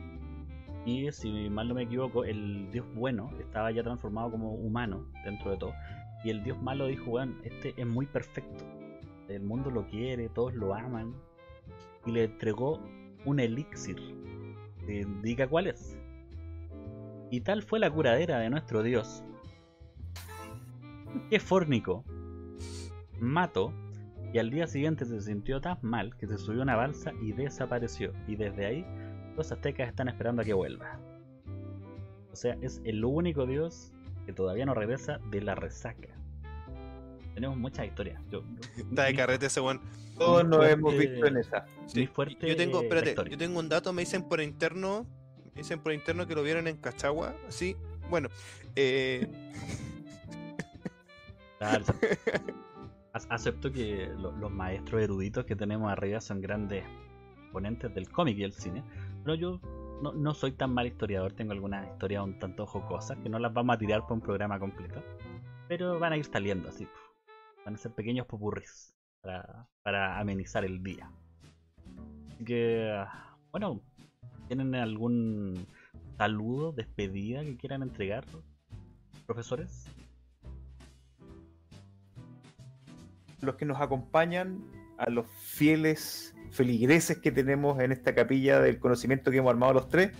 Y 0.86 1.10
si 1.12 1.50
mal 1.50 1.68
no 1.68 1.74
me 1.74 1.82
equivoco, 1.82 2.24
el 2.24 2.70
dios 2.70 2.86
bueno 2.94 3.30
estaba 3.38 3.70
ya 3.70 3.82
transformado 3.82 4.30
como 4.30 4.54
humano 4.54 5.06
dentro 5.24 5.50
de 5.50 5.56
todo. 5.58 5.74
Y 6.24 6.30
el 6.30 6.42
dios 6.42 6.60
malo 6.62 6.86
dijo, 6.86 7.10
bueno, 7.10 7.34
este 7.44 7.74
es 7.76 7.86
muy 7.86 8.06
perfecto. 8.06 8.64
El 9.28 9.42
mundo 9.42 9.70
lo 9.70 9.86
quiere, 9.86 10.28
todos 10.28 10.54
lo 10.54 10.74
aman. 10.74 11.14
Y 12.06 12.12
le 12.12 12.24
entregó 12.24 12.80
un 13.24 13.40
elixir. 13.40 13.96
que 14.86 15.00
indica 15.02 15.46
cuál 15.46 15.66
es. 15.66 15.98
Y 17.30 17.42
tal 17.42 17.62
fue 17.62 17.78
la 17.78 17.90
curadera 17.90 18.38
de 18.38 18.50
nuestro 18.50 18.82
dios. 18.82 19.22
Que 21.28 21.38
Fórnico 21.38 22.04
mató 23.20 23.72
y 24.32 24.38
al 24.38 24.50
día 24.50 24.66
siguiente 24.66 25.04
se 25.04 25.20
sintió 25.20 25.60
tan 25.60 25.78
mal 25.82 26.16
que 26.16 26.26
se 26.26 26.38
subió 26.38 26.60
a 26.60 26.62
una 26.64 26.76
balsa 26.76 27.12
y 27.20 27.32
desapareció. 27.32 28.12
Y 28.26 28.36
desde 28.36 28.66
ahí 28.66 28.86
los 29.36 29.50
aztecas 29.52 29.88
están 29.88 30.08
esperando 30.08 30.42
a 30.42 30.44
que 30.44 30.52
vuelva. 30.52 30.98
O 32.32 32.36
sea, 32.36 32.56
es 32.60 32.80
el 32.84 33.04
único 33.04 33.46
dios 33.46 33.92
que 34.26 34.32
todavía 34.32 34.64
no 34.66 34.74
regresa 34.74 35.18
de 35.30 35.40
la 35.40 35.54
resaca. 35.56 36.08
Tenemos 37.34 37.56
muchas 37.56 37.86
historias. 37.86 38.20
Yo- 38.30 38.42
yo- 38.76 38.84
Está 38.90 39.04
de 39.04 39.14
carrete 39.14 39.46
ese 39.46 39.60
weón. 39.60 39.80
Todos 40.18 40.46
nos 40.46 40.66
hemos 40.68 40.96
visto 40.96 41.26
en 41.26 41.36
esa. 41.38 41.64
Muy 41.94 42.06
fuerte 42.06 42.46
Yo 42.48 42.56
tengo, 42.56 42.82
espérate, 42.82 43.14
yo 43.30 43.38
tengo 43.38 43.58
un 43.58 43.68
dato, 43.68 43.92
me 43.92 44.02
dicen 44.02 44.22
por 44.28 44.40
interno, 44.40 45.06
me 45.54 45.62
dicen 45.62 45.80
por 45.80 45.92
interno 45.92 46.26
que 46.26 46.34
lo 46.34 46.42
vieron 46.42 46.68
en 46.68 46.76
Cachagua, 46.76 47.34
sí. 47.48 47.74
Bueno, 48.10 48.28
eh, 48.76 49.26
Acepto 53.12 53.72
que 53.72 54.08
lo- 54.16 54.32
los 54.32 54.50
maestros 54.52 55.02
eruditos 55.02 55.44
que 55.44 55.56
tenemos 55.56 55.90
arriba 55.90 56.20
son 56.20 56.40
grandes 56.40 56.84
ponentes 57.52 57.92
del 57.94 58.08
cómic 58.08 58.38
y 58.38 58.44
el 58.44 58.52
cine, 58.52 58.84
pero 59.24 59.34
yo 59.34 59.60
no, 60.02 60.12
no 60.12 60.32
soy 60.34 60.52
tan 60.52 60.72
mal 60.72 60.86
historiador, 60.86 61.32
tengo 61.32 61.52
algunas 61.52 61.88
historias 61.88 62.22
un 62.22 62.38
tanto 62.38 62.66
jocosas 62.66 63.18
que 63.18 63.28
no 63.28 63.38
las 63.40 63.52
vamos 63.52 63.74
a 63.74 63.78
tirar 63.78 64.02
por 64.02 64.12
un 64.12 64.20
programa 64.20 64.58
completo, 64.60 65.02
pero 65.68 65.98
van 65.98 66.12
a 66.12 66.16
ir 66.16 66.24
saliendo 66.24 66.68
así, 66.68 66.86
van 67.64 67.74
a 67.74 67.78
ser 67.78 67.92
pequeños 67.92 68.26
popurris 68.26 68.94
para, 69.20 69.66
para 69.82 70.18
amenizar 70.20 70.64
el 70.64 70.82
día. 70.82 71.10
Así 72.30 72.44
que, 72.44 73.04
bueno, 73.50 73.80
¿tienen 74.46 74.74
algún 74.76 75.66
saludo, 76.16 76.70
despedida 76.72 77.42
que 77.42 77.56
quieran 77.56 77.82
entregar, 77.82 78.24
profesores? 79.26 79.90
Los 83.40 83.56
que 83.56 83.64
nos 83.64 83.80
acompañan, 83.80 84.62
a 84.98 85.08
los 85.08 85.26
fieles 85.26 86.34
feligreses 86.50 87.18
que 87.18 87.32
tenemos 87.32 87.80
en 87.80 87.90
esta 87.92 88.14
capilla 88.14 88.60
del 88.60 88.78
conocimiento 88.78 89.30
que 89.30 89.38
hemos 89.38 89.50
armado 89.50 89.72
los 89.72 89.88
tres. 89.88 90.12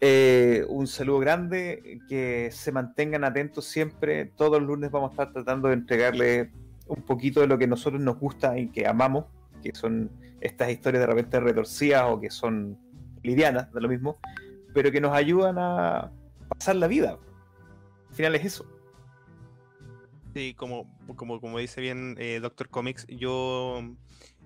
eh, 0.00 0.66
un 0.68 0.86
saludo 0.86 1.20
grande, 1.20 2.00
que 2.08 2.50
se 2.52 2.70
mantengan 2.72 3.24
atentos 3.24 3.64
siempre. 3.64 4.26
Todos 4.26 4.60
los 4.60 4.68
lunes 4.68 4.90
vamos 4.90 5.10
a 5.10 5.12
estar 5.12 5.32
tratando 5.32 5.68
de 5.68 5.74
entregarles 5.74 6.48
un 6.86 7.02
poquito 7.02 7.40
de 7.40 7.46
lo 7.46 7.56
que 7.56 7.66
nosotros 7.66 8.00
nos 8.02 8.18
gusta 8.18 8.58
y 8.58 8.68
que 8.68 8.86
amamos, 8.86 9.24
que 9.62 9.74
son 9.74 10.10
estas 10.42 10.70
historias 10.70 11.00
de 11.00 11.06
repente 11.06 11.40
retorcidas 11.40 12.04
o 12.08 12.20
que 12.20 12.30
son 12.30 12.78
livianas, 13.22 13.72
de 13.72 13.80
lo 13.80 13.88
mismo, 13.88 14.18
pero 14.74 14.92
que 14.92 15.00
nos 15.00 15.12
ayudan 15.12 15.56
a 15.58 16.12
pasar 16.48 16.76
la 16.76 16.86
vida. 16.86 17.18
Al 18.10 18.14
final 18.14 18.34
es 18.34 18.44
eso. 18.44 18.66
Sí, 20.36 20.52
como, 20.52 20.86
como, 21.16 21.40
como 21.40 21.58
dice 21.58 21.80
bien 21.80 22.14
eh, 22.18 22.40
Doctor 22.42 22.68
Comics, 22.68 23.06
yo 23.08 23.82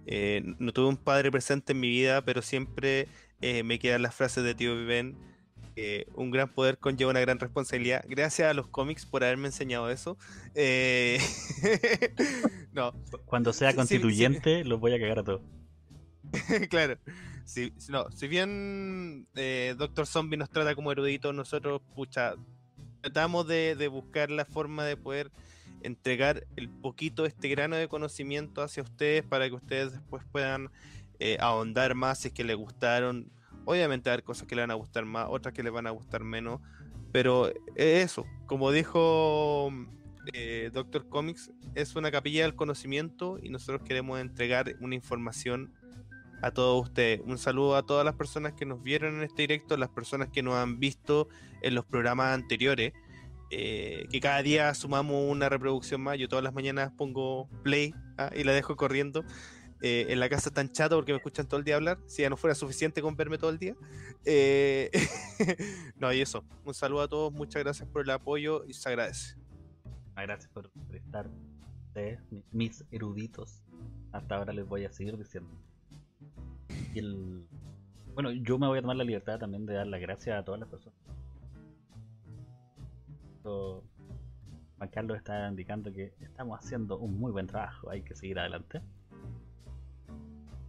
eh, 0.06 0.40
no 0.60 0.72
tuve 0.72 0.86
un 0.88 0.96
padre 0.96 1.32
presente 1.32 1.72
en 1.72 1.80
mi 1.80 1.88
vida, 1.90 2.24
pero 2.24 2.42
siempre 2.42 3.08
eh, 3.40 3.64
me 3.64 3.80
quedan 3.80 4.02
las 4.02 4.14
frases 4.14 4.44
de 4.44 4.54
tío 4.54 4.76
Viven. 4.76 5.16
eh, 5.74 6.06
un 6.14 6.30
gran 6.30 6.48
poder 6.54 6.78
conlleva 6.78 7.10
una 7.10 7.18
gran 7.18 7.40
responsabilidad. 7.40 8.04
Gracias 8.08 8.48
a 8.48 8.54
los 8.54 8.68
cómics 8.68 9.04
por 9.04 9.24
haberme 9.24 9.48
enseñado 9.48 9.90
eso. 9.90 10.16
Eh, 10.54 11.18
no, 12.72 12.92
Cuando 13.24 13.52
sea 13.52 13.72
Sí, 13.72 13.72
sí, 13.72 13.76
constituyente, 13.76 14.64
los 14.64 14.78
voy 14.78 14.94
a 14.94 15.00
cagar 15.00 15.18
a 15.18 15.24
todos. 15.24 15.42
claro. 16.70 16.98
Si, 17.44 17.72
no, 17.88 18.08
si 18.12 18.28
bien 18.28 19.26
Doctor 19.76 20.06
Zombie 20.06 20.36
nos 20.36 20.50
trata 20.50 20.76
como 20.76 20.92
eruditos, 20.92 21.34
nosotros, 21.34 21.82
pucha, 21.96 22.36
tratamos 23.00 23.48
de, 23.48 23.74
de 23.74 23.88
buscar 23.88 24.30
la 24.30 24.44
forma 24.44 24.84
de 24.84 24.96
poder 24.96 25.32
entregar 25.82 26.46
el 26.56 26.68
poquito, 26.68 27.26
este 27.26 27.48
grano 27.48 27.76
de 27.76 27.88
conocimiento 27.88 28.62
hacia 28.62 28.82
ustedes 28.82 29.22
para 29.24 29.48
que 29.48 29.54
ustedes 29.54 29.92
después 29.92 30.24
puedan 30.30 30.70
eh, 31.18 31.36
ahondar 31.40 31.94
más 31.94 32.20
si 32.20 32.28
es 32.28 32.34
que 32.34 32.44
les 32.44 32.56
gustaron. 32.56 33.30
Obviamente 33.64 34.10
hay 34.10 34.22
cosas 34.22 34.46
que 34.46 34.54
les 34.54 34.62
van 34.62 34.70
a 34.70 34.74
gustar 34.74 35.04
más, 35.04 35.26
otras 35.28 35.54
que 35.54 35.62
les 35.62 35.72
van 35.72 35.86
a 35.86 35.90
gustar 35.90 36.24
menos, 36.24 36.60
pero 37.12 37.48
es 37.74 38.04
eso, 38.04 38.26
como 38.46 38.72
dijo 38.72 39.70
eh, 40.32 40.70
Doctor 40.72 41.08
Comics, 41.08 41.50
es 41.74 41.94
una 41.96 42.10
capilla 42.10 42.42
del 42.42 42.54
conocimiento 42.54 43.38
y 43.42 43.50
nosotros 43.50 43.82
queremos 43.82 44.20
entregar 44.20 44.74
una 44.80 44.94
información 44.94 45.72
a 46.42 46.50
todos 46.50 46.82
ustedes. 46.82 47.20
Un 47.24 47.38
saludo 47.38 47.76
a 47.76 47.84
todas 47.84 48.04
las 48.04 48.14
personas 48.14 48.54
que 48.54 48.64
nos 48.64 48.82
vieron 48.82 49.16
en 49.16 49.22
este 49.22 49.42
directo, 49.42 49.76
las 49.76 49.90
personas 49.90 50.28
que 50.28 50.42
nos 50.42 50.54
han 50.54 50.78
visto 50.78 51.28
en 51.62 51.74
los 51.74 51.84
programas 51.84 52.34
anteriores. 52.34 52.92
Eh, 53.50 54.06
que 54.10 54.20
cada 54.20 54.42
día 54.42 54.72
sumamos 54.74 55.30
una 55.30 55.48
reproducción 55.48 56.00
más. 56.00 56.18
Yo 56.18 56.28
todas 56.28 56.44
las 56.44 56.54
mañanas 56.54 56.92
pongo 56.96 57.48
play 57.62 57.94
ah, 58.16 58.30
y 58.34 58.44
la 58.44 58.52
dejo 58.52 58.76
corriendo. 58.76 59.24
Eh, 59.82 60.08
en 60.10 60.20
la 60.20 60.28
casa 60.28 60.50
tan 60.50 60.70
chato 60.70 60.96
porque 60.96 61.12
me 61.12 61.16
escuchan 61.16 61.48
todo 61.48 61.58
el 61.58 61.64
día 61.64 61.76
hablar. 61.76 61.98
Si 62.06 62.22
ya 62.22 62.30
no 62.30 62.36
fuera 62.36 62.54
suficiente 62.54 63.02
con 63.02 63.16
verme 63.16 63.38
todo 63.38 63.50
el 63.50 63.58
día. 63.58 63.74
Eh, 64.24 64.90
no, 65.96 66.12
y 66.12 66.20
eso. 66.20 66.44
Un 66.64 66.74
saludo 66.74 67.02
a 67.02 67.08
todos. 67.08 67.32
Muchas 67.32 67.62
gracias 67.62 67.88
por 67.88 68.02
el 68.02 68.10
apoyo 68.10 68.64
y 68.66 68.74
se 68.74 68.88
agradece. 68.88 69.36
Ah, 70.14 70.22
Gracias 70.22 70.50
por, 70.52 70.70
por 70.70 70.96
estar, 70.96 71.28
mis 72.52 72.84
eruditos. 72.90 73.62
Hasta 74.12 74.36
ahora 74.36 74.52
les 74.52 74.66
voy 74.66 74.84
a 74.84 74.92
seguir 74.92 75.16
diciendo. 75.16 75.50
Y. 76.94 77.00
Bueno, 78.12 78.32
yo 78.32 78.58
me 78.58 78.66
voy 78.66 78.78
a 78.78 78.82
tomar 78.82 78.96
la 78.96 79.04
libertad 79.04 79.38
también 79.38 79.64
de 79.66 79.74
dar 79.74 79.86
las 79.86 80.00
gracias 80.00 80.38
a 80.38 80.44
todas 80.44 80.60
las 80.60 80.68
personas. 80.68 80.99
Esto- 83.40 83.82
Juan 84.76 84.90
Carlos 84.90 85.16
está 85.16 85.48
indicando 85.48 85.90
que 85.90 86.12
estamos 86.20 86.58
haciendo 86.58 86.98
un 86.98 87.18
muy 87.18 87.32
buen 87.32 87.46
trabajo, 87.46 87.88
hay 87.90 88.02
que 88.02 88.14
seguir 88.14 88.38
adelante. 88.38 88.82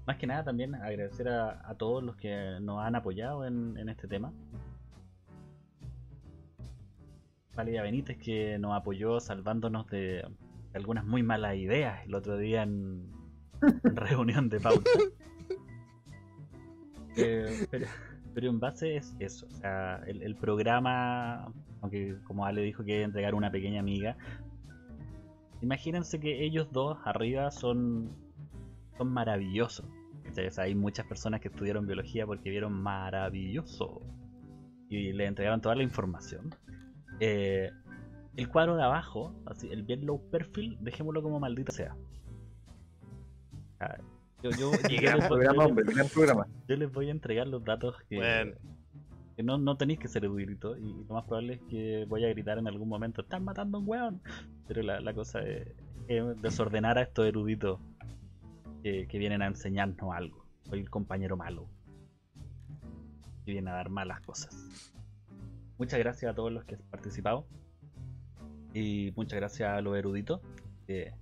Más 0.08 0.16
que 0.18 0.26
nada 0.26 0.46
también 0.46 0.74
agradecer 0.76 1.28
a, 1.28 1.70
a 1.70 1.76
todos 1.76 2.02
los 2.02 2.16
que 2.16 2.58
nos 2.62 2.80
han 2.80 2.96
apoyado 2.96 3.46
en, 3.46 3.78
en 3.78 3.90
este 3.90 4.08
tema. 4.08 4.32
Valeria 7.56 7.84
Benítez 7.84 8.18
que 8.18 8.58
nos 8.58 8.74
apoyó 8.74 9.20
salvándonos 9.20 9.88
de, 9.88 10.26
algunas 10.74 11.06
muy 11.06 11.24
malas 11.24 11.56
ideas 11.58 12.06
el 12.06 12.16
otro 12.16 12.38
día 12.38 12.64
en, 12.64 13.12
en 13.84 13.96
reunión 13.98 14.48
de 14.48 14.60
pauta. 14.62 14.90
Eh, 17.18 17.68
pero, 17.70 17.88
pero 18.34 18.50
en 18.50 18.60
base 18.62 18.96
es 18.96 19.14
eso, 19.20 19.46
o 19.48 19.52
sea, 19.52 20.02
el, 20.08 20.22
el 20.22 20.36
programa, 20.36 21.52
aunque 21.82 22.18
como 22.24 22.46
Ale 22.46 22.62
dijo 22.62 22.84
que 22.84 23.02
entregar 23.04 23.34
una 23.36 23.52
pequeña 23.52 23.80
amiga, 23.80 24.16
imagínense 25.62 26.20
que 26.20 26.44
ellos 26.44 26.72
dos 26.72 26.98
arriba 27.06 27.52
son, 27.52 28.10
son 28.98 29.12
maravillosos. 29.12 29.86
hay 30.58 30.76
muchas 30.76 31.06
personas 31.08 31.42
que 31.42 31.50
estudiaron 31.50 31.86
biología 31.86 32.26
porque 32.26 32.50
vieron 32.50 32.74
maravilloso 32.74 34.02
y 34.90 35.12
le 35.14 35.26
entregaron 35.26 35.62
toda 35.62 35.76
la 35.76 35.84
información. 35.84 36.50
Eh, 37.20 37.70
el 38.38 38.48
cuadro 38.48 38.76
de 38.78 38.84
abajo, 38.84 39.34
así, 39.46 39.70
el 39.70 39.84
bien 39.84 40.06
low 40.06 40.22
perfil, 40.32 40.78
dejémoslo 40.82 41.22
como 41.22 41.40
maldito 41.40 41.72
sea. 41.72 41.96
Ah, 43.80 43.98
yo, 44.44 44.52
yo, 44.52 44.72
yo 44.90 45.02
Gran 45.02 45.20
les 45.20 45.30
voy- 45.30 45.46
yo 46.68 46.76
les 46.76 46.92
voy 46.92 47.08
a 47.10 47.12
entregar 47.12 47.48
los 47.48 47.64
datos 47.64 47.96
que, 48.08 48.18
Bueno. 48.18 48.54
No, 49.44 49.58
no 49.58 49.78
tenéis 49.78 50.00
que 50.00 50.08
ser 50.08 50.26
erudito 50.26 50.78
y 50.78 51.06
lo 51.08 51.14
más 51.14 51.26
probable 51.26 51.54
es 51.54 51.62
que 51.70 52.06
voy 52.08 52.26
a 52.26 52.30
gritar 52.30 52.58
en 52.58 52.68
algún 52.68 52.90
momento, 52.90 53.22
están 53.22 53.44
matando 53.44 53.78
a 53.78 53.82
un 53.82 53.88
weón. 53.88 54.22
Pero 54.68 54.82
la, 54.84 55.00
la 55.00 55.14
cosa 55.14 55.42
es, 55.42 55.68
es 56.08 56.42
desordenar 56.42 56.98
a 56.98 57.04
estos 57.04 57.26
eruditos 57.26 57.80
que, 58.82 59.18
vienen 59.18 59.42
a 59.42 59.48
enseñarnos 59.48 60.14
algo. 60.14 60.46
Soy 60.64 60.80
el 60.80 60.90
compañero 60.90 61.38
malo. 61.38 61.68
Que 63.46 63.52
viene 63.52 63.70
a 63.70 63.74
dar 63.74 63.90
malas 63.90 64.22
cosas. 64.22 64.54
Muchas 65.78 66.00
gracias 66.00 66.32
a 66.32 66.36
todos 66.36 66.52
los 66.52 66.66
que 66.66 66.76
han 66.76 66.82
participado. 66.90 67.46
Y 68.74 69.12
muchas 69.16 69.40
gracias 69.40 69.70
a 69.70 69.82
los 69.82 69.98
eruditos. 69.98 70.42
Que 70.88 71.14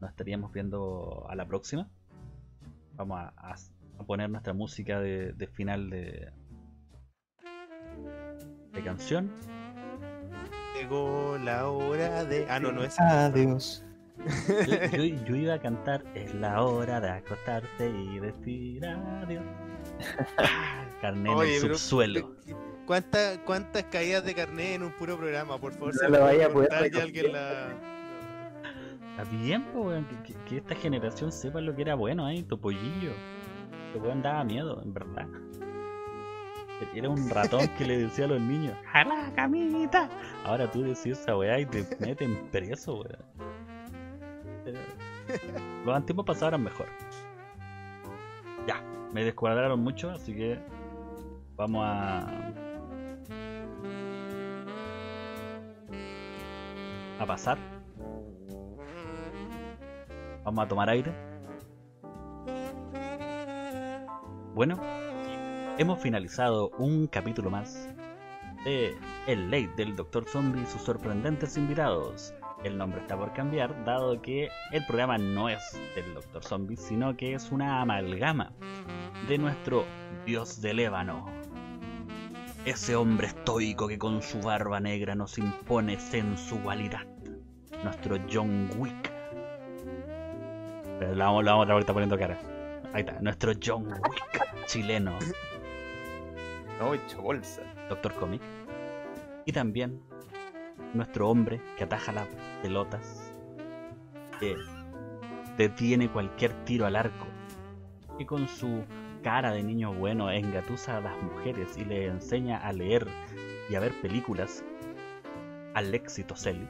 nos 0.00 0.10
estaríamos 0.10 0.52
viendo 0.52 1.26
a 1.28 1.34
la 1.34 1.46
próxima. 1.46 1.88
Vamos 2.96 3.18
a, 3.20 3.54
poner 4.06 4.28
nuestra 4.30 4.52
música 4.52 5.00
de 5.00 5.48
final 5.52 5.90
de, 5.90 6.30
de 8.76 8.82
canción. 8.82 9.30
Llegó 10.78 11.36
la 11.42 11.68
hora 11.68 12.24
de. 12.24 12.46
Ah, 12.48 12.60
no, 12.60 12.70
no 12.72 12.84
es. 12.84 12.98
Adiós. 13.00 13.82
Yo, 14.66 14.96
yo- 14.96 15.24
yo 15.24 15.36
iba 15.36 15.54
a 15.54 15.58
cantar 15.60 16.02
Es 16.14 16.34
la 16.34 16.62
hora 16.62 17.00
de 17.00 17.10
acostarte 17.10 17.88
y 17.90 18.18
decir 18.18 18.84
adiós. 18.84 19.44
Carné 21.00 21.32
en 21.32 21.38
el 21.40 21.60
pero- 21.62 21.74
subsuelo. 21.76 22.34
¿Cuántas, 22.86 23.38
¿Cuántas 23.38 23.82
caídas 23.84 24.24
de 24.24 24.32
carnet 24.34 24.76
en 24.76 24.82
un 24.84 24.92
puro 24.92 25.16
programa? 25.18 25.58
Por 25.58 25.72
favor, 25.72 25.88
No 25.92 26.00
se 26.00 26.08
lo 26.08 26.20
vaya 26.20 26.46
a 26.46 26.50
poder 26.50 26.90
y 26.94 27.00
alguien 27.00 27.32
la. 27.32 27.68
Está 29.10 29.24
bien, 29.30 29.64
weón, 29.74 30.06
que, 30.24 30.34
que- 30.46 30.56
esta 30.58 30.74
generación 30.76 31.32
sepa 31.32 31.60
lo 31.60 31.74
que 31.74 31.82
era 31.82 31.94
bueno 31.96 32.24
ahí, 32.26 32.42
Topollillo. 32.44 33.12
Este 33.86 33.98
weón 33.98 34.22
daba 34.22 34.44
miedo, 34.44 34.80
en 34.82 34.92
verdad. 34.92 35.26
Era 36.94 37.08
un 37.08 37.28
ratón 37.30 37.68
que 37.78 37.84
le 37.84 37.98
decía 37.98 38.26
a 38.26 38.28
los 38.28 38.40
niños, 38.40 38.76
¡Jala, 38.92 39.30
camita! 39.34 40.08
Ahora 40.44 40.70
tú 40.70 40.82
decís 40.82 41.06
esa 41.18 41.36
weá 41.36 41.58
y 41.58 41.66
te 41.66 41.86
meten 42.00 42.36
preso, 42.50 42.96
weón. 42.96 43.24
Pero 44.64 44.78
Los 45.84 45.96
antiguos 45.96 46.26
pasados 46.26 46.48
eran 46.48 46.64
mejor. 46.64 46.86
Ya, 48.66 48.82
me 49.12 49.24
descuadraron 49.24 49.80
mucho, 49.80 50.10
así 50.10 50.34
que 50.34 50.58
vamos 51.56 51.82
a. 51.84 52.26
a 57.18 57.26
pasar. 57.26 57.58
Vamos 60.44 60.64
a 60.64 60.68
tomar 60.68 60.90
aire. 60.90 61.12
Bueno, 64.54 64.78
hemos 65.78 66.00
finalizado 66.00 66.70
un 66.78 67.06
capítulo 67.06 67.50
más 67.50 67.88
de 68.64 68.96
El 69.26 69.50
Late 69.50 69.72
del 69.76 69.94
Dr. 69.94 70.26
Zombie 70.26 70.62
y 70.62 70.66
sus 70.66 70.82
sorprendentes 70.82 71.56
invitados. 71.56 72.34
El 72.64 72.78
nombre 72.78 73.00
está 73.00 73.16
por 73.16 73.32
cambiar, 73.34 73.84
dado 73.84 74.20
que 74.22 74.48
el 74.72 74.86
programa 74.86 75.18
no 75.18 75.48
es 75.48 75.78
del 75.94 76.14
Dr. 76.14 76.42
Zombie, 76.42 76.76
sino 76.76 77.16
que 77.16 77.34
es 77.34 77.52
una 77.52 77.82
amalgama 77.82 78.52
de 79.28 79.38
nuestro 79.38 79.84
dios 80.24 80.60
del 80.62 80.80
ébano. 80.80 81.26
Ese 82.64 82.96
hombre 82.96 83.28
estoico 83.28 83.86
que 83.86 83.98
con 83.98 84.22
su 84.22 84.40
barba 84.40 84.80
negra 84.80 85.14
nos 85.14 85.38
impone 85.38 86.00
sensualidad. 86.00 87.06
Nuestro 87.84 88.16
John 88.32 88.70
Wick. 88.78 89.12
Pero 90.98 91.14
la 91.14 91.26
vamos, 91.26 91.44
la 91.44 91.52
vamos 91.52 91.62
a 91.62 91.64
otra 91.64 91.74
vuelta 91.74 91.92
poniendo 91.92 92.18
cara. 92.18 92.38
Ahí 92.94 93.02
está, 93.02 93.20
nuestro 93.20 93.52
John 93.62 93.86
Wick 93.86 94.46
chileno, 94.66 95.16
No, 96.78 96.94
hecho 96.94 97.22
bolsa. 97.22 97.62
Doctor 97.88 98.14
Comic. 98.14 98.42
Y 99.44 99.52
también 99.52 100.00
nuestro 100.92 101.28
hombre 101.28 101.60
que 101.76 101.84
ataja 101.84 102.12
las 102.12 102.28
pelotas, 102.62 103.32
que 104.40 104.56
detiene 105.56 106.10
cualquier 106.10 106.52
tiro 106.64 106.86
al 106.86 106.96
arco, 106.96 107.26
y 108.18 108.24
con 108.24 108.48
su 108.48 108.84
cara 109.22 109.52
de 109.52 109.62
niño 109.62 109.92
bueno 109.92 110.30
engatusa 110.30 110.98
a 110.98 111.00
las 111.00 111.22
mujeres 111.22 111.76
y 111.76 111.84
le 111.84 112.06
enseña 112.06 112.58
a 112.58 112.72
leer 112.72 113.06
y 113.68 113.74
a 113.74 113.80
ver 113.80 113.92
películas 114.00 114.64
al 115.74 115.94
éxito 115.94 116.36
Selly. 116.36 116.68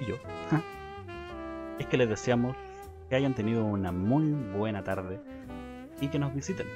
Y 0.00 0.04
yo. 0.06 0.16
es 1.78 1.86
que 1.86 1.96
les 1.96 2.08
deseamos 2.08 2.56
que 3.08 3.16
hayan 3.16 3.34
tenido 3.34 3.64
una 3.64 3.92
muy 3.92 4.32
buena 4.56 4.82
tarde 4.84 5.20
y 6.00 6.08
que 6.08 6.18
nos 6.18 6.34
visiten. 6.34 6.66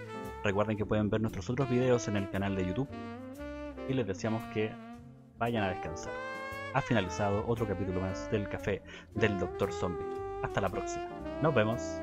Recuerden 0.43 0.77
que 0.77 0.87
pueden 0.87 1.11
ver 1.11 1.21
nuestros 1.21 1.51
otros 1.51 1.69
videos 1.69 2.09
en 2.09 2.17
el 2.17 2.31
canal 2.31 2.57
de 2.57 2.67
YouTube 2.67 2.89
y 3.89 3.95
les 3.95 4.07
deseamos 4.07 4.43
que 4.55 4.73
vayan 5.39 5.65
a 5.65 5.69
descansar. 5.71 6.13
Ha 6.75 6.81
finalizado 6.81 7.45
otro 7.47 7.67
capítulo 7.67 8.01
más 8.01 8.31
del 8.31 8.49
café 8.49 8.83
del 9.15 9.39
Doctor 9.39 9.73
Zombie. 9.73 10.07
Hasta 10.43 10.61
la 10.61 10.69
próxima. 10.69 11.09
Nos 11.43 11.55
vemos. 11.55 12.01